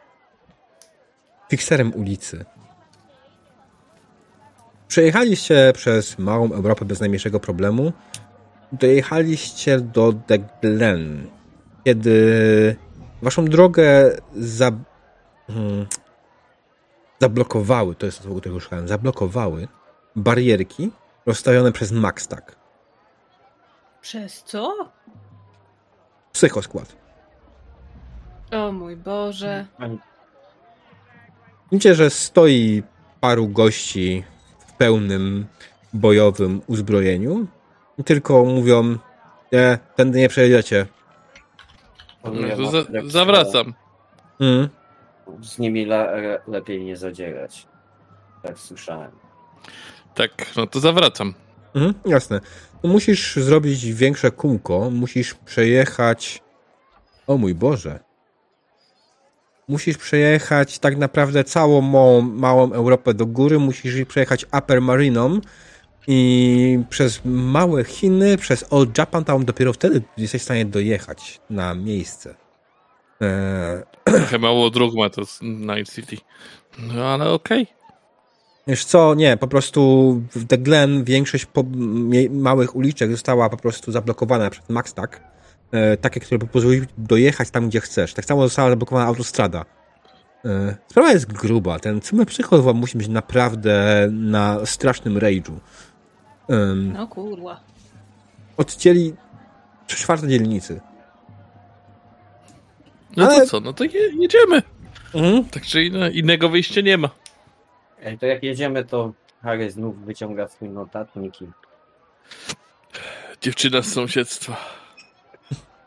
fikserem 1.49 1.93
ulicy. 1.93 2.45
Przejechaliście 4.87 5.71
przez 5.75 6.19
małą 6.19 6.53
Europę 6.53 6.85
bez 6.85 6.99
najmniejszego 6.99 7.39
problemu. 7.39 7.93
Dojechaliście 8.71 9.79
do 9.79 10.13
The 10.27 10.39
Glen, 10.61 11.27
kiedy 11.85 12.75
waszą 13.21 13.45
drogę 13.45 14.17
za, 14.35 14.71
hmm, 15.47 15.85
zablokowały, 17.19 17.95
to 17.95 18.05
jest 18.05 18.17
to 18.17 18.23
słowo, 18.23 18.39
którego 18.39 18.59
szukałem, 18.59 18.87
zablokowały 18.87 19.67
barierki 20.15 20.91
rozstawione 21.25 21.71
przez 21.71 21.91
Maxtag. 21.91 22.55
Przez 24.01 24.43
co? 24.43 24.89
Psychoskład. 26.31 26.95
O 28.51 28.71
mój 28.71 28.95
Boże. 28.95 29.65
Widzicie, 31.71 31.95
że 31.95 32.09
stoi 32.09 32.83
paru 33.19 33.47
gości 33.47 34.23
w 34.67 34.73
pełnym 34.73 35.45
bojowym 35.93 36.61
uzbrojeniu 36.67 37.47
i 37.97 38.03
tylko 38.03 38.45
mówią, 38.45 38.97
nie, 39.51 39.79
tędy 39.95 40.19
nie 40.19 40.29
przejedziecie. 40.29 40.85
No 42.23 42.71
za, 42.71 42.83
zawracam. 43.05 43.73
Mm. 44.39 44.69
Z 45.41 45.59
nimi 45.59 45.85
le, 45.85 46.41
lepiej 46.47 46.85
nie 46.85 46.97
zadzierać. 46.97 47.67
Tak 48.43 48.59
słyszałem. 48.59 49.11
Tak, 50.15 50.31
no 50.55 50.67
to 50.67 50.79
zawracam. 50.79 51.33
Mhm, 51.75 51.93
jasne. 52.05 52.41
No 52.83 52.89
musisz 52.89 53.35
zrobić 53.35 53.93
większe 53.93 54.31
kółko, 54.31 54.89
musisz 54.91 55.33
przejechać. 55.33 56.41
O 57.27 57.37
mój 57.37 57.55
Boże. 57.55 57.99
Musisz 59.67 59.97
przejechać 59.97 60.79
tak 60.79 60.97
naprawdę 60.97 61.43
całą 61.43 61.81
małą, 61.81 62.21
małą 62.21 62.73
Europę 62.73 63.13
do 63.13 63.25
góry, 63.25 63.59
musisz 63.59 64.05
przejechać 64.05 64.45
Upper 64.57 64.81
Mariną 64.81 65.39
i 66.07 66.83
przez 66.89 67.21
małe 67.25 67.83
Chiny, 67.83 68.37
przez 68.37 68.65
Old 68.69 68.97
Japantown, 68.97 69.45
dopiero 69.45 69.73
wtedy 69.73 70.01
jesteś 70.17 70.41
w 70.41 70.45
stanie 70.45 70.65
dojechać 70.65 71.41
na 71.49 71.75
miejsce. 71.75 72.35
Eee, 73.21 73.83
Trochę 74.05 74.37
mało 74.39 74.69
dróg 74.69 74.95
ma 74.95 75.09
to 75.09 75.25
z 75.25 75.39
Night 75.41 75.93
City. 75.95 76.17
No 76.79 77.05
ale 77.05 77.29
okej. 77.29 77.67
Wiesz 78.67 78.85
co, 78.85 79.15
nie, 79.15 79.37
po 79.37 79.47
prostu 79.47 79.81
w 80.35 80.47
The 80.47 80.57
Glen 80.57 81.03
większość 81.03 81.47
małych 82.29 82.75
uliczek 82.75 83.11
została 83.11 83.49
po 83.49 83.57
prostu 83.57 83.91
zablokowana 83.91 84.49
przez 84.49 84.69
Maxtag. 84.69 85.21
E, 85.71 85.97
takie, 85.97 86.19
które 86.19 86.39
pozwoliły 86.47 86.87
dojechać 86.97 87.49
tam, 87.49 87.69
gdzie 87.69 87.81
chcesz. 87.81 88.13
Tak 88.13 88.25
samo 88.25 88.43
została 88.43 88.69
zablokowana 88.69 89.07
autostrada. 89.07 89.65
E, 90.45 90.75
sprawa 90.87 91.11
jest 91.11 91.25
gruba. 91.33 91.79
Ten 91.79 92.01
cymer 92.01 92.27
psychol 92.27 92.75
musi 92.75 92.97
być 92.97 93.07
naprawdę 93.07 94.07
na 94.11 94.65
strasznym 94.65 95.15
rage'u. 95.19 95.51
Um, 96.47 96.93
No 96.93 97.07
kurwa. 97.07 97.59
odcięli 98.57 99.13
trzy 99.87 99.97
czwarte 99.97 100.27
dzielnicy. 100.27 100.81
No 103.19 103.25
Ale- 103.31 103.41
to 103.41 103.47
co, 103.47 103.59
no 103.59 103.73
to 103.73 103.83
je, 103.83 103.91
jedziemy. 104.19 104.61
Mhm. 105.15 105.45
Tak 105.45 105.63
czy 105.65 105.83
inne, 105.83 106.11
innego 106.11 106.49
wyjścia 106.49 106.81
nie 106.81 106.97
ma. 106.97 107.09
Ej, 108.03 108.17
to 108.17 108.25
jak 108.25 108.43
jedziemy, 108.43 108.85
to 108.85 109.13
Harry 109.43 109.71
znów 109.71 110.05
wyciąga 110.05 110.47
swój 110.47 110.69
notatnik 110.69 111.41
i 111.41 111.47
Dziewczyna 113.41 113.81
z 113.81 113.93
sąsiedztwa. 113.93 114.57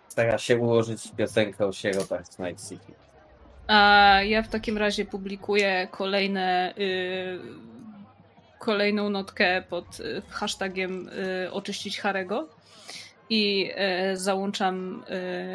stara 0.08 0.38
się 0.38 0.56
ułożyć 0.56 1.00
piosenkę 1.16 1.66
o 1.66 1.72
sierotach 1.72 2.26
z 2.26 2.38
Night 2.38 2.68
City. 2.68 2.92
A 3.66 3.74
ja 4.24 4.42
w 4.42 4.48
takim 4.48 4.78
razie 4.78 5.04
publikuję 5.04 5.88
kolejne, 5.90 6.74
y, 6.78 7.38
kolejną 8.58 9.10
notkę 9.10 9.62
pod 9.68 10.00
y, 10.00 10.22
hashtagiem 10.30 11.08
y, 11.08 11.52
oczyścić 11.52 12.00
Harego 12.00 12.48
i 13.30 13.70
y, 14.12 14.16
załączam 14.16 15.04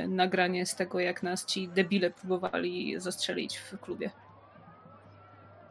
y, 0.04 0.08
nagranie 0.08 0.66
z 0.66 0.76
tego, 0.76 1.00
jak 1.00 1.24
nas 1.24 1.46
ci 1.46 1.68
debile 1.68 2.10
próbowali 2.10 3.00
zastrzelić 3.00 3.58
w 3.58 3.80
klubie. 3.80 4.10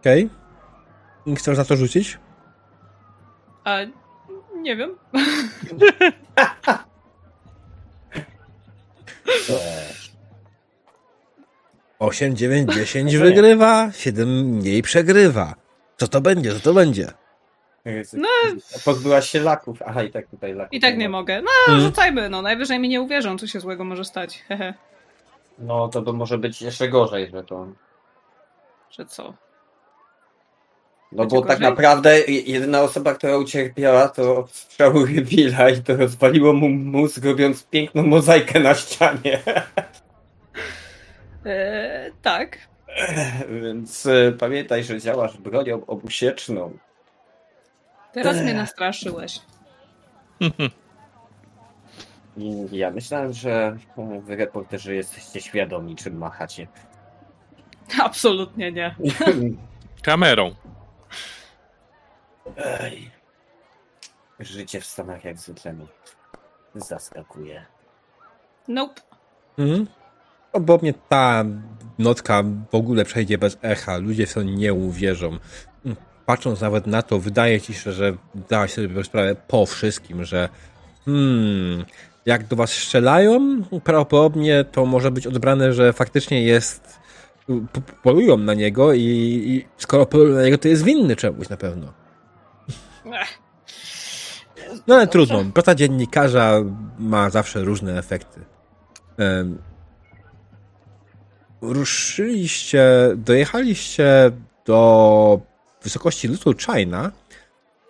Okej. 0.01 0.31
Chcesz 1.37 1.59
na 1.59 1.65
to 1.65 1.77
rzucić? 1.77 2.19
A 3.65 3.79
nie 4.57 4.77
wiem. 4.77 4.97
8, 11.99 12.37
9, 12.37 12.75
10 12.75 13.17
wygrywa, 13.17 13.91
7 13.93 14.29
mniej 14.29 14.83
przegrywa. 14.83 15.55
Co 15.97 16.09
to 16.09 16.21
będzie? 16.21 16.53
Co 16.53 16.61
to 16.61 16.75
będzie? 16.75 17.13
No. 18.13 18.29
Pozbyłaś 18.85 19.31
się 19.31 19.41
laków. 19.41 19.83
Aha, 19.87 20.03
i 20.03 20.11
tak 20.11 20.27
tutaj 20.27 20.55
laków. 20.55 20.73
I 20.73 20.81
tak 20.81 20.99
nie 20.99 21.09
mogę. 21.09 21.43
No, 21.43 21.49
Mhm. 21.69 21.81
rzucajmy, 21.81 22.29
no. 22.29 22.43
Najwyżej 22.43 22.79
mi 22.79 22.89
nie 22.89 23.01
uwierzą, 23.03 23.39
co 23.39 23.47
się 23.47 23.61
złego 23.61 23.85
może 23.85 24.05
stać. 24.05 24.39
Hehe. 24.49 24.75
No 25.59 25.89
to 25.89 26.03
by 26.03 26.13
może 26.13 26.39
być 26.39 26.63
jeszcze 26.63 26.89
gorzej, 26.89 27.31
że 27.31 27.45
to. 27.45 27.67
Że 28.91 29.07
co? 29.07 29.35
No 31.13 31.19
Będzie 31.19 31.37
bo 31.37 31.43
tak 31.43 31.59
gorzej? 31.59 31.71
naprawdę 31.71 32.21
jedyna 32.27 32.81
osoba, 32.83 33.15
która 33.15 33.37
ucierpiała, 33.39 34.09
to 34.09 34.37
od 34.39 34.51
strzału 34.51 35.05
Rybila 35.07 35.71
i 35.71 35.83
to 35.83 35.97
rozwaliło 35.97 36.53
mu 36.53 36.69
mózg, 36.69 37.25
robiąc 37.25 37.65
piękną 37.67 38.03
mozaikę 38.03 38.61
na 38.61 38.75
ścianie. 38.75 39.43
Eee, 41.45 42.13
tak. 42.23 42.59
Więc 43.63 44.07
e, 44.07 44.33
pamiętaj, 44.33 44.85
że 44.85 45.01
działasz 45.01 45.37
bronią 45.39 45.87
obusieczną. 45.87 46.79
Teraz 48.17 48.43
mnie 48.43 48.55
nastraszyłeś. 48.55 49.41
I 52.37 52.67
ja 52.73 52.91
myślałem, 52.91 53.33
że 53.33 53.77
e, 53.99 54.21
wy 54.21 54.37
reporterzy 54.37 54.95
jesteście 54.95 55.41
świadomi, 55.41 55.97
czym 55.97 56.19
machacie. 56.19 56.67
Absolutnie 58.03 58.73
nie. 58.73 58.95
Kamerą. 60.03 60.55
Ej. 62.57 63.11
Życie 64.41 64.81
w 64.81 64.87
Stanach 64.87 65.25
jak 65.25 65.39
zwykle 65.39 65.73
mnie 65.73 65.87
zaskakuje. 66.75 67.67
Nope. 68.69 69.01
Mhm. 69.59 69.87
No, 70.55 70.61
bo 70.61 70.79
mnie 70.79 70.95
ta 71.09 71.45
notka 71.99 72.43
w 72.71 72.75
ogóle 72.75 73.05
przejdzie 73.05 73.39
bez 73.39 73.59
echa. 73.63 73.97
Ludzie 73.97 74.27
w 74.27 74.35
to 74.35 74.43
nie 74.43 74.75
uwierzą. 74.75 75.39
Patrząc 76.27 76.61
nawet 76.61 76.87
na 76.87 77.03
to, 77.03 77.19
wydaje 77.19 77.61
ci 77.61 77.75
się, 77.75 77.93
że 77.93 78.13
dałaś 78.49 78.73
sobie 78.73 79.05
sprawę 79.05 79.37
po 79.49 79.67
wszystkim, 79.67 80.25
że 80.25 80.49
hmm, 81.05 81.85
jak 82.27 82.47
do 82.47 82.57
was 82.57 82.71
strzelają, 82.71 83.63
prawdopodobnie 83.85 84.65
to 84.65 84.87
może 84.87 85.11
być 85.11 85.27
odbrane, 85.27 85.73
że 85.73 85.93
faktycznie 85.93 86.43
jest 86.43 86.99
polują 88.03 88.37
na 88.37 88.55
niego 88.55 88.93
i, 88.93 89.03
i 89.47 89.67
skoro 89.79 90.07
polują 90.07 90.35
na 90.35 90.43
niego, 90.43 90.59
to 90.59 90.69
jest 90.69 90.85
winny 90.85 91.17
czemuś 91.17 91.49
na 91.49 91.57
pewno. 91.57 91.93
No 94.87 94.95
ale 94.95 95.07
trudno. 95.07 95.45
Praca 95.55 95.75
dziennikarza 95.75 96.63
ma 96.99 97.31
zawsze 97.31 97.65
różne 97.65 97.99
efekty. 97.99 98.41
Em, 99.19 99.59
ruszyliście, 101.61 102.85
dojechaliście 103.17 104.31
do 104.65 105.41
wysokości 105.87 106.29
Little 106.29 106.55
China, 106.55 107.13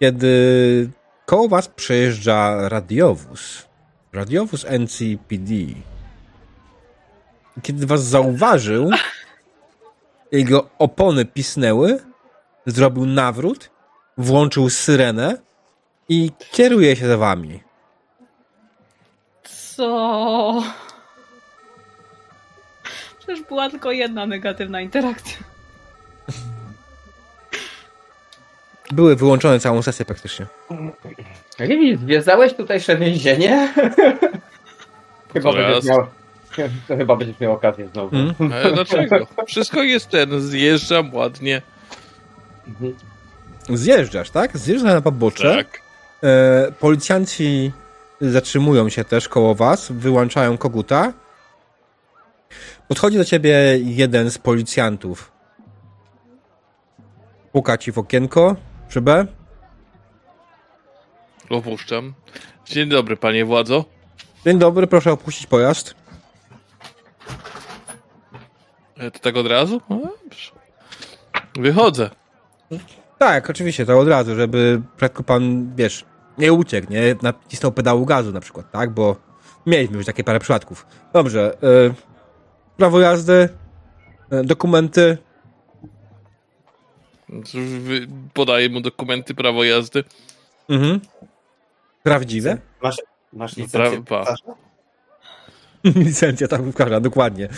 kiedy 0.00 0.90
koło 1.26 1.48
was 1.48 1.68
przejeżdża 1.68 2.68
radiowóz. 2.68 3.66
Radiowóz 4.12 4.64
NCPD. 4.64 5.54
Kiedy 7.62 7.86
was 7.86 8.04
zauważył, 8.04 8.90
jego 10.32 10.70
opony 10.78 11.24
pisnęły, 11.24 11.98
zrobił 12.66 13.06
nawrót, 13.06 13.70
włączył 14.18 14.70
syrenę 14.70 15.38
i 16.08 16.30
kieruje 16.52 16.96
się 16.96 17.08
za 17.08 17.16
wami. 17.16 17.60
Co? 19.42 20.62
Przecież 23.18 23.42
była 23.42 23.70
tylko 23.70 23.92
jedna 23.92 24.26
negatywna 24.26 24.80
interakcja. 24.80 25.55
Były 28.92 29.16
wyłączone 29.16 29.60
całą 29.60 29.82
sesję 29.82 30.04
praktycznie. 30.04 30.46
Rivi, 31.60 31.96
zwiedzałeś 31.96 32.54
tutejsze 32.54 32.96
więzienie? 32.96 33.74
chyba, 35.32 35.52
będziesz 35.52 35.84
miał, 35.84 36.06
to 36.88 36.96
chyba 36.96 37.16
będziesz 37.16 37.40
miał 37.40 37.52
okazję 37.52 37.88
znowu. 37.88 38.16
Mm. 38.16 38.34
Ale 38.52 38.72
dlaczego? 38.72 39.26
Wszystko 39.46 39.82
jest 39.82 40.08
ten, 40.08 40.40
zjeżdżam 40.40 41.14
ładnie. 41.14 41.62
Mhm. 42.68 42.94
Zjeżdżasz, 43.68 44.30
tak? 44.30 44.58
Zjeżdżasz 44.58 44.94
na 44.94 45.00
pobocze. 45.00 45.56
Tak. 45.56 45.80
E, 46.22 46.72
policjanci 46.72 47.72
zatrzymują 48.20 48.88
się 48.88 49.04
też 49.04 49.28
koło 49.28 49.54
was, 49.54 49.92
wyłączają 49.92 50.58
koguta. 50.58 51.12
Podchodzi 52.88 53.18
do 53.18 53.24
ciebie 53.24 53.78
jeden 53.82 54.30
z 54.30 54.38
policjantów. 54.38 55.32
Puka 57.52 57.78
ci 57.78 57.92
w 57.92 57.98
okienko, 57.98 58.56
szybę. 58.88 59.26
Opuszczam. 61.50 62.14
Dzień 62.66 62.88
dobry, 62.88 63.16
panie 63.16 63.44
władzo. 63.44 63.84
Dzień 64.44 64.58
dobry, 64.58 64.86
proszę 64.86 65.12
opuścić 65.12 65.46
pojazd. 65.46 65.94
E, 68.98 69.10
To 69.10 69.18
tak 69.18 69.36
od 69.36 69.46
razu? 69.46 69.80
No 69.90 70.00
dobrze. 70.24 70.50
Wychodzę. 71.54 72.10
Tak, 73.18 73.50
oczywiście, 73.50 73.86
to 73.86 73.98
od 73.98 74.08
razu, 74.08 74.34
żeby 74.36 74.82
prędko 74.96 75.22
pan, 75.22 75.72
wiesz, 75.76 76.04
nie 76.38 76.52
uciekł, 76.52 76.92
nie 76.92 77.16
nacisnął 77.22 77.72
pedału 77.72 78.06
gazu 78.06 78.32
na 78.32 78.40
przykład, 78.40 78.70
tak? 78.70 78.90
Bo 78.90 79.16
mieliśmy 79.66 79.96
już 79.96 80.06
takie 80.06 80.24
parę 80.24 80.40
przypadków. 80.40 80.86
Dobrze, 81.12 81.54
y, 81.90 81.94
prawo 82.76 83.00
jazdy, 83.00 83.48
y, 84.32 84.44
dokumenty, 84.44 85.18
Podaję 88.34 88.68
mu 88.68 88.80
dokumenty, 88.80 89.34
prawo 89.34 89.64
jazdy. 89.64 90.04
mhm. 90.68 91.00
prawdziwe. 92.02 92.58
Masz, 92.82 92.96
masz 93.32 93.56
No, 93.56 93.62
licencję? 93.64 94.00
pra- 94.00 94.04
pa. 94.04 94.34
Licencja 96.06 96.48
wkłada, 96.72 97.00
dokładnie. 97.00 97.48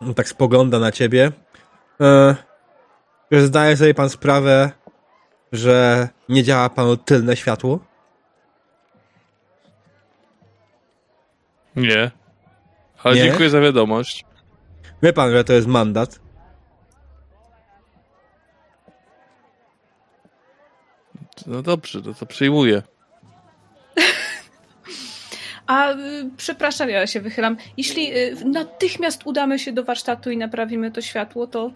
On 0.00 0.14
tak 0.14 0.28
spogląda 0.28 0.78
na 0.78 0.92
ciebie. 0.92 1.32
E, 2.00 2.36
że 3.30 3.46
zdaje 3.46 3.76
sobie 3.76 3.94
pan 3.94 4.10
sprawę, 4.10 4.70
że 5.52 6.08
nie 6.28 6.42
działa 6.42 6.68
panu 6.68 6.96
tylne 6.96 7.36
światło? 7.36 7.78
Nie. 11.76 12.10
Ale 13.02 13.14
Nie? 13.16 13.22
dziękuję 13.22 13.50
za 13.50 13.60
wiadomość. 13.60 14.25
Wie 15.06 15.12
pan, 15.12 15.30
że 15.30 15.44
to 15.44 15.52
jest 15.52 15.66
mandat? 15.66 16.20
No 21.46 21.62
dobrze, 21.62 22.02
to, 22.02 22.14
to 22.14 22.26
przyjmuję. 22.26 22.82
A 25.66 25.92
y, 25.92 26.30
przepraszam, 26.36 26.90
ja 26.90 27.06
się 27.06 27.20
wychylam. 27.20 27.56
Jeśli 27.76 28.18
y, 28.18 28.44
natychmiast 28.44 29.26
udamy 29.26 29.58
się 29.58 29.72
do 29.72 29.84
warsztatu 29.84 30.30
i 30.30 30.36
naprawimy 30.36 30.90
to 30.90 31.00
światło, 31.00 31.46
to 31.46 31.70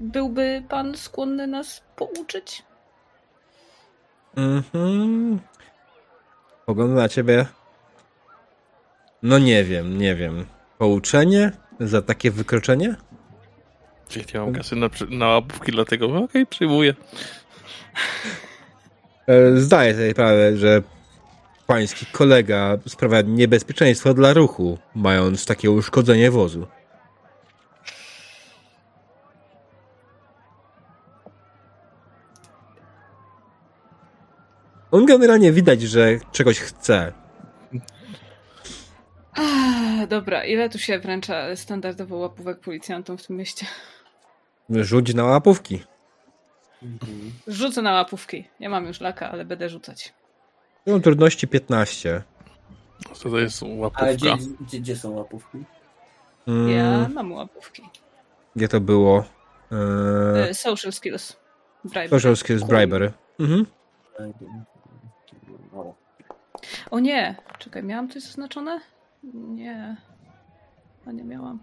byłby 0.00 0.62
pan 0.68 0.96
skłonny 0.96 1.46
nas 1.46 1.82
pouczyć? 1.96 2.62
Mhm. 4.36 5.40
Pogląda 6.66 6.94
na 6.94 7.08
ciebie. 7.08 7.46
No 9.22 9.38
nie 9.38 9.64
wiem, 9.64 9.98
nie 9.98 10.14
wiem. 10.14 10.46
Pouczenie 10.78 11.52
za 11.80 12.02
takie 12.02 12.30
wykroczenie? 12.30 12.96
Czyli 14.08 14.24
mam 14.34 14.52
kasy 14.52 14.76
na, 14.76 14.90
na 15.10 15.26
łapówki, 15.26 15.72
dlatego 15.72 16.16
okej, 16.16 16.46
przyjmuję. 16.46 16.94
E, 19.26 19.56
Zdaję 19.56 19.94
sobie 19.94 20.10
sprawę, 20.10 20.56
że 20.56 20.82
pański 21.66 22.06
kolega 22.06 22.78
sprawia 22.88 23.20
niebezpieczeństwo 23.20 24.14
dla 24.14 24.32
ruchu, 24.32 24.78
mając 24.94 25.46
takie 25.46 25.70
uszkodzenie 25.70 26.30
wozu. 26.30 26.66
On 34.90 35.06
generalnie 35.06 35.52
widać, 35.52 35.82
że 35.82 36.18
czegoś 36.32 36.58
chce. 36.60 37.23
Ah, 39.36 40.06
dobra, 40.08 40.44
ile 40.44 40.68
tu 40.70 40.78
się 40.78 40.98
wręcza 40.98 41.56
standardowo 41.56 42.16
łapówek 42.16 42.60
policjantom 42.60 43.18
w 43.18 43.26
tym 43.26 43.36
mieście? 43.36 43.66
Rzuć 44.70 45.14
na 45.14 45.24
łapówki. 45.24 45.84
Rzucę 47.46 47.82
na 47.82 47.92
łapówki. 47.92 48.48
Nie 48.60 48.68
mam 48.68 48.86
już 48.86 49.00
laka, 49.00 49.30
ale 49.30 49.44
będę 49.44 49.68
rzucać. 49.68 50.14
Są 50.88 51.00
trudności 51.02 51.48
15. 51.48 52.22
Co 53.14 53.30
to 53.30 53.38
jest 53.38 53.62
Ale 53.62 53.74
łapówka? 53.74 54.12
gdzie, 54.14 54.36
gdzie, 54.60 54.80
gdzie 54.80 54.96
są 54.96 55.10
łapówki? 55.10 55.58
Mm, 56.48 56.68
Ja 56.70 57.08
mam 57.14 57.32
łapówki. 57.32 57.82
Gdzie 58.56 58.68
to 58.68 58.80
było? 58.80 59.24
Eee, 59.72 60.54
Social 60.54 60.92
skills. 60.92 61.36
Bribery. 61.84 62.08
social 62.08 62.36
skills 62.36 62.62
bribery. 62.64 63.12
Mhm. 63.40 63.66
No. 65.72 65.94
O 66.90 66.98
nie! 67.00 67.34
Czekaj, 67.58 67.82
miałam 67.82 68.08
coś 68.08 68.22
zaznaczone? 68.22 68.80
Nie. 69.32 69.96
A 71.06 71.12
nie 71.12 71.24
miałam. 71.24 71.58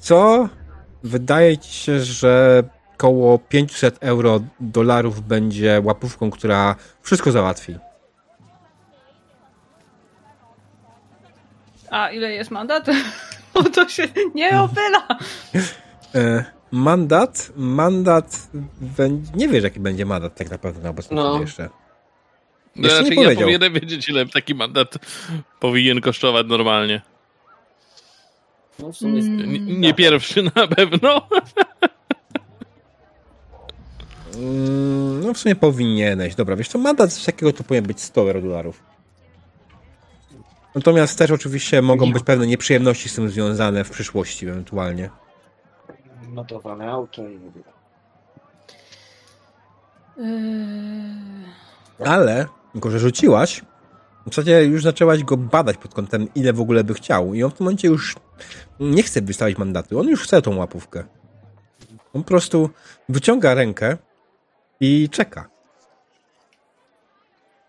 Co? 0.00 0.48
Wydaje 1.02 1.58
ci 1.58 1.72
się, 1.72 2.00
że 2.00 2.62
koło 2.96 3.38
500 3.38 3.98
euro 4.00 4.40
dolarów 4.60 5.20
będzie 5.20 5.80
łapówką, 5.84 6.30
która 6.30 6.76
wszystko 7.02 7.32
załatwi. 7.32 7.78
A 11.90 12.10
ile 12.10 12.32
jest 12.32 12.50
mandat? 12.50 12.86
O 13.54 13.62
to 13.62 13.88
się 13.88 14.02
nie 14.34 14.60
opyla! 14.60 15.08
E, 16.14 16.44
mandat? 16.72 17.52
Mandat. 17.56 18.48
Będzie, 18.80 19.32
nie 19.34 19.48
wiesz, 19.48 19.64
jaki 19.64 19.80
będzie 19.80 20.06
mandat 20.06 20.34
tak 20.34 20.50
naprawdę 20.50 20.82
na 20.82 20.90
obecną 20.90 21.16
No. 21.16 21.40
jeszcze. 21.40 21.68
No, 22.76 22.88
Jeszcze 22.88 23.02
nie 23.02 23.08
raczej 23.08 23.16
ja 23.18 23.22
powiedział. 23.24 23.42
powinienem 23.42 23.72
wiedzieć, 23.72 24.08
ile 24.08 24.26
taki 24.26 24.54
mandat 24.54 24.94
powinien 25.60 26.00
kosztować 26.00 26.46
normalnie. 26.48 27.02
No 28.78 28.92
w 28.92 28.96
sumie 28.96 29.20
Mm. 29.22 29.40
N- 29.54 29.80
nie 29.80 29.94
pierwszy 29.94 30.42
na 30.42 30.66
pewno. 30.76 31.28
Mm, 34.36 35.20
no 35.26 35.34
w 35.34 35.38
sumie 35.38 35.54
powinieneś. 35.56 36.34
Dobra, 36.34 36.56
wiesz 36.56 36.68
co, 36.68 36.78
mandat 36.78 37.12
coś 37.12 37.24
takiego 37.24 37.52
to 37.52 37.64
powinien 37.64 37.86
być 37.86 38.00
100 38.00 38.20
euro 38.20 38.40
dolarów. 38.42 38.82
Natomiast 40.74 41.18
też 41.18 41.30
oczywiście 41.30 41.82
mogą 41.82 42.12
być 42.12 42.22
pewne 42.24 42.46
nieprzyjemności 42.46 43.08
z 43.08 43.14
tym 43.14 43.28
związane 43.28 43.84
w 43.84 43.90
przyszłości 43.90 44.48
ewentualnie. 44.48 45.10
notowane 46.28 46.90
auto 46.90 47.22
i. 47.28 47.40
Yy... 50.16 52.06
Ale, 52.06 52.46
jako 52.74 52.90
że 52.90 52.98
rzuciłaś, 52.98 53.62
w 54.26 54.34
zasadzie 54.34 54.64
już 54.64 54.82
zaczęłaś 54.82 55.24
go 55.24 55.36
badać 55.36 55.76
pod 55.76 55.94
kątem, 55.94 56.28
ile 56.34 56.52
w 56.52 56.60
ogóle 56.60 56.84
by 56.84 56.94
chciał. 56.94 57.34
I 57.34 57.42
on 57.42 57.50
w 57.50 57.54
tym 57.54 57.64
momencie 57.64 57.88
już 57.88 58.16
nie 58.80 59.02
chce 59.02 59.22
wystawić 59.22 59.58
mandatu. 59.58 60.00
On 60.00 60.08
już 60.08 60.22
chce 60.22 60.42
tą 60.42 60.56
łapówkę. 60.56 61.04
On 62.14 62.22
po 62.22 62.28
prostu 62.28 62.70
wyciąga 63.08 63.54
rękę 63.54 63.96
i 64.80 65.08
czeka. 65.10 65.48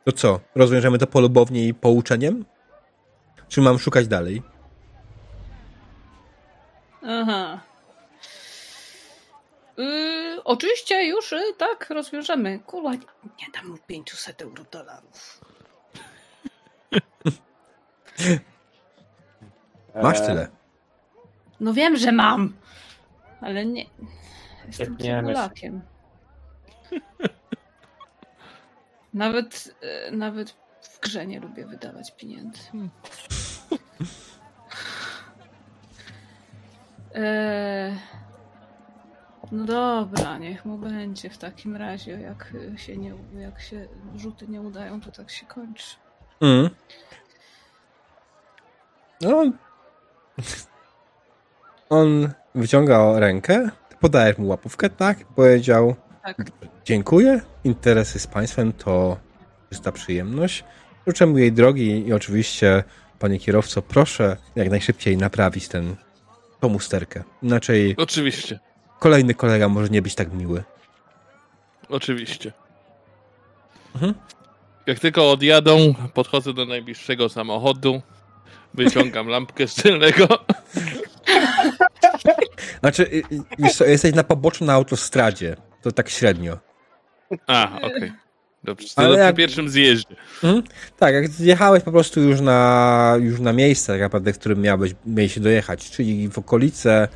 To 0.05 0.11
co? 0.11 0.39
Rozwiążemy 0.55 0.97
to 0.97 1.07
polubownie 1.07 1.67
i 1.67 1.73
pouczeniem? 1.73 2.45
Czy 3.47 3.61
mam 3.61 3.79
szukać 3.79 4.07
dalej? 4.07 4.41
Aha. 7.03 7.59
Yy, 9.77 10.18
oczywiście 10.43 11.03
już 11.07 11.31
y, 11.33 11.53
tak 11.57 11.89
rozwiążemy. 11.89 12.59
Kurwa, 12.59 12.91
nie, 12.91 13.47
dam 13.53 13.67
mu 13.67 13.77
500 13.87 14.41
euro 14.41 14.63
dolarów. 14.71 15.41
Masz 20.03 20.19
E, 20.19 20.25
tyle. 20.25 20.47
No 21.59 21.73
wiem, 21.73 21.97
że 21.97 22.11
mam. 22.11 22.53
Ale 23.41 23.65
nie. 23.65 23.85
Jestem. 24.67 24.97
Polakiem. 25.23 25.81
Nawet, 29.13 29.75
e, 29.81 30.11
nawet 30.11 30.49
w 30.81 30.99
grze 30.99 31.25
nie 31.27 31.39
lubię 31.39 31.65
wydawać 31.65 32.15
pieniędzy. 32.15 32.59
Eee, 37.15 37.95
no 39.51 39.65
dobra, 39.65 40.37
niech 40.37 40.65
mu 40.65 40.77
będzie 40.77 41.29
w 41.29 41.37
takim 41.37 41.75
razie. 41.75 42.11
Jak 42.11 42.53
się, 42.75 42.97
nie, 42.97 43.13
jak 43.39 43.61
się 43.61 43.87
rzuty 44.15 44.47
nie 44.47 44.61
udają, 44.61 45.01
to 45.01 45.11
tak 45.11 45.29
się 45.29 45.45
kończy. 45.45 45.95
Mm. 46.41 46.69
No. 49.21 49.51
On 51.89 52.29
wyciąga 52.55 53.19
rękę, 53.19 53.69
ty 53.89 53.95
podajesz 53.99 54.37
mu 54.37 54.47
łapówkę, 54.47 54.89
tak? 54.89 55.25
Powiedział, 55.25 55.95
Tak. 56.23 56.37
dziękuję, 56.85 57.41
interesy 57.63 58.19
z 58.19 58.27
państwem 58.27 58.73
to 58.73 59.17
czysta 59.69 59.91
przyjemność. 59.91 60.63
Życzę 61.07 61.25
mu 61.25 61.37
jej 61.37 61.51
drogi 61.51 62.07
i 62.07 62.13
oczywiście, 62.13 62.83
panie 63.19 63.39
kierowco, 63.39 63.81
proszę 63.81 64.37
jak 64.55 64.69
najszybciej 64.69 65.17
naprawić 65.17 65.67
ten, 65.67 65.95
tą 66.59 66.73
usterkę. 66.73 67.23
Inaczej 67.43 67.95
Oczywiście. 67.97 68.59
Kolejny 68.99 69.33
kolega 69.33 69.69
może 69.69 69.89
nie 69.89 70.01
być 70.01 70.15
tak 70.15 70.33
miły. 70.33 70.63
Oczywiście. 71.89 72.53
Mhm. 73.95 74.13
Jak 74.85 74.99
tylko 74.99 75.31
odjadą, 75.31 75.93
podchodzę 76.13 76.53
do 76.53 76.65
najbliższego 76.65 77.29
samochodu, 77.29 78.01
wyciągam 78.73 79.27
lampkę 79.33 79.67
z 79.67 79.75
tylnego. 79.75 80.27
Znaczy, 82.79 83.03
y, 83.03 83.23
y, 83.85 83.89
jesteś 83.89 84.13
na 84.13 84.23
poboczu 84.23 84.65
na 84.65 84.73
autostradzie. 84.73 85.55
To 85.81 85.91
tak 85.91 86.09
średnio. 86.09 86.57
A, 87.47 87.79
okej. 87.81 88.11
Dobrze, 88.63 88.87
to 88.95 89.01
Ale 89.01 89.17
jak- 89.19 89.27
przy 89.27 89.37
pierwszym 89.37 89.69
zjeździe. 89.69 90.15
Mhm. 90.43 90.63
Tak, 90.97 91.13
jak 91.13 91.27
zjechałeś 91.27 91.83
po 91.83 91.91
prostu 91.91 92.21
już 92.21 92.41
na, 92.41 93.15
już 93.19 93.39
na 93.39 93.53
miejsce, 93.53 93.93
tak 93.93 94.01
naprawdę, 94.01 94.33
w 94.33 94.39
którym 94.39 94.61
miałeś, 94.61 94.95
miałeś 95.05 95.33
się 95.33 95.39
dojechać, 95.41 95.91
czyli 95.91 96.29
w 96.29 96.37
okolice 96.37 97.07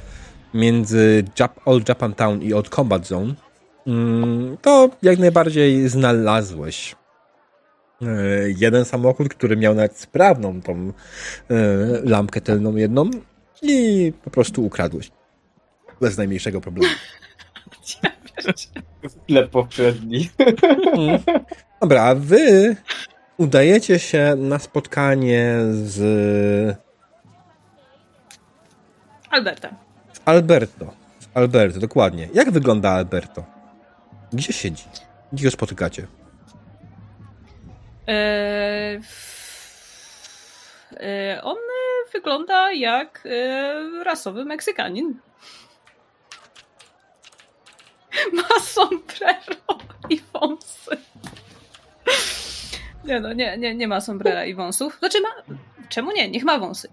między 0.53 1.23
Jap, 1.39 1.59
Old 1.65 1.89
Japan 1.89 2.13
Town 2.13 2.41
i 2.41 2.53
Old 2.53 2.69
Combat 2.69 3.07
Zone, 3.07 3.33
mm, 3.87 4.57
to 4.61 4.89
jak 5.01 5.19
najbardziej 5.19 5.89
znalazłeś 5.89 6.95
e, 8.01 8.05
jeden 8.57 8.85
samochód, 8.85 9.29
który 9.29 9.57
miał 9.57 9.75
nawet 9.75 9.97
sprawną 9.97 10.61
tą 10.61 10.73
e, 10.73 10.93
lampkę 12.03 12.41
tylną 12.41 12.75
jedną 12.75 13.09
i 13.61 14.13
po 14.23 14.29
prostu 14.29 14.65
ukradłeś. 14.65 15.11
Bez 16.01 16.17
najmniejszego 16.17 16.61
problemu. 16.61 16.93
Sklep 19.07 19.49
poprzedni. 19.49 20.29
Mm. 20.97 21.19
Dobra, 21.81 22.03
a 22.03 22.15
wy 22.15 22.75
udajecie 23.37 23.99
się 23.99 24.35
na 24.37 24.59
spotkanie 24.59 25.55
z 25.73 26.77
Alberta. 29.29 29.82
Alberto. 30.25 30.93
Alberto, 31.33 31.79
dokładnie. 31.79 32.29
Jak 32.33 32.51
wygląda 32.51 32.89
Alberto? 32.89 33.43
Gdzie 34.33 34.53
siedzi? 34.53 34.83
Gdzie 35.33 35.45
go 35.45 35.51
spotykacie? 35.51 36.07
Eee, 38.07 39.01
on 41.41 41.57
wygląda 42.13 42.71
jak 42.71 43.23
e, 43.25 44.03
rasowy 44.03 44.45
Meksykanin. 44.45 45.19
Ma 48.33 48.59
sombrero 48.61 49.77
i 50.09 50.21
wąsy. 50.33 50.97
Nie 53.05 53.19
no, 53.19 53.33
nie, 53.33 53.57
nie, 53.57 53.75
nie 53.75 53.87
ma 53.87 54.01
sombrera 54.01 54.45
i 54.45 54.53
wąsów. 54.53 54.97
Znaczy 54.99 55.21
ma... 55.21 55.29
Czemu 55.89 56.11
nie? 56.11 56.29
Niech 56.29 56.43
ma 56.43 56.59
wąsy. 56.59 56.89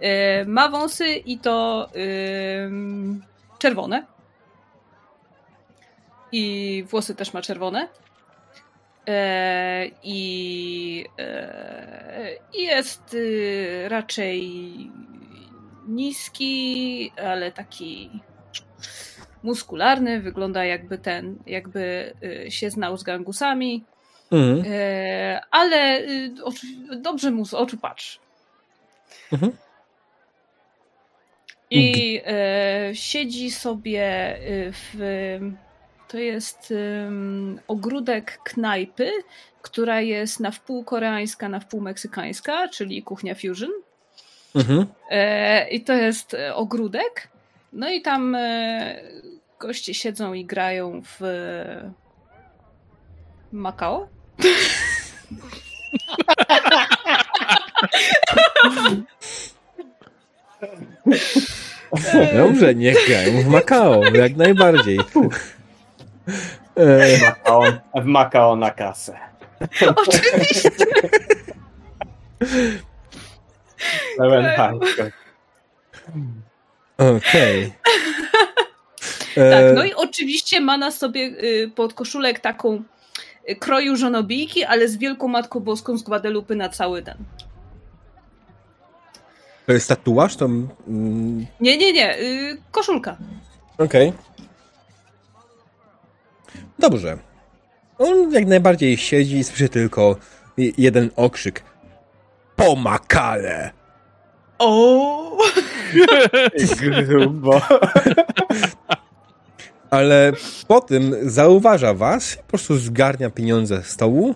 E, 0.00 0.44
ma 0.44 0.68
wąsy 0.68 1.08
i 1.08 1.38
to 1.38 1.88
ym, 2.64 3.22
czerwone. 3.58 4.06
I 6.32 6.84
włosy 6.88 7.14
też 7.14 7.32
ma 7.32 7.42
czerwone. 7.42 7.88
E, 9.08 9.90
I 10.02 11.04
e, 11.18 12.30
jest 12.54 13.14
y, 13.14 13.84
raczej 13.88 14.40
niski, 15.88 17.12
ale 17.24 17.52
taki 17.52 18.10
muskularny. 19.42 20.20
Wygląda 20.20 20.64
jakby 20.64 20.98
ten, 20.98 21.38
jakby 21.46 22.14
y, 22.46 22.50
się 22.50 22.70
znał 22.70 22.96
z 22.96 23.02
gangusami. 23.02 23.84
Mhm. 24.30 24.72
E, 24.72 25.40
ale 25.50 26.00
y, 26.00 26.30
dobrze 26.96 27.30
mu 27.30 27.44
z 27.44 27.54
oczu 27.54 27.76
patrzy. 27.76 28.18
Mhm. 29.32 29.52
I 31.70 32.20
e, 32.26 32.90
siedzi 32.94 33.50
sobie 33.50 34.36
y, 34.36 34.72
w. 34.72 34.96
To 36.08 36.18
jest 36.18 36.70
ym, 36.70 37.60
ogródek 37.68 38.38
knajpy, 38.44 39.10
która 39.62 40.00
jest 40.00 40.40
na 40.40 40.50
wpół 40.50 40.84
koreańska, 40.84 41.48
na 41.48 41.60
wpół 41.60 41.80
meksykańska, 41.80 42.68
czyli 42.68 43.02
kuchnia 43.02 43.34
fusion. 43.34 43.70
Mhm. 44.54 44.86
E, 45.10 45.68
I 45.68 45.84
to 45.84 45.92
jest 45.92 46.34
e, 46.34 46.54
ogródek. 46.54 47.28
No 47.72 47.90
i 47.90 48.02
tam 48.02 48.34
e, 48.34 49.00
goście 49.60 49.94
siedzą 49.94 50.32
i 50.32 50.44
grają 50.44 51.02
w 51.02 51.22
e, 51.22 51.92
Macao. 53.52 54.08
Dobrze, 62.36 62.74
niech 62.74 63.06
grają 63.08 63.42
w 63.42 63.46
Macao, 63.46 64.04
jak 64.04 64.36
najbardziej. 64.36 64.98
W 67.94 68.04
Macao 68.04 68.56
na 68.56 68.70
kasę. 68.70 69.18
Oczywiście. 69.96 70.70
Pełen 74.16 74.46
Tak. 74.96 75.12
Okej. 76.98 77.72
Tak, 79.36 79.64
E, 79.64 79.72
no 79.72 79.84
i 79.84 79.94
oczywiście 79.94 80.60
ma 80.60 80.78
na 80.78 80.90
sobie 80.90 81.20
y, 81.20 81.70
podkoszulek 81.74 82.40
taką 82.40 82.82
y, 83.50 83.56
kroju 83.56 83.96
żonobijki, 83.96 84.64
ale 84.64 84.88
z 84.88 84.96
wielką 84.96 85.28
Matką 85.28 85.60
Boską 85.60 85.98
z 85.98 86.02
Guadalupe 86.02 86.54
na 86.54 86.68
cały 86.68 87.02
ten. 87.02 87.16
To 89.66 89.72
jest 89.72 89.88
tatuaż? 89.88 90.36
To... 90.36 90.44
mm, 90.44 91.46
Nie, 91.60 91.76
nie, 91.78 91.92
nie, 91.92 92.18
y, 92.18 92.56
koszulka. 92.70 93.16
Okej. 93.78 94.12
Dobrze. 96.78 97.18
On 97.98 98.32
jak 98.32 98.46
najbardziej 98.46 98.96
siedzi 98.96 99.36
i 99.36 99.44
słyszy 99.44 99.68
tylko 99.68 100.16
jeden 100.78 101.10
okrzyk. 101.16 101.62
Pomakale! 102.56 103.70
O! 104.58 105.38
Grubo. 107.08 107.60
Ale 109.90 110.32
po 110.68 110.80
tym 110.80 111.14
zauważa 111.22 111.94
was, 111.94 112.36
po 112.36 112.42
prostu 112.42 112.76
zgarnia 112.78 113.30
pieniądze 113.30 113.82
z 113.82 113.86
stołu 113.86 114.34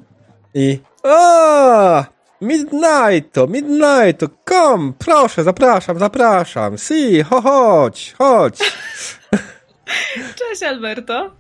i 0.55 0.79
a 1.05 2.05
Midnight 2.41 3.33
to, 3.33 3.47
Midnight 3.47 4.21
to, 4.21 4.29
kom, 4.45 4.95
proszę, 4.99 5.45
zapraszam, 5.45 5.99
zapraszam, 5.99 6.79
si, 6.79 7.23
ho, 7.23 7.41
chodź, 7.41 8.15
chodź. 8.19 8.59
Cześć 10.39 10.63
Alberto. 10.63 11.31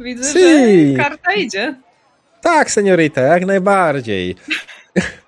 Widzę, 0.00 0.32
Si. 0.32 0.96
że 0.96 1.02
karta 1.02 1.32
idzie. 1.32 1.74
Tak, 2.40 2.70
seniorita, 2.70 3.20
jak 3.20 3.46
najbardziej. 3.46 4.36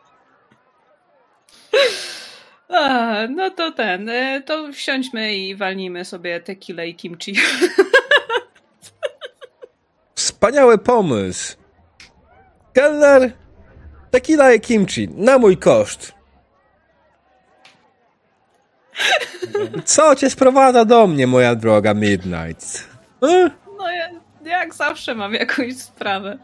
A, 2.68 3.26
no 3.26 3.50
to 3.50 3.72
ten, 3.72 4.08
y, 4.08 4.42
to 4.46 4.72
wsiądźmy 4.72 5.34
i 5.34 5.56
walnijmy 5.56 6.04
sobie 6.04 6.40
tequila 6.40 6.84
i 6.84 6.94
kimchi. 6.94 7.34
Wspaniały 10.14 10.78
pomysł. 10.78 11.56
Keller, 12.72 13.32
tequila 14.12 14.52
i 14.52 14.60
kimchi, 14.60 15.08
na 15.08 15.38
mój 15.38 15.56
koszt. 15.56 16.12
Co 19.84 20.16
cię 20.16 20.30
sprowadza 20.30 20.84
do 20.84 21.06
mnie, 21.06 21.26
moja 21.26 21.54
droga 21.54 21.94
Midnight? 21.94 22.88
E? 23.22 23.50
No 23.78 23.90
ja, 23.90 24.08
jak 24.44 24.74
zawsze 24.74 25.14
mam 25.14 25.34
jakąś 25.34 25.76
sprawę. 25.76 26.38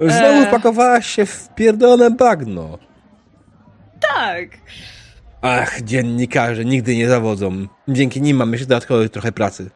Znowu 0.00 0.24
Eee. 0.40 0.46
wpakowałaś 0.46 1.06
się 1.06 1.26
w 1.26 1.48
pierdolone 1.54 2.10
bagno. 2.10 2.78
Tak. 4.14 4.48
Ach, 5.42 5.82
dziennikarze 5.82 6.64
nigdy 6.64 6.96
nie 6.96 7.08
zawodzą. 7.08 7.66
Dzięki 7.88 8.22
nim 8.22 8.36
mamy 8.36 8.52
jeszcze 8.52 8.66
dodatkowo 8.66 9.08
trochę 9.08 9.32
pracy. 9.32 9.70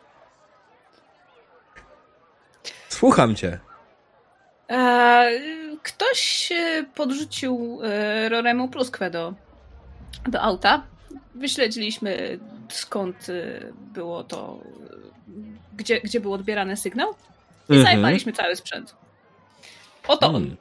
Słucham 2.88 3.34
cię. 3.34 3.58
E, 4.70 5.30
ktoś 5.82 6.52
e, 6.52 6.84
podrzucił 6.94 7.78
e, 7.82 8.28
Roremu 8.28 8.68
pluskwę 8.68 9.10
do, 9.10 9.34
do 10.28 10.42
auta. 10.42 10.82
Wyśledziliśmy 11.34 12.38
skąd 12.68 13.16
e, 13.28 13.60
było 13.94 14.24
to, 14.24 14.58
gdzie, 15.76 16.00
gdzie 16.00 16.20
był 16.20 16.32
odbierany 16.32 16.76
sygnał 16.76 17.10
i 17.68 17.72
Mhm. 17.72 17.82
zajmowaliśmy 17.82 18.32
cały 18.32 18.56
sprzęt. 18.56 18.94
Oto 20.08 20.26
on. 20.26 20.34
Hmm. 20.34 20.56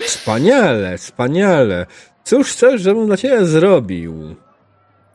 Wspaniale, 0.00 0.98
wspaniale. 0.98 1.86
Cóż 2.24 2.52
chcesz, 2.52 2.80
żebym 2.82 3.06
dla 3.06 3.16
ciebie 3.16 3.44
zrobił 3.44 4.36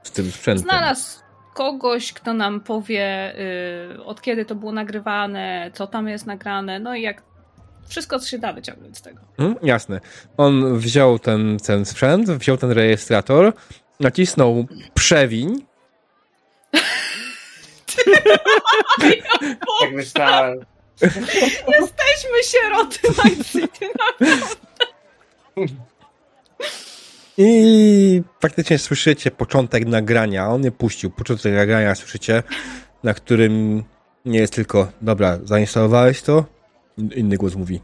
z 0.03 0.11
tym 0.11 0.31
sprzętem? 0.31 0.63
Znalazł 0.63 1.19
kogoś, 1.53 2.13
kto 2.13 2.33
nam 2.33 2.61
powie, 2.61 3.33
y, 3.95 4.03
od 4.03 4.21
kiedy 4.21 4.45
to 4.45 4.55
było 4.55 4.71
nagrywane, 4.71 5.71
co 5.73 5.87
tam 5.87 6.07
jest 6.07 6.25
nagrane, 6.25 6.79
no 6.79 6.95
i 6.95 7.01
jak 7.01 7.21
wszystko, 7.89 8.19
co 8.19 8.27
się 8.27 8.37
da 8.39 8.53
wyciągnąć 8.53 8.97
z 8.97 9.01
tego. 9.01 9.19
Hmm, 9.37 9.57
jasne. 9.63 9.99
On 10.37 10.79
wziął 10.79 11.19
ten, 11.19 11.57
ten 11.57 11.85
sprzęt, 11.85 12.29
wziął 12.29 12.57
ten 12.57 12.71
rejestrator, 12.71 13.53
nacisnął 13.99 14.67
przewiń. 14.93 15.65
Jak 19.81 19.93
myślałem. 19.99 20.59
Jesteśmy 21.79 22.43
sieroty 22.43 22.99
Night 23.07 23.51
City. 23.51 23.85
I 27.37 28.21
faktycznie 28.41 28.77
słyszycie 28.77 29.31
początek 29.31 29.85
nagrania. 29.85 30.49
On 30.49 30.61
nie 30.61 30.71
puścił. 30.71 31.09
Początek 31.09 31.53
nagrania 31.53 31.95
słyszycie, 31.95 32.43
na 33.03 33.13
którym 33.13 33.83
nie 34.25 34.39
jest 34.39 34.53
tylko, 34.53 34.91
dobra, 35.01 35.39
zainstalowałeś 35.43 36.21
to? 36.21 36.58
In- 36.99 37.11
Inny 37.15 37.37
głos 37.37 37.55
mówi, 37.55 37.81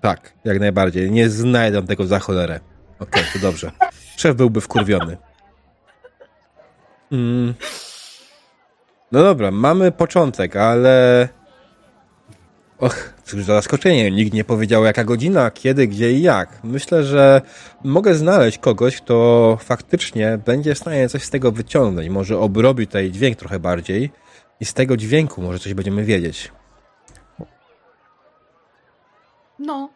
tak, 0.00 0.32
jak 0.44 0.60
najbardziej. 0.60 1.10
Nie 1.10 1.28
znajdę 1.30 1.82
tego 1.82 2.06
za 2.06 2.18
cholerę. 2.18 2.60
Okej, 2.98 3.22
to 3.32 3.38
dobrze. 3.38 3.70
Szef 4.16 4.36
byłby 4.36 4.60
wkurwiony. 4.60 5.16
Mm. 7.12 7.54
No 9.12 9.22
dobra, 9.22 9.50
mamy 9.50 9.92
początek, 9.92 10.56
ale... 10.56 11.28
Och, 12.78 13.14
cóż 13.24 13.44
za 13.44 13.54
zaskoczenie. 13.54 14.10
Nikt 14.10 14.32
nie 14.32 14.44
powiedział 14.44 14.84
jaka 14.84 15.04
godzina, 15.04 15.50
kiedy, 15.50 15.86
gdzie 15.86 16.12
i 16.12 16.22
jak. 16.22 16.60
Myślę, 16.64 17.04
że 17.04 17.40
mogę 17.84 18.14
znaleźć 18.14 18.58
kogoś, 18.58 18.96
kto 18.96 19.58
faktycznie 19.60 20.38
będzie 20.46 20.74
w 20.74 20.78
stanie 20.78 21.08
coś 21.08 21.22
z 21.22 21.30
tego 21.30 21.52
wyciągnąć. 21.52 22.08
Może 22.08 22.38
obrobi 22.38 22.86
tutaj 22.86 23.10
dźwięk 23.10 23.38
trochę 23.38 23.58
bardziej 23.58 24.10
i 24.60 24.64
z 24.64 24.74
tego 24.74 24.96
dźwięku 24.96 25.42
może 25.42 25.58
coś 25.58 25.74
będziemy 25.74 26.04
wiedzieć. 26.04 26.52
No. 29.58 29.88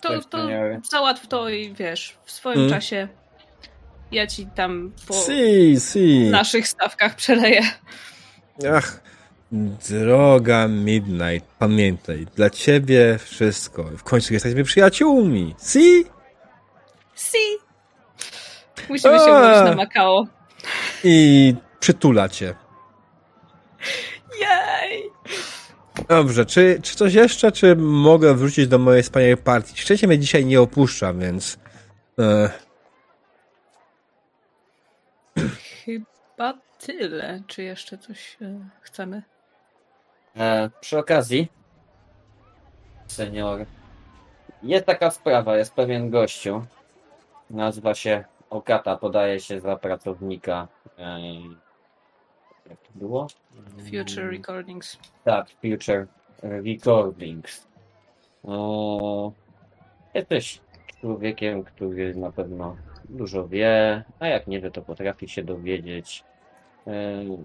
To, 0.00 0.20
to 0.20 0.48
załatw 0.90 1.26
to 1.26 1.48
i 1.48 1.74
wiesz, 1.74 2.16
w 2.24 2.30
swoim 2.32 2.58
Mm. 2.58 2.70
czasie 2.70 3.08
ja 4.12 4.26
ci 4.26 4.46
tam 4.46 4.92
po 5.08 5.14
Si, 5.14 5.80
si. 5.80 6.28
naszych 6.30 6.68
stawkach 6.68 7.14
przeleję. 7.14 7.62
Ach, 8.74 9.00
droga 9.90 10.68
Midnight, 10.68 11.48
pamiętaj, 11.58 12.26
dla 12.36 12.50
ciebie 12.50 13.18
wszystko. 13.18 13.82
W 13.84 14.02
końcu 14.02 14.34
jesteśmy 14.34 14.64
przyjaciółmi. 14.64 15.54
Si? 15.72 16.04
Si. 17.16 17.38
Musimy 18.88 19.18
się 19.18 19.24
A. 19.24 19.40
umówić 19.40 19.70
na 19.70 19.74
Makao. 19.76 20.24
I 21.04 21.54
przytula 21.80 22.28
cię. 22.28 22.54
Jej! 24.40 25.10
Dobrze, 26.08 26.46
czy, 26.46 26.80
czy 26.82 26.96
coś 26.96 27.14
jeszcze, 27.14 27.52
czy 27.52 27.76
mogę 27.76 28.34
wrócić 28.34 28.68
do 28.68 28.78
mojej 28.78 29.02
wspaniałej 29.02 29.36
partii? 29.36 29.80
Szczęście 29.80 30.06
mnie 30.06 30.18
dzisiaj 30.18 30.44
nie 30.44 30.60
opuszcza, 30.60 31.12
więc... 31.12 31.58
E, 32.18 32.50
Chyba 35.84 36.54
tyle. 36.78 37.42
Czy 37.46 37.62
jeszcze 37.62 37.98
coś 37.98 38.36
e, 38.42 38.58
chcemy? 38.80 39.22
E, 40.36 40.70
przy 40.80 40.98
okazji, 40.98 41.48
senior, 43.06 43.66
jest 44.62 44.86
taka 44.86 45.10
sprawa, 45.10 45.56
jest 45.56 45.74
pewien 45.74 46.10
gościu, 46.10 46.64
nazywa 47.50 47.94
się 47.94 48.24
Okata, 48.50 48.96
podaje 48.96 49.40
się 49.40 49.60
za 49.60 49.76
pracownika. 49.76 50.68
E, 52.96 52.98
było? 52.98 53.26
Future 53.90 54.30
Recordings. 54.30 54.98
Tak, 55.24 55.46
Future 55.62 56.06
Recordings. 56.42 57.66
O, 58.44 59.32
jesteś 60.14 60.60
człowiekiem, 61.00 61.62
który 61.64 62.14
na 62.14 62.32
pewno 62.32 62.76
dużo 63.08 63.48
wie, 63.48 64.04
a 64.20 64.26
jak 64.26 64.46
nie 64.46 64.60
wie, 64.60 64.70
to 64.70 64.82
potrafi 64.82 65.28
się 65.28 65.44
dowiedzieć. 65.44 66.24
Em, 66.86 67.44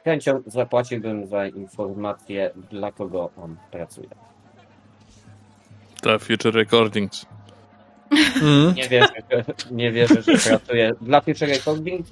Z 0.00 0.04
chęcią 0.04 0.42
zapłaciłbym 0.46 1.26
za 1.26 1.46
informację, 1.46 2.50
dla 2.70 2.92
kogo 2.92 3.30
on 3.36 3.56
pracuje. 3.70 4.08
Ta 6.02 6.18
Future 6.18 6.54
Recordings. 6.54 7.26
mm, 8.42 8.74
Nie 8.74 8.88
wierzę, 8.88 9.12
nie 9.70 9.92
wierzę, 9.92 10.22
że 10.22 10.32
pracuje 10.50 10.92
dla 11.00 11.20
Future 11.20 11.48
Recordings. 11.48 12.10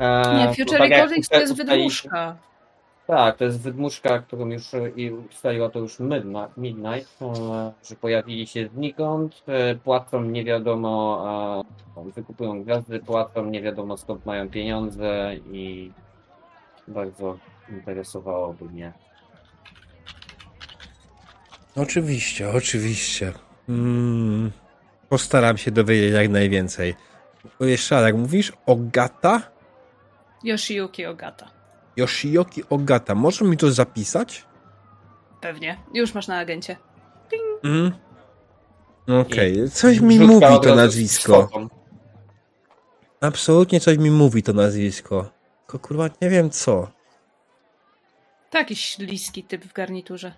E, 0.00 0.34
Nie, 0.34 0.54
Future 0.54 0.78
tak 0.78 0.90
jak 0.90 0.90
Recordings 0.90 1.28
to 1.28 1.40
jest 1.40 1.56
wydmuszka. 1.56 2.36
Tak, 3.06 3.36
to 3.36 3.44
jest 3.44 3.60
wydmuszka, 3.60 4.18
którą 4.18 4.46
już 4.46 4.70
i 4.96 5.10
ustaliła 5.10 5.70
to 5.70 5.78
już 5.78 5.98
Midnight, 6.56 7.22
e, 7.22 7.72
że 7.88 7.96
pojawili 7.96 8.46
się 8.46 8.68
znikąd, 8.68 9.42
e, 9.46 9.74
płacą 9.74 10.22
nie 10.22 10.44
wiadomo, 10.44 11.64
wykupują 12.14 12.62
gwiazdy, 12.62 12.98
płacą 13.00 13.44
nie 13.44 13.62
wiadomo 13.62 13.96
skąd 13.96 14.26
mają 14.26 14.48
pieniądze 14.48 15.34
i 15.52 15.92
bardzo 16.88 17.38
interesowałoby 17.68 18.64
mnie. 18.64 18.92
Oczywiście, 21.76 22.50
oczywiście. 22.50 23.32
Mm, 23.68 24.50
postaram 25.08 25.58
się 25.58 25.70
dowiedzieć 25.70 26.14
jak 26.14 26.28
najwięcej. 26.28 26.94
O, 27.60 27.64
Jeszcze 27.64 27.94
raz, 27.94 28.04
jak 28.04 28.16
mówisz, 28.16 28.52
Ogata? 28.66 29.42
Yoshiyuki 30.44 31.06
Ogata. 31.06 31.50
Yoshioki 31.96 32.62
Ogata. 32.70 33.14
Możesz 33.14 33.40
mi 33.40 33.56
to 33.56 33.70
zapisać? 33.70 34.44
Pewnie. 35.40 35.78
Już 35.94 36.14
masz 36.14 36.28
na 36.28 36.38
agencie. 36.38 36.76
Mm. 37.64 37.92
Okej, 39.20 39.70
coś 39.70 39.96
I 39.96 40.02
mi 40.02 40.20
mówi 40.20 40.60
to 40.62 40.74
nazwisko. 40.74 41.48
Absolutnie 43.20 43.80
coś 43.80 43.98
mi 43.98 44.10
mówi 44.10 44.42
to 44.42 44.52
nazwisko. 44.52 45.30
Tylko 45.66 45.78
kurwa 45.78 46.08
nie 46.22 46.30
wiem 46.30 46.50
co. 46.50 46.90
To 48.50 48.58
jakiś 48.58 48.98
liski 48.98 49.44
typ 49.44 49.64
w 49.64 49.72
garniturze. 49.72 50.32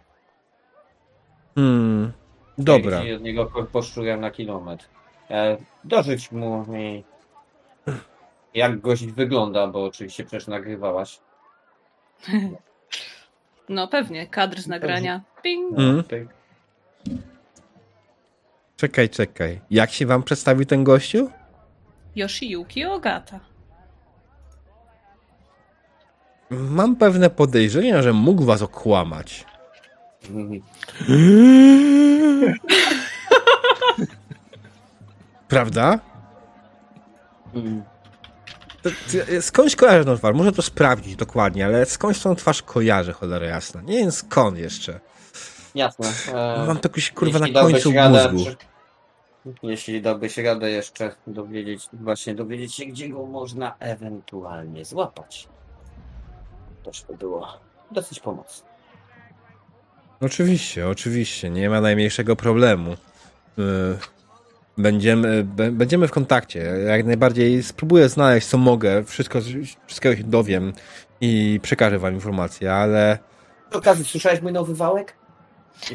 Hmm. 1.55 2.13
Dobra. 2.59 2.97
Jeśli 2.97 3.15
od 3.15 3.23
niego 3.23 3.47
poszczułem 3.73 4.21
na 4.21 4.31
kilometr. 4.31 4.85
E, 5.31 5.57
dożyć 5.85 6.33
mu 6.33 6.67
i 6.77 7.05
jak 8.55 8.81
gość 8.81 9.07
wygląda, 9.07 9.67
bo 9.67 9.85
oczywiście 9.85 10.25
przecież 10.25 10.47
nagrywałaś. 10.47 11.21
No 13.69 13.89
pewnie, 13.89 14.27
kadr 14.27 14.61
z 14.61 14.67
nagrania. 14.67 15.21
Ping! 15.43 15.79
Mhm. 15.79 16.05
pyk. 16.05 16.29
Czekaj, 18.77 19.09
czekaj. 19.09 19.61
Jak 19.71 19.91
się 19.91 20.07
wam 20.07 20.23
przedstawił 20.23 20.65
ten 20.65 20.85
gościu? 20.85 21.31
Yoshiyuki 22.17 22.85
Ogata. 22.85 23.41
Mam 26.51 26.97
pewne 26.97 27.31
podejrzenia, 27.31 28.03
że 28.03 28.13
mógł 28.13 28.45
was 28.45 28.63
okłamać. 28.63 29.45
Prawda? 35.49 35.99
Mm. 37.55 37.83
Skądś 39.41 39.77
kojarzę 39.77 40.05
tą 40.05 40.17
twarz? 40.17 40.35
Muszę 40.37 40.53
to 40.53 40.63
sprawdzić 40.63 41.17
dokładnie, 41.17 41.67
ale 41.67 41.87
skądś 41.87 42.21
tą 42.21 42.35
twarz 42.37 42.63
kojarzę, 42.63 43.13
cholera 43.13 43.47
jasna. 43.47 43.81
Nie 43.83 43.99
wiem 43.99 44.13
skąd 44.13 44.59
jeszcze. 44.59 45.01
Jasne. 45.75 46.09
E, 46.35 46.67
Mam 46.67 46.77
to 46.79 46.89
jakoś 46.89 47.11
kurwa 47.11 47.39
na 47.39 47.49
końcu 47.49 47.93
radę 47.93 48.33
mózgu. 48.33 48.51
jeśli 49.63 50.03
dałbyś 50.03 50.39
radę 50.39 50.71
jeszcze 50.71 51.15
dowiedzieć, 51.27 51.89
właśnie 51.93 52.35
dowiedzieć 52.35 52.75
się, 52.75 52.87
gdzie 52.87 53.09
go 53.09 53.27
można 53.27 53.75
ewentualnie 53.79 54.85
złapać. 54.85 55.49
Też 56.85 57.05
by 57.09 57.17
było 57.17 57.49
dosyć 57.91 58.21
pomocne. 58.21 58.69
Oczywiście, 60.21 60.89
oczywiście, 60.89 61.51
nie 61.51 61.71
ma 61.71 61.81
najmniejszego 61.81 62.37
problemu. 62.37 62.93
Y, 62.93 62.97
Będziemy, 64.79 65.45
będziemy 65.73 66.09
w 66.09 66.11
kontakcie. 66.11 66.61
Jak 66.87 67.07
najbardziej 67.07 67.63
spróbuję 67.63 68.09
znaleźć, 68.09 68.47
co 68.47 68.59
mogę. 68.59 69.05
Wszystko, 69.05 69.39
wszystkiego 69.87 70.17
się 70.17 70.25
dowiem 70.25 70.73
i 71.21 71.61
przekażę 71.63 71.99
wam 71.99 72.15
informacje, 72.15 72.73
ale 72.75 73.19
Przy 73.71 73.79
okazji, 73.79 74.05
słyszałeś 74.05 74.43
mój 74.43 74.53
nowy 74.53 74.75
wałek? 74.75 75.17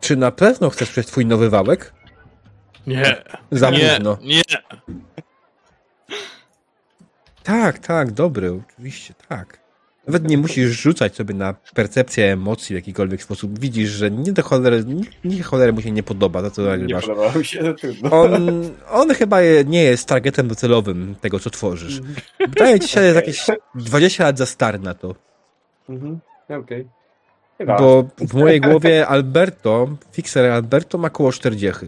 Czy 0.00 0.16
na 0.16 0.30
pewno 0.30 0.70
chcesz 0.70 0.90
przejść 0.90 1.10
twój 1.10 1.26
nowy 1.26 1.50
wałek? 1.50 1.92
Nie. 2.86 3.22
Za 3.50 3.70
nie, 3.70 3.90
późno. 3.94 4.18
nie. 4.22 4.42
Tak, 7.42 7.78
tak, 7.78 8.12
dobry, 8.12 8.52
oczywiście, 8.52 9.14
tak. 9.28 9.59
Nawet 10.06 10.28
nie 10.28 10.38
musisz 10.38 10.70
rzucać 10.70 11.14
sobie 11.14 11.34
na 11.34 11.54
percepcję 11.74 12.32
emocji 12.32 12.74
w 12.74 12.78
jakikolwiek 12.78 13.22
sposób. 13.22 13.58
Widzisz, 13.58 13.90
że 13.90 14.10
nie 14.10 14.32
do 14.32 14.42
cholery, 14.42 14.84
nie, 14.84 15.04
nie 15.24 15.42
cholery 15.42 15.72
mu 15.72 15.80
się 15.82 15.90
nie 15.90 16.02
podoba 16.02 16.42
to, 16.42 16.50
co 16.50 16.62
Nie 16.62 16.68
nagrywasz. 16.68 17.34
mi 17.36 17.44
się, 17.44 17.62
no 17.62 17.72
trudno. 17.74 18.10
On, 18.22 18.62
on 18.90 19.14
chyba 19.14 19.38
nie 19.66 19.82
jest 19.82 20.08
targetem 20.08 20.48
docelowym 20.48 21.14
tego, 21.20 21.38
co 21.38 21.50
tworzysz. 21.50 22.00
Wydaje 22.40 22.80
ci 22.80 22.88
się, 22.88 23.00
jest 23.00 23.16
jakieś 23.16 23.46
20 23.74 24.24
lat 24.24 24.38
za 24.38 24.46
stary 24.46 24.78
na 24.78 24.94
to. 24.94 25.14
Mhm. 25.88 26.18
Okej. 26.48 26.88
Chyba. 27.58 27.78
Bo 27.78 28.04
w 28.18 28.34
mojej 28.34 28.60
głowie 28.60 29.06
Alberto, 29.06 29.88
fixer 30.12 30.50
Alberto 30.50 30.98
ma 30.98 31.10
koło 31.10 31.32
40. 31.32 31.86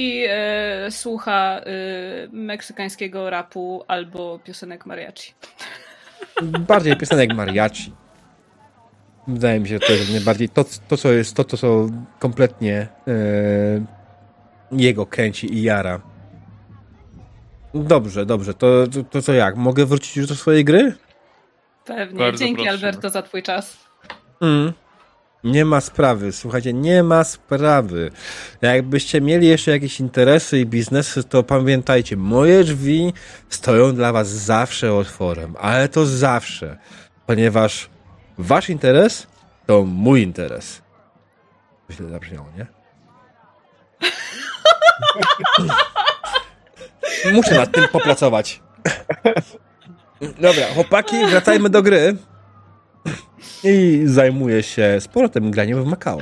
I 0.00 0.24
e, 0.28 0.90
słucha 0.90 1.60
e, 1.60 1.62
meksykańskiego 2.32 3.30
rapu 3.30 3.84
albo 3.88 4.38
piosenek 4.38 4.86
mariachi. 4.86 5.34
Bardziej 6.42 6.96
piosenek 6.96 7.34
mariachi. 7.34 7.92
Wydaje 9.28 9.60
mi 9.60 9.68
się, 9.68 9.74
że 9.74 9.86
to 9.86 9.92
jest 9.92 10.12
najbardziej 10.12 10.48
to, 10.48 10.64
to 10.88 10.96
co 10.96 11.12
jest, 11.12 11.34
to, 11.34 11.44
to 11.44 11.56
co 11.56 11.86
kompletnie 12.18 12.88
e, 13.08 13.18
jego 14.72 15.06
kręci 15.06 15.54
i 15.54 15.62
jara. 15.62 16.00
Dobrze, 17.74 18.26
dobrze. 18.26 18.54
To, 18.54 18.86
to, 18.86 19.02
to 19.02 19.22
co 19.22 19.32
jak? 19.32 19.56
Mogę 19.56 19.86
wrócić 19.86 20.16
już 20.16 20.26
do 20.26 20.34
swojej 20.34 20.64
gry? 20.64 20.94
Pewnie. 21.84 22.18
Bardzo 22.18 22.38
Dzięki 22.38 22.54
proszę. 22.62 22.70
Alberto 22.70 23.10
za 23.10 23.22
twój 23.22 23.42
czas. 23.42 23.76
Mm. 24.40 24.72
Nie 25.44 25.64
ma 25.64 25.80
sprawy, 25.80 26.32
słuchajcie, 26.32 26.72
nie 26.72 27.02
ma 27.02 27.24
sprawy. 27.24 28.10
Jakbyście 28.62 29.20
mieli 29.20 29.48
jeszcze 29.48 29.70
jakieś 29.70 30.00
interesy 30.00 30.60
i 30.60 30.66
biznesy, 30.66 31.24
to 31.24 31.42
pamiętajcie, 31.42 32.16
moje 32.16 32.64
drzwi 32.64 33.12
stoją 33.48 33.94
dla 33.94 34.12
was 34.12 34.28
zawsze 34.28 34.94
otworem, 34.94 35.56
ale 35.60 35.88
to 35.88 36.06
zawsze, 36.06 36.78
ponieważ 37.26 37.90
wasz 38.38 38.70
interes 38.70 39.26
to 39.66 39.84
mój 39.84 40.22
interes. 40.22 40.82
Źle 41.90 42.08
zabrzmiało, 42.08 42.46
nie? 42.56 42.66
Muszę 47.32 47.54
nad 47.54 47.72
tym 47.72 47.88
popracować. 47.88 48.62
Dobra, 50.20 50.66
chłopaki, 50.74 51.26
wracajmy 51.26 51.70
do 51.70 51.82
gry. 51.82 52.16
I 53.64 54.02
zajmuję 54.04 54.62
się 54.62 55.00
sportem 55.00 55.50
graniem 55.50 55.84
w 55.84 55.86
Macao. 55.86 56.18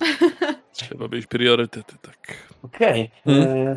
Trzeba 0.72 1.08
mieć 1.08 1.26
priorytety, 1.26 1.94
tak. 2.02 2.36
Okej. 2.62 3.10
Hmm. 3.24 3.48
E, 3.68 3.76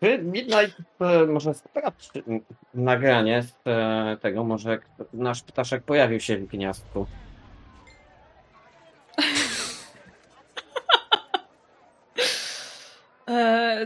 Czy 0.00 0.18
Midnight 0.22 0.80
e, 1.00 1.26
może 1.26 1.54
sprawdź 1.54 2.10
m, 2.28 2.40
nagranie 2.74 3.42
z 3.42 3.54
e, 3.66 4.16
tego, 4.20 4.44
może 4.44 4.78
nasz 5.12 5.42
ptaszek 5.42 5.82
pojawił 5.82 6.20
się 6.20 6.36
w 6.38 6.46
gniazdku. 6.46 7.06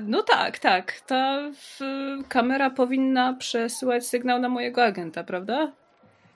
no 0.06 0.22
tak, 0.22 0.58
tak. 0.58 1.00
Ta 1.06 1.50
w, 1.52 1.78
kamera 2.28 2.70
powinna 2.70 3.34
przesyłać 3.34 4.06
sygnał 4.06 4.38
na 4.38 4.48
mojego 4.48 4.84
agenta, 4.84 5.24
prawda? 5.24 5.72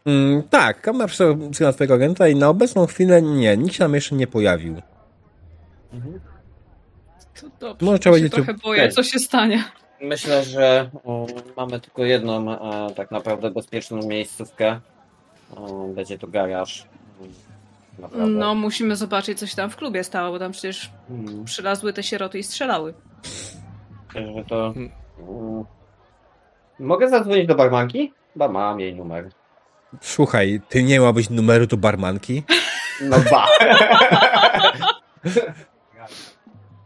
Mm, 0.07 0.43
tak, 0.43 0.81
kamera 0.81 1.07
przesyła 1.07 1.37
sygnał 1.53 1.73
twojego 1.73 1.95
agenta 1.95 2.29
i 2.29 2.35
na 2.37 2.49
obecną 2.49 2.87
chwilę 2.87 3.23
nie, 3.23 3.57
nikt 3.57 3.75
się 3.77 3.85
nam 3.85 3.95
jeszcze 3.95 4.15
nie 4.15 4.27
pojawił. 4.27 4.81
To 7.41 7.47
dobrze. 7.61 7.87
Może 7.87 7.99
trzeba 7.99 8.17
się 8.17 8.23
będzie 8.23 8.37
tu- 8.37 8.45
trochę 8.45 8.55
boję, 8.55 8.89
co 8.89 9.03
się 9.03 9.19
stanie. 9.19 9.65
Myślę, 10.01 10.45
że 10.45 10.91
e, 11.07 11.27
mamy 11.57 11.81
tylko 11.81 12.05
jedną 12.05 12.51
e, 12.53 12.95
tak 12.95 13.11
naprawdę 13.11 13.51
bezpieczną 13.51 13.99
miejscówkę. 14.09 14.81
E, 15.57 15.93
Będzie 15.95 16.19
to 16.19 16.27
garaż. 16.27 16.87
Naprawdę. 17.99 18.27
No, 18.27 18.55
musimy 18.55 18.97
zobaczyć, 18.97 19.39
co 19.39 19.47
się 19.47 19.57
tam 19.57 19.71
w 19.71 19.77
klubie 19.77 20.05
stało, 20.05 20.31
bo 20.31 20.39
tam 20.39 20.53
przecież 20.53 20.91
Mm, 21.11 21.45
przylazły 21.45 21.93
te 21.93 22.03
sieroty 22.03 22.39
i 22.39 22.43
strzelały. 22.43 22.95
To... 24.49 24.73
Hmm. 24.75 24.91
Mm. 25.29 25.65
Mogę 26.79 27.09
zadzwonić 27.09 27.47
do 27.47 27.55
barmanki? 27.55 28.13
Ba, 28.37 28.49
mam 28.49 28.81
jej 28.81 28.95
numer. 28.95 29.31
Słuchaj, 30.01 30.61
ty 30.69 30.83
nie 30.83 31.01
miałbyś 31.01 31.31
numeru 31.31 31.67
do 31.67 31.77
barmanki? 31.77 32.43
No 33.01 33.17
ba! 33.31 33.47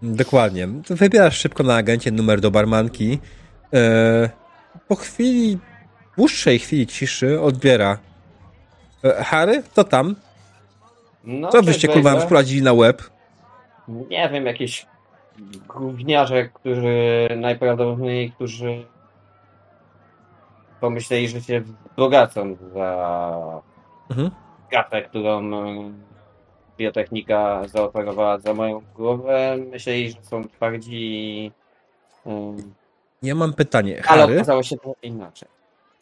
Dokładnie. 0.02 0.68
Wybierasz 0.90 1.38
szybko 1.38 1.62
na 1.62 1.76
agencie 1.76 2.10
numer 2.10 2.40
do 2.40 2.50
barmanki. 2.50 3.18
E, 3.74 4.30
po 4.88 4.96
chwili, 4.96 5.58
dłuższej 6.16 6.58
chwili 6.58 6.86
ciszy 6.86 7.40
odbiera. 7.40 7.98
E, 9.04 9.24
Harry, 9.24 9.62
to 9.74 9.84
tam? 9.84 10.14
No, 11.24 11.48
Co 11.48 11.62
byście 11.62 11.88
kurwa 11.88 12.20
wprowadzili 12.20 12.62
na 12.62 12.72
łeb? 12.72 13.02
Nie 13.88 14.28
wiem, 14.28 14.46
jakieś 14.46 14.86
gówniarze, 15.68 16.48
którzy 16.48 17.28
najprawdopodobniej, 17.36 18.32
którzy 18.32 18.84
pomyśleli, 20.80 21.28
że 21.28 21.40
się 21.40 21.60
wzbogacą 21.60 22.56
za 22.74 23.60
Mhm. 24.10 24.30
którą 25.08 25.54
e, 25.54 25.92
biotechnika 26.78 27.62
zaoferowała 27.68 28.38
za 28.38 28.54
moją 28.54 28.82
głowę. 28.96 29.56
Myśleli, 29.70 30.10
że 30.12 30.22
są 30.22 30.48
twardzi 30.48 31.52
e, 32.26 32.56
Ja 33.22 33.34
mam 33.34 33.52
pytanie. 33.52 34.02
Ale 34.06 34.20
Harry, 34.22 34.34
okazało 34.36 34.62
się 34.62 34.76
to 34.76 34.94
inaczej. 35.02 35.48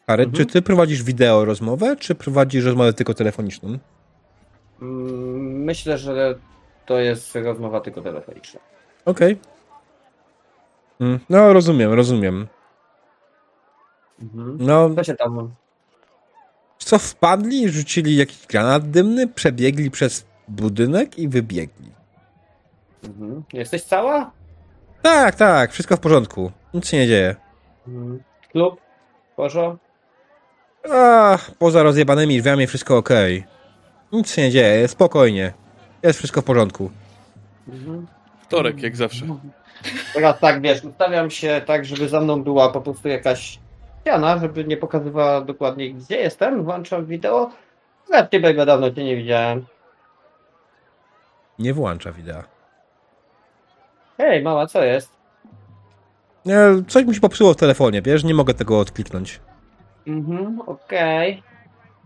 Harry 0.07 0.23
Mhm. 0.23 0.37
czy 0.45 0.53
ty 0.53 0.61
prowadzisz 0.61 1.03
wideo 1.03 1.45
rozmowę, 1.45 1.95
czy 1.95 2.15
prowadzisz 2.15 2.65
rozmowę 2.65 2.93
tylko 2.93 3.13
telefoniczną? 3.13 3.77
Mm, 4.81 5.63
Myślę, 5.63 5.97
że 5.97 6.35
to 6.85 6.99
jest 6.99 7.35
rozmowa 7.35 7.81
tylko 7.81 8.01
telefoniczna. 8.01 8.59
Okej. 9.05 9.37
Mm, 11.01 11.19
No, 11.29 11.53
rozumiem, 11.53 11.93
rozumiem. 11.93 12.47
Mhm. 14.21 14.57
No, 14.59 14.89
Co 14.95 15.03
się 15.03 15.15
tam... 15.15 15.51
co 16.77 16.99
wpadli, 16.99 17.69
rzucili 17.69 18.15
jakiś 18.17 18.47
granat 18.47 18.89
dymny, 18.89 19.27
przebiegli 19.27 19.91
przez 19.91 20.25
budynek 20.47 21.19
i 21.19 21.27
wybiegli. 21.27 21.91
Mhm. 23.03 23.43
Jesteś 23.53 23.83
cała? 23.83 24.31
Tak, 25.01 25.35
tak, 25.35 25.71
wszystko 25.71 25.97
w 25.97 25.99
porządku. 25.99 26.51
Nic 26.73 26.87
się 26.87 26.97
nie 26.97 27.07
dzieje. 27.07 27.35
Mhm. 27.87 28.23
Klub? 28.51 28.81
Porzo? 29.35 29.77
Ach, 30.93 31.51
poza 31.59 31.83
rozjebanymi 31.83 32.37
drzwiami 32.37 32.67
wszystko 32.67 32.97
ok. 32.97 33.09
Nic 34.11 34.33
się 34.33 34.41
nie 34.41 34.51
dzieje, 34.51 34.87
spokojnie. 34.87 35.53
Jest 36.03 36.19
wszystko 36.19 36.41
w 36.41 36.45
porządku. 36.45 36.91
Mhm. 37.67 38.07
Wtorek, 38.41 38.81
jak 38.81 38.95
zawsze. 38.95 39.25
Teraz 40.13 40.39
tak, 40.39 40.61
wiesz, 40.61 40.83
ustawiam 40.83 41.29
się 41.31 41.61
tak, 41.65 41.85
żeby 41.85 42.09
za 42.09 42.21
mną 42.21 42.43
była 42.43 42.69
po 42.71 42.81
prostu 42.81 43.07
jakaś 43.07 43.59
ściana, 44.01 44.37
żeby 44.37 44.63
nie 44.65 44.77
pokazywała 44.77 45.41
dokładnie 45.41 45.93
gdzie 45.93 46.15
jestem. 46.17 46.63
Włączam 46.63 47.05
wideo. 47.05 47.51
Zresztą 48.07 48.27
ciebie 48.31 48.53
go 48.53 48.65
dawno 48.65 48.91
cię 48.91 49.03
nie 49.03 49.15
widziałem. 49.15 49.65
Nie 51.59 51.73
włącza 51.73 52.11
wideo. 52.11 52.43
Hej, 54.17 54.43
mała, 54.43 54.67
co 54.67 54.83
jest? 54.83 55.11
E, 56.47 56.83
Coś 56.87 57.05
mi 57.05 57.15
się 57.15 57.21
popsuło 57.21 57.53
w 57.53 57.57
telefonie, 57.57 58.01
wiesz, 58.01 58.23
nie 58.23 58.33
mogę 58.33 58.53
tego 58.53 58.79
odkliknąć. 58.79 59.39
Mhm, 60.07 60.61
okej. 60.61 61.43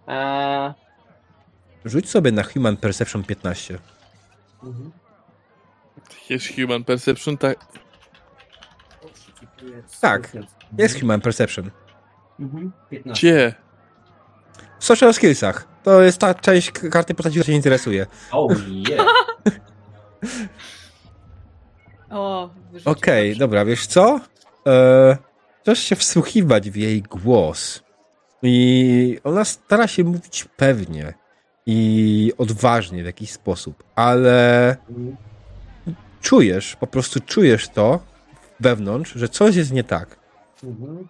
Eee, 0.08 0.74
Rzuć 1.86 2.10
sobie 2.10 2.32
na 2.32 2.44
Human 2.44 2.78
Perception 2.78 3.24
15. 3.24 3.80
mhm. 4.64 4.92
Jest 6.30 6.46
Human 6.56 6.84
Perception, 6.84 7.38
tak. 7.38 7.66
Tak, 10.02 10.32
Jest 10.78 11.00
Human 11.00 11.22
Perception. 11.22 11.72
Mhm. 12.40 12.72
15. 12.90 13.12
Gdzie? 13.14 13.54
social 14.80 15.14
skillsach. 15.14 15.68
To 15.84 16.02
jest 16.02 16.18
ta 16.18 16.34
część 16.34 16.72
karty 16.72 17.14
postaci, 17.14 17.34
która 17.40 17.46
się 17.46 17.54
interesuje. 17.54 18.06
Oh 18.32 18.56
yeah. 18.68 19.06
O, 22.10 22.50
Okej, 22.86 23.30
dobrze. 23.30 23.40
dobra, 23.40 23.66
wiesz 23.66 23.88
co? 23.88 24.20
E, 24.68 25.18
Chcesz 25.62 25.80
się 25.80 25.96
wsłuchiwać 25.96 26.70
w 26.70 26.76
jej 26.76 27.02
głos. 27.02 27.84
I 28.44 29.20
ona 29.24 29.46
stara 29.46 29.88
się 29.88 30.04
mówić 30.04 30.46
pewnie 30.58 31.14
i 31.66 32.34
odważnie 32.38 33.04
w 33.04 33.06
jakiś 33.06 33.32
sposób, 33.32 33.84
ale 33.96 34.78
czujesz, 36.22 36.76
po 36.76 36.88
prostu 36.88 37.20
czujesz 37.20 37.70
to 37.70 38.00
wewnątrz, 38.60 39.14
że 39.14 39.30
coś 39.30 39.56
jest 39.56 39.72
nie 39.72 39.84
tak. 39.84 40.16
Mhm. 40.64 41.08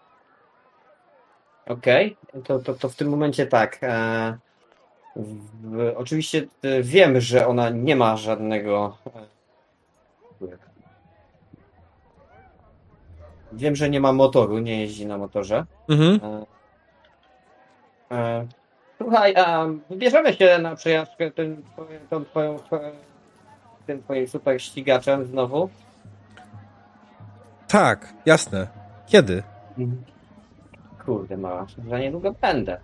Okej, 1.68 2.18
to, 2.44 2.60
to, 2.60 2.73
to 2.73 2.90
w 2.90 2.95
tym 2.95 3.10
momencie 3.10 3.45
tak. 3.48 3.80
E, 3.82 4.38
w, 5.15 5.94
oczywiście 5.95 6.48
e, 6.61 6.84
wiem, 6.84 7.22
że 7.22 7.48
ona 7.48 7.69
nie 7.69 7.95
ma 7.95 8.18
żadnego. 8.18 8.98
E, 9.15 10.48
wiem, 13.53 13.76
że 13.76 13.90
nie 13.90 13.99
ma 13.99 14.14
motoru, 14.14 14.60
nie 14.60 14.82
jeździ 14.82 15.06
na 15.06 15.18
motorze. 15.18 15.65
Mhm. 15.90 16.19
E, 18.11 18.15
e, 18.15 18.48
słuchaj, 19.02 19.36
a 19.36 19.65
wybierzemy 19.90 20.34
się 20.34 20.57
na 20.57 20.76
przejażdżkę 20.76 21.32
tym, 21.32 21.64
tą 22.10 22.26
twoją, 22.26 22.60
tym 23.86 24.03
twoim 24.03 24.28
super 24.28 24.61
ścigaczem 24.61 25.26
znowu. 25.26 25.69
Tak, 27.68 28.14
jasne. 28.26 28.68
Kiedy? 29.06 29.44
Kurde, 31.06 31.38
mała, 31.38 31.65
za 31.90 31.99
niedługo 31.99 32.32
będę. 32.41 32.80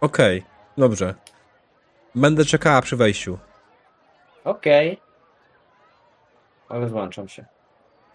Okej, 0.00 0.44
dobrze. 0.78 1.14
Będę 2.14 2.44
czekała 2.44 2.82
przy 2.82 2.96
wejściu. 2.96 3.38
Okej. 4.44 5.00
Ale 6.68 6.88
złączam 6.88 7.28
się. 7.28 7.44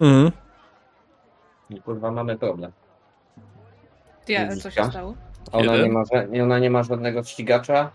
Mhm. 0.01 0.31
I 1.69 1.81
kurwa, 1.81 2.11
mamy 2.11 2.37
problem. 2.37 2.71
Ja, 4.27 4.55
co 4.55 4.71
się 4.71 4.81
Widzicie? 4.81 5.24
Ona 5.51 5.71
Jeden? 5.71 5.83
nie, 5.87 5.91
ma, 5.91 6.03
ża- 6.03 6.43
ona 6.43 6.59
nie 6.59 6.69
ma 6.69 6.83
żadnego 6.83 7.23
ścigacza 7.23 7.91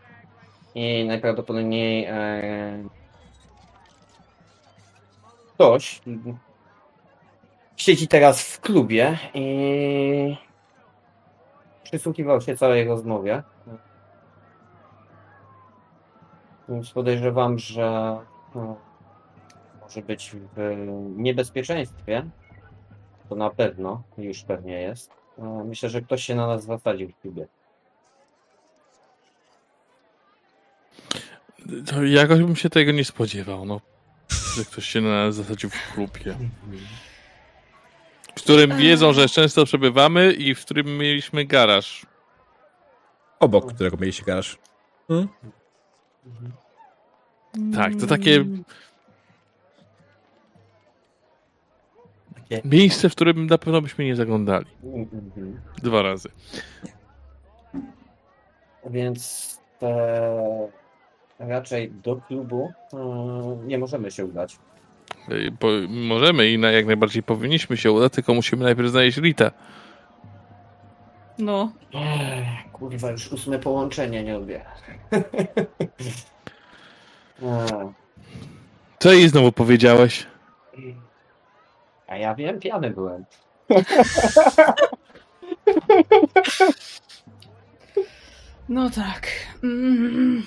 i 0.75 1.05
najprawdopodobniej 1.05 2.05
e, 2.05 2.85
ktoś 5.55 6.01
siedzi 7.77 8.09
teraz 8.09 8.43
w 8.43 8.61
klubie 8.61 9.19
i 9.35 10.37
przysłuchiwał 11.83 12.41
się 12.41 12.57
całej 12.57 12.85
rozmowie. 12.85 13.43
Więc 16.69 16.91
podejrzewam, 16.91 17.59
że 17.59 18.19
e, 18.57 18.75
może 19.83 20.03
być 20.03 20.37
w 20.57 20.77
niebezpieczeństwie. 21.17 22.27
To 23.29 23.35
na 23.35 23.51
pewno, 23.51 24.03
już 24.19 24.43
pewnie 24.43 24.81
jest. 24.81 25.20
E, 25.41 25.65
Myślę, 25.65 25.89
że 25.89 26.03
ktoś 26.03 26.25
się 26.25 26.35
na 26.35 26.47
nas 26.47 26.65
zasadził 26.65 27.09
w 27.09 27.21
klubie. 27.21 27.47
To 31.87 32.05
jakoś 32.05 32.39
bym 32.39 32.57
się 32.57 32.71
tego 32.71 32.93
nie 32.93 33.05
spodziewał, 33.05 33.65
no. 33.65 33.81
Że 34.57 34.65
ktoś 34.65 34.85
się 34.89 35.01
na 35.01 35.09
nas 35.09 35.35
zasadził 35.35 35.71
w 35.71 35.93
klubie. 35.95 36.37
W 38.37 38.43
którym 38.43 38.77
wiedzą, 38.77 39.13
że 39.13 39.29
często 39.29 39.65
przebywamy 39.65 40.33
i 40.33 40.55
w 40.55 40.65
którym 40.65 40.99
mieliśmy 40.99 41.45
garaż. 41.45 42.07
Obok 43.41 43.75
którego 43.75 43.97
mieliście 43.97 44.25
garaż. 44.25 44.59
Mhm. 45.09 45.29
Tak, 47.75 47.93
to 48.01 48.07
takie 48.07 48.45
Miejsce, 52.65 53.09
w 53.09 53.15
którym 53.15 53.47
na 53.47 53.59
pewno 53.59 53.83
byśmy 53.83 54.05
nie 54.05 54.17
zaglądali. 54.17 54.67
Mhm. 54.85 55.61
Dwa 55.83 56.03
razy. 56.03 56.29
Więc 58.91 59.59
e, 59.83 60.69
raczej 61.39 61.91
do 61.91 62.17
klubu 62.17 62.73
e, 62.93 63.67
nie 63.67 63.79
możemy 63.79 64.11
się 64.11 64.25
udać. 64.25 64.59
Y, 65.29 65.53
Po, 65.59 65.69
możemy 65.89 66.51
i 66.51 66.59
na, 66.59 66.71
jak 66.71 66.87
najbardziej 66.87 67.23
powinniśmy 67.23 67.77
się 67.77 67.93
udać, 67.93 68.13
tylko 68.13 68.35
musimy 68.35 68.65
najpierw 68.65 68.89
znaleźć 68.91 69.19
Rita. 69.19 69.51
No, 71.39 71.73
Ech, 71.95 72.73
kurwa, 72.73 73.11
już 73.11 73.33
ósme 73.33 73.59
połączenie 73.59 74.23
nie 74.25 74.37
odbiera. 74.37 74.71
E, 77.43 77.93
Co 78.99 79.13
jej 79.13 79.29
znowu 79.29 79.53
powiedziałeś? 79.53 80.27
A 82.11 82.17
ja 82.17 82.35
wiem, 82.35 82.61
pijany 82.61 82.91
byłem. 82.91 83.25
no 88.69 88.91
tak. 88.91 89.27
Mm, 89.63 90.43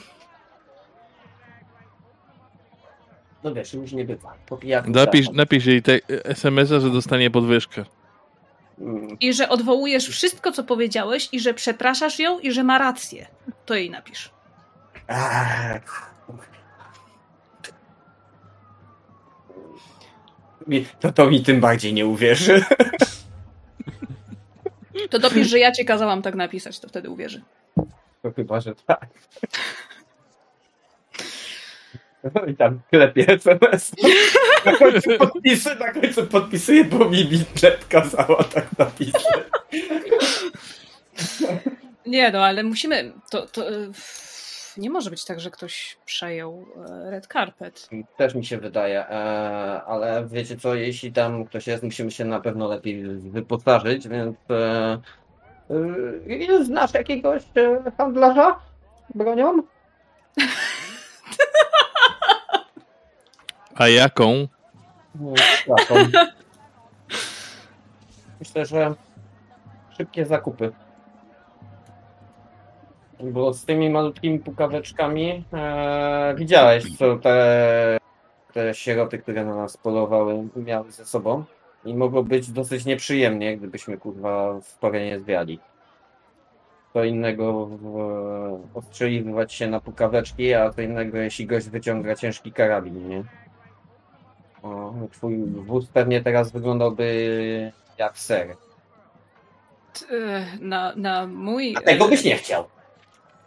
No 3.44 3.54
wiesz, 3.54 3.74
już 3.74 3.92
nie 3.92 4.06
bywa. 4.06 4.34
Po 4.46 4.58
pijaku 4.58 4.90
Napisz, 4.92 5.26
tak. 5.28 5.36
napisz 5.36 5.66
jej 5.66 5.82
te 5.82 6.00
SMS-a, 6.10 6.80
że 6.80 6.90
dostanie 6.90 7.32
podwyżkę. 7.32 7.86
Mm, 8.80 9.08
I 9.20 9.34
że 9.34 9.50
odwołujesz 9.50 10.10
wszystko, 10.10 10.52
co 10.52 10.64
powiedziałeś, 10.64 11.30
i 11.32 11.40
że 11.40 11.54
przepraszasz 11.54 12.20
ją, 12.20 12.40
i 12.40 12.52
że 12.52 12.64
ma 12.64 12.78
rację. 12.78 13.28
To 13.66 13.76
jej 13.76 13.90
napisz. 13.90 14.32
ach. 15.08 16.14
To 21.00 21.12
to 21.12 21.30
mi 21.30 21.44
tym 21.44 21.62
bardziej 21.62 21.94
nie 21.94 22.06
uwierzy. 22.06 22.64
To 25.10 25.20
dopisz, 25.20 25.48
że 25.48 25.60
ja 25.60 25.72
cię 25.72 25.86
kazałam 25.86 26.22
tak 26.22 26.36
napisać, 26.36 26.80
to 26.80 26.88
wtedy 26.88 27.10
uwierzy. 27.10 27.42
To 28.22 28.32
chyba, 28.36 28.60
że 28.60 28.76
tak. 28.76 29.08
No 32.36 32.46
i 32.46 32.56
tam 32.56 32.80
klepie 32.92 33.28
SMS. 33.28 33.92
Na 34.66 34.78
końcu 34.78 35.18
podpisy, 35.18 35.76
na 35.76 35.94
końcu 35.94 36.28
podpisuję, 36.28 36.84
bo 36.84 37.10
mi 37.10 37.26
Bitlet 37.26 37.86
kazała 37.86 38.44
tak 38.44 38.78
napisać. 38.78 39.24
Nie, 42.06 42.32
no 42.32 42.46
ale 42.46 42.64
musimy. 42.64 43.14
To, 43.30 43.46
to 43.46 43.66
nie 44.78 44.90
może 44.90 45.10
być 45.10 45.26
tak, 45.26 45.40
że 45.40 45.52
ktoś 45.52 45.98
przejął 46.06 46.66
e, 46.90 47.12
red 47.12 47.28
carpet. 47.28 47.90
Też 48.18 48.36
mi 48.36 48.46
się 48.46 48.58
wydaje, 48.58 49.00
e, 49.00 49.12
ale 49.84 50.28
wiecie 50.28 50.58
co, 50.58 50.76
jeśli 50.76 51.14
tam 51.14 51.46
ktoś 51.46 51.68
jest, 51.68 51.84
musimy 51.84 52.12
się 52.12 52.26
na 52.26 52.40
pewno 52.40 52.68
lepiej 52.68 53.04
wyposażyć, 53.20 54.08
więc 54.08 54.38
e, 54.50 54.98
znasz 56.64 56.94
jakiegoś 56.94 57.44
handlarza 57.98 58.60
bronią? 59.16 59.64
A 63.76 63.88
jaką? 63.88 64.48
Nie, 65.16 65.34
taką. 65.78 65.96
Myślę, 68.40 68.66
że 68.66 68.96
szybkie 69.98 70.26
zakupy. 70.26 70.72
Bo 73.32 73.54
z 73.54 73.66
tymi 73.66 73.90
malutkimi 73.90 74.40
pukaweczkami 74.40 75.44
e, 75.54 76.34
widziałeś, 76.38 76.98
co 76.98 77.16
te, 77.16 77.98
te 78.54 78.74
sieroty, 78.74 79.18
które 79.18 79.46
na 79.46 79.56
nas 79.56 79.78
polowały, 79.78 80.48
miały 80.56 80.92
ze 80.92 81.06
sobą. 81.06 81.44
I 81.86 81.94
mogło 81.96 82.24
być 82.24 82.52
dosyć 82.52 82.86
nieprzyjemnie, 82.86 83.58
gdybyśmy 83.58 83.98
kurwa 83.98 84.60
w 84.62 84.78
porę 84.78 85.06
nie 85.06 85.20
zwiali. 85.20 85.60
Co 86.94 87.04
innego 87.04 87.70
e, 88.74 88.78
ostrzeliwać 88.80 89.54
się 89.54 89.68
na 89.68 89.80
pukaweczki, 89.80 90.54
a 90.54 90.70
co 90.70 90.82
innego 90.82 91.18
jeśli 91.18 91.46
gość 91.46 91.70
wyciąga 91.70 92.16
ciężki 92.16 92.52
karabin, 92.52 93.08
nie? 93.10 93.24
O, 94.64 94.94
twój 95.12 95.38
wóz 95.46 95.88
pewnie 95.88 96.22
teraz 96.22 96.52
wyglądałby 96.52 97.72
jak 97.98 98.18
ser. 98.18 98.56
E, 100.12 100.46
Na, 100.62 100.94
na, 100.96 101.28
mój, 101.28 101.76
A 101.78 101.82
tego 101.82 102.08
byś 102.08 102.24
nie 102.24 102.36
chciał. 102.36 102.66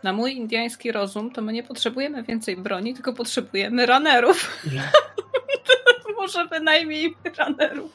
Na 0.03 0.13
mój 0.13 0.37
indiański 0.37 0.93
rozum 0.93 1.31
to 1.31 1.43
my 1.43 1.53
nie 1.53 1.63
potrzebujemy 1.63 2.23
więcej 2.23 2.57
broni, 2.57 2.95
tylko 2.95 3.13
potrzebujemy 3.13 3.87
runnerów. 3.87 4.51
Może 6.17 6.47
bynajmniej 6.47 7.17
runnerów. 7.39 7.93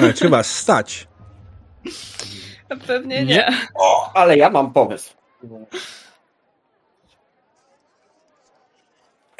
Ale 0.00 0.12
trzeba 0.12 0.42
stać. 0.42 1.08
Pewnie 2.86 3.24
Nie. 3.24 3.34
nie. 3.36 3.48
O, 3.74 4.10
ale 4.14 4.36
ja 4.36 4.50
mam 4.50 4.72
pomysł. 4.72 5.14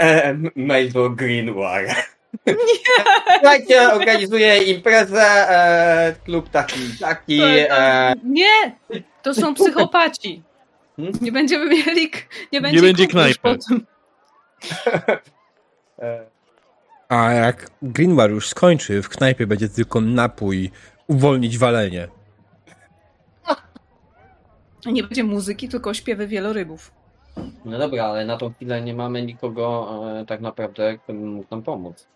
E, 0.00 0.34
do 0.92 1.10
Greenwar. 1.10 1.84
Nie! 2.46 2.54
Słuchajcie, 3.34 3.92
organizuję 3.92 4.62
imprezę, 4.62 5.22
e, 5.22 6.14
klub 6.24 6.48
taki, 6.50 6.98
taki. 7.00 7.40
E, 7.42 8.14
Nie! 8.24 8.76
To 9.22 9.34
są 9.34 9.54
psychopaci. 9.54 10.42
Hmm? 10.96 11.14
Nie 11.20 11.32
będziemy 11.32 11.68
mieli... 11.68 12.10
Nie 12.52 12.60
będzie, 12.60 12.80
będzie 12.80 13.06
kupy 13.06 13.28
już 13.28 13.38
knajpy. 13.38 13.58
E, 15.98 16.26
A 17.08 17.32
jak 17.32 17.70
Greenwar 17.82 18.30
już 18.30 18.48
skończy, 18.48 19.02
w 19.02 19.08
knajpie 19.08 19.46
będzie 19.46 19.68
tylko 19.68 20.00
napój, 20.00 20.70
uwolnić 21.06 21.58
walenie. 21.58 22.08
Nie 24.86 25.02
będzie 25.02 25.24
muzyki, 25.24 25.68
tylko 25.68 25.94
śpiewy 25.94 26.26
wielorybów. 26.26 26.92
No 27.64 27.78
dobra, 27.78 28.04
ale 28.04 28.26
na 28.26 28.36
tą 28.36 28.52
chwilę 28.52 28.82
nie 28.82 28.94
mamy 28.94 29.22
nikogo 29.22 29.90
e, 30.20 30.26
tak 30.26 30.40
naprawdę, 30.40 30.98
kto 30.98 31.12
by 31.12 31.18
mógł 31.18 31.46
nam 31.50 31.62
pomóc. 31.62 32.08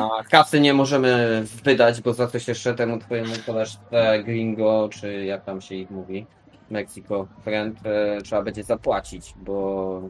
A 0.00 0.24
kasy 0.30 0.60
nie 0.60 0.74
możemy 0.74 1.42
wydać, 1.64 2.00
bo 2.00 2.12
za 2.12 2.26
coś 2.26 2.48
jeszcze 2.48 2.74
temu 2.74 2.98
twojemu 2.98 3.34
koleżce 3.46 4.22
Gringo, 4.24 4.88
czy 4.92 5.24
jak 5.24 5.44
tam 5.44 5.60
się 5.60 5.74
ich 5.74 5.90
mówi, 5.90 6.26
Mexico 6.70 7.26
Friend, 7.44 7.78
e, 7.86 8.22
trzeba 8.22 8.42
będzie 8.42 8.64
zapłacić, 8.64 9.34
bo 9.36 10.02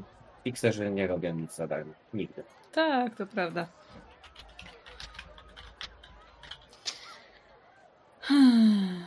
fixerzy 0.45 0.91
nie 0.91 1.07
robią 1.07 1.35
nic 1.35 1.55
za 1.55 1.66
darmo. 1.66 1.93
Nigdy. 2.15 2.45
Tak, 2.73 3.16
to 3.16 3.27
prawda. 3.27 3.66
Hmm. 8.20 9.05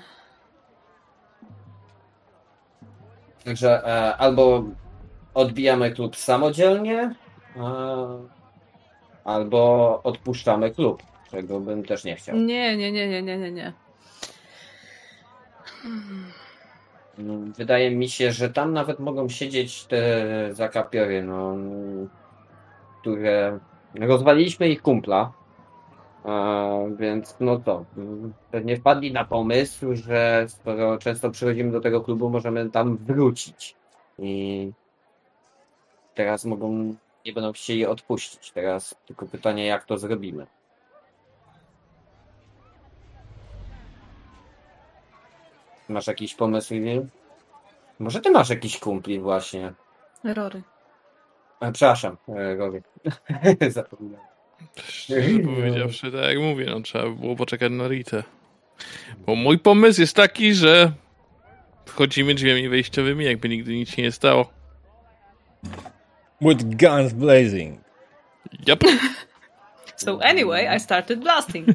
Także 3.46 3.88
e, 3.88 4.18
albo 4.18 4.64
odbijamy 5.34 5.92
klub 5.92 6.16
samodzielnie, 6.16 7.16
e, 7.58 8.35
albo 9.26 10.02
odpuszczamy 10.04 10.72
klub, 10.72 11.04
czego 11.32 11.60
bym 11.60 11.84
też 11.84 12.04
nie 12.04 12.16
chciał. 12.16 12.36
Nie, 12.36 12.78
nie, 12.78 12.92
nie, 12.92 13.08
nie, 13.08 13.22
nie, 13.22 13.38
nie, 13.38 13.52
nie. 13.52 13.74
Mm, 17.20 17.54
Wydaje 17.54 17.92
mi 17.92 18.10
się, 18.10 18.32
że 18.32 18.50
tam 18.50 18.74
nawet 18.74 19.00
mogą 19.00 19.30
siedzieć 19.30 19.86
te 19.86 20.28
zakapiory, 20.54 21.24
no, 21.24 21.56
które 23.02 23.60
rozwaliliśmy 24.00 24.70
ich 24.70 24.82
kumpla. 24.82 25.32
A, 26.24 26.70
więc 26.98 27.36
no 27.40 27.60
to, 27.60 27.86
pewnie 28.52 28.78
wpadli 28.78 29.12
na 29.14 29.26
pomysł, 29.26 29.96
że 29.96 30.46
skoro 30.48 30.98
często 30.98 31.32
przychodzimy 31.32 31.72
do 31.72 31.82
tego 31.82 32.02
klubu, 32.02 32.30
możemy 32.30 32.70
tam 32.70 32.98
wrócić. 32.98 33.76
I 34.20 34.72
teraz 36.16 36.46
mogą, 36.46 36.96
nie 37.26 37.34
będą 37.34 37.54
chcieli 37.54 37.86
odpuścić. 37.86 38.52
Teraz 38.52 38.96
tylko 39.06 39.26
pytanie, 39.26 39.66
jak 39.66 39.86
to 39.86 39.98
zrobimy. 39.98 40.48
Masz 45.90 46.08
jakiś 46.08 46.36
pomysł, 46.36 46.74
Lil? 46.74 47.06
Może 48.00 48.22
ty 48.22 48.32
masz 48.32 48.50
jakiś 48.50 48.80
kumpli 48.80 49.20
właśnie. 49.20 49.74
Rory. 50.24 50.62
E, 51.62 51.72
przepraszam, 51.72 52.18
e, 52.28 52.56
Rory. 52.56 52.84
Zapomniałem. 53.70 54.28
Szczerze 54.84 55.40
powiedziawszy, 55.40 56.12
tak 56.12 56.22
jak 56.22 56.40
mówię, 56.40 56.66
no 56.70 56.82
trzeba 56.82 57.10
by 57.10 57.16
było 57.16 57.36
poczekać 57.36 57.72
na 57.72 57.88
Ritę. 57.88 58.24
Bo 59.18 59.36
mój 59.36 59.60
pomysł 59.60 60.02
jest 60.02 60.16
taki, 60.16 60.54
że 60.54 60.92
wchodzimy 61.86 62.34
drzwiami 62.34 62.70
wejściowymi, 62.70 63.26
jakby 63.26 63.50
nigdy 63.50 63.74
nic 63.74 63.90
się 63.90 64.02
nie 64.02 64.12
stało. 64.12 64.50
With 66.42 66.76
guns 66.78 67.14
blazing. 67.14 67.80
Yep. 68.68 68.84
So 69.98 70.20
anyway, 70.22 70.76
I 70.78 70.80
started 70.80 71.20
blasting. 71.20 71.68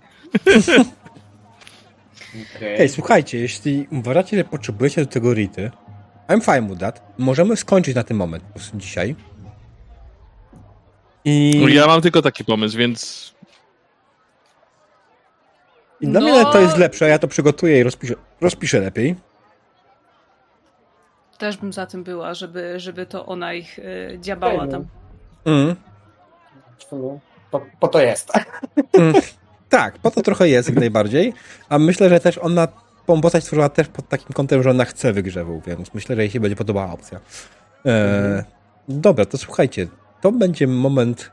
Okej. 2.57 2.77
Hej, 2.79 2.89
słuchajcie, 2.89 3.39
jeśli 3.39 3.87
uważacie, 3.93 4.37
że 4.37 4.45
potrzebujecie 4.45 5.01
do 5.05 5.11
tego 5.13 5.35
rity, 5.35 5.71
I'm 6.29 6.41
fine 6.45 6.69
with 6.69 6.81
that. 6.81 7.03
Możemy 7.19 7.57
skończyć 7.57 7.95
na 7.95 8.05
ten 8.05 8.17
moment 8.17 8.45
po 8.45 8.53
prostu 8.55 8.77
dzisiaj. 8.77 9.17
I, 11.25 11.59
No 11.63 11.69
ja 11.69 11.87
mam 11.87 12.01
tylko 12.01 12.23
taki 12.23 12.45
pomysł, 12.45 12.79
więc 12.79 13.31
i 16.01 16.07
dla 16.09 16.21
No. 16.21 16.27
mnie 16.27 16.45
to 16.53 16.61
jest 16.61 16.77
lepsze, 16.77 17.09
ja 17.09 17.19
to 17.19 17.29
przygotuję 17.29 17.81
i 17.81 17.83
rozpiszę, 17.83 18.15
rozpiszę 18.41 18.81
lepiej. 18.81 19.17
Też 21.41 21.57
bym 21.57 21.73
za 21.73 21.87
tym 21.87 22.05
była, 22.05 22.35
żeby, 22.35 22.81
żeby 22.81 23.07
to 23.07 23.27
ona 23.27 23.55
ich 23.55 23.79
y, 23.79 24.19
dziabała 24.21 24.67
tam. 24.67 24.87
Mm. 25.45 25.77
Po, 27.51 27.61
po 27.81 27.89
to 27.89 28.01
jest. 28.01 28.33
Tak, 29.69 29.99
po 29.99 30.11
to 30.11 30.23
trochę 30.23 30.49
jest 30.49 30.69
jak 30.69 30.79
najbardziej. 30.87 31.33
A 31.69 31.79
myślę, 31.79 32.09
że 32.09 32.21
też 32.21 32.39
ona 32.39 32.69
tą 33.07 33.21
postać 33.21 33.45
stworzyła 33.45 33.69
też 33.69 33.89
pod 33.89 34.09
takim 34.09 34.29
kątem, 34.33 34.63
że 34.63 34.71
ona 34.71 34.85
chce 34.85 35.13
wygrzewu, 35.13 35.63
więc 35.67 35.95
myślę, 35.95 36.17
że 36.17 36.23
jej 36.23 36.31
się 36.31 36.41
będzie 36.41 36.57
podobała 36.57 36.93
opcja. 36.93 37.21
E, 37.87 38.45
Dobra, 38.89 39.25
to 39.25 39.39
słuchajcie, 39.39 39.87
to 40.21 40.33
będzie 40.33 40.67
moment 40.67 41.31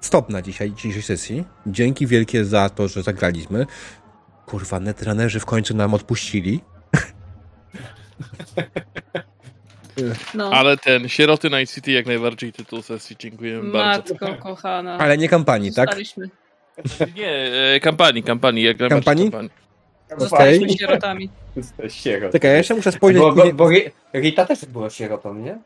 stop 0.00 0.28
na 0.28 0.42
dzisiaj, 0.42 0.72
dzisiejszej 0.72 1.02
sesji. 1.02 1.44
Dzięki 1.66 2.06
wielkie 2.06 2.44
za 2.44 2.68
to, 2.68 2.88
że 2.88 3.02
zagraliśmy. 3.02 3.66
Kurwa, 4.46 4.80
netrunnerzy 4.80 5.40
w 5.40 5.46
końcu 5.46 5.76
nam 5.76 5.94
odpuścili. 5.94 6.60
No, 10.34 10.50
ale 10.52 10.76
ten 10.76 11.08
Sieroty 11.08 11.50
Night 11.50 11.74
City 11.74 11.92
jak 11.92 12.06
najbardziej 12.06 12.52
tytuł 12.52 12.82
sesji, 12.82 13.16
dziękuję 13.18 13.62
bardzo. 13.62 14.14
matko 14.14 14.34
kochana. 14.42 14.98
Ale 14.98 15.18
nie 15.18 15.28
kampanii, 15.28 15.74
tak? 15.74 15.86
Zostaliśmy, 15.88 16.28
Nie, 17.16 17.30
e, 17.74 17.80
kampanii, 17.80 18.22
kampanii, 18.22 18.64
jak 18.64 18.76
Kampanii? 18.76 19.24
kampanii. 19.30 19.50
zostaliśmy 20.16 20.68
sierotami. 20.78 21.30
Sierot. 21.88 22.32
Czekaj, 22.32 22.50
ja 22.50 22.56
jeszcze 22.56 22.74
muszę 22.74 22.92
spojrzeć. 22.92 23.20
Bo, 23.22 23.28
bo, 23.28 23.34
później- 23.34 23.54
bo 23.54 23.64
Ri- 23.68 23.90
Rita 24.14 24.44
też 24.46 24.64
była 24.64 24.90
sierotą, 24.90 25.34
nie? 25.34 25.58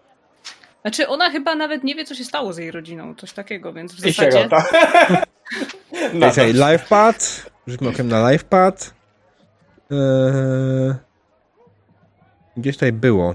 Znaczy, 0.82 1.08
ona 1.08 1.30
chyba 1.30 1.54
nawet 1.54 1.84
nie 1.84 1.94
wie, 1.94 2.04
co 2.04 2.14
się 2.14 2.24
stało 2.24 2.52
z 2.52 2.58
jej 2.58 2.70
rodziną, 2.70 3.14
coś 3.14 3.32
takiego, 3.32 3.72
więc 3.72 3.92
w 3.94 3.98
I 4.06 4.12
zasadzie... 4.12 4.32
sierota. 4.32 4.64
No, 6.14 6.30
Czekaj, 6.30 6.52
livepad. 6.52 7.50
Rzućmy 7.66 7.88
okiem 7.88 8.08
na 8.08 8.30
livepad. 8.30 8.94
Eee... 9.90 10.94
Gdzieś 12.56 12.76
tutaj 12.76 12.92
było. 12.92 13.34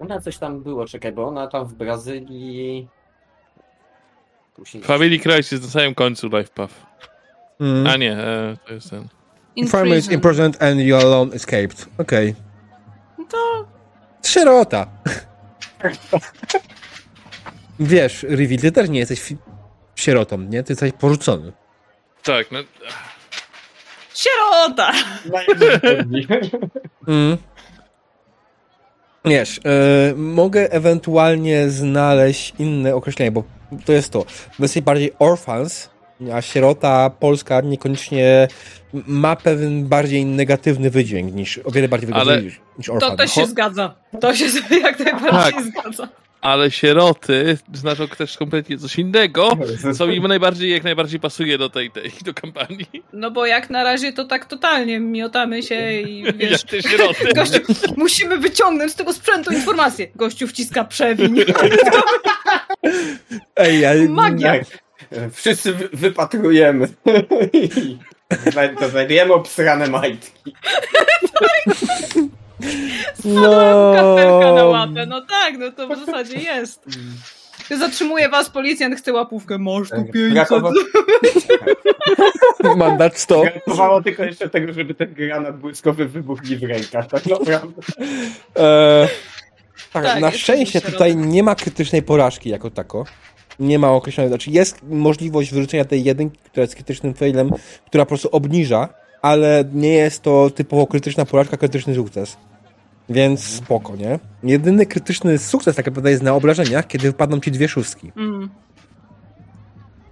Ona 0.00 0.20
coś 0.20 0.38
tam 0.38 0.62
było, 0.62 0.86
czekaj, 0.86 1.12
bo 1.12 1.28
ona 1.28 1.46
tam 1.46 1.66
w 1.66 1.74
Brazylii... 1.74 2.88
Później- 4.54 4.82
Family 4.82 5.18
Crisis 5.18 5.62
na 5.62 5.68
samym 5.68 5.94
końcu 5.94 6.26
Life 6.28 6.50
Path. 6.54 6.74
Mm. 7.60 7.86
A 7.86 7.96
nie, 7.96 8.12
e, 8.18 8.56
to 8.66 8.74
jest 8.74 8.90
ten. 8.90 9.08
In 9.56 9.68
Farmer 9.68 9.98
is 9.98 10.06
prison. 10.06 10.14
imprisoned 10.14 10.62
and 10.62 10.80
you 10.80 10.96
alone 10.96 11.34
escaped. 11.34 11.86
Okej. 11.98 12.34
No 13.18 13.24
To 13.24 13.66
Sierota. 14.28 14.86
Wiesz, 17.80 18.22
Rivi, 18.22 18.58
ty 18.58 18.72
też 18.72 18.88
nie 18.88 18.98
jesteś 18.98 19.34
sierotą, 19.96 20.38
nie? 20.38 20.62
Ty 20.62 20.72
jesteś 20.72 20.92
porzucony. 20.92 21.52
Tak, 22.22 22.50
no. 22.52 22.58
Sierota! 24.14 24.92
Mm. 27.08 27.36
Wiesz, 29.24 29.60
e, 29.64 30.14
mogę 30.16 30.72
ewentualnie 30.72 31.70
znaleźć 31.70 32.54
inne 32.58 32.94
określenie, 32.94 33.30
bo 33.32 33.42
to 33.84 33.92
jest 33.92 34.10
to. 34.12 34.24
Jesteś 34.58 34.82
bardziej 34.82 35.12
orphans, 35.18 35.90
a 36.34 36.42
sierota 36.42 37.10
polska 37.10 37.60
niekoniecznie 37.60 38.48
ma 38.92 39.36
pewien 39.36 39.86
bardziej 39.88 40.24
negatywny 40.24 40.90
wydźwięk 40.90 41.34
niż, 41.34 41.60
o 41.64 41.70
wiele 41.70 41.88
bardziej 41.88 42.06
wygodny 42.06 42.32
Ale- 42.32 42.42
niż, 42.42 42.60
niż 42.78 42.86
To 42.86 42.92
orphan. 42.94 43.16
też 43.16 43.32
się 43.32 43.46
zgadza. 43.46 43.94
To 44.20 44.34
się 44.34 44.44
jak 44.82 44.98
najbardziej 44.98 45.52
Tak. 45.52 45.64
zgadza. 45.64 46.08
Ale 46.40 46.70
sieroty 46.70 47.58
znaczą 47.72 48.08
też 48.08 48.36
kompletnie 48.36 48.78
coś 48.78 48.98
innego, 48.98 49.52
co 49.96 50.06
mi 50.06 50.20
najbardziej, 50.20 50.70
jak 50.70 50.84
najbardziej 50.84 51.20
pasuje 51.20 51.58
do 51.58 51.70
tej, 51.70 51.90
tej 51.90 52.12
do 52.24 52.34
kampanii. 52.34 53.02
No 53.12 53.30
bo 53.30 53.46
jak 53.46 53.70
na 53.70 53.84
razie 53.84 54.12
to 54.12 54.24
tak 54.24 54.44
totalnie 54.46 55.00
miotamy 55.00 55.62
się 55.62 55.92
i 55.92 56.24
wiesz... 56.38 56.50
Jak 56.50 56.62
te 56.62 56.82
sieroty. 56.82 57.32
Gościu, 57.34 57.58
musimy 57.96 58.38
wyciągnąć 58.38 58.92
z 58.92 58.94
tego 58.94 59.12
sprzętu 59.12 59.52
informacje. 59.52 60.06
Gościu 60.14 60.46
wciska 60.46 60.84
przewiń. 60.84 61.36
Ej, 63.56 63.86
ale... 63.86 64.08
Magia. 64.08 64.52
Tak. 64.52 64.64
Wszyscy 65.32 65.72
wy- 65.72 65.88
wypatrujemy. 65.92 66.88
To 68.78 68.88
znajdujemy 68.88 69.32
obsrane 69.34 69.86
majtki. 69.86 70.54
No... 73.24 73.92
Kafelka 73.96 74.52
na 74.52 74.64
łapę. 74.64 75.06
No 75.06 75.20
tak, 75.20 75.58
no 75.58 75.72
to 75.72 75.88
w 75.88 76.06
zasadzie 76.06 76.38
jest. 76.38 76.84
Zatrzymuje 77.78 78.28
was 78.28 78.50
policjant, 78.50 78.96
chce 78.96 79.12
łapówkę. 79.12 79.58
Masz 79.58 79.88
tu 79.88 80.04
500. 80.04 80.32
Brakowało, 80.32 80.74
Mandat 82.76 83.18
100. 83.18 83.42
brakowało 83.42 84.02
tylko 84.02 84.24
jeszcze 84.24 84.48
tego, 84.48 84.72
żeby 84.72 84.94
ten 84.94 85.14
granat 85.14 85.58
błyskowy 85.58 86.08
wybuchł 86.08 86.46
mi 86.46 86.56
w 86.56 86.62
rękach, 86.62 87.06
tak 87.06 87.26
naprawdę. 87.26 87.82
E, 88.58 89.08
tak, 89.92 90.04
Tak, 90.04 90.20
na 90.20 90.30
szczęście 90.30 90.80
tutaj 90.80 91.16
nie 91.16 91.42
ma 91.42 91.54
krytycznej 91.54 92.02
porażki 92.02 92.50
jako 92.50 92.70
tako. 92.70 93.04
Nie 93.58 93.78
ma 93.78 93.90
określonej, 93.90 94.28
znaczy 94.28 94.50
jest 94.50 94.82
możliwość 94.82 95.52
wyrzucenia 95.52 95.84
tej 95.84 96.04
jedynki, 96.04 96.38
która 96.44 96.62
jest 96.62 96.74
krytycznym 96.74 97.14
failem, 97.14 97.50
która 97.86 98.04
po 98.04 98.08
prostu 98.08 98.28
obniża 98.32 98.88
ale 99.22 99.64
nie 99.72 99.92
jest 99.92 100.22
to 100.22 100.50
typowo 100.50 100.86
krytyczna 100.86 101.24
porażka, 101.24 101.56
krytyczny 101.56 101.94
sukces. 101.94 102.36
Więc 103.10 103.44
spoko, 103.44 103.96
nie? 103.96 104.18
Jedyny 104.42 104.86
krytyczny 104.86 105.38
sukces 105.38 105.76
tak 105.76 105.86
naprawdę 105.86 106.10
jest 106.10 106.22
na 106.22 106.34
obrażeniach, 106.34 106.86
kiedy 106.86 107.06
wypadną 107.06 107.40
ci 107.40 107.50
dwie 107.50 107.68
szóstki. 107.68 108.12
Mm. 108.16 108.50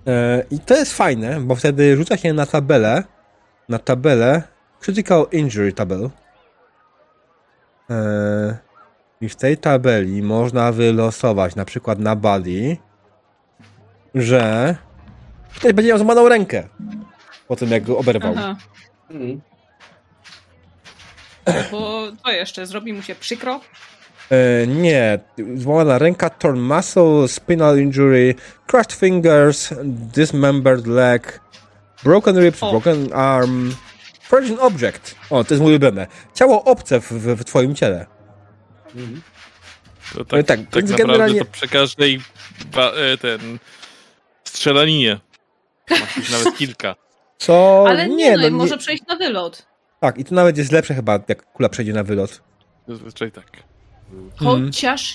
E, 0.06 0.44
I 0.50 0.58
to 0.58 0.76
jest 0.76 0.92
fajne, 0.92 1.40
bo 1.40 1.54
wtedy 1.54 1.96
rzuca 1.96 2.16
się 2.16 2.32
na 2.32 2.46
tabelę, 2.46 3.04
na 3.68 3.78
tabelę 3.78 4.42
Critical 4.80 5.26
Injury 5.32 5.72
Table. 5.72 6.10
E, 7.90 8.58
I 9.20 9.28
w 9.28 9.36
tej 9.36 9.56
tabeli 9.56 10.22
można 10.22 10.72
wylosować 10.72 11.56
na 11.56 11.64
przykład 11.64 11.98
na 11.98 12.16
body, 12.16 12.76
że 14.14 14.74
ktoś 15.56 15.72
będzie 15.72 15.88
miał 15.88 15.98
złamaną 15.98 16.28
rękę 16.28 16.68
po 17.48 17.56
tym, 17.56 17.70
jak 17.70 17.82
go 17.82 17.98
oberwał. 17.98 18.34
Aha. 18.36 18.56
Mm. 19.10 19.40
Bo 21.70 22.02
to 22.24 22.30
jeszcze 22.32 22.66
zrobi 22.66 22.92
mu 22.92 23.02
się 23.02 23.14
przykro. 23.14 23.60
E, 24.30 24.66
nie, 24.66 25.18
złamana 25.56 25.98
ręka, 25.98 26.30
torn 26.30 26.60
muscle, 26.60 27.28
spinal 27.28 27.78
injury, 27.78 28.34
crushed 28.66 28.92
fingers, 28.92 29.74
dismembered 29.84 30.86
leg, 30.86 31.40
broken 32.04 32.38
ribs, 32.40 32.62
O. 32.62 32.70
broken 32.70 33.12
arm, 33.12 33.74
frozen 34.22 34.58
object. 34.60 35.14
O, 35.30 35.44
to 35.44 35.54
jest 35.54 35.62
mój 35.62 35.70
ulubione. 35.72 36.06
Ciało 36.34 36.64
obce 36.64 37.00
w, 37.00 37.12
w, 37.12 37.40
w 37.40 37.44
twoim 37.44 37.74
ciele. 37.74 38.06
Mm. 38.96 39.22
To 40.12 40.18
No 40.18 40.24
tak, 40.24 40.46
tak, 40.46 40.60
tak, 40.70 40.84
naprawdę 40.84 40.96
generalnie- 40.96 41.38
to 41.38 41.44
przy 41.52 41.68
każdej 41.68 42.20
ba- 42.74 42.92
e, 42.92 43.16
ten 43.18 43.58
strzelaninie. 44.44 45.20
Masz 45.90 46.30
nawet 46.30 46.56
kilka. 46.56 46.94
Co? 47.38 47.84
Ale 47.88 48.08
nie, 48.08 48.16
nie, 48.16 48.32
no, 48.36 48.42
no, 48.42 48.48
i 48.48 48.50
może 48.50 48.74
nie. 48.74 48.78
przejść 48.78 49.02
na 49.08 49.16
wylot. 49.16 49.66
Tak, 50.00 50.18
i 50.18 50.24
to 50.24 50.34
nawet 50.34 50.58
jest 50.58 50.72
lepsze 50.72 50.94
chyba, 50.94 51.18
jak 51.28 51.52
kula 51.52 51.68
przejdzie 51.68 51.92
na 51.92 52.04
wylot. 52.04 52.42
Zazwyczaj 52.88 53.32
tak. 53.32 53.46
Chociaż 54.36 55.14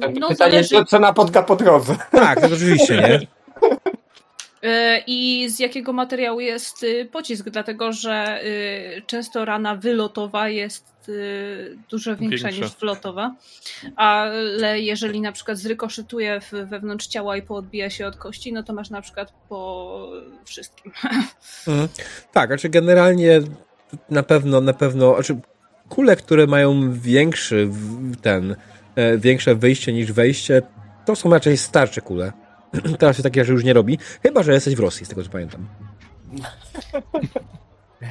Tak, 0.00 0.14
no, 0.14 0.28
pytanie, 0.28 0.64
zależy. 0.64 0.84
co, 0.88 0.98
napotka 0.98 1.42
po 1.42 1.56
drodze. 1.56 1.96
Tak, 2.10 2.40
to 2.40 2.46
oczywiście, 2.46 2.96
nie? 2.96 3.20
E, 4.62 5.02
I 5.06 5.48
z 5.50 5.58
jakiego 5.58 5.92
materiału 5.92 6.40
jest 6.40 6.82
y, 6.82 7.08
pocisk, 7.12 7.48
dlatego 7.48 7.92
że 7.92 8.44
y, 8.44 9.02
często 9.06 9.44
rana 9.44 9.76
wylotowa 9.76 10.48
jest 10.48 11.08
y, 11.08 11.78
dużo 11.90 12.16
większa, 12.16 12.48
Większa. 12.48 12.64
niż 12.64 12.76
wlotowa, 12.76 13.34
ale 13.96 14.80
jeżeli 14.80 15.20
na 15.20 15.32
przykład 15.32 15.58
zrykoszytuje 15.58 16.40
wewnątrz 16.52 17.06
ciała 17.06 17.36
i 17.36 17.42
poodbija 17.42 17.90
się 17.90 18.06
od 18.06 18.16
kości, 18.16 18.52
no 18.52 18.62
to 18.62 18.72
masz 18.72 18.90
na 18.90 19.02
przykład 19.02 19.32
po 19.48 20.08
wszystkim. 20.44 20.92
Mhm. 21.68 21.88
Tak, 22.32 22.50
znaczy 22.50 22.68
generalnie 22.68 23.40
na 24.10 24.22
pewno, 24.22 24.60
na 24.60 24.72
pewno, 24.72 25.14
znaczy 25.14 25.40
kule, 25.88 26.16
które 26.16 26.46
mają 26.46 26.92
większy 26.92 27.70
ten, 28.22 28.56
e, 28.96 29.18
większe 29.18 29.54
wyjście 29.54 29.92
niż 29.92 30.12
wejście, 30.12 30.62
to 31.06 31.16
są 31.16 31.30
raczej 31.30 31.56
starsze 31.56 32.00
kule. 32.00 32.32
Teraz 32.98 33.16
się 33.16 33.22
takie 33.22 33.44
rzeczy 33.44 33.52
już 33.52 33.64
nie 33.64 33.72
robi, 33.72 33.98
chyba, 34.22 34.42
że 34.42 34.52
jesteś 34.52 34.74
w 34.74 34.80
Rosji, 34.80 35.06
z 35.06 35.08
tego 35.08 35.24
co 35.24 35.30
pamiętam. 35.30 35.66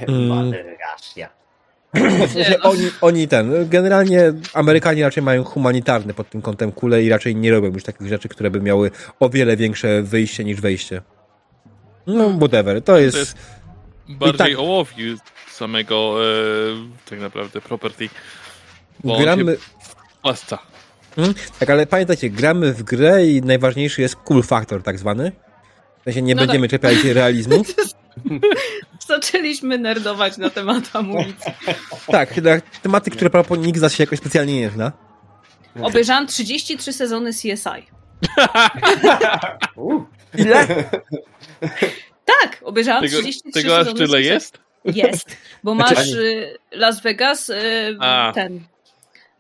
Mm. 0.08 0.54
Sensie 2.28 2.56
no. 2.64 2.70
oni, 2.70 2.92
oni 3.02 3.28
ten, 3.28 3.70
generalnie 3.70 4.34
Amerykanie 4.54 5.04
raczej 5.04 5.24
mają 5.24 5.44
humanitarne 5.44 6.14
pod 6.14 6.30
tym 6.30 6.42
kątem 6.42 6.72
kule 6.72 7.04
i 7.04 7.10
raczej 7.10 7.36
nie 7.36 7.52
robią 7.52 7.74
już 7.74 7.84
takich 7.84 8.08
rzeczy, 8.08 8.30
które 8.30 8.52
by 8.52 8.62
miały 8.62 8.92
o 9.20 9.30
wiele 9.30 9.58
większe 9.58 10.02
wyjście 10.04 10.44
niż 10.44 10.62
wejście. 10.62 11.02
No, 12.08 12.38
whatever, 12.38 12.82
to 12.82 12.98
jest... 12.98 13.16
To 13.16 13.20
jest 13.20 13.38
bardziej 14.10 14.38
tak- 14.38 14.60
ołowiu 14.60 15.18
samego 15.60 16.18
e, 16.24 17.10
tak 17.10 17.20
naprawdę 17.20 17.62
property. 17.62 18.10
Bo 19.04 19.18
gramy... 19.18 19.58
płasca. 20.22 20.60
Mhm. 21.18 21.36
Tak, 21.60 21.70
ale 21.70 21.88
pamiętajcie, 21.88 22.30
gramy 22.30 22.74
w 22.74 22.84
grę 22.84 23.26
i 23.26 23.42
najważniejszy 23.42 24.02
jest 24.02 24.16
cool 24.16 24.44
factor 24.44 24.84
tak 24.84 25.00
zwany. 25.00 25.32
W 26.02 26.04
sensie 26.04 26.22
nie 26.22 26.36
No 26.36 26.42
będziemy 26.42 26.68
czepiać 26.68 27.04
realizmu. 27.04 27.64
Zaczęliśmy 29.08 29.78
nerdować 29.78 30.38
na 30.38 30.50
temat 30.50 30.84
amunicji. 30.94 31.54
Tak, 32.12 32.38
na 32.38 32.62
tematy, 32.82 33.12
które 33.12 33.30
prawdopodobnie 33.30 33.68
nikt 33.68 33.80
z 33.80 33.82
nas 33.82 33.94
się 33.94 34.04
jakoś 34.04 34.20
specjalnie 34.20 34.60
nie 34.60 34.70
zna. 34.70 34.92
Obejrzałam 35.82 36.28
33 36.28 36.94
sezony 36.94 37.32
CSI. 37.34 37.86
Uh, 39.76 40.04
Ile? 40.38 40.68
Tak, 42.26 42.62
obejrzałam 42.64 43.04
Tego, 43.04 43.22
33 43.22 43.62
tego 43.62 43.78
aż 43.78 43.88
sezony 43.88 44.06
tyle 44.06 44.20
CSI. 44.20 44.28
jest? 44.28 44.60
Jest, 44.86 45.38
bo 45.64 45.76
Znaczy- 45.76 45.96
masz 45.96 46.12
y, 46.14 46.58
Las 46.72 47.02
Vegas, 47.02 47.50
y, 47.50 47.98
A. 48.00 48.32
ten 48.36 48.60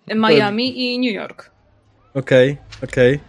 Miami 0.08 0.94
i 0.94 1.00
New 1.00 1.14
York. 1.14 1.52
Okej, 2.14 2.58
okej. 2.84 3.20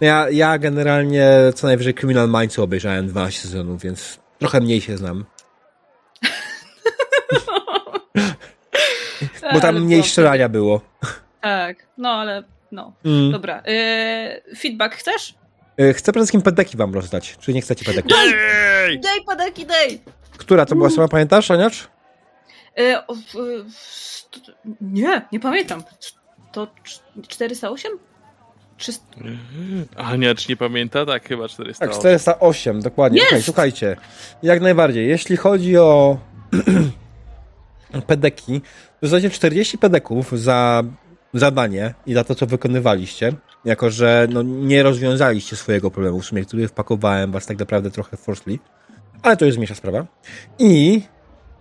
No 0.00 0.06
Ja, 0.06 0.26
ja 0.30 0.58
generalnie 0.58 1.28
co 1.54 1.66
najwyżej 1.66 1.94
Criminal 1.94 2.28
Minds 2.28 2.58
obejrzałem 2.58 3.08
12 3.08 3.40
sezonów, 3.42 3.82
więc 3.82 4.18
trochę 4.38 4.60
mniej 4.60 4.80
się 4.80 4.96
znam. 4.96 5.24
Bo 9.42 9.48
Ale 9.50 9.60
tam 9.60 9.80
mniej 9.84 9.98
proszę. 9.98 10.10
strzelania 10.10 10.48
było. 10.48 10.80
Tak, 11.40 11.76
no 11.98 12.10
ale 12.10 12.42
no. 12.72 12.92
Mm. 13.04 13.32
Dobra, 13.32 13.62
y, 13.68 14.56
feedback 14.58 14.94
chcesz? 14.94 15.34
Y, 15.80 15.94
Chcę 15.94 16.02
przede 16.12 16.18
wszystkim 16.20 16.42
pedeki 16.42 16.76
wam 16.76 16.94
rozdać. 16.94 17.36
Czy 17.40 17.52
nie 17.52 17.60
chcecie 17.60 17.84
pedeków? 17.84 18.12
Jej! 18.12 19.00
Daj 19.00 19.24
padaki, 19.26 19.66
daj! 19.66 20.00
Która 20.44 20.66
to 20.66 20.74
była 20.76 20.90
strona, 20.90 21.08
pamiętasz, 21.08 21.50
Aniacz? 21.50 21.88
O, 23.06 23.14
st- 23.14 24.40
nie, 24.80 25.22
nie 25.32 25.40
pamiętam. 25.40 25.82
To 26.52 26.66
cz- 26.66 27.26
408? 27.28 27.92
300... 28.76 29.04
Ania, 29.96 30.34
czy 30.34 30.48
nie 30.48 30.56
pamięta? 30.56 31.06
Tak, 31.06 31.28
chyba 31.28 31.48
400. 31.48 31.86
Tak, 31.86 31.94
408, 31.94 32.80
dokładnie. 32.80 33.18
Jest! 33.18 33.32
Okej, 33.32 33.42
słuchajcie. 33.42 33.96
Jak 34.42 34.60
najbardziej. 34.60 35.08
Jeśli 35.08 35.36
chodzi 35.36 35.76
o 35.78 36.18
pedeki, 38.06 38.60
to 39.00 39.06
znacie 39.06 39.30
40 39.30 39.78
pedeków 39.78 40.38
za 40.40 40.82
zadanie 41.34 41.94
i 42.06 42.14
za 42.14 42.24
to, 42.24 42.34
co 42.34 42.46
wykonywaliście, 42.46 43.32
jako 43.64 43.90
że 43.90 44.26
no, 44.30 44.42
nie 44.42 44.82
rozwiązaliście 44.82 45.56
swojego 45.56 45.90
problemu, 45.90 46.20
w 46.20 46.26
sumie, 46.26 46.44
który 46.44 46.68
wpakowałem 46.68 47.32
was 47.32 47.46
tak 47.46 47.58
naprawdę 47.58 47.90
trochę 47.90 48.16
forcefully, 48.16 48.58
ale 49.22 49.36
to 49.36 49.44
jest 49.44 49.58
mniejsza 49.58 49.74
sprawa. 49.74 50.06
I 50.58 51.02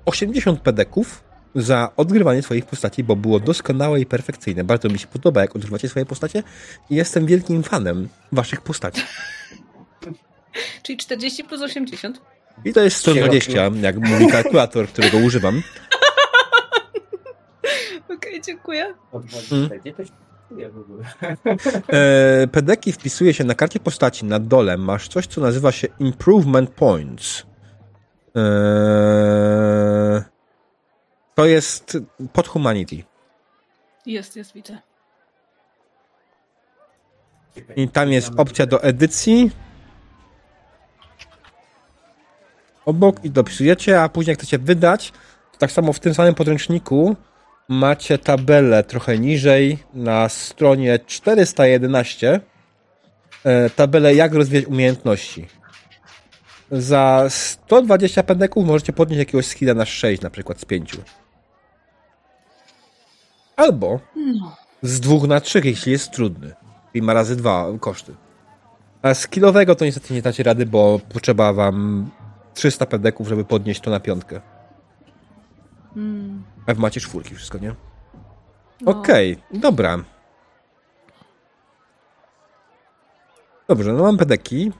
80 0.06 0.62
pedeków 0.62 1.24
za 1.56 1.90
odgrywanie 1.98 2.42
swoich 2.42 2.66
postaci, 2.66 3.04
bo 3.04 3.16
było 3.16 3.40
doskonałe 3.40 4.00
i 4.00 4.06
perfekcyjne. 4.06 4.64
Bardzo 4.64 4.90
mi 4.90 5.00
się 5.00 5.08
podoba, 5.08 5.42
jak 5.42 5.56
odgrywacie 5.56 5.90
swoje 5.90 6.06
postacie 6.06 6.44
i 6.90 6.96
jestem 6.96 7.26
wielkim 7.26 7.64
fanem 7.64 8.10
waszych 8.32 8.62
postaci. 8.62 9.02
Czyli 10.84 10.98
40 10.98 11.44
plus 11.44 11.62
80. 11.62 12.22
I 12.66 12.74
to 12.74 12.82
jest 12.82 12.98
120, 12.98 13.70
jak 13.82 13.98
mówi 13.98 14.28
kalkulator, 14.28 14.88
którego 14.88 15.18
używam. 15.18 15.62
Okej, 18.16 18.42
dziękuję. 18.42 18.94
Mm. 19.52 19.70
Gdzie 19.82 19.94
to 19.94 20.06
się 20.06 20.12
czuje 20.50 20.70
w 20.70 20.78
ogóle? 20.78 21.04
E, 21.88 22.48
pedeki 22.48 22.92
wpisuje 22.92 23.34
się 23.34 23.44
na 23.44 23.56
karcie 23.56 23.80
postaci 23.80 24.26
na 24.26 24.40
dole. 24.40 24.78
Masz 24.78 25.08
coś, 25.08 25.28
co 25.28 25.42
nazywa 25.42 25.72
się 25.72 25.88
Improvement 26.00 26.70
Points. 26.70 27.51
E, 28.36 30.24
to 31.36 31.46
jest 31.46 31.98
pod 32.34 32.48
Humanity. 32.48 33.04
Jest, 34.06 34.36
jest, 34.36 34.54
widzę. 34.54 34.78
I 37.76 37.90
tam 37.90 38.12
jest 38.12 38.32
opcja 38.38 38.66
do 38.66 38.84
edycji. 38.84 39.52
Obok 42.86 43.26
i 43.26 43.30
dopisujecie, 43.30 44.02
a 44.02 44.10
później 44.10 44.32
jak 44.32 44.40
chcecie 44.40 44.58
wydać, 44.58 45.12
to 45.52 45.58
tak 45.58 45.72
samo 45.72 45.94
w 45.94 46.00
tym 46.00 46.14
samym 46.14 46.36
podręczniku 46.36 47.16
macie 47.68 48.18
tabelę 48.18 48.84
trochę 48.84 49.20
niżej 49.20 49.78
na 49.94 50.30
stronie 50.30 51.00
411. 51.00 52.40
E, 53.44 53.70
tabelę 53.70 54.16
jak 54.16 54.34
rozwijać 54.34 54.66
umiejętności. 54.66 55.48
Za 56.72 57.26
120 57.30 58.24
pendeków 58.24 58.66
możecie 58.66 58.94
podnieść 58.94 59.20
jakiegoś 59.20 59.46
skilla 59.48 59.74
na 59.74 59.86
6 59.86 60.22
na 60.22 60.30
przykład 60.30 60.60
z 60.60 60.66
5. 60.66 60.98
Albo 63.56 64.00
No. 64.16 64.56
z 64.82 65.00
dwóch 65.00 65.28
na 65.28 65.42
trzech, 65.42 65.66
jeśli 65.66 65.92
jest 65.92 66.12
trudny. 66.12 66.54
I 66.94 67.02
ma 67.02 67.14
razy 67.14 67.36
dwa 67.36 67.66
koszty. 67.80 68.16
A 69.02 69.14
skillowego 69.14 69.76
to 69.76 69.86
niestety 69.86 70.14
nie 70.14 70.22
dacie 70.22 70.44
rady, 70.44 70.66
bo 70.66 71.00
potrzeba 71.14 71.54
wam 71.54 72.10
300 72.54 72.86
pedeków, 72.86 73.28
żeby 73.28 73.46
podnieść 73.46 73.82
to 73.82 73.92
na 73.92 74.00
piątkę. 74.00 74.42
Mm, 75.96 76.44
A 76.68 76.74
macie 76.74 77.02
czwórki, 77.02 77.36
wszystko, 77.36 77.58
nie? 77.58 77.76
no. 78.82 78.92
Okej, 78.92 79.38
dobra. 79.54 79.98
Dobrze, 83.68 83.94
no 83.94 84.04
mam 84.04 84.18
pedeki. 84.18 84.72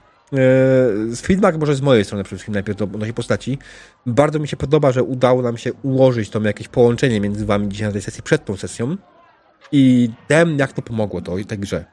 Z 1.10 1.20
feedback 1.20 1.58
może 1.58 1.74
z 1.74 1.80
mojej 1.80 2.04
strony 2.04 2.24
przede 2.24 2.36
wszystkim 2.36 2.54
najpierw 2.54 2.78
do 2.78 2.86
naszej 2.86 3.14
postaci. 3.14 3.58
Bardzo 4.06 4.38
mi 4.38 4.48
się 4.48 4.56
podoba, 4.56 4.92
że 4.92 5.02
udało 5.02 5.42
nam 5.42 5.56
się 5.56 5.72
ułożyć 5.72 6.30
to 6.30 6.40
jakieś 6.40 6.68
połączenie 6.68 7.20
między 7.20 7.46
wami 7.46 7.68
dzisiaj 7.68 7.86
na 7.86 7.92
tej 7.92 8.02
sesji 8.02 8.22
przed 8.22 8.44
tą 8.44 8.56
sesją 8.56 8.96
i 9.72 10.10
tem, 10.28 10.58
jak 10.58 10.72
to 10.72 10.82
pomogło 10.82 11.20
to, 11.20 11.36
tej 11.48 11.58
grze. 11.58 11.84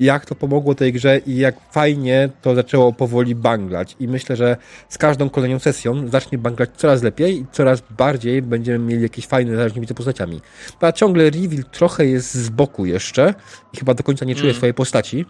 Jak 0.00 0.26
to 0.26 0.34
pomogło 0.34 0.74
tej 0.74 0.92
grze 0.92 1.18
i 1.26 1.36
jak 1.36 1.54
fajnie 1.72 2.28
to 2.42 2.54
zaczęło 2.54 2.92
powoli 2.92 3.34
banglać. 3.34 3.96
I 4.00 4.08
myślę, 4.08 4.36
że 4.36 4.56
z 4.88 4.98
każdą 4.98 5.30
kolejną 5.30 5.58
sesją 5.58 6.08
zacznie 6.08 6.38
banglać 6.38 6.70
coraz 6.76 7.02
lepiej 7.02 7.40
i 7.40 7.46
coraz 7.52 7.82
bardziej 7.96 8.42
będziemy 8.42 8.78
mieli 8.78 9.02
jakieś 9.02 9.26
fajne 9.26 9.56
zależnie 9.56 9.80
między 9.80 9.94
postaciami. 9.94 10.40
A 10.80 10.92
ciągle 10.92 11.24
reveal 11.30 11.64
trochę 11.64 12.06
jest 12.06 12.34
z 12.34 12.48
boku 12.48 12.86
jeszcze 12.86 13.34
i 13.72 13.76
chyba 13.76 13.94
do 13.94 14.02
końca 14.02 14.24
nie 14.24 14.34
czuje 14.34 14.50
Mm. 14.50 14.56
swojej 14.56 14.74
postaci. 14.74 15.26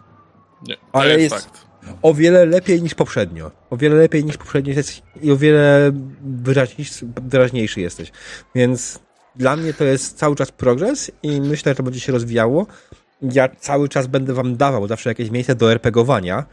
Nie, 0.68 0.76
Ale 0.92 1.20
jest, 1.20 1.34
jest-. 1.34 1.63
O 2.02 2.14
wiele 2.14 2.46
lepiej 2.46 2.82
niż 2.82 2.94
poprzednio. 2.94 3.50
O 3.70 3.76
wiele 3.76 3.94
lepiej 3.96 4.24
niż 4.24 4.36
poprzednio 4.36 4.72
jest 4.72 5.02
i 5.22 5.32
o 5.32 5.36
wiele 5.36 5.92
wyraźniejszy 7.16 7.80
jesteś. 7.80 8.12
Więc 8.54 8.98
dla 9.36 9.56
mnie 9.56 9.74
to 9.74 9.84
jest 9.84 10.18
cały 10.18 10.36
czas 10.36 10.52
progres 10.52 11.10
i 11.22 11.40
myślę, 11.40 11.72
że 11.72 11.76
to 11.76 11.82
będzie 11.82 12.00
się 12.00 12.12
rozwijało. 12.12 12.66
Ja 13.22 13.48
cały 13.48 13.88
czas 13.88 14.06
będę 14.06 14.34
wam 14.34 14.56
dawał 14.56 14.88
zawsze 14.88 15.10
jakieś 15.10 15.30
miejsce 15.30 15.54
do 15.54 15.72
RPGowania, 15.72 16.44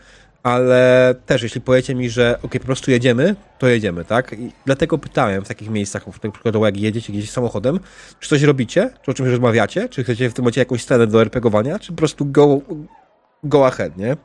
ale 0.43 1.15
też 1.25 1.43
jeśli 1.43 1.61
powiecie 1.61 1.95
mi, 1.95 2.09
że 2.09 2.39
ok, 2.43 2.51
po 2.53 2.65
prostu 2.65 2.91
jedziemy, 2.91 3.35
to 3.59 3.67
jedziemy, 3.67 4.05
tak? 4.05 4.33
I 4.33 4.51
dlatego 4.65 4.97
pytałem 4.97 5.45
w 5.45 5.47
takich 5.47 5.69
miejscach, 5.69 6.07
na 6.23 6.31
przykład 6.31 6.55
jak 6.55 6.77
jedziecie 6.77 7.13
gdzieś 7.13 7.31
samochodem, 7.31 7.79
czy 8.19 8.29
coś 8.29 8.41
robicie, 8.41 8.89
czy 9.01 9.11
o 9.11 9.13
czymś 9.13 9.29
rozmawiacie, 9.29 9.89
czy 9.89 10.03
chcecie 10.03 10.29
w 10.29 10.33
tym 10.33 10.43
momencie 10.43 10.61
jakąś 10.61 10.83
scenę 10.83 11.07
do 11.07 11.21
RPGowania, 11.21 11.79
czy 11.79 11.91
po 11.91 11.97
prostu 11.97 12.25
go, 12.25 12.61
go 13.43 13.67
ahead, 13.67 13.97
nie? 13.97 14.17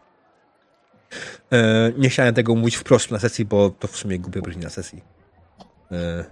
E, 1.52 1.92
nie 1.98 2.08
chciałem 2.08 2.34
tego 2.34 2.54
mówić 2.54 2.76
wprost 2.76 3.10
na 3.10 3.18
sesji, 3.18 3.44
bo 3.44 3.70
to 3.70 3.88
w 3.88 3.96
sumie 3.96 4.18
głupie 4.18 4.42
brzmi 4.42 4.62
na 4.62 4.70
sesji. 4.70 5.02
E, 5.92 6.24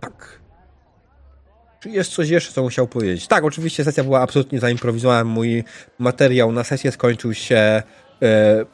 tak. 0.00 0.42
Czy 1.80 1.90
jest 1.90 2.12
coś 2.12 2.28
jeszcze, 2.28 2.52
co 2.52 2.66
chciał 2.66 2.88
powiedzieć? 2.88 3.26
Tak, 3.26 3.44
oczywiście 3.44 3.84
sesja 3.84 4.04
była 4.04 4.20
absolutnie 4.20 4.60
zaimprowizowana. 4.60 5.24
Mój 5.24 5.64
materiał 5.98 6.52
na 6.52 6.64
sesję 6.64 6.92
skończył 6.92 7.34
się 7.34 7.82
e, 8.22 8.64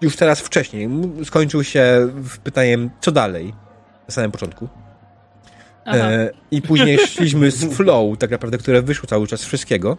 już 0.00 0.16
teraz 0.16 0.40
wcześniej. 0.40 0.88
Skończył 1.24 1.64
się 1.64 2.08
pytaniem, 2.44 2.90
co 3.00 3.12
dalej? 3.12 3.54
Na 4.08 4.14
samym 4.14 4.30
początku. 4.30 4.68
E, 5.86 6.30
I 6.50 6.62
później 6.62 6.98
szliśmy 6.98 7.50
z 7.50 7.64
flow, 7.76 8.18
tak 8.18 8.30
naprawdę, 8.30 8.58
które 8.58 8.82
wyszło 8.82 9.06
cały 9.06 9.26
czas 9.26 9.40
z 9.40 9.44
wszystkiego. 9.44 9.96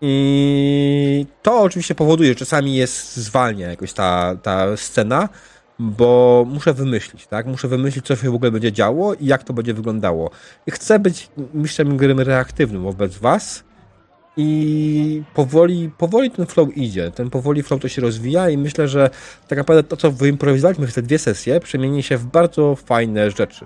I 0.00 1.26
to 1.42 1.60
oczywiście 1.60 1.94
powoduje, 1.94 2.28
że 2.28 2.34
czasami 2.34 2.74
jest 2.74 3.16
zwalnia 3.16 3.68
jakoś 3.68 3.92
ta, 3.92 4.36
ta 4.42 4.76
scena, 4.76 5.28
bo 5.78 6.44
muszę 6.48 6.74
wymyślić, 6.74 7.26
tak? 7.26 7.46
Muszę 7.46 7.68
wymyślić, 7.68 8.06
co 8.06 8.16
się 8.16 8.30
w 8.30 8.34
ogóle 8.34 8.50
będzie 8.50 8.72
działo 8.72 9.14
i 9.14 9.26
jak 9.26 9.44
to 9.44 9.52
będzie 9.52 9.74
wyglądało. 9.74 10.30
I 10.66 10.70
chcę 10.70 10.98
być 10.98 11.28
mistrzem 11.54 11.96
gry 11.96 12.14
reaktywnym 12.14 12.82
wobec 12.82 13.18
was 13.18 13.64
i 14.36 15.22
powoli, 15.34 15.90
powoli 15.98 16.30
ten 16.30 16.46
flow 16.46 16.76
idzie. 16.76 17.10
Ten 17.10 17.30
powoli 17.30 17.62
flow 17.62 17.80
to 17.80 17.88
się 17.88 18.02
rozwija 18.02 18.48
i 18.48 18.58
myślę, 18.58 18.88
że 18.88 19.10
tak 19.48 19.58
naprawdę 19.58 19.82
to, 19.82 19.96
co 19.96 20.12
wyimprowizowaliśmy 20.12 20.86
w 20.86 20.94
te 20.94 21.02
dwie 21.02 21.18
sesje, 21.18 21.60
przemieni 21.60 22.02
się 22.02 22.16
w 22.16 22.26
bardzo 22.26 22.76
fajne 22.76 23.30
rzeczy. 23.30 23.64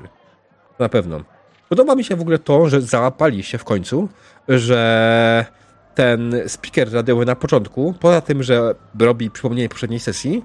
Na 0.78 0.88
pewno. 0.88 1.20
Podoba 1.68 1.94
mi 1.94 2.04
się 2.04 2.16
w 2.16 2.20
ogóle 2.20 2.38
to, 2.38 2.68
że 2.68 2.80
załapali 2.82 3.42
się 3.42 3.58
w 3.58 3.64
końcu, 3.64 4.08
że 4.48 5.46
ten 5.94 6.34
speaker 6.46 6.92
radiowy 6.92 7.24
na 7.24 7.36
początku, 7.36 7.94
poza 8.00 8.20
tym, 8.20 8.42
że 8.42 8.74
robi 8.98 9.30
przypomnienie 9.30 9.68
poprzedniej 9.68 10.00
sesji, 10.00 10.44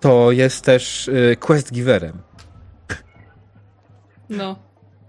to 0.00 0.32
jest 0.32 0.64
też 0.64 1.08
y, 1.08 1.36
quest 1.40 1.72
giverem. 1.72 2.18
No. 4.30 4.56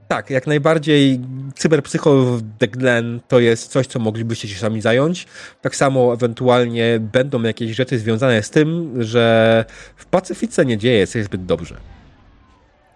Tak, 0.07 0.29
jak 0.29 0.47
najbardziej 0.47 1.19
cyberpsycho 1.55 2.11
w 2.15 2.41
The 2.57 2.67
Glen 2.67 3.19
to 3.27 3.39
jest 3.39 3.71
coś, 3.71 3.87
co 3.87 3.99
moglibyście 3.99 4.47
się 4.47 4.55
sami 4.55 4.81
zająć. 4.81 5.27
Tak 5.61 5.75
samo 5.75 6.13
ewentualnie 6.13 6.99
będą 6.99 7.43
jakieś 7.43 7.71
rzeczy 7.75 7.99
związane 7.99 8.43
z 8.43 8.49
tym, 8.49 8.93
że 9.03 9.65
w 9.95 10.05
Pacyfice 10.05 10.65
nie 10.65 10.77
dzieje 10.77 11.07
się 11.07 11.23
zbyt 11.23 11.45
dobrze. 11.45 11.75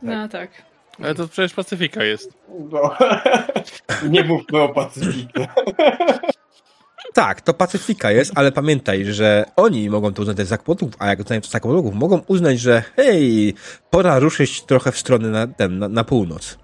No 0.02 0.28
tak. 0.28 0.50
Ale 1.04 1.16
to 1.16 1.28
przecież 1.28 1.54
Pacyfika 1.54 2.04
jest. 2.04 2.34
No. 2.72 2.98
Nie 4.10 4.24
mówmy 4.24 4.62
o 4.62 4.70
Pacyfiku. 4.70 5.40
Tak, 7.16 7.42
to 7.42 7.54
Pacyfika 7.54 8.12
jest, 8.12 8.32
ale 8.36 8.52
pamiętaj, 8.52 9.06
że 9.06 9.46
oni 9.56 9.90
mogą 9.90 10.14
to 10.14 10.22
uznać 10.22 10.38
za 10.38 10.46
zakłodów, 10.46 10.94
a 11.00 11.08
jak 11.08 11.20
uznają 11.20 11.42
to 11.42 11.48
za 11.48 11.52
zakłodów, 11.52 11.96
mogą 11.96 12.22
uznać, 12.28 12.60
że 12.60 12.84
hej, 12.96 13.54
pora 13.90 14.20
ruszyć 14.20 14.62
trochę 14.62 14.92
w 14.92 14.98
stronę 14.98 15.30
na, 15.30 15.48
ten, 15.48 15.80
na, 15.80 15.90
na 15.90 16.04
północ. 16.04 16.58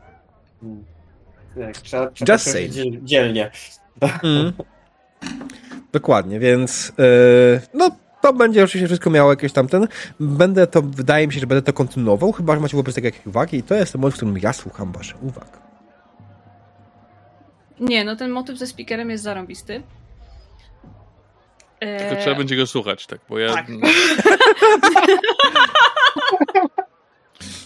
Tak, 1.60 1.78
trzeba, 1.78 2.12
trzeba 2.12 2.34
Just 2.34 2.48
dziel- 2.48 3.00
dzielnie. 3.04 3.52
Mm. 4.24 4.54
Dokładnie, 5.92 6.40
więc 6.40 6.94
yy, 6.98 7.62
no 7.74 7.90
to 8.22 8.34
będzie 8.34 8.64
oczywiście 8.64 8.88
wszystko 8.88 9.10
miało 9.10 9.30
jakieś 9.30 9.54
tamten. 9.54 9.88
Będę 10.20 10.68
to, 10.68 10.82
wydaje 10.82 11.28
mi 11.28 11.34
się, 11.34 11.40
że 11.40 11.48
będę 11.48 11.62
to 11.62 11.74
kontynuował, 11.74 12.32
chyba, 12.32 12.56
że 12.56 12.60
macie 12.60 12.78
wobec 12.78 12.96
tego 12.96 13.08
jakieś 13.08 13.26
uwagi 13.26 13.58
i 13.58 13.64
to 13.64 13.76
jest 13.76 13.92
ten 13.92 14.02
moment, 14.02 14.16
w 14.16 14.18
którym 14.18 14.38
ja 14.38 14.54
słucham 14.54 14.92
waszych 14.92 15.24
uwag. 15.24 15.60
Nie, 17.80 18.04
no 18.06 18.16
ten 18.16 18.32
motyw 18.32 18.58
ze 18.58 18.68
speakerem 18.68 19.10
jest 19.10 19.24
zarąbisty. 19.24 19.84
Tylko 21.82 22.22
trzeba 22.22 22.36
będzie 22.36 22.56
go 22.56 22.68
słuchać, 22.68 23.08
tak, 23.08 23.20
bo 23.30 23.40
ja... 23.40 23.54
Tak. 23.54 23.66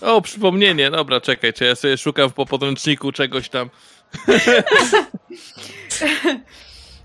O, 0.02 0.22
przypomnienie, 0.22 0.92
dobra, 0.92 1.22
czekaj, 1.22 1.54
czy 1.54 1.66
ja 1.66 1.76
sobie 1.76 1.98
szukam 1.98 2.32
po 2.32 2.46
podręczniku 2.46 3.12
czegoś 3.12 3.50
tam. 3.50 3.70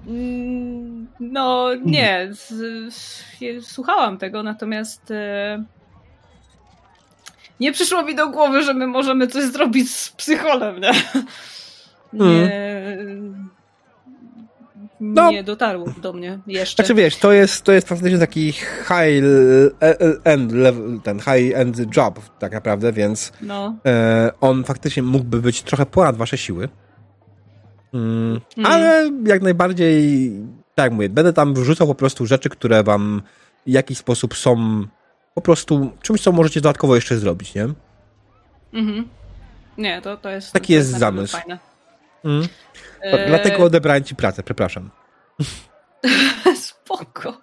Mm, 0.06 1.06
No 1.20 1.74
nie, 1.84 2.28
z, 2.32 2.48
z, 2.94 3.24
słuchałam 3.62 4.18
tego, 4.18 4.42
natomiast 4.42 5.10
e, 5.10 5.64
nie 7.60 7.72
przyszło 7.72 8.02
mi 8.02 8.14
do 8.14 8.28
głowy, 8.28 8.62
że 8.62 8.74
my 8.74 8.86
możemy 8.86 9.26
coś 9.26 9.44
zrobić 9.44 9.97
z 9.97 10.08
psycholem, 10.12 10.80
nie? 10.80 10.92
Nie, 12.12 12.98
No. 15.00 15.30
nie 15.30 15.44
dotarło 15.44 15.86
do 16.02 16.12
mnie 16.12 16.38
jeszcze. 16.46 16.82
Znaczy 16.82 16.94
wiesz, 16.94 17.16
to 17.16 17.32
jest, 17.32 17.62
to 17.62 17.72
jest 17.72 17.88
faktycznie 17.88 18.18
taki 18.18 18.52
high 18.52 19.24
end 20.24 20.52
level, 20.52 21.00
ten 21.02 21.20
high 21.20 21.54
end 21.54 21.96
job 21.96 22.20
tak 22.38 22.52
naprawdę, 22.52 22.92
więc 22.92 23.32
No, 23.42 23.76
e, 23.86 24.30
on 24.40 24.64
faktycznie 24.64 25.02
mógłby 25.02 25.40
być 25.40 25.62
trochę 25.62 25.86
ponad 25.86 26.16
wasze 26.16 26.38
siły. 26.38 26.68
Mm, 27.94 28.40
Mm. 28.56 28.72
Ale 28.72 29.10
jak 29.26 29.42
najbardziej, 29.42 30.30
tak 30.74 30.84
jak 30.84 30.92
mówię, 30.92 31.08
będę 31.08 31.32
tam 31.32 31.54
wrzucał 31.54 31.86
po 31.86 31.94
prostu 31.94 32.26
rzeczy, 32.26 32.48
które 32.48 32.82
wam 32.82 33.22
w 33.66 33.70
jakiś 33.70 33.98
sposób 33.98 34.36
są 34.36 34.84
po 35.34 35.40
prostu 35.40 35.90
czymś, 36.02 36.20
co 36.20 36.32
możecie 36.32 36.60
dodatkowo 36.60 36.94
jeszcze 36.94 37.18
zrobić, 37.18 37.54
nie? 37.54 37.68
mhm. 38.72 39.08
Nie, 39.78 40.02
to, 40.02 40.16
to 40.16 40.30
jest. 40.30 40.52
Taki 40.52 40.66
to 40.66 40.72
jest 40.72 40.92
pewno 40.92 41.06
zamysł. 41.06 41.36
Fajne. 41.36 41.58
Mm. 42.24 42.49
E, 43.00 43.26
Dlatego 43.28 43.65
odebrałem 43.65 44.05
ci 44.05 44.16
pracę, 44.16 44.42
przepraszam. 44.42 44.90
Spoko. 46.57 47.40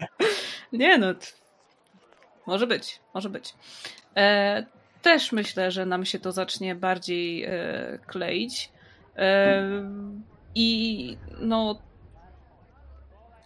Nie 0.73 0.97
no. 0.97 1.07
Może 2.47 2.67
być, 2.67 2.99
może 3.13 3.29
być. 3.29 3.53
E, 4.17 4.65
też 5.01 5.31
myślę, 5.31 5.71
że 5.71 5.85
nam 5.85 6.05
się 6.05 6.19
to 6.19 6.31
zacznie 6.31 6.75
bardziej 6.75 7.43
e, 7.43 7.99
kleić. 8.07 8.71
E, 9.17 9.63
I 10.55 11.17
no. 11.39 11.81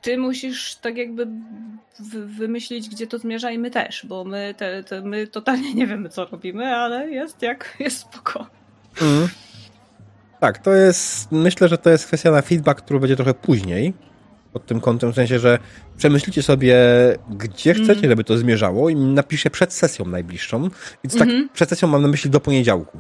Ty 0.02 0.18
musisz 0.18 0.76
tak 0.76 0.98
jakby 0.98 1.28
wy- 2.00 2.26
wymyślić, 2.28 2.90
gdzie 2.90 3.08
to 3.08 3.18
zmierza 3.18 3.52
i 3.52 3.58
my 3.58 3.72
też, 3.72 4.06
bo 4.06 4.24
my, 4.24 4.56
te, 4.58 4.84
te, 4.84 5.02
my 5.02 5.28
totalnie 5.28 5.74
nie 5.74 5.88
wiemy, 5.88 6.10
co 6.10 6.26
robimy, 6.26 6.76
ale 6.76 7.10
jest 7.12 7.42
jak 7.42 7.76
jest 7.80 7.98
spoko. 8.00 8.48
Mm. 9.02 9.28
Tak, 10.42 10.58
to 10.58 10.74
jest, 10.74 11.32
myślę, 11.32 11.68
że 11.68 11.78
to 11.78 11.90
jest 11.90 12.06
kwestia 12.08 12.32
na 12.32 12.42
feedback, 12.42 12.82
który 12.82 13.00
będzie 13.00 13.16
trochę 13.16 13.34
później, 13.34 13.94
pod 14.54 14.66
tym 14.66 14.82
kątem, 14.82 15.12
w 15.12 15.16
sensie, 15.16 15.40
że 15.40 15.60
przemyślicie 15.98 16.44
sobie, 16.44 16.78
gdzie 17.30 17.72
Mhm. 17.72 17.86
chcecie, 17.90 18.10
żeby 18.10 18.24
to 18.24 18.38
zmierzało 18.38 18.90
i 18.90 18.96
napiszę 18.96 19.50
przed 19.50 19.74
sesją 19.74 20.06
najbliższą. 20.06 20.62
Więc 21.04 21.14
Mhm. 21.14 21.44
tak, 21.44 21.54
przed 21.54 21.70
sesją 21.70 21.88
mam 21.88 22.02
na 22.02 22.08
myśli 22.08 22.30
do 22.30 22.40
poniedziałku. 22.40 22.98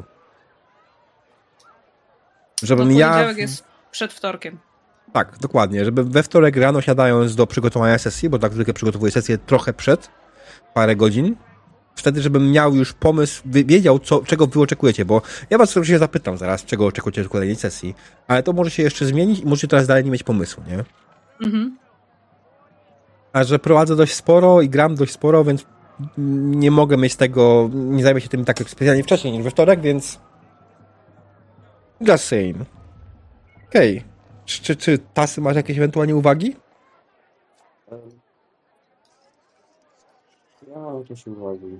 Żebym 2.63 2.91
ja... 2.91 3.09
poniedziałek 3.09 3.37
jest 3.37 3.63
przed 3.91 4.13
wtorkiem. 4.13 4.59
Tak, 5.13 5.37
dokładnie, 5.41 5.85
żeby 5.85 6.03
we 6.03 6.23
wtorek 6.23 6.55
rano 6.55 6.81
siadając 6.81 7.35
do 7.35 7.47
przygotowania 7.47 7.97
sesji, 7.97 8.29
bo 8.29 8.39
tak 8.39 8.53
zwykle 8.53 8.73
przygotowuję 8.73 9.11
sesję 9.11 9.37
trochę 9.37 9.73
przed, 9.73 10.09
parę 10.73 10.95
godzin, 10.95 11.35
wtedy, 11.95 12.21
żebym 12.21 12.51
miał 12.51 12.75
już 12.75 12.93
pomysł, 12.93 13.41
wiedział, 13.45 13.99
co, 13.99 14.23
czego 14.23 14.47
wy 14.47 14.61
oczekujecie, 14.61 15.05
bo 15.05 15.21
ja 15.49 15.57
was 15.57 15.71
oczywiście 15.71 15.99
zapytam 15.99 16.37
zaraz, 16.37 16.65
czego 16.65 16.85
oczekujecie 16.85 17.23
w 17.23 17.29
kolejnej 17.29 17.55
sesji, 17.55 17.95
ale 18.27 18.43
to 18.43 18.53
może 18.53 18.71
się 18.71 18.83
jeszcze 18.83 19.05
zmienić 19.05 19.39
i 19.39 19.45
możecie 19.45 19.67
teraz 19.67 19.87
dalej 19.87 20.05
nie 20.05 20.11
mieć 20.11 20.23
pomysłu, 20.23 20.63
nie? 20.67 20.83
Mhm. 21.47 21.77
A 23.33 23.43
że 23.43 23.59
prowadzę 23.59 23.95
dość 23.95 24.13
sporo 24.13 24.61
i 24.61 24.69
gram 24.69 24.95
dość 24.95 25.11
sporo, 25.11 25.43
więc 25.43 25.65
nie 26.17 26.71
mogę 26.71 26.97
mieć 26.97 27.15
tego, 27.15 27.69
nie 27.73 28.03
zajmę 28.03 28.21
się 28.21 28.29
tym 28.29 28.45
tak 28.45 28.69
specjalnie 28.69 29.03
wcześniej 29.03 29.33
niż 29.33 29.43
we 29.43 29.51
wtorek, 29.51 29.81
więc 29.81 30.19
just 32.01 32.23
saying. 32.23 32.57
Okej. 33.69 33.97
Okay. 33.97 34.11
Czy, 34.45 34.61
czy, 34.61 34.75
czy 34.75 34.99
Tasy 35.13 35.41
masz 35.41 35.55
jakieś 35.55 35.77
ewentualnie 35.77 36.15
uwagi? 36.15 36.55
Mam 40.75 40.99
jakieś 40.99 41.27
uwagi. 41.27 41.79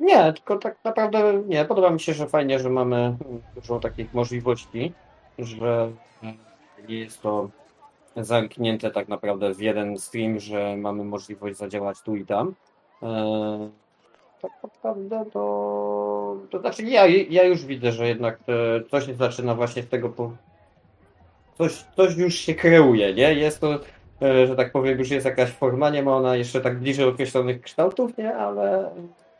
Nie, 0.00 0.32
tylko 0.32 0.58
tak 0.58 0.76
naprawdę 0.84 1.42
nie. 1.46 1.64
Podoba 1.64 1.90
mi 1.90 2.00
się, 2.00 2.14
że 2.14 2.26
fajnie, 2.26 2.58
że 2.58 2.70
mamy 2.70 3.16
dużo 3.54 3.80
takich 3.80 4.14
możliwości, 4.14 4.92
że 5.38 5.92
nie 6.88 6.98
jest 6.98 7.22
to 7.22 7.48
zamknięte 8.16 8.90
tak 8.90 9.08
naprawdę 9.08 9.54
w 9.54 9.60
jeden 9.60 9.98
stream, 9.98 10.40
że 10.40 10.76
mamy 10.76 11.04
możliwość 11.04 11.56
zadziałać 11.56 12.02
tu 12.02 12.16
i 12.16 12.26
tam. 12.26 12.54
E, 13.02 13.70
tak 14.42 14.52
naprawdę 14.62 15.24
to, 15.32 16.36
to 16.50 16.60
znaczy 16.60 16.82
ja, 16.82 17.06
ja 17.06 17.44
już 17.44 17.64
widzę, 17.64 17.92
że 17.92 18.08
jednak 18.08 18.38
e, 18.48 18.84
coś 18.90 19.06
się 19.06 19.14
zaczyna 19.14 19.54
właśnie 19.54 19.82
z 19.82 19.88
tego 19.88 20.08
po... 20.08 20.32
coś, 21.58 21.84
coś 21.96 22.16
już 22.16 22.34
się 22.34 22.54
kreuje, 22.54 23.14
nie? 23.14 23.34
Jest 23.34 23.60
to, 23.60 23.78
że 24.46 24.56
tak 24.56 24.72
powiem, 24.72 24.98
już 24.98 25.10
jest 25.10 25.26
jakaś 25.26 25.50
forma, 25.50 25.90
nie 25.90 26.02
ma 26.02 26.16
ona 26.16 26.36
jeszcze 26.36 26.60
tak 26.60 26.78
bliżej 26.78 27.04
określonych 27.08 27.60
kształtów, 27.60 28.18
nie? 28.18 28.36
Ale 28.36 28.90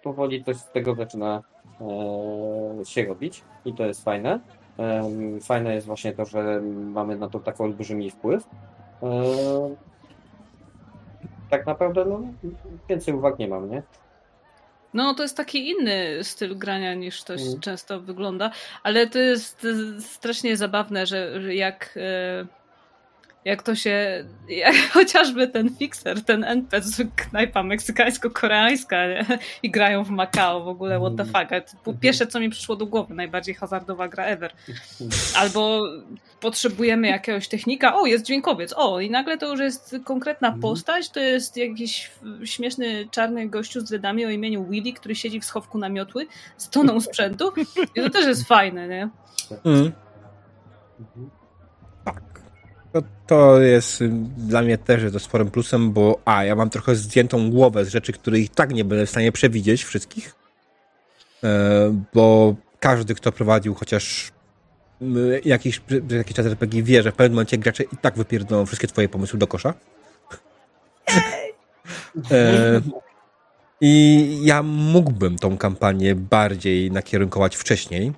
powoli 0.02 0.44
coś 0.44 0.56
z 0.56 0.70
tego 0.70 0.94
zaczyna 0.94 1.42
e, 2.80 2.84
się 2.84 3.04
robić 3.06 3.42
i 3.64 3.72
to 3.74 3.86
jest 3.86 4.04
fajne. 4.04 4.40
Fajne 5.42 5.74
jest 5.74 5.86
właśnie 5.86 6.12
to, 6.12 6.24
że 6.24 6.60
mamy 6.74 7.16
na 7.16 7.28
to 7.28 7.40
tak 7.40 7.60
olbrzymi 7.60 8.10
wpływ. 8.10 8.46
E, 9.02 9.08
Tak 11.50 11.66
naprawdę 11.66 12.04
no, 12.04 12.20
więcej 12.88 13.14
uwag 13.14 13.38
nie 13.38 13.48
mam, 13.48 13.70
nie? 13.70 13.82
No, 14.94 15.14
to 15.14 15.22
jest 15.22 15.36
taki 15.36 15.70
inny 15.70 16.24
styl 16.24 16.58
grania 16.58 16.94
niż 16.94 17.24
to 17.24 17.34
Mm. 17.34 17.60
często 17.60 18.00
wygląda, 18.00 18.50
ale 18.82 19.06
to 19.06 19.18
jest 19.18 19.66
strasznie 19.98 20.56
zabawne, 20.56 21.06
że, 21.06 21.40
że 21.40 21.54
jak, 21.54 21.98
jak 23.44 23.62
to 23.62 23.74
się. 23.74 24.24
Jak 24.48 24.74
chociażby 24.92 25.48
ten 25.48 25.76
fixer, 25.76 26.24
ten 26.24 26.44
NPC, 26.44 27.04
knajpa 27.16 27.62
meksykańsko-koreańska 27.62 29.08
nie? 29.08 29.38
i 29.62 29.70
grają 29.70 30.04
w 30.04 30.10
Macao 30.10 30.64
w 30.64 30.68
ogóle, 30.68 31.00
what 31.00 31.16
the 31.16 31.24
fuck. 31.24 31.72
To 31.72 31.82
było 31.84 31.96
Pierwsze, 32.00 32.26
co 32.26 32.40
mi 32.40 32.50
przyszło 32.50 32.76
do 32.76 32.86
głowy, 32.86 33.14
najbardziej 33.14 33.54
hazardowa 33.54 34.08
gra 34.08 34.24
ever. 34.24 34.52
Albo 35.36 35.82
potrzebujemy 36.40 37.08
jakiegoś 37.08 37.48
technika, 37.48 37.96
o, 37.96 38.06
jest 38.06 38.24
dźwiękowiec, 38.24 38.74
o, 38.76 39.00
i 39.00 39.10
nagle 39.10 39.38
to 39.38 39.50
już 39.50 39.60
jest 39.60 39.96
konkretna 40.04 40.48
Mhm. 40.48 40.62
postać, 40.62 41.10
to 41.10 41.20
jest 41.20 41.56
jakiś 41.56 42.10
śmieszny 42.44 43.08
czarny 43.10 43.48
gościu 43.48 43.80
z 43.80 43.84
dredami 43.84 44.26
o 44.26 44.30
imieniu 44.30 44.64
Willy, 44.64 44.92
który 44.92 45.14
siedzi 45.14 45.40
w 45.40 45.44
schowku 45.44 45.78
na 45.78 45.88
miotły 45.88 46.26
z 46.56 46.70
toną 46.70 47.00
sprzętu 47.00 47.52
i 47.94 48.00
to 48.00 48.10
też 48.10 48.26
jest 48.26 48.48
fajne, 48.48 48.88
nie? 48.88 49.08
Mm. 49.64 49.92
Mhm. 51.00 51.43
Tak. 52.94 53.04
To, 53.26 53.60
jest 53.60 54.02
y, 54.02 54.10
dla 54.36 54.62
mnie 54.62 54.78
też 54.78 55.12
to 55.12 55.18
sporym 55.18 55.50
plusem, 55.50 55.92
bo 55.92 56.20
a, 56.24 56.44
ja 56.44 56.54
mam 56.54 56.70
trochę 56.70 56.94
zdjętą 56.94 57.50
głowę 57.50 57.84
z 57.84 57.88
rzeczy, 57.88 58.12
których 58.12 58.48
tak 58.48 58.72
nie 58.72 58.84
będę 58.84 59.06
w 59.06 59.10
stanie 59.10 59.32
przewidzieć 59.32 59.84
wszystkich, 59.84 60.34
e, 61.44 62.02
bo 62.14 62.54
każdy, 62.80 63.14
kto 63.14 63.32
prowadził 63.32 63.74
chociaż 63.74 64.32
jakiś, 65.44 65.80
jakiś 66.08 66.36
czas 66.36 66.46
RPG 66.46 66.82
wie, 66.82 67.02
że 67.02 67.12
w 67.12 67.14
pewnym 67.14 67.32
momencie 67.32 67.58
gracze 67.58 67.82
i 67.82 67.96
tak 67.96 68.16
wypierdolą 68.16 68.66
wszystkie 68.66 68.88
twoje 68.88 69.08
pomysły 69.08 69.38
do 69.38 69.46
kosza. 69.46 69.74
e, 72.30 72.80
I 73.80 74.38
ja 74.42 74.62
mógłbym 74.62 75.36
tą 75.38 75.58
kampanię 75.58 76.14
bardziej 76.14 76.90
nakierunkować 76.90 77.56
wcześniej, 77.56 78.12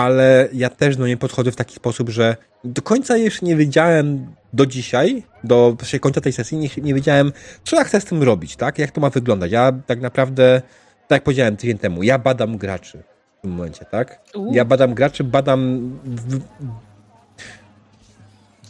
ale 0.00 0.48
ja 0.52 0.70
też 0.70 0.96
do 0.96 1.06
niej 1.06 1.16
podchodzę 1.16 1.52
w 1.52 1.56
taki 1.56 1.74
sposób, 1.74 2.08
że 2.08 2.36
do 2.64 2.82
końca 2.82 3.16
jeszcze 3.16 3.46
nie 3.46 3.56
wiedziałem 3.56 4.34
do 4.52 4.66
dzisiaj, 4.66 5.22
do 5.44 5.76
końca 6.00 6.20
tej 6.20 6.32
sesji, 6.32 6.58
nie, 6.58 6.68
nie 6.82 6.94
wiedziałem, 6.94 7.32
co 7.64 7.76
ja 7.76 7.84
chcę 7.84 8.00
z 8.00 8.04
tym 8.04 8.22
robić, 8.22 8.56
tak? 8.56 8.78
Jak 8.78 8.90
to 8.90 9.00
ma 9.00 9.10
wyglądać. 9.10 9.52
Ja 9.52 9.72
tak 9.86 10.00
naprawdę, 10.00 10.62
tak 11.08 11.16
jak 11.16 11.22
powiedziałem 11.22 11.56
tydzień 11.56 11.78
temu, 11.78 12.02
ja 12.02 12.18
badam 12.18 12.56
graczy 12.56 13.02
w 13.38 13.42
tym 13.42 13.50
momencie, 13.50 13.84
tak? 13.84 14.20
Ja 14.52 14.64
badam 14.64 14.94
graczy, 14.94 15.24
badam. 15.24 15.90
W... 16.04 16.40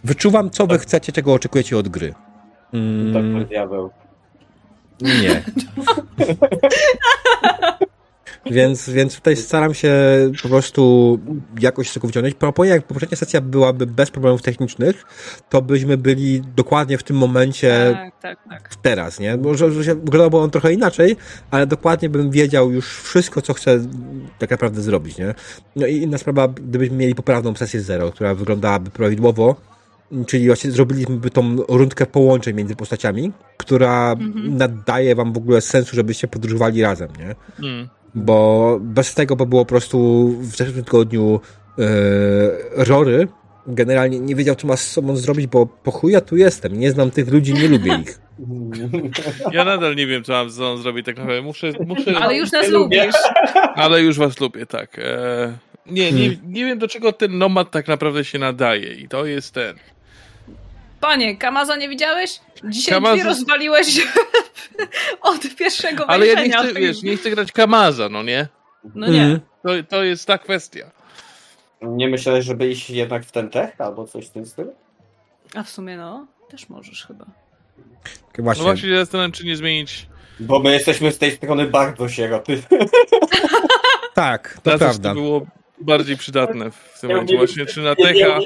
Wyczuwam, 0.05 0.51
co 0.51 0.67
wy 0.67 0.79
chcecie, 0.79 1.13
czego 1.13 1.33
oczekujecie 1.33 1.79
od 1.79 1.89
gry. 1.89 2.15
Mm, 2.73 3.39
Tak, 3.39 3.49
diabeł. 3.49 3.91
nie. 5.01 5.43
więc, 8.47 8.91
więc 8.91 9.15
tutaj 9.17 9.37
staram 9.37 9.75
się 9.75 9.93
po 10.43 10.49
prostu 10.49 11.19
jakoś 11.61 11.91
z 11.91 11.95
tego 11.95 12.07
wyciągnąć. 12.07 12.35
Proponuję, 12.35 12.75
jak 12.75 12.83
poprzednia 12.87 13.17
sesja 13.17 13.41
byłaby 13.41 13.87
bez 13.87 14.11
problemów 14.11 14.43
technicznych, 14.43 15.05
to 15.49 15.63
byśmy 15.63 15.97
byli 15.97 16.43
dokładnie 16.57 16.99
w 16.99 17.03
tym 17.03 17.17
momencie 17.17 17.97
Tak, 17.97 18.21
tak, 18.21 18.39
tak. 18.49 18.75
teraz, 18.83 19.21
nie? 19.21 19.39
Bo 19.39 19.55
że, 19.55 19.73
że 19.73 19.85
się 19.85 19.95
wyglądało 19.95 20.43
on 20.45 20.51
trochę 20.51 20.73
inaczej, 20.73 21.17
ale 21.51 21.67
dokładnie 21.67 22.09
bym 22.09 22.31
wiedział 22.31 22.73
już 22.73 23.01
wszystko, 23.01 23.43
co 23.43 23.55
chcę 23.55 23.81
tak 24.39 24.51
naprawdę 24.51 24.83
zrobić, 24.83 25.19
nie? 25.19 25.35
No 25.77 25.87
i 25.87 25.97
inna 25.97 26.19
sprawa, 26.19 26.49
gdybyśmy 26.49 26.97
mieli 26.97 27.15
poprawną 27.15 27.55
sesję 27.55 27.81
zero, 27.81 28.13
która 28.13 28.35
wyglądałaby 28.35 28.91
prawidłowo, 28.91 29.57
czyli 30.27 30.47
właśnie 30.47 30.71
zrobiliśmy 30.71 31.31
tą 31.31 31.57
rundkę 31.69 32.07
połączeń 32.07 32.57
między 32.57 32.77
postaciami, 32.77 33.33
która 33.57 34.13
Mhm. 34.13 34.57
nadaje 34.57 35.15
wam 35.15 35.33
w 35.33 35.37
ogóle 35.37 35.61
sensu, 35.61 35.97
żebyście 35.97 36.29
podróżowali 36.29 36.83
razem, 36.83 37.09
nie? 37.19 37.35
Mm. 37.69 37.89
Bo 38.15 38.79
bez 38.81 39.15
tego 39.15 39.37
by 39.37 39.47
było 39.47 39.65
po 39.65 39.69
prostu 39.69 40.29
w 40.41 40.57
zeszłym 40.57 40.85
tygodniu 40.85 41.41
e, 41.79 41.85
Rory 42.85 43.29
generalnie 43.67 44.21
nie 44.21 44.35
wiedział, 44.35 44.55
co 44.55 44.67
ma 44.67 44.77
z 44.77 44.91
sobą 44.91 45.17
zrobić, 45.17 45.47
bo 45.47 45.67
po 45.67 45.91
chuja 45.91 46.21
tu 46.21 46.37
jestem, 46.37 46.79
nie 46.79 46.91
znam 46.91 47.11
tych 47.11 47.29
ludzi, 47.29 47.55
nie 47.55 47.69
lubię 47.69 47.99
ich. 48.03 48.19
Ja 49.53 49.65
nadal 49.65 49.97
nie 49.97 50.07
wiem, 50.07 50.25
co 50.25 50.33
mam 50.33 50.51
z 50.51 50.55
sobą 50.55 50.77
zrobić 50.77 51.07
tak 51.07 51.17
naprawdę. 51.17 51.43
Muszę, 51.43 51.73
muszę... 51.87 52.19
Ale 52.19 52.37
już 52.37 52.53
nas 52.53 52.69
lubisz. 52.69 53.15
Ale 53.75 54.03
już 54.03 54.19
was 54.19 54.41
lubię, 54.41 54.67
tak. 54.67 54.99
E... 54.99 55.59
Nie, 55.87 56.13
nie, 56.13 56.37
nie 56.47 56.65
wiem, 56.65 56.79
do 56.79 56.89
czego 56.89 57.13
ten 57.13 57.39
nomad 57.39 57.71
tak 57.71 57.89
naprawdę 57.89 58.25
się 58.25 58.39
nadaje 58.39 58.95
i 58.95 59.09
to 59.09 59.27
jest 59.27 59.55
ten. 59.55 59.77
Panie, 61.01 61.37
Kamaza 61.37 61.77
nie 61.77 61.89
widziałeś? 61.89 62.41
Dzisiaj 62.65 62.95
Kamaza- 62.95 63.15
drzwi 63.17 63.29
rozwaliłeś 63.29 64.07
od 65.21 65.57
pierwszego 65.57 66.11
Ale 66.11 66.27
ja 66.27 66.45
nie 66.45 66.51
chcę, 66.53 66.75
wiesz, 66.75 67.03
nie 67.03 67.17
chcę 67.17 67.31
grać 67.31 67.53
Kamaza, 67.53 68.09
no 68.09 68.23
nie? 68.23 68.49
No 68.95 69.07
nie. 69.07 69.23
Mhm. 69.23 69.41
To, 69.63 69.71
to 69.89 70.05
jest 70.05 70.27
ta 70.27 70.39
kwestia. 70.39 70.91
Nie 71.83 72.09
myślałeś, 72.09 72.45
żeby 72.45 72.69
iść 72.69 72.91
jednak 72.91 73.25
w 73.25 73.33
ten 73.33 73.51
tech 73.51 73.81
albo 73.81 74.07
coś 74.07 74.27
w 74.27 74.31
tym 74.31 74.47
stylu? 74.47 74.73
A 75.55 75.63
w 75.63 75.71
sumie 75.71 75.97
no, 75.97 76.27
też 76.51 76.69
możesz 76.69 77.07
chyba. 77.07 77.25
No 78.39 78.45
Właśnie. 78.45 78.65
właśnie 78.65 78.89
się 78.89 78.97
zastanawiam, 78.97 79.33
czy 79.33 79.47
nie 79.47 79.57
zmienić. 79.57 80.07
Bo 80.41 80.59
my 80.61 80.73
jesteśmy 80.73 81.13
z 81.13 81.19
tej 81.19 81.31
strony 81.33 81.67
bardzo 81.67 82.09
sieroty. 82.09 82.63
Tak, 84.15 84.59
to 84.63 84.71
coś, 84.71 84.79
prawda. 84.79 85.09
to 85.09 85.15
było 85.15 85.47
bardziej 85.81 86.17
przydatne 86.17 86.71
w 86.71 87.01
tym 87.01 87.11
momencie. 87.11 87.37
Właśnie, 87.37 87.67
czy 87.67 87.81
na 87.81 87.95
techa. 87.95 88.39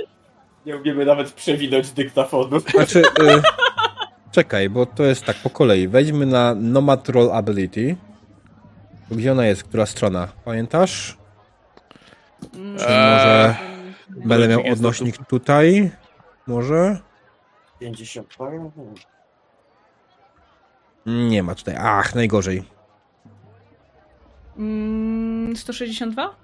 Nie, 0.66 0.72
umie- 0.72 0.76
nie 0.76 0.76
umiemy 0.80 1.04
nawet 1.04 1.32
przewinąć 1.32 1.90
dyktafonu. 1.90 2.60
Znaczy, 2.74 3.00
y, 3.00 3.42
czekaj, 4.32 4.70
bo 4.70 4.86
to 4.86 5.02
jest 5.02 5.24
tak 5.24 5.36
po 5.36 5.50
kolei. 5.50 5.88
Wejdźmy 5.88 6.26
na 6.26 6.54
Nomad 6.54 7.08
Roll 7.08 7.32
Ability. 7.32 7.96
Gdzie 9.10 9.32
ona 9.32 9.46
jest? 9.46 9.64
Która 9.64 9.86
strona? 9.86 10.28
Pamiętasz? 10.44 11.16
Mm, 12.54 12.78
Czy 12.78 12.84
może 12.84 13.56
mm, 14.10 14.28
będę 14.28 14.48
miał 14.48 14.62
odnośnik 14.72 15.26
tutaj? 15.26 15.90
Może? 16.46 16.98
50 17.80 18.34
parę? 18.38 18.70
Nie 21.06 21.42
ma 21.42 21.54
tutaj. 21.54 21.74
Ach, 21.78 22.14
najgorzej. 22.14 22.64
mm, 24.58 25.56
162? 25.56 26.34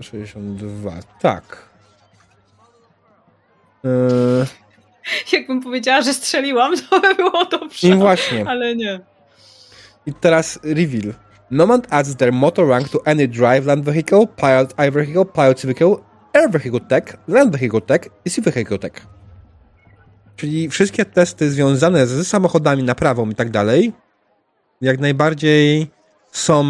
62. 0.00 0.92
Tak. 1.20 1.68
Yy, 3.84 4.46
Jakbym 5.32 5.62
powiedziała, 5.62 6.02
że 6.02 6.14
strzeliłam, 6.14 6.72
to 6.90 7.00
by 7.00 7.14
było 7.14 7.44
dobrze. 7.44 7.88
I 7.88 7.94
właśnie. 7.94 8.48
Ale 8.48 8.76
nie. 8.76 9.00
I 10.06 10.14
teraz 10.14 10.58
reveal. 10.62 11.14
Nomad 11.50 11.86
adds 11.90 12.16
their 12.16 12.32
motor 12.32 12.68
rank 12.68 12.88
to 12.88 13.06
any 13.06 13.28
drive 13.28 13.66
land 13.66 13.84
vehicle, 13.84 14.26
pilot 14.26 14.74
air 14.76 14.92
vehicle, 14.92 15.24
pilot 15.24 15.60
vehicle, 15.66 15.96
air 16.32 16.50
vehicle 16.50 16.80
tech, 16.80 17.16
land 17.28 17.52
vehicle 17.52 17.80
tech 17.80 18.08
i 18.24 18.30
sea 18.30 18.44
vehicle 18.44 18.78
tech. 18.78 19.06
Czyli 20.36 20.68
wszystkie 20.68 21.04
testy 21.04 21.50
związane 21.50 22.06
z 22.06 22.28
samochodami, 22.28 22.82
naprawą 22.82 23.30
i 23.30 23.34
tak 23.34 23.50
dalej, 23.50 23.92
jak 24.80 25.00
najbardziej 25.00 25.90
są. 26.32 26.64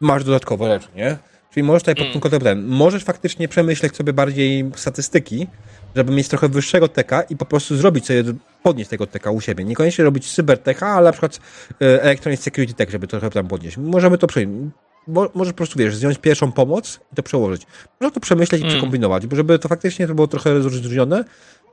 Masz 0.00 0.24
dodatkowe 0.24 0.66
rzeczy, 0.66 0.88
nie? 0.96 1.16
Czyli 1.50 1.62
możesz 1.64 1.82
tutaj 1.82 1.94
pod 1.94 2.02
Mm. 2.02 2.12
tym 2.12 2.20
kątem 2.20 2.40
ten, 2.40 2.66
możesz 2.66 3.04
faktycznie 3.04 3.48
przemyśleć 3.48 3.96
sobie 3.96 4.12
bardziej 4.12 4.70
statystyki, 4.76 5.46
żeby 5.96 6.12
mieć 6.12 6.28
trochę 6.28 6.48
wyższego 6.48 6.88
teka 6.88 7.22
i 7.22 7.36
po 7.36 7.44
prostu 7.44 7.76
zrobić 7.76 8.06
sobie, 8.06 8.24
podnieść 8.62 8.90
tego 8.90 9.06
teka 9.06 9.30
u 9.30 9.40
siebie. 9.40 9.64
Niekoniecznie 9.64 10.04
robić 10.04 10.32
cyberteka, 10.34 10.86
ale 10.88 11.04
na 11.04 11.12
przykład 11.12 11.40
e, 11.82 12.02
Electronic 12.02 12.40
Security 12.40 12.74
Tech, 12.74 12.90
żeby 12.90 13.06
trochę 13.06 13.30
tam 13.30 13.48
podnieść. 13.48 13.76
Możemy 13.76 14.18
to 14.18 14.26
przyjąć. 14.26 14.72
Mo, 15.06 15.28
może 15.34 15.50
po 15.50 15.56
prostu, 15.56 15.78
wiesz, 15.78 15.96
zdjąć 15.96 16.18
pierwszą 16.18 16.52
pomoc 16.52 17.00
i 17.12 17.16
to 17.16 17.22
przełożyć. 17.22 17.66
Można 18.00 18.14
to 18.14 18.20
przemyśleć 18.20 18.60
i 18.60 18.64
Mm. 18.64 18.76
przekombinować, 18.76 19.26
bo 19.26 19.36
żeby 19.36 19.58
to 19.58 19.68
faktycznie 19.68 20.06
to 20.06 20.14
było 20.14 20.26
trochę 20.26 20.54
rozróżnione, 20.54 21.24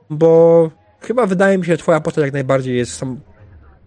bo 0.09 0.71
chyba 1.01 1.25
wydaje 1.25 1.57
mi 1.57 1.65
się, 1.65 1.71
że 1.71 1.77
twoja 1.77 1.99
postać 1.99 2.23
jak 2.23 2.33
najbardziej 2.33 2.77
jest 2.77 2.93
sam, 2.93 3.19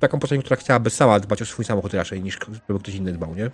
taką 0.00 0.18
postacią, 0.18 0.42
która 0.42 0.56
chciałaby 0.56 0.90
sama 0.90 1.20
dbać 1.20 1.42
o 1.42 1.46
swój 1.46 1.64
samochód 1.64 1.94
raczej, 1.94 2.22
niż 2.22 2.38
żeby 2.68 2.80
ktoś 2.80 2.94
inny 2.94 3.12
dbał, 3.12 3.34
nie? 3.34 3.50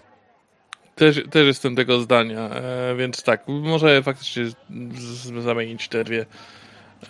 Też, 0.97 1.23
też 1.31 1.47
jestem 1.47 1.77
tego 1.77 2.01
zdania, 2.01 2.41
e, 2.51 2.95
więc 2.97 3.23
tak, 3.23 3.49
może 3.49 4.03
faktycznie 4.03 4.47
z, 4.47 4.55
z, 4.99 5.43
zamienić 5.45 5.89
te 5.89 6.05
dwie. 6.05 6.27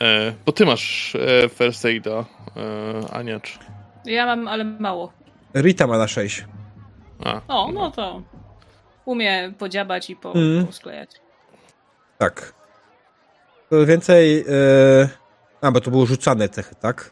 E, 0.01 0.33
bo 0.47 0.53
ty 0.53 0.67
masz 0.67 1.15
e, 1.15 1.49
First 1.49 1.85
Aida, 1.85 2.25
e, 2.57 3.11
Aniacz. 3.15 3.59
Ja 4.05 4.27
mam, 4.27 4.49
ale 4.49 4.65
mało. 4.65 5.13
Rita 5.55 5.87
ma 5.87 5.99
na 5.99 6.09
6. 6.09 6.45
A, 7.25 7.41
O, 7.49 7.73
no 7.73 7.91
to 7.91 8.23
umie 9.05 9.53
podziabać 9.59 10.11
i 10.11 10.17
po, 10.17 10.33
Mm. 10.35 10.67
posklejać. 10.67 11.11
Tak. 12.19 12.55
To 13.71 13.87
więcej. 13.87 14.41
E... 14.49 15.09
A, 15.61 15.71
bo 15.71 15.81
to 15.81 15.91
były 15.91 16.07
rzucane 16.07 16.49
cechy, 16.49 16.75
tak? 16.75 17.11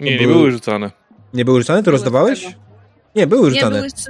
Nie, 0.00 0.10
nie 0.12 0.18
były- 0.18 0.34
były 0.34 0.50
rzucane. 0.50 0.90
Nie 1.34 1.44
były 1.44 1.60
rzucane? 1.60 1.78
To 1.78 1.84
Były 1.84 1.92
rozdawałeś? 1.92 2.56
Nie, 3.14 3.26
były 3.26 3.48
Nie, 3.50 3.54
rzucane. 3.54 3.76
były 3.76 3.90
z... 3.90 4.06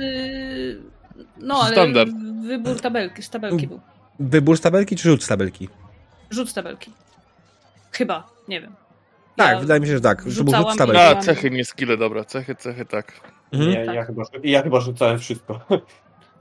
No, 1.45 1.61
ale 1.63 1.73
Standard. 1.73 2.11
wybór 2.47 2.81
tabelki, 2.81 3.23
z 3.23 3.31
tabelki 3.31 3.67
był. 3.67 3.81
Wybór 4.21 4.59
z 4.59 4.61
tabelki 4.61 4.97
czy 4.97 5.09
rzut 5.09 5.25
z 5.25 5.29
tabelki? 5.29 5.69
Rzut 6.31 6.49
z 6.51 6.55
tabelki. 6.55 6.93
Chyba, 7.93 8.31
nie 8.49 8.61
wiem. 8.61 8.73
Tak, 9.37 9.51
Ja 9.55 9.61
wydaje 9.61 9.81
mi 9.81 9.87
się, 9.87 9.93
że 9.93 10.01
tak. 10.01 10.23
Że 10.27 10.45
był 10.45 10.55
rzut 10.55 10.73
z 10.73 10.77
tabelki. 10.77 11.01
A, 11.03 11.17
cechy, 11.17 11.51
nie 11.51 11.65
skille, 11.65 11.97
dobra, 11.97 12.25
cechy, 12.25 12.55
cechy, 12.55 12.85
tak. 12.85 13.13
Mhm. 13.53 13.73
Ja, 13.73 13.87
Tak. 13.87 13.95
ja, 13.95 14.05
chyba, 14.05 14.23
ja 14.45 14.63
chyba 14.63 14.81
rzucałem 14.81 15.19
wszystko. 15.19 15.61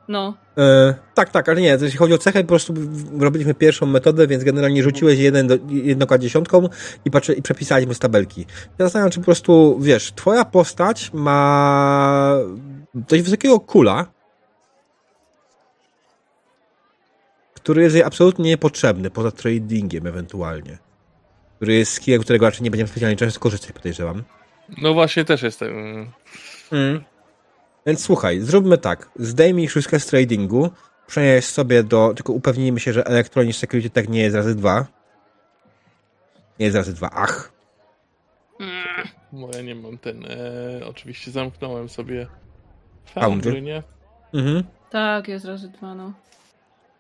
No, 0.08 0.34
E, 0.58 0.94
tak, 1.14 1.30
tak, 1.30 1.50
ale 1.50 1.62
nie, 1.62 1.78
jeśli 1.82 1.98
chodzi 1.98 2.14
o 2.14 2.18
cechę, 2.18 2.42
po 2.42 2.48
prostu 2.48 2.74
robiliśmy 3.20 3.54
pierwszą 3.54 3.86
metodę, 3.86 4.28
więc 4.28 4.44
generalnie 4.44 4.84
rzuciłeś 4.84 5.20
jeden 5.20 5.48
do, 5.48 5.58
jedną 5.70 6.18
dziesiątką 6.18 6.70
i, 7.06 7.12
patrzy, 7.12 7.34
i 7.34 7.42
przepisaliśmy 7.42 7.94
z 7.94 8.00
tabelki. 8.00 8.46
Ja 8.80 8.86
zastanawiam, 8.86 9.12
czy 9.12 9.20
po 9.20 9.26
prostu, 9.26 9.80
wiesz, 9.82 10.12
twoja 10.16 10.46
postać 10.46 11.14
ma 11.14 12.36
dość 12.94 13.24
wysokiego 13.24 13.60
kula, 13.60 14.06
który 17.64 17.84
jest 17.84 17.96
jej 17.96 18.04
absolutnie 18.04 18.50
niepotrzebny, 18.50 19.10
poza 19.10 19.32
tradingiem 19.32 20.08
ewentualnie. 20.08 20.78
Który 21.56 21.74
jest 21.74 21.94
skillem, 21.94 22.22
którego 22.22 22.46
raczej 22.46 22.64
nie 22.64 22.72
będziemy 22.72 22.88
specjalnie 22.88 23.18
często 23.18 23.40
korzystać, 23.40 23.72
podejrzewam. 23.72 24.24
No 24.78 24.94
właśnie, 24.94 25.26
też 25.26 25.42
jestem. 25.42 25.72
Mm. 26.72 27.04
Więc 27.86 28.04
słuchaj, 28.04 28.40
zróbmy 28.40 28.78
tak. 28.78 29.10
Zdejmij 29.16 29.70
szóstkę 29.70 30.00
z 30.00 30.06
tradingu, 30.06 30.70
przenieś 31.08 31.46
sobie 31.46 31.84
do. 31.84 32.14
Tylko 32.16 32.34
upewnijmy 32.34 32.80
się, 32.80 32.94
że 32.94 33.06
Electronic 33.06 33.56
Security 33.56 33.90
Tech 33.90 34.10
nie 34.10 34.22
jest 34.22 34.36
razy 34.36 34.56
dwa. 34.56 34.86
Nie 36.60 36.66
jest 36.66 36.78
razy 36.78 36.94
dwa. 36.94 37.10
Ach. 37.14 37.52
Bo 39.32 39.50
ja 39.56 39.62
nie 39.62 39.76
mam 39.76 39.98
ten. 39.98 40.26
E, 40.26 40.86
oczywiście 40.86 41.32
zamknąłem 41.32 41.90
sobie. 41.90 42.28
Foundry. 43.06 43.52
Foundry, 43.52 43.62
nie? 43.62 43.84
Mhm. 44.34 44.64
tak, 44.90 45.28
jest 45.28 45.46
razy 45.46 45.70
dwa, 45.70 45.96
no. 45.96 46.14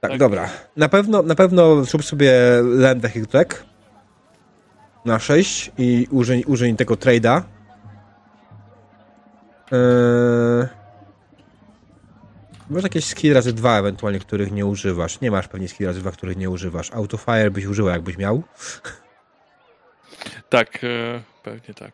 Tak, 0.03 0.11
Tak. 0.11 0.19
dobra. 0.19 0.49
Na 0.77 0.89
pewno, 0.89 1.21
na 1.21 1.35
pewno 1.35 1.83
zrób 1.83 2.03
sobie 2.03 2.31
Land 2.63 3.01
Vehicle 3.01 3.45
na 5.05 5.19
6 5.19 5.71
i 5.77 6.07
użyj, 6.11 6.43
użyj 6.43 6.75
tego 6.75 6.93
trade'a. 6.95 7.41
Eee... 9.71 10.67
Może 12.69 12.85
jakieś 12.85 13.05
skill 13.05 13.33
razy 13.33 13.53
dwa 13.53 13.79
ewentualnie, 13.79 14.19
których 14.19 14.51
nie 14.51 14.65
używasz. 14.65 15.21
Nie 15.21 15.31
masz 15.31 15.47
pewnie 15.47 15.67
skill 15.67 15.87
razy 15.87 15.99
dwa, 15.99 16.11
których 16.11 16.37
nie 16.37 16.49
używasz. 16.49 16.91
Autofire 16.91 17.51
byś 17.51 17.65
użyła, 17.65 17.91
jakbyś 17.91 18.17
miał. 18.17 18.43
Tak, 20.49 20.79
e, 20.83 21.21
pewnie 21.43 21.73
tak. 21.73 21.93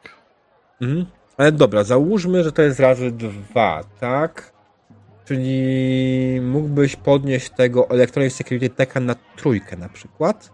Mhm. 0.81 1.05
Ale 1.37 1.51
dobra, 1.51 1.83
załóżmy, 1.83 2.43
że 2.43 2.51
to 2.51 2.61
jest 2.61 2.79
razy 2.79 3.11
dwa, 3.11 3.83
tak? 3.99 4.51
Czyli 5.29 6.41
mógłbyś 6.41 6.95
podnieść 6.95 7.49
tego 7.49 7.89
Electronic 7.89 8.33
Security 8.33 8.69
Techa 8.69 8.99
na 8.99 9.15
trójkę 9.35 9.77
na 9.77 9.89
przykład. 9.89 10.51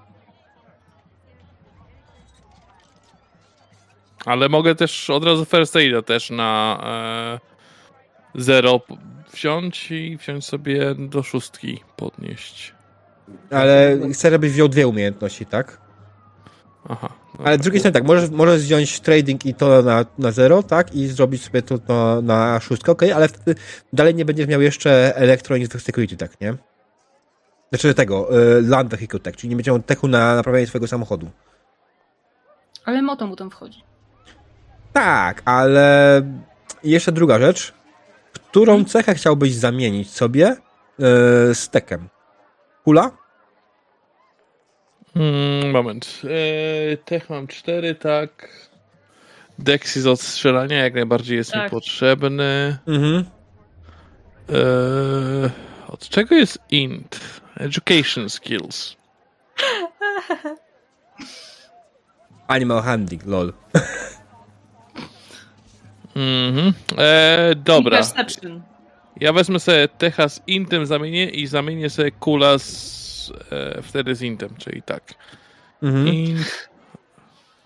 Ale 4.25 4.49
mogę 4.49 4.75
też 4.75 5.09
od 5.09 5.23
razu 5.23 5.45
First 5.45 5.75
Aida 5.75 6.01
też 6.01 6.29
na 6.29 6.79
e, 8.35 8.41
zero 8.41 8.81
wziąć 9.33 9.91
i 9.91 10.17
wziąć 10.17 10.45
sobie 10.45 10.95
do 10.95 11.23
szóstki 11.23 11.83
podnieść. 11.95 12.73
Ale 13.51 13.97
chcę, 14.13 14.31
żebyś 14.31 14.51
wziął 14.51 14.67
dwie 14.67 14.87
umiejętności, 14.87 15.45
tak? 15.45 15.81
Aha. 16.89 17.24
Ale 17.43 17.57
z 17.57 17.61
drugiej 17.61 17.79
strony 17.79 17.93
tak, 17.93 18.03
możesz, 18.03 18.29
możesz 18.29 18.61
wziąć 18.61 18.99
trading 18.99 19.45
i 19.45 19.53
to 19.53 19.81
na, 19.81 20.05
na 20.17 20.31
zero, 20.31 20.63
tak? 20.63 20.95
I 20.95 21.07
zrobić 21.07 21.43
sobie 21.43 21.61
to, 21.61 21.77
to 21.77 22.21
na 22.21 22.59
szóstkę, 22.59 22.91
okej, 22.91 23.11
ale 23.11 23.27
wtedy 23.27 23.55
dalej 23.93 24.15
nie 24.15 24.25
będziesz 24.25 24.47
miał 24.47 24.61
jeszcze 24.61 25.15
Electronic 25.15 25.81
Security, 25.81 26.17
tak, 26.17 26.41
nie? 26.41 26.55
Znaczy 27.69 27.93
tego, 27.93 28.39
y, 28.57 28.61
Land 28.61 28.89
Vehicle 28.89 29.19
Tech, 29.19 29.37
czyli 29.37 29.49
nie 29.49 29.55
będzie 29.55 29.71
miał 29.71 29.79
techu 29.79 30.07
na 30.07 30.35
naprawianie 30.35 30.67
swojego 30.67 30.87
samochodu. 30.87 31.29
Ale 32.85 33.01
moto 33.01 33.27
mu 33.27 33.35
tam 33.35 33.51
wchodzi. 33.51 33.83
Tak, 34.93 35.41
ale 35.45 36.21
jeszcze 36.83 37.11
druga 37.11 37.39
rzecz. 37.39 37.73
Którą 38.33 38.85
cechę 38.85 39.15
chciałbyś 39.15 39.55
zamienić 39.55 40.11
sobie 40.11 40.47
e, 40.47 40.55
z 41.55 41.69
tekiem? 41.69 42.09
Kula? 42.83 43.11
Mm, 45.15 45.71
moment. 45.71 46.21
E, 46.23 46.97
tech 46.97 47.29
mam 47.29 47.47
cztery, 47.47 47.95
tak. 47.95 48.59
Dex 49.59 49.95
z 49.99 50.07
odstrzelania 50.07 50.83
jak 50.83 50.93
najbardziej 50.93 51.37
jest 51.37 51.55
mi 51.55 51.61
Tak. 51.61 51.71
potrzebny. 51.71 52.77
Mhm. 52.87 53.25
E, 54.49 55.49
od 55.87 56.09
czego 56.09 56.35
jest 56.35 56.59
int? 56.71 57.19
Education 57.57 58.29
skills. 58.29 58.95
Animal 62.47 62.81
handling, 62.83 63.25
lol. 63.25 63.53
Mhm. 66.15 66.73
E, 66.97 67.55
dobra. 67.55 68.01
Ja 69.19 69.33
wezmę 69.33 69.59
sobie 69.59 69.87
techa 69.87 70.29
z 70.29 70.41
intem 70.47 70.85
zamienię 70.85 71.25
i 71.29 71.47
zamienię 71.47 71.89
sobie 71.89 72.11
kula 72.11 72.57
z, 72.59 73.04
e, 73.51 73.81
wtedy 73.81 74.15
z 74.15 74.21
intem, 74.21 74.49
czyli 74.57 74.81
tak. 74.81 75.03
Mhm. 75.83 76.07
Int. 76.07 76.69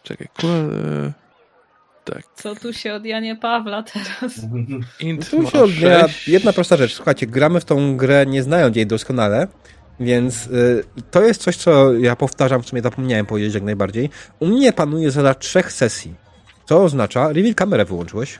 Czekaj, 0.03 0.27
kula. 0.39 0.53
E, 0.53 1.13
tak. 2.05 2.23
Co 2.35 2.55
tu 2.55 2.73
się 2.73 2.93
od 2.93 3.05
Janie 3.05 3.35
Pawla 3.35 3.83
teraz? 3.83 4.39
Int 4.99 5.29
Tu 5.29 5.49
się 5.49 5.67
sześć. 5.67 6.27
jedna 6.27 6.53
prosta 6.53 6.77
rzecz. 6.77 6.93
Słuchajcie, 6.93 7.27
gramy 7.27 7.59
w 7.59 7.65
tą 7.65 7.97
grę 7.97 8.25
nie 8.25 8.43
znając 8.43 8.75
jej 8.75 8.87
doskonale, 8.87 9.47
więc 9.99 10.47
y, 10.47 10.83
to 11.11 11.21
jest 11.21 11.41
coś, 11.41 11.57
co 11.57 11.93
ja 11.93 12.15
powtarzam, 12.15 12.63
w 12.63 12.67
sumie 12.69 12.81
zapomniałem 12.81 13.25
powiedzieć 13.25 13.53
jak 13.53 13.63
najbardziej. 13.63 14.09
U 14.39 14.47
mnie 14.47 14.73
panuje 14.73 15.11
zasada 15.11 15.33
trzech 15.33 15.71
sesji. 15.71 16.15
Co 16.65 16.83
oznacza, 16.83 17.33
reveal 17.33 17.55
kamerę 17.55 17.85
wyłączyłeś. 17.85 18.39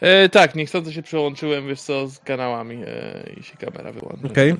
E, 0.00 0.28
tak, 0.28 0.54
niechcący 0.54 0.92
się 0.92 1.02
przełączyłem, 1.02 1.68
wiesz 1.68 1.80
co, 1.80 2.08
z 2.08 2.18
kanałami 2.18 2.82
e, 2.86 3.30
i 3.40 3.42
się 3.42 3.56
kamera 3.56 3.92
wyłączyła. 3.92 4.30
Okej. 4.30 4.52
Nie 4.52 4.58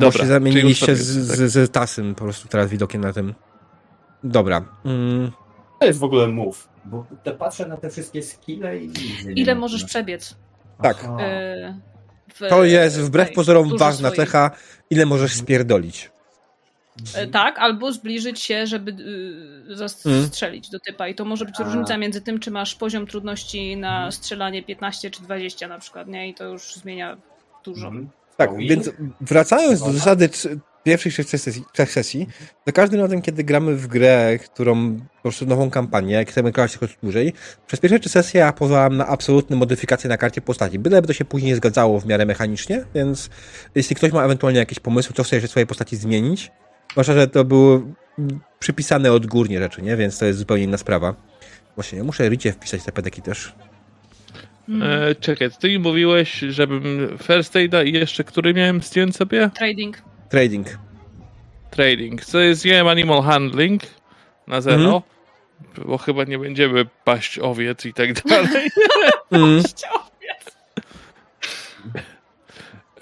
czemu. 0.00 0.06
Bo 0.06 0.12
Dobra, 0.12 0.20
się 0.20 0.26
zamieniliście 0.26 0.86
czyli 0.86 0.98
z, 0.98 1.04
z, 1.06 1.52
z 1.52 1.70
tasym 1.72 2.14
po 2.14 2.24
prostu 2.24 2.48
teraz 2.48 2.70
widokiem 2.70 3.00
na 3.00 3.12
tym. 3.12 3.34
Dobra. 4.24 4.64
Mm, 4.84 5.30
To 5.80 5.86
jest 5.86 5.98
w 5.98 6.04
ogóle 6.04 6.28
move. 6.28 6.68
Bo 6.84 7.06
te 7.22 7.32
patrzę 7.32 7.66
na 7.66 7.76
te 7.76 7.90
wszystkie 7.90 8.22
skille 8.22 8.78
i... 8.78 8.90
Ile 9.36 9.54
możesz 9.54 9.84
przebiec? 9.84 10.36
tak. 10.82 11.04
E, 11.20 11.78
w- 12.34 12.48
To 12.48 12.64
jest 12.64 13.00
wbrew 13.00 13.32
pozorom 13.32 13.76
ważna 13.78 14.08
swojej. 14.10 14.26
cecha, 14.26 14.50
ile 14.90 15.06
możesz 15.06 15.32
spierdolić. 15.32 16.10
E, 17.14 17.26
Tak, 17.26 17.58
albo 17.58 17.92
zbliżyć 17.92 18.40
się, 18.40 18.66
żeby 18.66 18.90
y, 19.70 19.76
zastrzelić 19.76 20.70
do 20.70 20.80
typa. 20.80 21.08
I 21.08 21.14
to 21.14 21.24
może 21.24 21.44
być 21.44 21.54
A. 21.60 21.64
różnica 21.64 21.96
między 21.98 22.20
tym, 22.20 22.38
czy 22.40 22.50
masz 22.50 22.74
poziom 22.74 23.06
trudności 23.06 23.76
na 23.76 24.10
strzelanie 24.10 24.62
15 24.62 25.10
czy 25.10 25.22
20 25.22 25.68
na 25.68 25.78
przykład, 25.78 26.08
nie? 26.08 26.28
I 26.28 26.34
to 26.34 26.44
już 26.44 26.74
zmienia 26.74 27.16
dużo. 27.64 27.86
Mhm. 27.88 28.08
Tak, 28.36 28.56
więc 28.56 28.90
wracając 29.20 29.80
do 29.80 29.92
zasady 29.92 30.28
c- 30.28 30.48
pierwszych 30.84 31.14
trzech 31.14 31.28
sesji, 31.28 31.64
trzech 31.72 31.92
sesji, 31.92 32.26
za 32.66 32.72
każdym 32.72 33.00
razem, 33.00 33.22
kiedy 33.22 33.44
gramy 33.44 33.76
w 33.76 33.86
grę, 33.86 34.38
którą 34.44 34.96
po 34.96 35.22
prostu 35.22 35.46
nową 35.46 35.70
kampanię, 35.70 36.14
jak 36.14 36.30
chcemy 36.30 36.52
grać 36.52 36.72
tylko 36.72 36.94
dłużej, 37.02 37.32
przez 37.66 37.80
pierwsze 37.80 37.98
trzy 37.98 38.08
sesje 38.08 38.40
ja 38.40 38.52
pozwalam 38.52 38.96
na 38.96 39.06
absolutne 39.06 39.56
modyfikacje 39.56 40.08
na 40.08 40.16
karcie 40.16 40.40
postaci, 40.40 40.78
byleby 40.78 41.06
to 41.06 41.12
się 41.12 41.24
później 41.24 41.54
zgadzało 41.54 42.00
w 42.00 42.06
miarę 42.06 42.26
mechanicznie, 42.26 42.84
więc 42.94 43.30
jeśli 43.74 43.96
ktoś 43.96 44.12
ma 44.12 44.24
ewentualnie 44.24 44.58
jakieś 44.58 44.80
pomysły, 44.80 45.14
co 45.16 45.22
chce 45.22 45.36
jeszcze 45.36 45.48
w 45.48 45.50
swojej 45.50 45.66
postaci 45.66 45.96
zmienić, 45.96 46.50
zwłaszcza, 46.92 47.14
że 47.14 47.28
to 47.28 47.44
były 47.44 47.82
przypisane 48.58 49.12
odgórnie 49.12 49.58
rzeczy, 49.58 49.82
nie? 49.82 49.96
Więc 49.96 50.18
to 50.18 50.26
jest 50.26 50.38
zupełnie 50.38 50.64
inna 50.64 50.78
sprawa. 50.78 51.14
Właśnie, 51.74 51.98
ja 51.98 52.04
muszę 52.04 52.28
Ricie 52.28 52.52
wpisać 52.52 52.82
te 52.84 52.92
pedeki 52.92 53.22
też. 53.22 53.54
E, 54.82 55.14
czekaj, 55.14 55.48
ty 55.60 55.68
mi 55.68 55.78
mówiłeś, 55.78 56.32
żebym 56.38 57.16
First 57.22 57.54
Aid'a 57.54 57.86
i 57.86 57.92
jeszcze 57.92 58.24
który 58.24 58.54
miałem 58.54 58.80
zdjąć 58.80 59.16
sobie? 59.16 59.50
Trading. 59.54 60.02
Trading. 60.30 60.66
Trading. 61.70 62.24
Co 62.24 62.38
jest 62.40 62.64
wziąłem 62.64 62.88
Animal 62.88 63.22
Handling 63.22 63.82
na 64.46 64.60
zero, 64.60 64.76
Mhm. 64.76 65.02
bo 65.88 65.98
chyba 65.98 66.24
nie 66.24 66.38
będziemy 66.38 66.86
paść 67.04 67.38
owiec 67.38 67.86
i 67.86 67.92
tak 67.92 68.22
dalej. 68.22 68.70
Mm. 69.30 69.62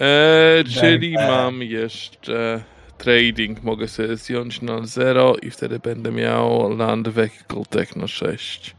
E, 0.01 0.63
czyli 0.81 1.13
mam 1.13 1.61
jeszcze 1.63 2.63
trading, 2.97 3.63
mogę 3.63 3.87
sobie 3.87 4.17
zdjąć 4.17 4.61
na 4.61 4.85
0 4.85 5.35
i 5.41 5.51
wtedy 5.51 5.79
będę 5.79 6.11
miał 6.11 6.77
Land 6.77 7.07
Vehicle 7.09 7.63
Techno 7.69 8.07
6. 8.07 8.75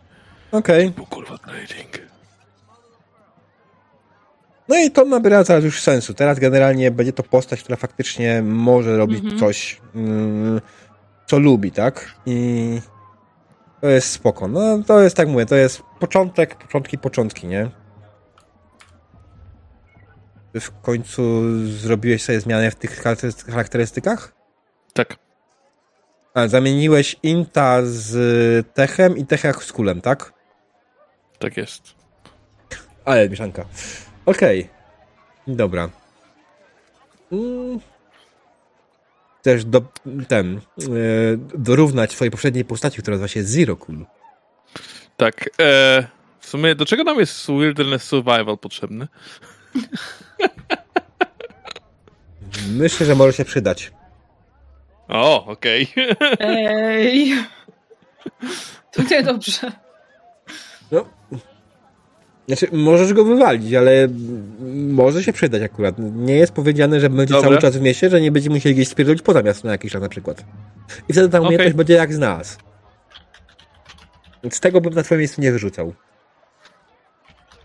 Okej. 0.52 0.90
Bo 0.96 1.06
kurwa 1.06 1.38
trading. 1.38 1.98
No 4.68 4.76
i 4.78 4.90
to 4.90 5.04
nabiera 5.04 5.44
teraz 5.44 5.64
już 5.64 5.80
sensu. 5.82 6.14
Teraz 6.14 6.38
generalnie 6.38 6.90
będzie 6.90 7.12
to 7.12 7.22
postać, 7.22 7.62
która 7.62 7.76
faktycznie 7.76 8.42
może 8.42 8.96
robić 8.96 9.18
Mhm. 9.20 9.38
coś, 9.40 9.80
mm, 9.94 10.60
co 11.26 11.38
lubi, 11.38 11.72
tak? 11.72 12.14
I 12.26 12.80
to 13.80 13.88
jest 13.88 14.10
spoko. 14.10 14.48
No 14.48 14.82
to 14.86 15.00
jest, 15.00 15.16
tak 15.16 15.28
mówię, 15.28 15.46
to 15.46 15.56
jest 15.56 15.82
początek, 16.00 16.54
początki, 16.56 16.98
początki, 16.98 17.46
nie? 17.46 17.70
Ty 20.52 20.60
w 20.60 20.80
końcu 20.80 21.42
zrobiłeś 21.66 22.22
sobie 22.24 22.40
zmianę 22.40 22.70
w 22.70 22.74
tych 22.74 23.02
charakteryst- 23.02 23.50
charakterystykach? 23.50 24.32
Tak. 24.92 25.16
A, 26.34 26.48
zamieniłeś 26.48 27.16
Inta 27.22 27.78
z 27.82 28.66
Techem 28.74 29.16
i 29.16 29.26
Techa 29.26 29.52
z 29.52 29.72
Kulem, 29.72 30.00
tak? 30.00 30.32
Tak 31.38 31.56
jest. 31.56 31.82
Ale 33.04 33.28
mieszanka. 33.28 33.64
Okej. 34.26 34.68
Dobra. 35.46 35.88
Mm. 37.32 37.80
Chcesz 39.40 39.64
do, 39.64 39.82
ten, 40.28 40.56
e, 40.56 40.60
dorównać 41.54 42.12
swojej 42.12 42.30
poprzedniej 42.30 42.64
postaci, 42.64 43.02
która 43.02 43.14
nazywa 43.14 43.28
się 43.28 43.42
Zero 43.42 43.76
Cool. 43.76 44.06
Tak. 45.16 45.50
E, 45.60 46.06
w 46.40 46.46
sumie 46.46 46.74
do 46.74 46.86
czego 46.86 47.04
nam 47.04 47.18
jest 47.18 47.46
Wilderness 47.46 48.02
Survival 48.02 48.58
potrzebny? 48.58 49.08
Myślę, 52.68 53.06
że 53.06 53.14
może 53.14 53.32
się 53.32 53.44
przydać. 53.44 53.92
O, 55.08 55.46
okej. 55.46 55.92
Ej. 56.40 57.34
To 58.92 59.02
niedobrze. 59.10 59.72
No. 60.90 61.08
Znaczy, 62.46 62.68
możesz 62.72 63.12
go 63.12 63.24
wywalić, 63.24 63.74
ale 63.74 64.08
może 64.88 65.22
się 65.22 65.32
przydać 65.32 65.62
akurat. 65.62 65.94
Nie 65.98 66.36
jest 66.36 66.52
powiedziane, 66.52 67.00
że 67.00 67.10
będzie 67.10 67.40
cały 67.40 67.58
czas 67.58 67.76
w 67.76 67.80
mieście, 67.80 68.10
że 68.10 68.20
nie 68.20 68.32
będziemy 68.32 68.54
musieli 68.54 68.74
gdzieś 68.74 68.88
spierdolić 68.88 69.22
poza 69.22 69.42
miasto 69.42 69.68
na 69.68 69.72
jakiś 69.72 69.92
czas 69.92 70.02
na 70.02 70.08
przykład. 70.08 70.44
I 71.08 71.12
wtedy 71.12 71.28
ta 71.28 71.40
umiejętność 71.40 71.76
będzie 71.76 71.94
jak 71.94 72.14
z 72.14 72.18
nas. 72.18 72.58
Z 74.50 74.60
tego 74.60 74.80
bym 74.80 74.94
na 74.94 75.02
twoim 75.02 75.18
miejscu 75.18 75.40
nie 75.40 75.52
wyrzucał. 75.52 75.94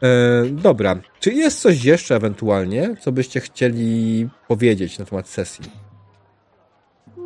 E, 0.04 0.46
dobra. 0.46 0.96
Czy 1.20 1.34
jest 1.34 1.60
coś 1.60 1.84
jeszcze 1.84 2.16
ewentualnie, 2.16 2.96
co 3.00 3.12
byście 3.12 3.40
chcieli 3.40 4.30
powiedzieć 4.48 5.00
na 5.00 5.06
temat 5.06 5.28
sesji? 5.28 5.66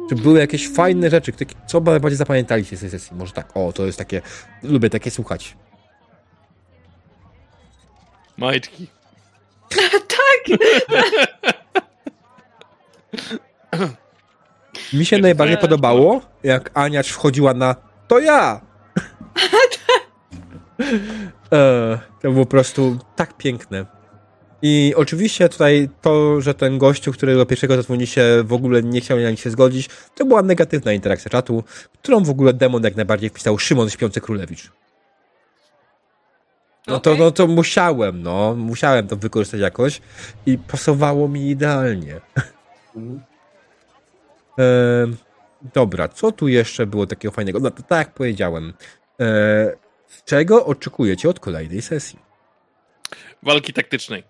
Czy 0.09 0.16
były 0.16 0.40
jakieś 0.40 0.69
fajne 0.69 1.09
rzeczy, 1.09 1.32
co 1.67 1.82
bardziej 1.82 2.16
zapamiętaliście 2.16 2.77
z 2.77 2.80
tej 2.80 2.90
sesji? 2.90 3.17
Może 3.17 3.34
tak, 3.34 3.58
o, 3.58 3.74
to 3.74 3.85
jest 3.85 3.98
takie, 3.98 4.22
lubię 4.64 4.90
takie 4.90 5.11
słuchać. 5.11 5.58
Majtki. 8.38 8.88
Mi 14.94 15.06
się 15.06 15.18
najbardziej 15.18 15.58
podobało, 15.58 16.22
jak 16.44 16.72
Aniacz 16.74 17.10
wchodziła 17.10 17.54
na 17.54 17.76
to 18.08 18.20
ja! 18.20 18.62
e, 21.52 22.00
to 22.22 22.32
było 22.32 22.46
po 22.46 22.52
prostu 22.52 22.98
tak 23.16 23.38
piękne. 23.38 23.86
I 24.62 24.94
oczywiście 24.96 25.50
tutaj 25.50 25.90
to, 26.02 26.42
że 26.42 26.54
ten 26.54 26.78
gościu, 26.78 27.12
który 27.12 27.36
do 27.36 27.46
pierwszego 27.46 27.76
zadzwoni 27.76 28.08
się 28.08 28.44
w 28.46 28.54
ogóle 28.54 28.84
nie 28.84 29.02
chciał 29.02 29.20
na 29.20 29.32
nich 29.32 29.40
się 29.40 29.50
zgodzić, 29.50 29.90
to 30.16 30.26
była 30.26 30.42
negatywna 30.42 30.94
interakcja 30.94 31.32
czatu, 31.32 31.64
którą 31.94 32.24
w 32.24 32.30
ogóle 32.30 32.54
demon 32.54 32.84
jak 32.84 32.96
najbardziej 32.96 33.30
wpisał 33.30 33.58
Szymon 33.58 33.90
Śpiący 33.90 34.22
Królewicz. 34.22 34.72
No 36.88 37.00
to, 37.00 37.12
Okej. 37.12 37.20
no 37.24 37.32
to 37.32 37.48
musiałem, 37.48 38.24
no. 38.24 38.56
Musiałem 38.56 39.08
to 39.08 39.16
wykorzystać 39.16 39.62
jakoś 39.62 40.02
i 40.46 40.58
pasowało 40.58 41.28
mi 41.28 41.50
idealnie. 41.50 42.22
Mhm. 42.96 43.22
E, 44.60 44.64
dobra, 45.74 46.08
co 46.08 46.32
tu 46.32 46.48
jeszcze 46.48 46.86
było 46.88 47.08
takiego 47.08 47.32
fajnego? 47.32 47.60
No 47.60 47.72
to 47.72 47.84
tak 47.84 48.08
jak 48.08 48.14
powiedziałem. 48.16 48.74
E, 49.20 49.26
czego 50.26 50.66
oczekujecie 50.66 51.30
od 51.30 51.40
kolejnej 51.40 51.82
sesji? 51.82 52.20
Walki 53.44 53.74
taktycznej. 53.74 54.24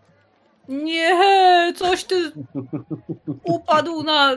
Nie, 0.69 1.73
coś 1.75 2.03
ty 2.03 2.31
upadł 3.43 4.03
na. 4.03 4.31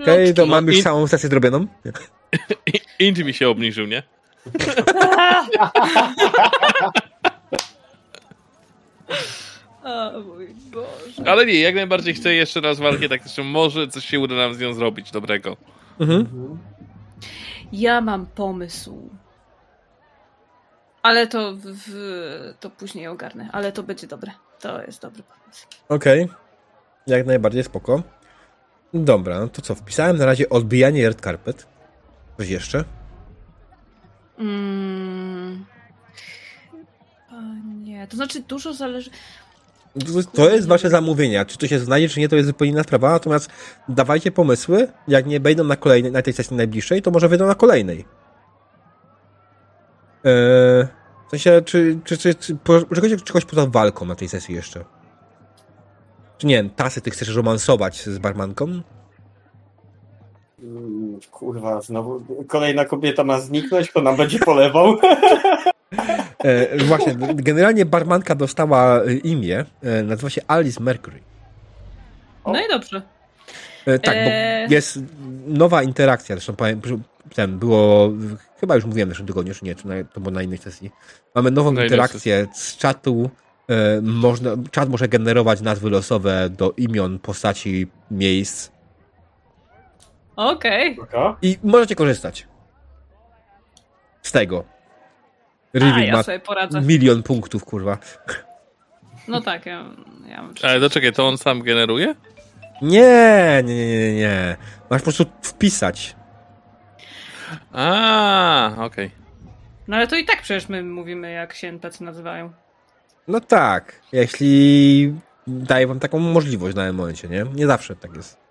Okej, 0.00 0.18
lotki. 0.26 0.34
to 0.34 0.46
mam 0.46 0.66
już 0.66 0.76
I- 0.78 0.82
całą 0.82 1.06
sesję 1.06 1.28
zrobioną. 1.28 1.66
Int 2.98 3.18
mi 3.18 3.34
się 3.34 3.48
obniżył, 3.48 3.86
nie? 3.86 4.02
O 9.84 10.20
mój 10.20 10.48
Boże. 10.70 11.30
Ale 11.30 11.46
nie, 11.46 11.60
jak 11.60 11.74
najbardziej 11.74 12.14
chcę 12.14 12.34
jeszcze 12.34 12.60
raz 12.60 12.78
walkę 12.78 13.08
taktyczną. 13.08 13.44
Może 13.44 13.88
coś 13.88 14.04
się 14.04 14.20
uda 14.20 14.34
nam 14.34 14.54
z 14.54 14.60
nią 14.60 14.74
zrobić 14.74 15.10
dobrego. 15.10 15.56
Mhm. 16.00 16.58
Ja 17.72 18.00
mam 18.00 18.26
pomysł. 18.26 19.10
Ale 21.02 21.26
to, 21.26 21.52
w, 21.52 21.60
w- 21.62 22.54
to 22.60 22.70
później 22.70 23.08
ogarnę. 23.08 23.48
Ale 23.52 23.72
to 23.72 23.82
będzie 23.82 24.06
dobre. 24.06 24.32
To 24.60 24.82
jest 24.82 25.02
dobry 25.02 25.22
pomysł. 25.22 25.66
Okej. 25.88 26.28
Jak 27.06 27.26
najbardziej 27.26 27.64
spoko. 27.64 28.02
Dobra, 28.94 29.40
no 29.40 29.48
to 29.48 29.62
co? 29.62 29.74
Wpisałem 29.74 30.16
na 30.18 30.26
razie 30.26 30.48
odbijanie 30.48 31.08
red 31.08 31.20
carpet. 31.20 31.66
Coś 32.38 32.48
jeszcze? 32.48 32.84
Mm. 34.42 35.64
Nie. 37.84 38.06
To 38.06 38.16
znaczy 38.16 38.42
dużo 38.42 38.74
zależy. 38.74 39.10
To- 40.34 40.50
jest 40.50 40.68
wasze 40.68 40.90
zamówienie. 40.90 41.44
Czy 41.46 41.58
to 41.58 41.66
się 41.66 41.78
znajdzie, 41.78 42.08
czy 42.08 42.20
nie, 42.20 42.28
to 42.28 42.36
jest 42.36 42.46
zupełnie 42.46 42.72
inna 42.72 42.82
sprawa. 42.82 43.10
Natomiast 43.10 43.50
dawajcie 43.88 44.30
pomysły. 44.30 44.88
Jak 45.08 45.26
nie 45.26 45.40
wejdą 45.40 45.64
na 45.64 45.76
kolejnej, 45.76 46.12
na 46.12 46.22
tej 46.22 46.32
sesji 46.32 46.56
najbliższej, 46.56 47.02
to 47.02 47.10
może 47.10 47.28
wejdą 47.28 47.46
na 47.46 47.54
kolejnej. 47.54 48.04
Eee, 50.24 50.86
w 51.26 51.30
sensie, 51.30 51.62
czy, 51.64 52.00
czy, 52.04 52.18
czy, 52.18 52.34
czy 52.34 52.56
czegoś 53.24 53.44
poza 53.44 53.66
walką 53.66 54.06
na 54.06 54.14
tej 54.14 54.28
sesji 54.28 54.54
jeszcze? 54.54 54.84
Czy 56.38 56.46
nie 56.46 56.54
wiem, 56.56 56.70
Tasy, 56.70 57.00
ty 57.00 57.10
chcesz 57.10 57.28
romansować 57.28 58.04
z 58.04 58.18
barmanką? 58.18 58.82
Kurwa, 61.26 61.80
znowu 61.80 62.22
kolejna 62.48 62.84
kobieta 62.84 63.24
ma 63.24 63.40
zniknąć, 63.40 63.90
kto 63.90 64.02
nam 64.02 64.16
będzie 64.16 64.38
polewał. 64.38 64.96
E, 66.44 66.76
właśnie, 66.84 67.16
generalnie 67.34 67.84
barmanka 67.84 68.34
dostała 68.34 69.02
e, 69.02 69.12
imię. 69.12 69.64
E, 69.82 70.02
nazywa 70.02 70.30
się 70.30 70.42
Alice 70.48 70.82
Mercury. 70.82 71.20
O. 72.44 72.52
No 72.52 72.60
i 72.60 72.68
dobrze. 72.68 73.02
E, 73.86 73.98
tak, 73.98 74.14
bo 74.14 74.30
jest 74.74 74.98
nowa 75.46 75.82
interakcja, 75.82 76.36
zresztą 76.36 76.56
powiem, 76.56 76.80
ten 77.34 77.58
było, 77.58 78.12
chyba 78.60 78.74
już 78.74 78.84
mówiłem 78.84 79.08
w 79.08 79.12
zeszłym 79.12 79.26
tygodniu, 79.26 79.54
czy 79.54 79.64
nie, 79.64 79.74
czy 79.74 79.88
na, 79.88 79.94
to 80.14 80.20
było 80.20 80.30
na 80.30 80.42
innej 80.42 80.58
sesji. 80.58 80.90
Mamy 81.34 81.50
nową 81.50 81.72
Na 81.72 81.84
interakcję 81.84 82.46
z 82.54 82.76
czatu, 82.76 83.30
można, 84.02 84.50
czat 84.70 84.88
może 84.88 85.08
generować 85.08 85.60
nazwy 85.60 85.90
losowe 85.90 86.50
do 86.50 86.72
imion, 86.76 87.18
postaci, 87.18 87.86
miejsc 88.10 88.71
Okej. 90.50 90.94
Spoko. 90.94 91.36
i 91.42 91.58
możecie 91.62 91.94
korzystać 91.94 92.46
z 94.22 94.32
tego. 94.32 94.64
Rivik 95.74 96.06
ja 96.06 96.12
ma 96.12 96.22
sobie 96.22 96.40
poradzę. 96.40 96.80
milion 96.80 97.22
punktów, 97.22 97.64
kurwa. 97.64 97.98
No 99.28 99.40
tak, 99.40 99.66
ja, 99.66 99.84
ja 100.26 100.42
mam 100.42 100.54
Ale 100.62 100.80
to 100.80 100.90
czekaj, 100.90 101.12
to 101.12 101.28
on 101.28 101.38
sam 101.38 101.62
generuje? 101.62 102.14
Nie, 102.82 103.62
nie, 103.64 103.86
nie, 103.86 104.14
nie. 104.14 104.56
Masz 104.90 105.00
po 105.00 105.04
prostu 105.04 105.24
wpisać. 105.42 106.16
A, 107.72 108.74
okej. 108.78 109.10
No 109.88 109.96
ale 109.96 110.06
to 110.06 110.16
i 110.16 110.24
tak 110.24 110.42
przecież 110.42 110.68
my 110.68 110.82
mówimy, 110.82 111.32
jak 111.32 111.54
się 111.54 111.68
NPC 111.68 112.04
nazywają. 112.04 112.52
No 113.28 113.40
tak, 113.40 114.00
jeśli 114.12 115.14
daje 115.46 115.86
wam 115.86 116.00
taką 116.00 116.18
możliwość 116.18 116.72
w 116.72 116.76
danym 116.76 116.96
momencie, 116.96 117.28
nie? 117.28 117.44
Nie 117.54 117.66
zawsze 117.66 117.96
tak 117.96 118.16
jest. 118.16 118.41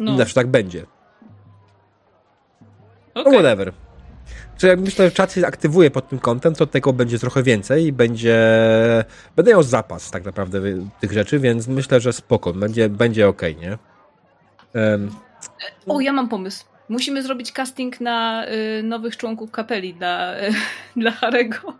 No, 0.00 0.16
zawsze 0.16 0.34
tak 0.34 0.46
będzie. 0.46 0.86
No 3.14 3.20
okej. 3.20 3.32
whatever. 3.32 3.72
Czy 4.58 4.66
jak 4.66 4.80
myślę, 4.80 5.04
że 5.04 5.12
czat 5.12 5.32
się 5.32 5.46
aktywuje 5.46 5.90
pod 5.90 6.08
tym 6.08 6.18
kątem, 6.18 6.54
to 6.54 6.66
tego 6.66 6.92
będzie 6.92 7.18
trochę 7.18 7.42
więcej 7.42 7.84
i 7.86 7.92
będzie... 7.92 8.38
Będę 9.36 9.50
miał 9.50 9.62
zapas 9.62 10.10
tak 10.10 10.24
naprawdę 10.24 10.60
tych 11.00 11.12
rzeczy, 11.12 11.38
więc 11.38 11.68
myślę, 11.68 12.00
że 12.00 12.12
spoko, 12.12 12.52
będzie, 12.52 12.88
będzie 12.88 13.28
okej, 13.28 13.56
nie? 13.56 13.78
Em, 14.74 15.10
O, 15.86 16.00
ja 16.00 16.12
mam 16.12 16.28
pomysł. 16.28 16.64
Musimy 16.88 17.22
zrobić 17.22 17.52
casting 17.52 18.00
na 18.00 18.46
y, 18.48 18.82
nowych 18.82 19.16
członków 19.16 19.50
kapeli 19.50 19.94
dla, 19.94 20.40
y, 20.40 20.52
dla 20.96 21.10
Harego. 21.10 21.74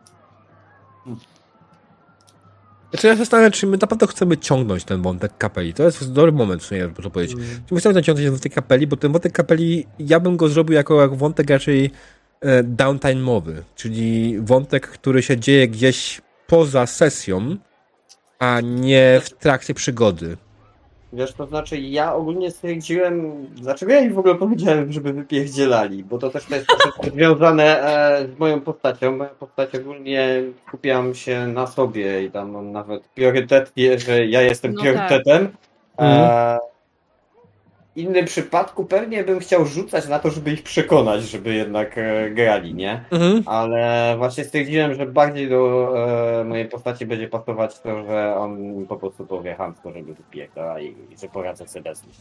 Znaczy 2.90 3.06
ja 3.06 3.12
się 3.12 3.18
zastanawiam, 3.18 3.52
czy 3.52 3.66
my 3.66 3.76
naprawdę 3.76 4.06
chcemy 4.06 4.36
ciągnąć 4.36 4.84
ten 4.84 5.02
wątek 5.02 5.38
kapeli. 5.38 5.74
To 5.74 5.82
jest 5.82 6.12
dobry 6.12 6.32
moment, 6.32 6.62
w 6.62 6.66
sumie, 6.66 6.80
żeby 6.80 7.02
to 7.02 7.10
powiedzieć. 7.10 7.36
Czy 7.68 7.74
my 7.74 7.80
chcemy 7.80 8.02
ciągnąć 8.02 8.26
ten 8.26 8.32
wątek 8.32 8.54
kapeli, 8.54 8.86
bo 8.86 8.96
ten 8.96 9.12
wątek 9.12 9.32
kapeli, 9.32 9.86
ja 9.98 10.20
bym 10.20 10.36
go 10.36 10.48
zrobił 10.48 10.76
jako, 10.76 11.02
jako 11.02 11.16
wątek 11.16 11.50
raczej 11.50 11.90
e, 12.40 12.62
downtime'owy, 12.64 13.62
czyli 13.74 14.38
wątek, 14.40 14.86
który 14.86 15.22
się 15.22 15.36
dzieje 15.36 15.68
gdzieś 15.68 16.20
poza 16.46 16.86
sesją, 16.86 17.56
a 18.38 18.60
nie 18.60 19.20
w 19.24 19.30
trakcie 19.30 19.74
przygody. 19.74 20.36
Wiesz, 21.12 21.32
to 21.32 21.46
znaczy 21.46 21.78
ja 21.78 22.14
ogólnie 22.14 22.50
stwierdziłem, 22.50 23.46
dlaczego 23.54 23.92
ja 23.92 24.00
im 24.00 24.14
w 24.14 24.18
ogóle 24.18 24.34
powiedziałem, 24.34 24.92
żeby 24.92 25.12
wypierdzielali, 25.12 26.04
bo 26.04 26.18
to 26.18 26.30
też 26.30 26.44
to 26.44 26.54
jest 26.54 26.68
związane 27.14 27.82
e, 27.82 28.28
z 28.28 28.38
moją 28.38 28.60
postacią. 28.60 29.16
Moja 29.16 29.30
postać 29.30 29.74
ogólnie 29.74 30.42
skupiam 30.68 31.14
się 31.14 31.46
na 31.46 31.66
sobie 31.66 32.24
i 32.24 32.30
tam 32.30 32.50
mam 32.50 32.72
nawet 32.72 33.02
priorytet, 33.02 33.72
że 33.96 34.26
ja 34.26 34.42
jestem 34.42 34.72
No 34.72 34.82
priorytetem. 34.82 35.48
Mhm. 35.96 36.30
E, 36.30 36.58
w 36.58 36.69
innym 38.00 38.24
przypadku 38.24 38.84
pewnie 38.84 39.24
bym 39.24 39.40
chciał 39.40 39.66
rzucać 39.66 40.08
na 40.08 40.18
to, 40.18 40.30
żeby 40.30 40.52
ich 40.52 40.62
przekonać, 40.62 41.22
żeby 41.22 41.54
jednak 41.54 41.98
e, 41.98 42.30
grali, 42.30 42.74
nie? 42.74 43.04
Mhm. 43.10 43.42
Ale 43.46 44.14
właśnie 44.18 44.44
stwierdziłem, 44.44 44.94
że 44.94 45.06
bardziej 45.06 45.48
do 45.48 45.92
e, 46.40 46.44
mojej 46.44 46.68
postaci 46.68 47.06
będzie 47.06 47.28
pasować 47.28 47.80
to, 47.80 48.04
że 48.04 48.36
on 48.36 48.86
po 48.88 48.96
prostu 48.96 49.26
powie 49.26 49.54
chamsko, 49.54 49.92
żeby 49.92 50.14
wypieka 50.14 50.80
i, 50.80 50.86
i 50.86 51.16
że 51.20 51.28
poradzę 51.28 51.68
sobie 51.68 51.94
z 51.94 52.02
nim. 52.02 52.12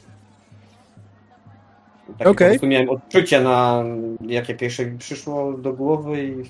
Takie 2.18 2.30
Okej. 2.30 2.48
po 2.48 2.52
prostu 2.52 2.68
miałem 2.68 2.90
odczucie 2.90 3.42
na 3.42 3.84
jakie 4.22 4.56
pierwsze 4.56 4.86
mi 4.86 4.98
przyszło 4.98 5.54
do 5.54 5.74
głowy 5.74 6.24
i 6.24 6.44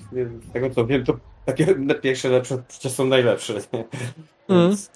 z 0.48 0.52
tego 0.52 0.70
co 0.70 0.86
wiem, 0.86 1.04
to 1.04 1.16
takie 1.44 1.66
pierwsze 2.02 2.28
lepsze 2.28 2.54
odczucia 2.54 2.90
są 2.90 3.04
najlepsze. 3.04 3.54
Nie? 3.72 3.84
Mhm. 4.48 4.68
Więc, 4.68 4.90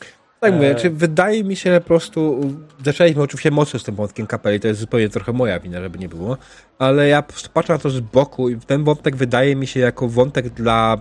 Tak 0.44 0.55
mówię, 0.55 0.70
E. 0.70 0.74
czy 0.74 0.90
wydaje 0.90 1.44
mi 1.44 1.56
się, 1.56 1.70
że 1.70 1.81
po 1.81 1.86
prostu 1.86 2.40
zaczęliśmy 2.84 3.23
oczywiście 3.23 3.50
mocno 3.50 3.78
z 3.78 3.84
tym 3.84 3.94
wątkiem 3.94 4.26
kapeli, 4.26 4.60
to 4.60 4.68
jest 4.68 4.81
zupełnie 4.81 5.08
trochę 5.08 5.32
moja 5.32 5.60
wina, 5.60 5.81
żeby 5.81 5.98
nie 5.98 6.08
było, 6.08 6.36
ale 6.78 7.08
ja 7.08 7.24
patrzę 7.55 7.73
na 7.73 7.78
to 7.78 7.90
z 7.90 8.00
boku 8.00 8.48
i 8.48 8.56
ten 8.56 8.84
wątek 8.84 9.16
wydaje 9.16 9.56
mi 9.56 9.66
się 9.66 9.81
jako 9.81 10.08
wątek 10.08 10.48
dla 10.48 10.98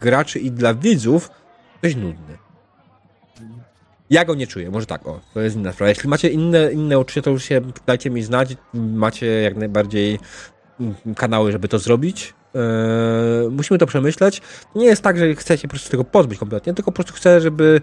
graczy 0.00 0.38
i 0.38 0.50
dla 0.50 0.74
widzów 0.74 1.30
dość 1.82 1.96
nudny. 1.96 2.38
Ja 4.10 4.24
go 4.24 4.34
nie 4.34 4.46
czuję, 4.46 4.70
może 4.70 4.86
tak, 4.86 5.06
o, 5.06 5.20
to 5.34 5.40
jest 5.40 5.56
inna 5.56 5.72
sprawa. 5.72 5.88
Jeśli 5.88 6.08
macie 6.08 6.28
inne, 6.28 6.72
inne 6.72 6.98
uczucia, 6.98 7.22
to 7.22 7.30
już 7.30 7.44
się 7.44 7.60
dajcie 7.86 8.10
mi 8.10 8.22
znać, 8.22 8.56
macie 8.74 9.26
jak 9.26 9.56
najbardziej 9.56 10.18
kanały, 11.16 11.52
żeby 11.52 11.68
to 11.68 11.78
zrobić. 11.78 12.34
Eee, 12.54 13.50
musimy 13.50 13.78
to 13.78 13.86
przemyśleć. 13.86 14.42
Nie 14.74 14.86
jest 14.86 15.02
tak, 15.02 15.18
że 15.18 15.34
chcecie 15.34 15.68
po 15.68 15.72
prostu 15.72 15.90
tego 15.90 16.04
pozbyć 16.04 16.38
kompletnie, 16.38 16.74
tylko 16.74 16.92
po 16.92 16.94
prostu 16.94 17.12
chcę, 17.12 17.40
żeby 17.40 17.80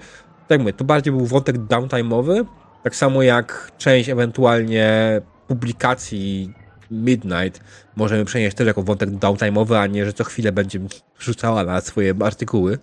tak 0.52 0.60
mówię, 0.60 0.74
to 0.74 0.84
bardziej 0.84 1.14
był 1.14 1.26
wątek 1.26 1.58
downtime'owy, 1.58 2.46
tak 2.84 2.96
samo 2.96 3.24
jak 3.24 3.72
część 3.78 4.10
ewentualnie 4.10 5.22
publikacji 5.48 6.54
Midnight 6.92 7.62
możemy 7.96 8.26
przenieść 8.26 8.58
też 8.58 8.68
jako 8.68 8.84
wątek 8.84 9.10
downtime'owy, 9.10 9.76
a 9.76 9.88
nie, 9.88 10.06
że 10.06 10.14
co 10.14 10.24
chwilę 10.24 10.52
będzie 10.52 10.80
rzucała 11.20 11.64
na 11.64 11.82
swoje 11.82 12.16
artykuły, 12.24 12.80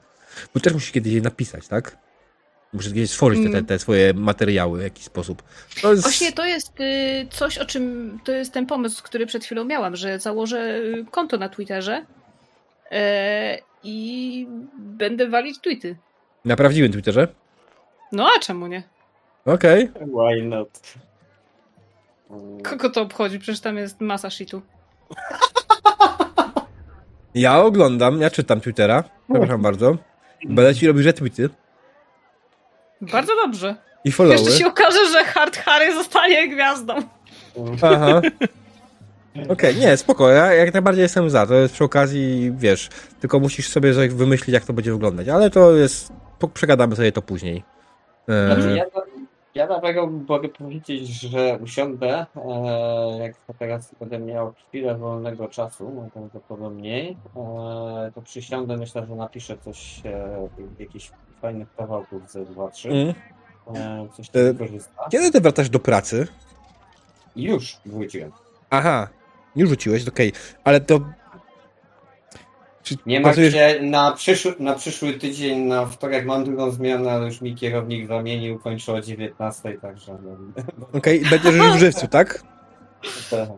bo 0.54 0.60
też 0.60 0.72
musi 0.72 0.92
kiedyś 0.92 1.12
je 1.12 1.20
napisać, 1.20 1.68
tak? 1.68 1.98
Muszę 2.72 2.88
kiedyś 2.88 3.10
stworzyć 3.10 3.38
te, 3.44 3.52
te, 3.52 3.62
te 3.62 3.78
swoje 3.78 4.14
materiały 4.14 4.78
w 4.78 4.82
jakiś 4.82 5.04
sposób. 5.04 5.42
To 5.82 5.90
jest... 5.90 6.02
Właśnie 6.02 6.32
to 6.32 6.44
jest 6.44 6.80
y, 6.80 7.26
coś, 7.30 7.58
o 7.58 7.64
czym 7.64 8.18
to 8.24 8.32
jest 8.32 8.52
ten 8.52 8.66
pomysł, 8.66 9.02
który 9.02 9.26
przed 9.26 9.44
chwilą 9.44 9.64
miałam, 9.64 9.96
że 9.96 10.18
założę 10.18 10.78
y, 10.78 11.04
konto 11.10 11.36
na 11.36 11.48
Twitterze 11.48 12.06
e, 12.90 13.58
i 13.82 14.46
będę 14.78 15.28
walić 15.28 15.60
tweety. 15.60 15.96
Na 16.44 16.56
prawdziwym 16.56 16.92
Twitterze? 16.92 17.28
No 18.12 18.28
a 18.36 18.40
czemu 18.40 18.66
nie? 18.66 18.82
Okej. 19.46 19.90
Why 19.94 20.42
not? 20.42 20.80
Kogo 22.64 22.90
to 22.90 23.02
obchodzi? 23.02 23.38
Przecież 23.38 23.60
tam 23.60 23.76
jest 23.76 24.00
masa 24.00 24.30
shitu. 24.30 24.62
Ja 27.34 27.58
oglądam, 27.62 28.20
ja 28.20 28.30
czytam 28.30 28.60
Twittera, 28.60 29.04
przepraszam 29.30 29.62
bardzo. 29.62 29.96
Będę 30.44 30.74
ci 30.74 30.86
robił 30.86 31.04
retweety 31.04 31.48
Bardzo 33.00 33.32
dobrze. 33.44 33.76
i 34.04 34.12
followy. 34.12 34.34
Jeszcze 34.40 34.58
się 34.58 34.66
okaże, 34.66 35.06
że 35.12 35.24
Hard 35.24 35.56
Harry 35.56 35.94
zostanie 35.94 36.48
gwiazdą. 36.48 36.94
Aha. 37.82 38.20
Okej, 39.48 39.76
nie, 39.76 39.96
spoko, 39.96 40.28
ja 40.28 40.54
jak 40.54 40.72
najbardziej 40.72 41.02
jestem 41.02 41.30
za, 41.30 41.46
to 41.46 41.54
jest 41.54 41.74
przy 41.74 41.84
okazji, 41.84 42.52
wiesz, 42.56 42.88
tylko 43.20 43.40
musisz 43.40 43.68
sobie 43.68 43.92
wymyślić, 43.92 44.54
jak 44.54 44.64
to 44.64 44.72
będzie 44.72 44.92
wyglądać, 44.92 45.28
ale 45.28 45.50
to 45.50 45.72
jest, 45.72 46.12
przegadamy 46.54 46.96
sobie 46.96 47.12
to 47.12 47.22
później. 47.22 47.62
Znaczy, 48.28 48.76
ja, 48.76 48.84
ja 49.54 49.66
dlatego 49.66 50.06
mogę 50.06 50.48
powiedzieć, 50.48 51.08
że 51.08 51.58
usiądę, 51.62 52.26
e, 52.36 53.18
jak 53.18 53.34
teraz 53.58 53.94
będę 54.00 54.18
miał 54.18 54.52
chwilę 54.52 54.94
wolnego 54.94 55.48
czasu, 55.48 55.92
najprawdopodobniej, 56.00 57.16
e, 57.36 58.12
to 58.14 58.22
przysiądę, 58.22 58.76
myślę, 58.76 59.06
że 59.06 59.14
napiszę 59.14 59.58
coś, 59.58 60.06
e, 60.06 60.48
jakichś 60.78 61.10
fajnych 61.40 61.68
kawałków 61.76 62.30
ze 62.30 62.44
2-3, 62.44 62.88
mm. 62.88 63.14
e, 63.74 64.08
coś 64.16 64.28
E, 64.28 64.54
tam. 64.54 65.10
Kiedy 65.10 65.30
ty 65.30 65.40
wracasz 65.40 65.70
do 65.70 65.78
pracy? 65.78 66.26
Już 67.36 67.76
wróciłem. 67.86 68.32
Aha, 68.70 69.08
już 69.56 69.68
rzuciłeś, 69.68 70.08
okej, 70.08 70.32
ale 70.64 70.80
to... 70.80 71.00
Czy 72.88 72.96
Nie 73.06 73.20
pracujesz- 73.20 73.52
się, 73.54 73.78
na 73.82 74.12
przyszły, 74.12 74.54
na 74.58 74.74
przyszły 74.74 75.12
tydzień, 75.12 75.58
na 75.58 75.86
wtorek 75.86 76.26
mam 76.26 76.44
drugą 76.44 76.70
zmianę, 76.70 77.10
ale 77.12 77.26
już 77.26 77.40
mi 77.40 77.54
kierownik 77.54 78.06
zamienił, 78.06 78.58
kończę 78.58 78.92
o 78.92 79.00
19, 79.00 79.78
także... 79.78 80.18
no, 80.22 80.86
Okej, 80.98 81.22
będziesz 81.30 81.54
już 81.54 81.72
w 81.72 81.78
żywcu, 81.78 82.08
tak? 82.18 82.42
tak. 83.30 83.48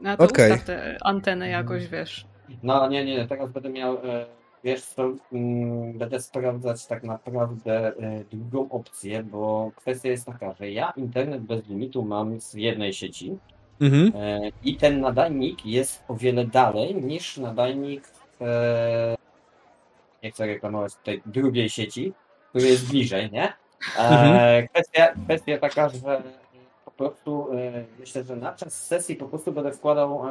No 0.00 0.16
to 0.16 0.24
Okej. 0.24 0.50
ustaw 0.50 0.66
tę 0.66 0.96
antenę 1.04 1.48
jakoś, 1.48 1.86
wiesz. 1.88 2.26
No 2.62 2.88
nie, 2.88 3.04
nie, 3.04 3.26
teraz 3.26 3.52
będę 3.52 3.68
miał, 3.68 3.94
e, 3.94 4.26
wiesz 4.64 4.82
co, 4.82 5.12
mm, 5.32 5.98
będę 5.98 6.20
sprawdzać 6.20 6.86
tak 6.86 7.02
naprawdę 7.04 7.86
e, 7.96 8.24
drugą 8.32 8.68
opcję, 8.70 9.22
bo 9.22 9.70
kwestia 9.76 10.08
jest 10.08 10.26
taka, 10.26 10.54
że 10.54 10.70
ja 10.70 10.92
internet 10.96 11.42
bez 11.42 11.68
limitu 11.68 12.02
mam 12.02 12.40
z 12.40 12.54
jednej 12.54 12.92
sieci 12.92 13.36
Mhm. 13.80 14.12
e, 14.14 14.40
i 14.64 14.76
ten 14.76 15.00
nadajnik 15.00 15.66
jest 15.66 16.04
o 16.08 16.14
wiele 16.14 16.44
dalej 16.46 16.94
niż 16.94 17.36
nadajnik, 17.36 18.02
e, 18.40 19.16
nie 20.22 20.30
chcę 20.30 20.46
reklamować 20.46 20.94
tej 20.94 21.22
drugiej 21.26 21.68
sieci, 21.68 22.12
który 22.50 22.66
jest 22.66 22.88
bliżej, 22.88 23.30
nie? 23.30 23.52
E, 23.98 24.68
kwestia, 24.68 25.14
kwestia 25.24 25.58
taka, 25.58 25.88
że 25.88 26.22
po 26.84 26.90
prostu 26.90 27.52
e, 27.52 27.84
myślę, 28.00 28.24
że 28.24 28.36
na 28.36 28.52
czas 28.52 28.86
sesji 28.86 29.16
po 29.16 29.26
prostu 29.26 29.52
będę 29.52 29.72
wkładał 29.72 30.22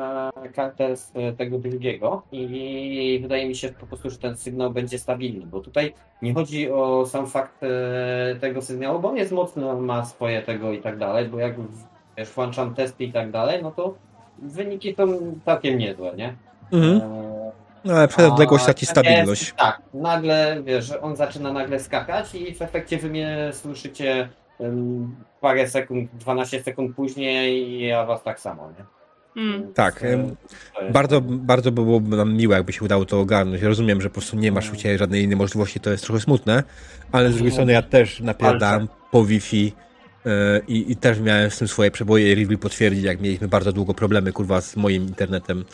kartę 0.54 0.98
z 0.98 1.12
e, 1.16 1.34
tego 1.34 1.60
drugiego 1.60 2.22
i 2.32 3.20
wydaje 3.22 3.48
mi 3.48 3.56
się 3.56 3.70
po 3.70 3.86
prostu, 3.86 4.10
że 4.10 4.18
ten 4.18 4.38
sygnał 4.38 4.72
będzie 4.72 5.00
stabilny, 5.00 5.46
bo 5.46 5.60
tutaj 5.60 5.94
nie 6.22 6.34
chodzi 6.34 6.72
o 6.72 7.06
sam 7.06 7.28
fakt 7.28 7.64
e, 7.64 8.36
tego 8.40 8.62
sygnału, 8.62 9.00
bo 9.00 9.10
on 9.10 9.18
jest 9.18 9.32
mocny, 9.32 9.70
on 9.70 9.80
ma 9.80 10.06
swoje 10.06 10.42
tego 10.42 10.72
i 10.72 10.82
tak 10.82 10.98
dalej, 10.98 11.30
bo 11.30 11.40
jak 11.40 11.56
wiesz, 12.18 12.30
włączam 12.30 12.76
testy 12.76 13.04
i 13.04 13.12
tak 13.12 13.32
dalej, 13.32 13.64
no 13.64 13.72
to 13.72 13.96
wyniki 14.40 14.96
są 14.96 15.08
całkiem 15.46 15.78
niezłe, 15.78 16.16
nie? 16.16 16.36
Mhm. 16.72 17.02
E, 17.02 17.45
No, 17.86 17.94
ale 17.94 18.08
przez 18.08 18.32
odległość 18.32 18.64
a 18.64 18.66
traci 18.66 18.84
jest- 18.86 18.92
stabilność. 18.92 19.54
Tak, 19.58 19.82
nagle, 19.94 20.62
wiesz, 20.66 20.86
że 20.86 21.02
on 21.02 21.16
zaczyna 21.16 21.54
nagle 21.54 21.80
skakać 21.80 22.36
i 22.36 22.56
w 22.56 22.62
efekcie 22.62 22.98
wy 22.98 23.10
mnie 23.10 23.50
słyszycie 23.54 24.30
em, 24.60 25.16
parę 25.42 25.68
sekund, 25.68 26.10
12 26.20 26.64
sekund 26.64 26.96
później 26.96 27.70
i 27.70 27.88
ja 27.88 28.06
was 28.06 28.24
tak 28.24 28.40
samo, 28.40 28.70
nie? 28.78 28.86
Mm. 29.42 29.74
Tak, 29.74 30.04
e, 30.04 30.08
jest- 30.10 30.94
Bardzo, 30.94 31.22
bardzo 31.22 31.72
by 31.72 31.82
byłoby 31.84 32.18
nam 32.18 32.34
miłe, 32.34 32.56
jakby 32.56 32.74
się 32.74 32.86
udało 32.86 33.06
to 33.06 33.20
ogarnąć. 33.20 33.62
Rozumiem, 33.62 34.02
że 34.02 34.10
po 34.10 34.14
prostu 34.14 34.36
nie 34.38 34.52
masz 34.52 34.66
Mm. 34.66 34.78
u 34.78 34.82
Ciebie 34.82 34.98
żadnej 34.98 35.24
innej 35.24 35.38
możliwości, 35.38 35.80
to 35.80 35.90
jest 35.90 36.04
trochę 36.04 36.20
smutne, 36.22 36.64
ale 37.12 37.32
z 37.32 37.36
drugiej 37.36 37.52
strony 37.52 37.72
ja 37.74 37.82
też 37.82 38.20
napierdam 38.20 38.88
po 39.12 39.26
Wi-Fi 39.26 39.74
E, 40.26 40.62
I, 40.68 40.92
I 40.92 40.96
też 40.96 41.20
miałem 41.20 41.52
z 41.52 41.58
tym 41.58 41.68
swoje 41.68 41.92
przeboje. 41.92 42.36
Riddle 42.36 42.58
potwierdzi, 42.58 43.02
jak 43.02 43.22
mieliśmy 43.22 43.48
bardzo 43.48 43.72
długo 43.72 43.94
problemy, 43.94 44.32
kurwa, 44.32 44.62
z 44.62 44.76
moim 44.76 45.04
internetem. 45.04 45.66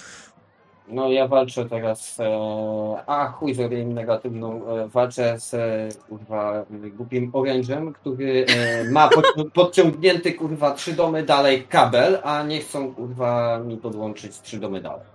No 0.92 1.12
ja 1.12 1.28
walczę 1.28 1.66
teraz, 1.66 2.20
e, 2.20 3.04
a 3.08 3.28
chuj, 3.28 3.54
zrobię 3.54 3.82
im 3.82 3.94
negatywną, 3.94 4.68
e, 4.68 4.88
walczę 4.88 5.40
z 5.40 5.54
e, 5.54 5.90
kurwa 6.10 6.66
głupim 6.72 7.30
orężem, 7.34 7.94
który 7.94 8.46
e, 8.46 8.84
ma 8.92 9.10
pod, 9.10 9.26
podciągnięty 9.54 10.34
kurwa 10.34 10.72
trzy 10.72 10.94
domy 10.94 11.24
dalej 11.24 11.64
kabel, 11.64 12.20
a 12.24 12.44
nie 12.44 12.60
chcą 12.60 12.96
kurwa 12.96 13.60
mi 13.60 13.78
podłączyć 13.78 14.40
trzy 14.40 14.60
domy 14.60 14.82
dalej. 14.82 15.06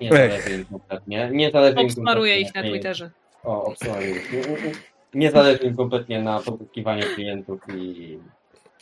Nie 0.00 0.10
zależy 0.10 0.54
im 0.54 0.64
kompletnie. 0.64 1.30
Nie 1.32 1.50
zależy 1.50 1.80
im 1.80 1.86
Obsmaruję 1.86 2.34
kompletnie. 2.34 2.60
ich 2.60 2.64
na 2.64 2.70
Twitterze. 2.70 3.10
O, 3.44 3.64
obsmaruję 3.64 4.10
ich. 4.10 4.32
Nie, 4.32 4.38
nie, 4.38 4.72
nie 5.14 5.30
zależy 5.30 5.62
im 5.62 5.76
kompletnie 5.76 6.22
na 6.22 6.40
poszukiwaniu 6.40 7.02
klientów 7.14 7.60
i... 7.74 8.18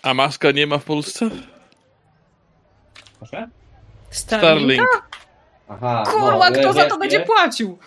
A 0.02 0.14
maska 0.14 0.50
nie 0.50 0.66
ma 0.66 0.78
w 0.78 0.84
Polsce? 0.84 1.30
Proszę? 3.18 3.48
Starlink. 4.14 4.82
Aha, 5.68 6.04
Kurwa, 6.06 6.50
no, 6.50 6.56
kto 6.56 6.72
za 6.72 6.84
to 6.84 6.98
będzie 6.98 7.18
nie? 7.18 7.24
płacił? 7.24 7.78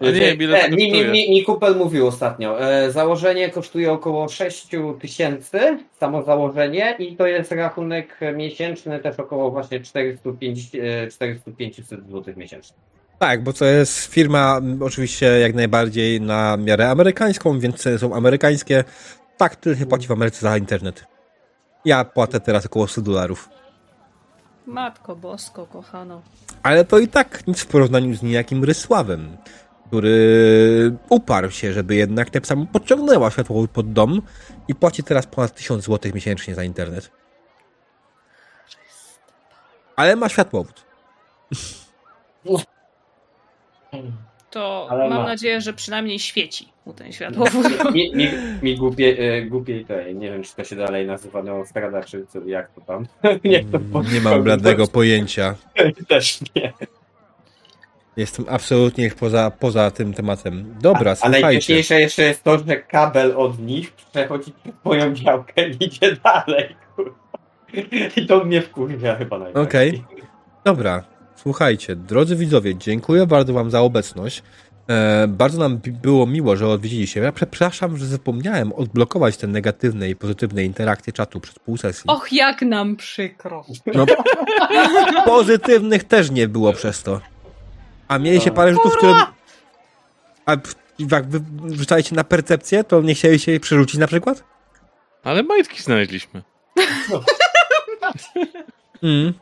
Nie 0.00 0.12
wiem, 0.12 0.42
ile 0.42 0.60
to 0.60 0.66
E, 0.66 0.70
mi, 0.70 0.92
mi, 0.92 1.04
mi, 1.04 1.30
mi 1.30 1.44
Kupel 1.44 1.76
mówił 1.76 2.06
ostatnio. 2.06 2.60
E, 2.60 2.90
założenie 2.90 3.50
kosztuje 3.50 3.92
około 3.92 4.28
6 4.28 4.68
tysięcy, 5.00 5.78
samo 6.00 6.22
założenie 6.22 6.96
i 6.98 7.16
to 7.16 7.26
jest 7.26 7.52
rachunek 7.52 8.20
miesięczny 8.34 8.98
też 8.98 9.18
około 9.20 9.50
właśnie 9.50 9.80
405, 9.80 10.70
e, 10.74 11.06
400-500 11.06 11.82
zł 11.82 12.34
miesięcznie. 12.36 12.76
Tak, 13.18 13.42
bo 13.42 13.52
to 13.52 13.64
jest 13.64 14.04
firma 14.14 14.58
m, 14.58 14.82
oczywiście 14.82 15.26
jak 15.26 15.54
najbardziej 15.54 16.20
na 16.20 16.56
miarę 16.56 16.90
amerykańską, 16.90 17.58
więc 17.58 17.76
ceny 17.76 17.98
są 17.98 18.14
amerykańskie. 18.14 18.84
Tak, 19.36 19.56
tyle 19.56 19.76
się 19.76 19.86
płaci 19.86 20.06
w 20.06 20.10
Ameryce 20.10 20.40
za 20.40 20.56
internet. 20.56 21.04
Ja 21.84 22.04
płacę 22.04 22.40
teraz 22.40 22.66
około 22.66 22.88
100 22.88 23.00
dolarów. 23.00 23.57
Matko 24.68 25.16
bosko, 25.16 25.66
kochano. 25.66 26.22
Ale 26.62 26.84
to 26.84 26.98
i 26.98 27.08
tak 27.08 27.46
nic 27.46 27.60
w 27.60 27.66
porównaniu 27.66 28.14
z 28.14 28.22
niejakim 28.22 28.64
Rysławem, 28.64 29.36
który 29.86 30.96
uparł 31.08 31.50
się, 31.50 31.72
żeby 31.72 31.94
jednak 31.94 32.30
tę 32.30 32.40
samą 32.44 32.66
podciągnęła 32.66 33.30
światłowód 33.30 33.70
pod 33.70 33.92
dom 33.92 34.22
i 34.68 34.74
płaci 34.74 35.02
teraz 35.02 35.26
ponad 35.26 35.54
1000 35.54 35.84
zł 35.84 36.12
miesięcznie 36.14 36.54
za 36.54 36.64
internet. 36.64 37.10
Ale 39.96 40.16
ma 40.16 40.28
światłowód. 40.28 40.84
To 44.58 44.86
Ale 44.90 45.08
mam 45.08 45.18
ma. 45.18 45.26
nadzieję, 45.26 45.60
że 45.60 45.72
przynajmniej 45.72 46.18
świeci 46.18 46.68
mu 46.86 46.92
ten 46.92 47.12
światłowód. 47.12 47.66
Mi, 47.94 48.16
mi, 48.16 48.28
mi 48.62 48.76
głupie, 48.76 49.16
e, 49.18 49.42
głupie 49.42 49.84
to, 49.84 49.94
nie 50.12 50.30
wiem 50.30 50.42
czy 50.42 50.56
to 50.56 50.64
się 50.64 50.76
dalej 50.76 51.06
nazywa 51.06 51.42
neostrada, 51.42 52.02
czy 52.04 52.26
co, 52.26 52.44
jak 52.46 52.70
to 52.72 52.80
tam. 52.80 53.06
nie, 53.44 53.64
to 53.64 53.78
Nie 54.12 54.20
mam 54.20 54.42
bladego 54.42 54.86
pojęcia. 54.86 55.54
Też 56.08 56.38
nie. 56.56 56.72
Jestem 58.16 58.44
absolutnie 58.48 59.10
poza, 59.10 59.50
poza 59.50 59.90
tym 59.90 60.14
tematem. 60.14 60.74
Dobra, 60.80 61.10
A 61.10 61.14
słuchajcie. 61.14 61.40
najśmieszniejsze 61.40 62.00
jeszcze 62.00 62.22
jest 62.22 62.42
to, 62.44 62.58
że 62.58 62.76
kabel 62.76 63.34
od 63.36 63.58
nich 63.58 63.92
przechodzi 63.92 64.52
przez 64.52 64.74
moją 64.84 65.14
działkę 65.14 65.68
i 65.68 65.84
idzie 65.84 66.16
dalej. 66.16 66.76
kurwa. 66.96 67.18
I 68.16 68.26
to 68.26 68.44
mnie 68.44 68.62
wkurwia 68.62 69.16
chyba 69.16 69.38
najbardziej. 69.38 69.62
Okej. 69.90 70.04
Dobra, 70.64 71.04
słuchajcie, 71.42 71.96
drodzy 71.96 72.36
widzowie, 72.36 72.76
dziękuję 72.76 73.26
bardzo 73.26 73.52
wam 73.52 73.70
za 73.70 73.80
obecność. 73.80 74.42
E, 74.88 75.26
bardzo 75.28 75.58
nam 75.58 75.80
było 76.02 76.26
miło, 76.26 76.56
że 76.56 76.68
odwiedziliście. 76.68 77.20
Ja 77.20 77.32
przepraszam, 77.32 77.96
że 77.96 78.06
zapomniałem 78.06 78.72
odblokować 78.72 79.36
te 79.36 79.46
negatywne 79.46 80.10
i 80.10 80.16
pozytywne 80.16 80.64
interakcje 80.64 81.12
czatu 81.12 81.40
przez 81.40 81.58
pół 81.58 81.76
sesji. 81.76 82.04
Och, 82.06 82.32
jak 82.32 82.62
nam 82.62 82.96
przykro. 82.96 83.64
No, 83.94 84.06
pozytywnych 85.24 86.04
też 86.04 86.30
nie 86.30 86.48
było 86.48 86.72
przez 86.72 87.02
to. 87.02 87.20
A 88.08 88.18
mieliście 88.18 88.50
parę 88.50 88.72
rzutów, 88.72 88.96
które... 88.96 89.14
A 90.46 90.56
jak 90.98 91.28
wy 91.28 91.40
rzucaliście 91.76 92.16
na 92.16 92.24
percepcję, 92.24 92.84
to 92.84 93.02
nie 93.02 93.14
chcieliście 93.14 93.52
jej 93.52 93.60
przerzucić 93.60 94.00
na 94.00 94.06
przykład? 94.06 94.44
Ale 95.24 95.42
majtki 95.42 95.82
znaleźliśmy. 95.82 96.42
Mm. 99.02 99.34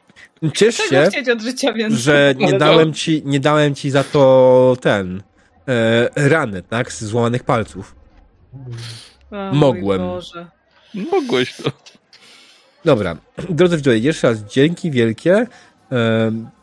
Ciesz 0.55 0.76
się, 0.76 1.10
życia 1.40 1.73
że 1.89 2.34
nie 2.39 2.47
Ale 2.47 2.58
dałem 2.58 2.92
ci, 2.92 3.23
nie 3.24 3.40
dałem 3.40 3.74
ci 3.74 3.90
za 3.90 4.05
to 4.05 4.76
ten 4.81 5.23
e, 5.68 6.28
rany, 6.28 6.62
tak? 6.62 6.92
Z 6.92 7.05
złamanych 7.05 7.44
palców. 7.44 7.94
O, 9.31 9.52
mogłem. 9.52 10.02
Mogłeś 10.94 11.56
to. 11.56 11.70
Dobra, 12.84 13.16
drodzy 13.48 13.76
widzowie, 13.76 13.98
jeszcze 13.98 14.28
raz 14.28 14.39
dzięki 14.39 14.90
wielkie. 14.90 15.47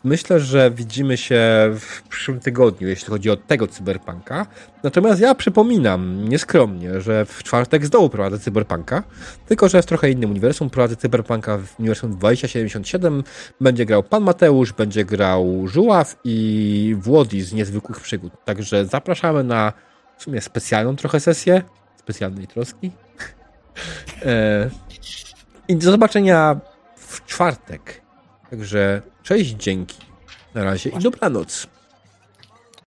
Myślę, 0.04 0.40
że 0.40 0.72
widzimy 0.72 1.18
się 1.18 1.42
w 1.80 2.02
przyszłym 2.10 2.40
tygodniu, 2.40 2.88
jeśli 2.88 3.08
chodzi 3.08 3.30
o 3.30 3.38
tego 3.38 3.68
cyberpunka. 3.68 4.48
Natomiast 4.84 5.22
ja 5.22 5.36
przypominam 5.36 6.30
nieskromnie, 6.30 7.02
że 7.02 7.26
w 7.26 7.44
czwartek 7.44 7.86
z 7.86 7.90
dołu 7.90 8.10
prowadzę 8.10 8.40
cyberpunka, 8.40 9.04
tylko 9.48 9.70
że 9.70 9.82
w 9.82 9.86
trochę 9.86 10.12
innym 10.12 10.30
uniwersum. 10.30 10.70
Prowadzę 10.70 10.96
cyberpunka 10.96 11.58
w 11.58 11.80
uniwersum 11.80 12.12
2077. 12.12 13.24
Będzie 13.62 13.86
grał 13.86 14.04
pan 14.04 14.24
Mateusz, 14.24 14.74
będzie 14.74 15.06
grał 15.06 15.68
Żuław 15.68 16.16
i 16.24 16.96
Włodi 17.00 17.42
z 17.42 17.54
niezwykłych 17.54 18.00
przygód. 18.00 18.34
Także 18.46 18.86
zapraszamy 18.86 19.44
na 19.44 19.74
w 20.18 20.24
sumie 20.24 20.42
specjalną 20.42 20.96
trochę 20.96 21.20
sesję, 21.20 21.62
specjalnej 21.96 22.48
troski. 22.48 22.92
E, 24.26 24.70
I 25.68 25.76
do 25.76 25.92
zobaczenia 25.92 26.60
w 26.96 27.26
czwartek. 27.26 28.02
Także 28.50 29.02
cześć, 29.24 29.52
dzięki. 29.52 29.98
Na 30.54 30.64
razie 30.64 30.90
i 30.90 31.00
dobranoc. 31.00 31.68